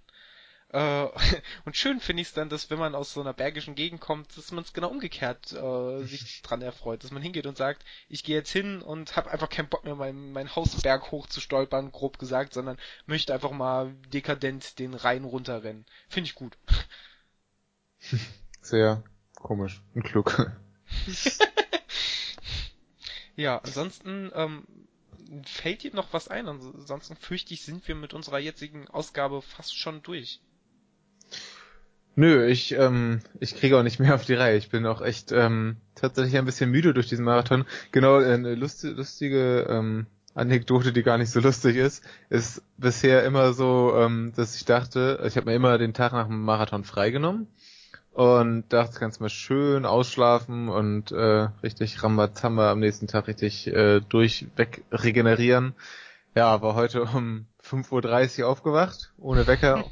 Äh, 0.72 1.08
und 1.66 1.76
schön 1.76 2.00
finde 2.00 2.22
ich 2.22 2.28
es 2.28 2.34
dann, 2.34 2.48
dass 2.48 2.70
wenn 2.70 2.78
man 2.78 2.94
aus 2.94 3.12
so 3.12 3.20
einer 3.20 3.34
bergischen 3.34 3.74
Gegend 3.74 4.00
kommt, 4.00 4.36
dass 4.36 4.52
man 4.52 4.64
es 4.64 4.72
genau 4.72 4.88
umgekehrt 4.88 5.52
äh, 5.52 6.04
sich 6.04 6.40
dran 6.42 6.62
erfreut, 6.62 7.04
dass 7.04 7.10
man 7.10 7.22
hingeht 7.22 7.46
und 7.46 7.58
sagt, 7.58 7.84
ich 8.08 8.24
gehe 8.24 8.36
jetzt 8.36 8.50
hin 8.50 8.80
und 8.80 9.14
habe 9.14 9.30
einfach 9.30 9.50
keinen 9.50 9.68
Bock 9.68 9.84
mehr, 9.84 9.94
meinen 9.94 10.32
mein 10.32 10.56
Hausberg 10.56 11.12
hoch 11.12 11.26
zu 11.26 11.40
stolpern, 11.40 11.92
grob 11.92 12.18
gesagt, 12.18 12.54
sondern 12.54 12.78
möchte 13.06 13.34
einfach 13.34 13.50
mal 13.50 13.94
dekadent 14.12 14.78
den 14.78 14.94
Rhein 14.94 15.24
runterrennen. 15.24 15.84
Finde 16.08 16.28
ich 16.28 16.34
gut. 16.34 16.56
Sehr 18.62 19.04
komisch 19.34 19.82
und 19.94 20.04
klug. 20.04 20.50
ja, 23.36 23.58
ansonsten 23.58 24.30
ähm, 24.34 24.66
fällt 25.44 25.82
dir 25.82 25.94
noch 25.94 26.14
was 26.14 26.28
ein? 26.28 26.48
Ansonsten 26.48 27.16
fürchte 27.16 27.52
ich, 27.52 27.62
sind 27.62 27.86
wir 27.88 27.94
mit 27.94 28.14
unserer 28.14 28.38
jetzigen 28.38 28.88
Ausgabe 28.88 29.42
fast 29.42 29.76
schon 29.76 30.02
durch. 30.02 30.40
Nö, 32.14 32.46
ich, 32.46 32.72
ähm, 32.72 33.20
ich 33.40 33.56
kriege 33.56 33.78
auch 33.78 33.82
nicht 33.82 33.98
mehr 33.98 34.14
auf 34.14 34.24
die 34.24 34.34
Reihe. 34.34 34.56
Ich 34.56 34.68
bin 34.68 34.84
auch 34.84 35.00
echt 35.00 35.32
ähm, 35.32 35.76
tatsächlich 35.94 36.36
ein 36.36 36.44
bisschen 36.44 36.70
müde 36.70 36.92
durch 36.92 37.08
diesen 37.08 37.24
Marathon. 37.24 37.64
Genau, 37.90 38.16
eine 38.16 38.54
lustige, 38.54 38.92
lustige 38.92 39.66
ähm, 39.68 40.06
Anekdote, 40.34 40.92
die 40.92 41.02
gar 41.02 41.16
nicht 41.18 41.30
so 41.30 41.40
lustig 41.40 41.76
ist, 41.76 42.04
ist 42.28 42.62
bisher 42.76 43.24
immer 43.24 43.54
so, 43.54 43.94
ähm, 43.96 44.32
dass 44.36 44.56
ich 44.56 44.64
dachte, 44.64 45.22
ich 45.26 45.36
habe 45.36 45.46
mir 45.46 45.56
immer 45.56 45.78
den 45.78 45.94
Tag 45.94 46.12
nach 46.12 46.26
dem 46.26 46.42
Marathon 46.42 46.84
freigenommen 46.84 47.48
und 48.12 48.70
dachte, 48.70 48.98
kannst 48.98 49.20
mal 49.20 49.30
schön 49.30 49.86
ausschlafen 49.86 50.68
und 50.68 51.12
äh, 51.12 51.48
richtig 51.62 52.02
Rambazamba 52.02 52.70
am 52.70 52.80
nächsten 52.80 53.06
Tag 53.06 53.26
richtig 53.26 53.68
äh, 53.68 54.00
durchweg 54.00 54.84
regenerieren. 54.92 55.74
Ja, 56.34 56.60
war 56.62 56.74
heute 56.74 57.04
um 57.04 57.46
5.30 57.62 58.42
Uhr 58.42 58.48
aufgewacht, 58.48 59.12
ohne 59.18 59.46
Wecker, 59.46 59.84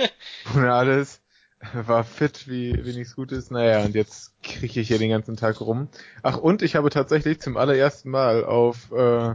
ohne 0.54 0.72
alles. 0.72 1.22
War 1.72 2.04
fit, 2.04 2.48
wie, 2.48 2.84
wie 2.84 2.94
nichts 2.96 3.16
Gutes. 3.16 3.50
Naja, 3.50 3.84
und 3.84 3.94
jetzt 3.94 4.32
kriege 4.42 4.80
ich 4.80 4.88
hier 4.88 4.98
den 4.98 5.10
ganzen 5.10 5.36
Tag 5.36 5.60
rum. 5.60 5.88
Ach, 6.22 6.36
und 6.38 6.62
ich 6.62 6.76
habe 6.76 6.90
tatsächlich 6.90 7.40
zum 7.40 7.56
allerersten 7.56 8.10
Mal 8.10 8.44
auf 8.44 8.92
äh, 8.92 9.34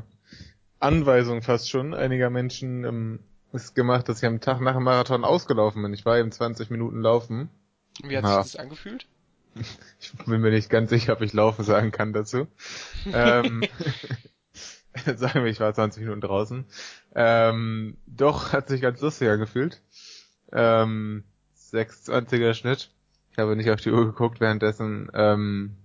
Anweisung 0.80 1.42
fast 1.42 1.70
schon 1.70 1.94
einiger 1.94 2.30
Menschen 2.30 2.84
ähm, 2.86 3.20
es 3.54 3.74
gemacht, 3.74 4.08
dass 4.08 4.20
ich 4.20 4.26
am 4.26 4.40
Tag 4.40 4.62
nach 4.62 4.76
dem 4.76 4.84
Marathon 4.84 5.26
ausgelaufen 5.26 5.82
bin. 5.82 5.94
Ich 5.94 6.06
war 6.06 6.18
eben 6.18 6.32
20 6.32 6.70
Minuten 6.70 7.02
laufen. 7.02 7.50
Wie 8.04 8.16
hat 8.18 8.24
Ja. 8.24 8.44
sich 8.44 8.54
das 8.54 8.62
angefühlt? 8.62 9.06
Ich 10.00 10.14
bin 10.26 10.40
mir 10.42 10.50
nicht 10.52 10.70
ganz 10.70 10.90
sicher, 10.90 11.12
ob 11.14 11.22
ich 11.22 11.34
laufen 11.34 11.64
sagen 11.66 11.92
kann 11.92 12.14
dazu. 12.14 12.48
ähm, 13.14 13.62
sagen 15.16 15.44
wir, 15.44 15.52
ich 15.52 15.60
war 15.60 15.74
20 15.74 16.02
Minuten 16.04 16.22
draußen. 16.22 16.66
Ähm, 17.16 17.98
doch, 18.08 18.54
hat 18.54 18.70
sich 18.70 18.82
ganz 18.82 19.02
lustig 19.02 19.28
angefühlt. 19.30 19.82
Ähm, 20.54 21.26
620er 21.72 22.54
Schnitt. 22.54 22.90
Ich 23.32 23.38
habe 23.38 23.56
nicht 23.56 23.70
auf 23.72 23.82
die 23.82 23.92
Uhr 23.92 24.06
geguckt 24.06 24.40
währenddessen. 24.40 25.10
Ähm, 25.14 25.76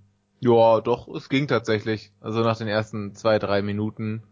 ja, 0.40 0.80
doch, 0.80 1.08
es 1.08 1.28
ging 1.28 1.48
tatsächlich. 1.48 2.12
Also 2.20 2.40
nach 2.40 2.58
den 2.58 2.68
ersten 2.68 3.14
zwei, 3.14 3.38
drei 3.38 3.62
Minuten. 3.62 4.22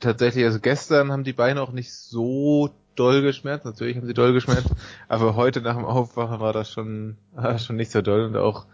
Tatsächlich, 0.00 0.44
also 0.44 0.60
gestern 0.60 1.10
haben 1.10 1.24
die 1.24 1.32
Beine 1.32 1.60
auch 1.60 1.72
nicht 1.72 1.92
so 1.92 2.70
doll 2.94 3.22
geschmerzt. 3.22 3.64
Natürlich 3.64 3.96
haben 3.96 4.06
sie 4.06 4.14
doll 4.14 4.32
geschmerzt. 4.32 4.70
Aber 5.08 5.34
heute 5.34 5.60
nach 5.60 5.76
dem 5.76 5.84
Aufwachen 5.84 6.40
war 6.40 6.52
das 6.52 6.70
schon, 6.70 7.16
war 7.32 7.58
schon 7.58 7.76
nicht 7.76 7.90
so 7.90 8.02
doll. 8.02 8.24
Und 8.24 8.36
auch 8.36 8.66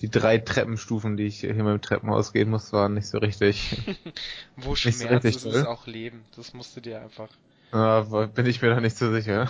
die 0.00 0.10
drei 0.10 0.38
Treppenstufen, 0.38 1.16
die 1.16 1.24
ich 1.24 1.40
hier 1.40 1.54
mit 1.54 1.66
dem 1.66 1.80
Treppenhaus 1.80 2.32
gehen 2.32 2.50
muss, 2.50 2.72
waren 2.72 2.94
nicht 2.94 3.06
so 3.06 3.18
richtig. 3.18 3.76
Wo 4.56 4.70
Nicht 4.70 4.82
so 4.82 5.06
Schmerz 5.06 5.24
richtig 5.24 5.46
ist, 5.46 5.56
ist 5.56 5.66
auch 5.66 5.86
Leben. 5.86 6.24
Das 6.36 6.54
musst 6.54 6.76
du 6.76 6.80
dir 6.80 7.00
einfach. 7.00 7.28
Aber 7.70 8.26
bin 8.26 8.46
ich 8.46 8.60
mir 8.60 8.70
da 8.70 8.80
nicht 8.80 8.96
so 8.96 9.10
sicher. 9.12 9.48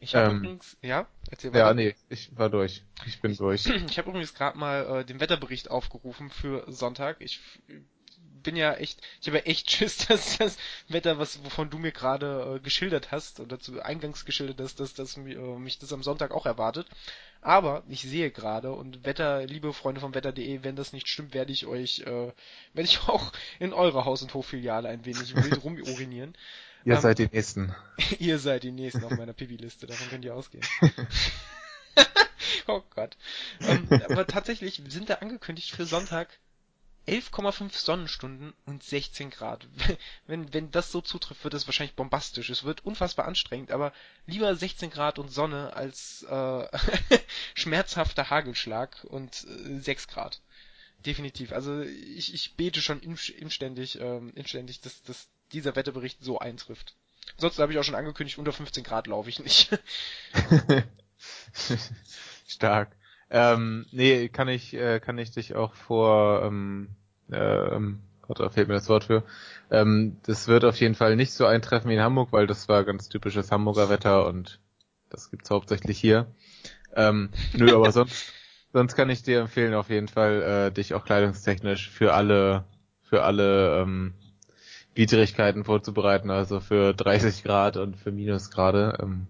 Ich 0.00 0.14
habe 0.14 0.26
Ähm, 0.26 0.42
übrigens, 0.42 0.76
ja, 0.82 1.06
erzähl 1.30 1.52
Ja, 1.52 1.64
weiter. 1.64 1.74
nee, 1.74 1.94
ich 2.08 2.36
war 2.36 2.50
durch. 2.50 2.82
Ich 3.06 3.20
bin 3.20 3.36
durch. 3.36 3.64
Ich 3.90 3.98
habe 3.98 4.10
übrigens 4.10 4.34
gerade 4.34 4.58
mal 4.58 5.00
äh, 5.00 5.04
den 5.04 5.20
Wetterbericht 5.20 5.70
aufgerufen 5.70 6.30
für 6.30 6.64
Sonntag. 6.70 7.16
Ich 7.20 7.40
bin 8.44 8.56
ja 8.56 8.74
echt, 8.74 9.00
ich 9.20 9.26
habe 9.26 9.38
ja 9.38 9.44
echt 9.44 9.70
Schiss, 9.70 10.06
dass 10.06 10.38
das 10.38 10.56
Wetter, 10.88 11.18
was 11.18 11.44
wovon 11.44 11.70
du 11.70 11.78
mir 11.78 11.92
gerade 11.92 12.56
äh, 12.56 12.60
geschildert 12.60 13.10
hast 13.12 13.40
oder 13.40 13.58
zu 13.58 13.80
eingangs 13.82 14.24
geschildert 14.24 14.60
hast, 14.60 14.80
dass, 14.80 14.94
dass 14.94 15.16
mi- 15.16 15.34
äh, 15.34 15.58
mich 15.58 15.78
das 15.78 15.92
am 15.92 16.02
Sonntag 16.02 16.30
auch 16.30 16.46
erwartet. 16.46 16.86
Aber 17.40 17.84
ich 17.88 18.02
sehe 18.02 18.30
gerade 18.30 18.72
und 18.72 19.04
Wetter, 19.04 19.46
liebe 19.46 19.72
Freunde 19.72 20.00
vom 20.00 20.14
Wetter.de, 20.14 20.62
wenn 20.64 20.76
das 20.76 20.92
nicht 20.92 21.08
stimmt, 21.08 21.34
werde 21.34 21.52
ich 21.52 21.66
euch, 21.66 22.00
äh, 22.00 22.32
werde 22.74 22.88
ich 22.88 23.00
auch 23.08 23.32
in 23.58 23.72
eurer 23.72 24.04
Haus- 24.04 24.22
und 24.22 24.34
Hoffiliale 24.34 24.88
ein 24.88 25.04
wenig 25.04 25.40
wild 25.42 25.62
rumurinieren. 25.62 26.34
Ihr 26.84 26.94
Ähm, 26.94 27.00
seid 27.00 27.18
die 27.18 27.28
Nächsten. 27.28 27.74
Ihr 28.18 28.38
seid 28.38 28.62
die 28.62 28.72
Nächsten 28.72 29.04
auf 29.04 29.12
meiner 29.16 29.32
Pipi-Liste, 29.32 29.86
davon 29.86 30.08
könnt 30.08 30.24
ihr 30.24 30.34
ausgehen. 30.34 30.64
oh 32.66 32.82
Gott. 32.90 33.16
Ähm, 33.60 33.88
aber 34.08 34.26
tatsächlich 34.26 34.80
sind 34.88 35.10
da 35.10 35.14
angekündigt 35.14 35.70
für 35.70 35.86
Sonntag 35.86 36.28
11,5 37.08 37.72
Sonnenstunden 37.72 38.52
und 38.66 38.82
16 38.82 39.30
Grad. 39.30 39.66
Wenn, 40.26 40.52
wenn 40.52 40.70
das 40.70 40.92
so 40.92 41.00
zutrifft, 41.00 41.42
wird 41.42 41.54
es 41.54 41.66
wahrscheinlich 41.66 41.96
bombastisch. 41.96 42.50
Es 42.50 42.64
wird 42.64 42.84
unfassbar 42.84 43.24
anstrengend, 43.26 43.70
aber 43.72 43.92
lieber 44.26 44.54
16 44.54 44.90
Grad 44.90 45.18
und 45.18 45.30
Sonne 45.30 45.74
als 45.74 46.22
äh, 46.28 46.68
schmerzhafter 47.54 48.28
Hagelschlag 48.28 49.04
und 49.04 49.46
äh, 49.48 49.80
6 49.80 50.08
Grad. 50.08 50.42
Definitiv. 51.06 51.52
Also 51.52 51.80
ich, 51.80 52.34
ich 52.34 52.54
bete 52.56 52.82
schon 52.82 53.00
inst- 53.00 53.32
inständig, 53.32 53.98
ähm, 54.00 54.32
inständig, 54.34 54.80
dass, 54.82 55.02
dass 55.04 55.28
dieser 55.52 55.76
Wetterbericht 55.76 56.22
so 56.22 56.38
eintrifft. 56.38 56.94
Ansonsten 57.34 57.62
habe 57.62 57.72
ich 57.72 57.78
auch 57.78 57.84
schon 57.84 57.94
angekündigt, 57.94 58.38
unter 58.38 58.52
15 58.52 58.84
Grad 58.84 59.06
laufe 59.06 59.28
ich 59.28 59.38
nicht. 59.38 59.78
Stark. 62.48 62.96
Ähm, 63.30 63.86
nee, 63.92 64.28
kann 64.28 64.48
ich, 64.48 64.74
äh, 64.74 65.00
kann 65.00 65.18
ich 65.18 65.30
dich 65.30 65.54
auch 65.54 65.74
vor, 65.74 66.42
ähm, 66.44 66.88
ähm, 67.30 68.00
Gott, 68.22 68.40
da 68.40 68.48
fehlt 68.48 68.68
mir 68.68 68.74
das 68.74 68.88
Wort 68.88 69.04
für. 69.04 69.22
Ähm, 69.70 70.18
das 70.24 70.48
wird 70.48 70.64
auf 70.64 70.80
jeden 70.80 70.94
Fall 70.94 71.16
nicht 71.16 71.32
so 71.32 71.46
eintreffen 71.46 71.90
wie 71.90 71.94
in 71.94 72.02
Hamburg, 72.02 72.32
weil 72.32 72.46
das 72.46 72.68
war 72.68 72.84
ganz 72.84 73.08
typisches 73.08 73.52
Hamburger 73.52 73.90
Wetter 73.90 74.26
und 74.26 74.60
das 75.10 75.30
gibt's 75.30 75.50
hauptsächlich 75.50 75.98
hier. 75.98 76.26
Ähm, 76.94 77.30
nö, 77.54 77.74
aber 77.74 77.92
sonst, 77.92 78.32
sonst 78.72 78.94
kann 78.96 79.10
ich 79.10 79.22
dir 79.22 79.40
empfehlen, 79.40 79.74
auf 79.74 79.90
jeden 79.90 80.08
Fall, 80.08 80.42
äh, 80.42 80.72
dich 80.72 80.94
auch 80.94 81.04
kleidungstechnisch 81.04 81.90
für 81.90 82.14
alle, 82.14 82.64
für 83.02 83.22
alle, 83.22 83.82
ähm, 83.82 84.14
Widrigkeiten 84.98 85.62
vorzubereiten, 85.62 86.28
also 86.28 86.58
für 86.58 86.92
30 86.92 87.44
Grad 87.44 87.76
und 87.76 87.96
für 87.96 88.10
Minusgrade. 88.10 88.98
Ähm, 89.00 89.28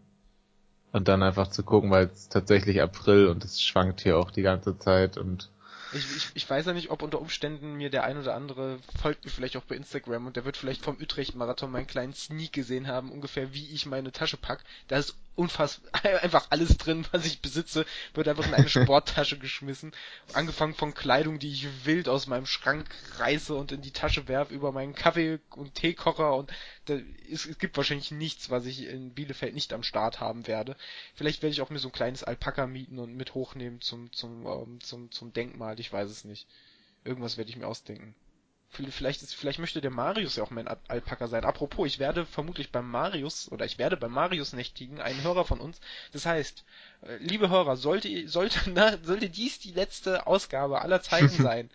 und 0.93 1.09
dann 1.09 1.23
einfach 1.23 1.49
zu 1.49 1.63
gucken, 1.63 1.91
weil 1.91 2.07
es 2.07 2.31
tatsächlich 2.31 2.81
April 2.81 3.27
und 3.27 3.45
es 3.45 3.63
schwankt 3.63 4.01
hier 4.01 4.17
auch 4.17 4.31
die 4.31 4.41
ganze 4.41 4.79
Zeit 4.79 5.19
und 5.19 5.51
Ich, 5.93 6.17
ich, 6.17 6.31
ich 6.33 6.49
weiß 6.49 6.65
ja 6.65 6.73
nicht, 6.73 6.91
ob 6.91 7.03
unter 7.03 7.21
Umständen 7.21 7.75
mir 7.75 7.91
der 7.91 8.05
ein 8.05 8.17
oder 8.17 8.35
andere 8.35 8.79
folgt 8.99 9.27
mir 9.27 9.31
vielleicht 9.31 9.59
auch 9.59 9.65
bei 9.65 9.77
Instagram 9.77 10.27
und 10.27 10.37
der 10.37 10.47
wird 10.47 10.57
vielleicht 10.57 10.83
vom 10.83 10.97
Utrecht-Marathon 10.99 11.71
meinen 11.71 11.87
kleinen 11.87 12.15
Sneak 12.15 12.55
gesehen 12.55 12.89
haben, 12.89 13.13
ungefähr 13.13 13.53
wie 13.53 13.69
ich 13.71 13.85
meine 13.85 14.11
Tasche 14.11 14.39
pack. 14.39 14.65
Da 14.89 14.97
ist 14.97 15.15
unfassbar 15.39 16.05
einfach 16.23 16.49
alles 16.51 16.77
drin, 16.77 17.07
was 17.13 17.25
ich 17.25 17.41
besitze, 17.41 17.87
wird 18.13 18.27
einfach 18.27 18.47
in 18.47 18.55
eine 18.55 18.69
Sporttasche 18.69 19.39
geschmissen. 19.39 19.93
Angefangen 20.33 20.75
von 20.75 20.95
Kleidung, 20.95 21.39
die 21.39 21.53
ich 21.53 21.87
wild 21.87 22.09
aus 22.09 22.27
meinem 22.27 22.47
Schrank 22.47 22.87
reiße 23.19 23.55
und 23.55 23.71
in 23.71 23.81
die 23.81 23.93
Tasche 23.93 24.27
werfe, 24.27 24.53
über 24.53 24.73
meinen 24.73 24.95
Kaffee- 24.95 25.39
und 25.51 25.75
Teekocher 25.75 26.35
und 26.35 26.51
da, 26.87 26.99
es, 27.31 27.47
es 27.47 27.59
gibt 27.59 27.77
wahrscheinlich 27.77 28.11
nichts, 28.11 28.51
was 28.51 28.67
ich 28.67 28.87
in 28.87 29.15
Bielefeld 29.15 29.55
nicht 29.55 29.73
am 29.73 29.85
Start 29.85 30.19
haben 30.19 30.49
werde. 30.49 30.77
Vielleicht 31.15 31.43
werde 31.43 31.53
ich 31.53 31.61
auch 31.61 31.71
mir 31.71 31.79
so 31.79 31.89
ein 31.89 31.93
kleines 31.93 32.25
Alpaka 32.25 32.67
mieten 32.67 32.99
und 32.99 33.15
mit 33.15 33.35
hochnehmen 33.35 33.81
zum, 33.81 34.13
zum, 34.13 34.45
ähm, 34.47 34.81
zum, 34.81 35.11
zum 35.13 35.33
Denkmal. 35.33 35.79
Ich 35.79 35.93
weiß 35.93 36.11
es 36.11 36.25
nicht. 36.25 36.49
Irgendwas 37.05 37.37
werde 37.37 37.51
ich 37.51 37.57
mir 37.57 37.69
ausdenken. 37.69 38.15
Vielleicht 38.71 39.23
ist, 39.23 39.35
vielleicht 39.35 39.59
möchte 39.59 39.81
der 39.81 39.91
Marius 39.91 40.37
ja 40.37 40.45
auch 40.45 40.51
mein 40.51 40.69
Al- 40.69 40.79
Alpaka 40.89 41.27
sein. 41.27 41.45
Apropos, 41.45 41.87
ich 41.87 41.99
werde 41.99 42.27
vermutlich 42.27 42.71
beim 42.71 42.89
Marius, 42.91 43.51
oder 43.51 43.65
ich 43.65 43.79
werde 43.79 43.97
beim 43.97 44.13
Marius 44.13 44.53
nächtigen, 44.53 45.01
einen 45.01 45.23
Hörer 45.23 45.45
von 45.45 45.59
uns. 45.61 45.81
Das 46.13 46.27
heißt, 46.27 46.65
äh, 47.03 47.17
liebe 47.17 47.49
Hörer, 47.49 47.77
sollte, 47.77 48.29
sollte, 48.29 48.59
na, 48.71 48.99
sollte 49.03 49.31
dies 49.31 49.59
die 49.59 49.73
letzte 49.73 50.27
Ausgabe 50.27 50.83
aller 50.83 51.03
Zeiten 51.03 51.29
sein, 51.43 51.71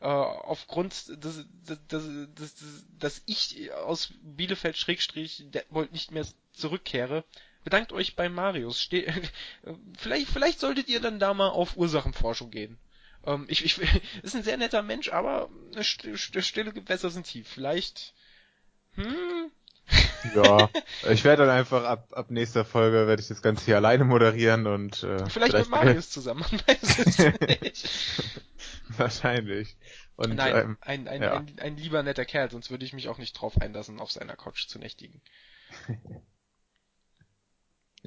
äh, 0.00 0.06
aufgrund 0.06 0.92
des, 1.24 1.46
des, 1.66 1.86
des, 1.88 2.54
des, 2.54 2.84
dass 2.98 3.22
ich 3.26 3.72
aus 3.72 4.12
Bielefeld 4.22 4.76
Schrägstrich 4.76 5.46
nicht 5.90 6.10
mehr 6.10 6.26
zurückkehre, 6.52 7.24
bedankt 7.64 7.92
euch 7.92 8.14
bei 8.14 8.28
Marius. 8.28 8.80
Ste 8.82 9.12
vielleicht, 9.98 10.28
vielleicht 10.28 10.60
solltet 10.60 10.88
ihr 10.88 11.00
dann 11.00 11.18
da 11.18 11.32
mal 11.34 11.48
auf 11.48 11.76
Ursachenforschung 11.76 12.50
gehen. 12.50 12.78
Ähm, 13.26 13.44
ich, 13.48 13.64
ich, 13.64 13.78
ist 14.22 14.36
ein 14.36 14.42
sehr 14.42 14.56
netter 14.56 14.82
Mensch, 14.82 15.12
aber 15.12 15.48
eine 15.72 15.84
st 15.84 16.08
st 16.16 16.44
stille 16.44 16.72
Gewässer 16.72 17.10
sind 17.10 17.26
tief. 17.26 17.48
Vielleicht, 17.48 18.14
hm, 18.94 19.50
ja, 20.34 20.68
ich 21.10 21.24
werde 21.24 21.46
dann 21.46 21.56
einfach 21.56 21.84
ab, 21.84 22.08
ab 22.12 22.30
nächster 22.30 22.64
Folge 22.64 23.06
werde 23.06 23.22
ich 23.22 23.28
das 23.28 23.42
Ganze 23.42 23.64
hier 23.66 23.76
alleine 23.76 24.04
moderieren 24.04 24.66
und 24.66 25.02
äh, 25.02 25.28
vielleicht, 25.28 25.54
mit 25.54 25.68
Marius 25.68 26.10
zusammen, 26.16 26.44
man 26.50 26.60
weiß 26.66 26.98
es 26.98 27.18
nicht. 27.18 27.88
wahrscheinlich. 28.96 29.76
Und 30.16 30.34
Nein, 30.34 30.56
ähm, 30.56 30.78
ein, 30.80 31.08
ein, 31.08 31.22
ja. 31.22 31.34
ein, 31.34 31.58
ein 31.58 31.76
lieber 31.76 32.02
netter 32.02 32.24
Kerl, 32.24 32.50
sonst 32.50 32.70
würde 32.70 32.84
ich 32.84 32.92
mich 32.92 33.08
auch 33.08 33.18
nicht 33.18 33.34
drauf 33.34 33.60
einlassen, 33.60 34.00
auf 34.00 34.10
seiner 34.10 34.36
Couch 34.36 34.66
zu 34.66 34.78
nächtigen. 34.78 35.20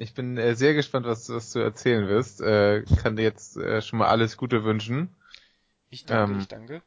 Ich 0.00 0.14
bin 0.14 0.38
äh, 0.38 0.54
sehr 0.54 0.74
gespannt, 0.74 1.06
was, 1.06 1.28
was 1.28 1.52
du 1.52 1.58
erzählen 1.58 2.08
wirst. 2.08 2.40
Äh, 2.40 2.84
kann 3.02 3.16
dir 3.16 3.22
jetzt 3.22 3.56
äh, 3.56 3.82
schon 3.82 3.98
mal 3.98 4.08
alles 4.08 4.36
Gute 4.36 4.64
wünschen. 4.64 5.14
Ich 5.90 6.06
danke, 6.06 6.32
Ähm, 6.32 6.38
ich 6.40 6.48
danke. 6.48 6.82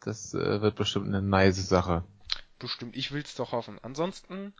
Das 0.00 0.32
äh, 0.32 0.62
wird 0.62 0.76
bestimmt 0.76 1.08
eine 1.08 1.20
nice 1.20 1.68
Sache. 1.68 2.04
Bestimmt, 2.58 2.96
ich 2.96 3.12
will's 3.12 3.34
doch 3.34 3.52
hoffen. 3.52 3.78
Ansonsten, 3.82 4.54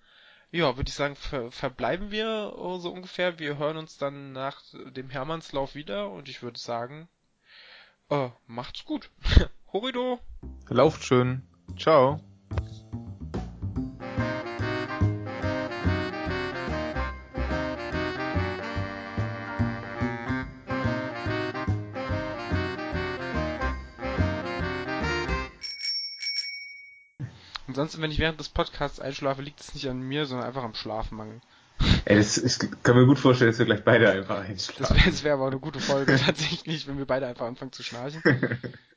ja, 0.51 0.77
würde 0.77 0.89
ich 0.89 0.95
sagen, 0.95 1.17
ver 1.17 1.51
verbleiben 1.51 2.11
wir 2.11 2.53
äh, 2.57 2.81
so 2.81 2.93
ungefähr. 2.93 3.39
Wir 3.39 3.57
hören 3.57 3.79
uns 3.79 3.97
dann 3.97 4.33
nach 4.33 4.63
dem 4.95 5.09
Hermannslauf 5.09 5.75
wieder 5.75 6.11
und 6.11 6.29
ich 6.29 6.43
würde 6.43 6.59
sagen, 6.59 7.09
äh, 8.11 8.29
macht's 8.47 8.85
gut. 8.85 9.11
Horido! 9.73 10.21
Lauft 10.69 11.05
schön. 11.05 11.43
Ciao. 11.79 12.21
Ansonsten, 27.81 28.03
wenn 28.03 28.11
ich 28.11 28.19
während 28.19 28.39
des 28.39 28.51
Podcasts 28.51 29.01
einschlafe, 29.01 29.41
liegt 29.41 29.59
es 29.61 29.73
nicht 29.75 29.89
an 29.89 30.01
mir, 30.01 30.27
sondern 30.27 30.47
einfach 30.47 30.65
am 30.65 30.75
Schlafmangel. 30.75 31.41
Ey, 32.05 32.17
das, 32.17 32.37
ich 32.37 32.59
kann 32.83 32.95
mir 32.95 33.07
gut 33.07 33.19
vorstellen, 33.19 33.51
dass 33.51 33.59
wir 33.59 33.65
gleich 33.65 33.83
beide 33.85 34.11
einfach 34.11 34.41
Das 34.41 34.49
einschlafen. 34.51 34.97
wäre 34.97 35.11
das 35.11 35.25
wär 35.25 35.33
aber 35.33 35.47
eine 35.47 35.59
gute 35.59 35.81
Folge 35.81 36.15
tatsächlich, 36.27 36.87
wenn 36.87 36.99
wir 36.99 37.07
beide 37.07 37.27
einfach 37.27 37.47
anfangen 37.47 37.73
zu 37.73 37.83
schnarchen. 37.83 38.23